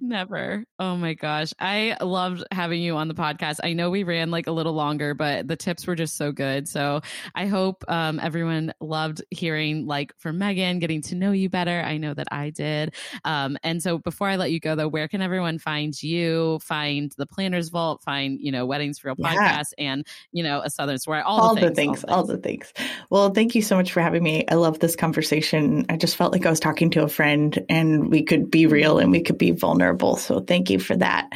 Never. 0.00 0.64
Oh 0.78 0.96
my 0.96 1.14
gosh. 1.14 1.52
I 1.58 1.96
loved 2.00 2.44
having 2.52 2.80
you 2.80 2.96
on 2.96 3.08
the 3.08 3.14
podcast. 3.14 3.56
I 3.64 3.72
know 3.72 3.90
we 3.90 4.04
ran 4.04 4.30
like 4.30 4.46
a 4.46 4.52
little 4.52 4.74
longer, 4.74 5.12
but 5.12 5.48
the 5.48 5.56
tips 5.56 5.88
were 5.88 5.96
just 5.96 6.16
so 6.16 6.30
good. 6.30 6.68
So 6.68 7.00
I 7.34 7.46
hope 7.46 7.84
um, 7.88 8.20
everyone 8.20 8.72
loved 8.80 9.22
hearing 9.30 9.86
like 9.86 10.12
from 10.18 10.38
Megan, 10.38 10.78
getting 10.78 11.02
to 11.02 11.16
know 11.16 11.32
you 11.32 11.48
better. 11.48 11.82
I 11.84 11.96
know 11.96 12.14
that 12.14 12.28
I 12.30 12.50
did. 12.50 12.94
Um, 13.24 13.58
and 13.64 13.82
so 13.82 13.98
before 13.98 14.28
I 14.28 14.36
let 14.36 14.52
you 14.52 14.60
go 14.60 14.76
though, 14.76 14.86
where 14.86 15.08
can 15.08 15.20
everyone 15.20 15.58
find 15.58 16.00
you, 16.00 16.60
find 16.62 17.12
the 17.18 17.26
Planners 17.26 17.68
Vault, 17.68 18.00
find, 18.04 18.38
you 18.40 18.52
know, 18.52 18.66
Weddings 18.66 19.00
for 19.00 19.08
Real 19.08 19.16
yeah. 19.18 19.58
podcast 19.58 19.72
and, 19.78 20.06
you 20.30 20.44
know, 20.44 20.60
a 20.60 20.70
Southern 20.70 20.98
Soiree, 20.98 21.22
all, 21.22 21.40
all, 21.40 21.54
the, 21.56 21.72
things, 21.72 22.02
things, 22.02 22.04
all 22.04 22.24
the 22.24 22.38
things. 22.38 22.72
All 22.76 22.84
the 22.84 22.88
things. 22.88 22.92
Well, 23.10 23.30
thank 23.30 23.56
you 23.56 23.62
so 23.62 23.74
much 23.74 23.92
for 23.92 24.00
having 24.00 24.22
me. 24.22 24.44
I 24.48 24.54
love 24.54 24.78
this 24.78 24.94
conversation. 24.94 25.86
I 25.88 25.96
just 25.96 26.14
felt 26.14 26.32
like 26.32 26.46
I 26.46 26.50
was 26.50 26.60
talking 26.60 26.90
to 26.90 27.02
a 27.02 27.08
friend 27.08 27.58
and 27.68 28.10
we 28.10 28.22
could 28.22 28.48
be 28.48 28.66
real 28.66 28.98
and 28.98 29.10
we 29.10 29.22
could 29.22 29.38
be 29.38 29.50
vulnerable 29.50 29.87
vulnerable. 29.88 30.16
So 30.16 30.40
thank 30.40 30.70
you 30.70 30.78
for 30.78 30.96
that. 30.96 31.30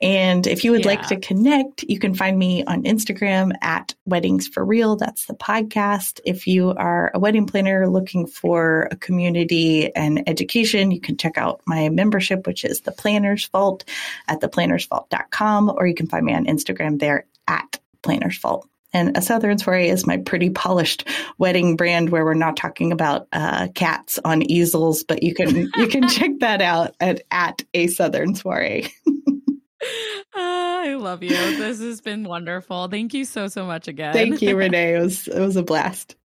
And 0.00 0.46
if 0.46 0.64
you 0.64 0.70
would 0.70 0.82
yeah. 0.82 0.88
like 0.88 1.06
to 1.08 1.18
connect, 1.18 1.84
you 1.84 1.98
can 1.98 2.14
find 2.14 2.38
me 2.38 2.64
on 2.64 2.84
Instagram 2.84 3.52
at 3.62 3.94
Weddings 4.04 4.48
for 4.48 4.64
Real. 4.64 4.96
That's 4.96 5.26
the 5.26 5.34
podcast. 5.34 6.20
If 6.24 6.46
you 6.46 6.70
are 6.70 7.10
a 7.14 7.18
wedding 7.18 7.46
planner 7.46 7.88
looking 7.88 8.26
for 8.26 8.88
a 8.90 8.96
community 8.96 9.94
and 9.94 10.28
education, 10.28 10.90
you 10.90 11.00
can 11.00 11.16
check 11.16 11.38
out 11.38 11.60
my 11.66 11.88
membership, 11.88 12.46
which 12.46 12.64
is 12.64 12.82
the 12.82 12.92
Planners 12.92 13.46
Vault 13.48 13.84
at 14.28 14.40
theplannersvault.com, 14.40 15.72
or 15.76 15.86
you 15.86 15.94
can 15.94 16.06
find 16.06 16.24
me 16.24 16.34
on 16.34 16.46
Instagram 16.46 16.98
there 16.98 17.26
at 17.48 17.78
Planners 18.02 18.38
Vault. 18.38 18.68
And 18.96 19.14
a 19.14 19.20
Southern 19.20 19.58
Soiree 19.58 19.90
is 19.90 20.06
my 20.06 20.16
pretty 20.16 20.48
polished 20.48 21.06
wedding 21.36 21.76
brand 21.76 22.08
where 22.08 22.24
we're 22.24 22.32
not 22.32 22.56
talking 22.56 22.92
about 22.92 23.28
uh, 23.30 23.68
cats 23.74 24.18
on 24.24 24.40
easels, 24.50 25.04
but 25.04 25.22
you 25.22 25.34
can 25.34 25.70
you 25.76 25.86
can 25.86 26.08
check 26.08 26.30
that 26.40 26.62
out 26.62 26.94
at 26.98 27.20
at 27.30 27.62
a 27.74 27.88
Southern 27.88 28.34
Soiree. 28.34 28.90
Ah, 30.34 30.80
I 30.80 30.94
love 30.94 31.22
you. 31.22 31.28
This 31.28 31.78
has 31.80 32.00
been 32.00 32.24
wonderful. 32.24 32.88
Thank 32.88 33.12
you 33.12 33.26
so 33.26 33.48
so 33.48 33.66
much 33.66 33.86
again. 33.86 34.14
Thank 34.14 34.40
you, 34.40 34.56
Renee. 34.56 34.94
It 34.94 35.00
was 35.00 35.28
it 35.28 35.40
was 35.40 35.56
a 35.56 35.62
blast. 35.62 36.16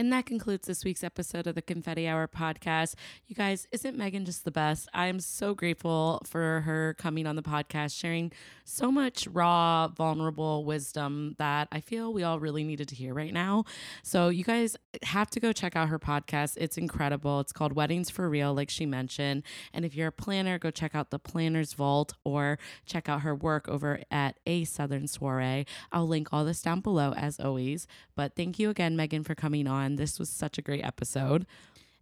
And 0.00 0.10
that 0.14 0.24
concludes 0.24 0.66
this 0.66 0.82
week's 0.82 1.04
episode 1.04 1.46
of 1.46 1.54
the 1.54 1.60
Confetti 1.60 2.08
Hour 2.08 2.26
podcast. 2.26 2.94
You 3.26 3.36
guys, 3.36 3.68
isn't 3.70 3.98
Megan 3.98 4.24
just 4.24 4.46
the 4.46 4.50
best? 4.50 4.88
I 4.94 5.08
am 5.08 5.20
so 5.20 5.52
grateful 5.52 6.22
for 6.24 6.62
her 6.62 6.96
coming 6.98 7.26
on 7.26 7.36
the 7.36 7.42
podcast, 7.42 8.00
sharing 8.00 8.32
so 8.64 8.90
much 8.90 9.26
raw, 9.26 9.88
vulnerable 9.88 10.64
wisdom 10.64 11.34
that 11.36 11.68
I 11.70 11.80
feel 11.80 12.14
we 12.14 12.22
all 12.22 12.40
really 12.40 12.64
needed 12.64 12.88
to 12.88 12.94
hear 12.94 13.12
right 13.12 13.34
now. 13.34 13.64
So, 14.02 14.30
you 14.30 14.42
guys 14.42 14.74
have 15.02 15.28
to 15.32 15.40
go 15.40 15.52
check 15.52 15.76
out 15.76 15.90
her 15.90 15.98
podcast. 15.98 16.56
It's 16.56 16.78
incredible. 16.78 17.38
It's 17.40 17.52
called 17.52 17.74
Weddings 17.74 18.08
for 18.08 18.26
Real, 18.30 18.54
like 18.54 18.70
she 18.70 18.86
mentioned. 18.86 19.42
And 19.74 19.84
if 19.84 19.94
you're 19.94 20.08
a 20.08 20.12
planner, 20.12 20.58
go 20.58 20.70
check 20.70 20.94
out 20.94 21.10
the 21.10 21.18
Planner's 21.18 21.74
Vault 21.74 22.14
or 22.24 22.58
check 22.86 23.06
out 23.06 23.20
her 23.20 23.34
work 23.34 23.68
over 23.68 24.00
at 24.10 24.38
A 24.46 24.64
Southern 24.64 25.06
Soiree. 25.06 25.66
I'll 25.92 26.08
link 26.08 26.28
all 26.32 26.46
this 26.46 26.62
down 26.62 26.80
below 26.80 27.12
as 27.12 27.38
always. 27.38 27.86
But 28.16 28.34
thank 28.34 28.58
you 28.58 28.70
again, 28.70 28.96
Megan, 28.96 29.24
for 29.24 29.34
coming 29.34 29.66
on. 29.66 29.89
This 29.96 30.18
was 30.18 30.28
such 30.28 30.58
a 30.58 30.62
great 30.62 30.84
episode. 30.84 31.46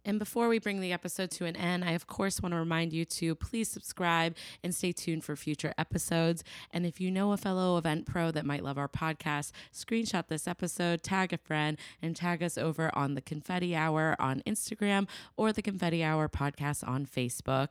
And 0.05 0.17
before 0.17 0.47
we 0.47 0.59
bring 0.59 0.79
the 0.79 0.93
episode 0.93 1.29
to 1.31 1.45
an 1.45 1.55
end, 1.55 1.83
I 1.83 1.91
of 1.91 2.07
course 2.07 2.41
want 2.41 2.53
to 2.53 2.59
remind 2.59 2.93
you 2.93 3.05
to 3.05 3.35
please 3.35 3.69
subscribe 3.69 4.35
and 4.63 4.73
stay 4.73 4.91
tuned 4.91 5.23
for 5.23 5.35
future 5.35 5.73
episodes. 5.77 6.43
And 6.71 6.85
if 6.85 7.01
you 7.01 7.11
know 7.11 7.31
a 7.31 7.37
fellow 7.37 7.77
event 7.77 8.05
pro 8.05 8.31
that 8.31 8.45
might 8.45 8.63
love 8.63 8.77
our 8.77 8.87
podcast, 8.87 9.51
screenshot 9.73 10.27
this 10.27 10.47
episode, 10.47 11.03
tag 11.03 11.33
a 11.33 11.37
friend, 11.37 11.77
and 12.01 12.15
tag 12.15 12.41
us 12.41 12.57
over 12.57 12.89
on 12.95 13.15
the 13.15 13.21
Confetti 13.21 13.75
Hour 13.75 14.15
on 14.19 14.41
Instagram 14.47 15.07
or 15.35 15.51
the 15.51 15.61
Confetti 15.61 16.03
Hour 16.03 16.29
podcast 16.29 16.87
on 16.87 17.05
Facebook. 17.05 17.69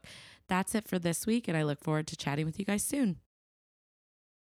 That's 0.49 0.75
it 0.75 0.87
for 0.87 0.99
this 0.99 1.27
week, 1.27 1.49
and 1.49 1.57
I 1.57 1.63
look 1.63 1.81
forward 1.81 2.07
to 2.09 2.17
chatting 2.17 2.47
with 2.47 2.59
you 2.59 2.65
guys 2.65 2.85
soon. 2.85 3.17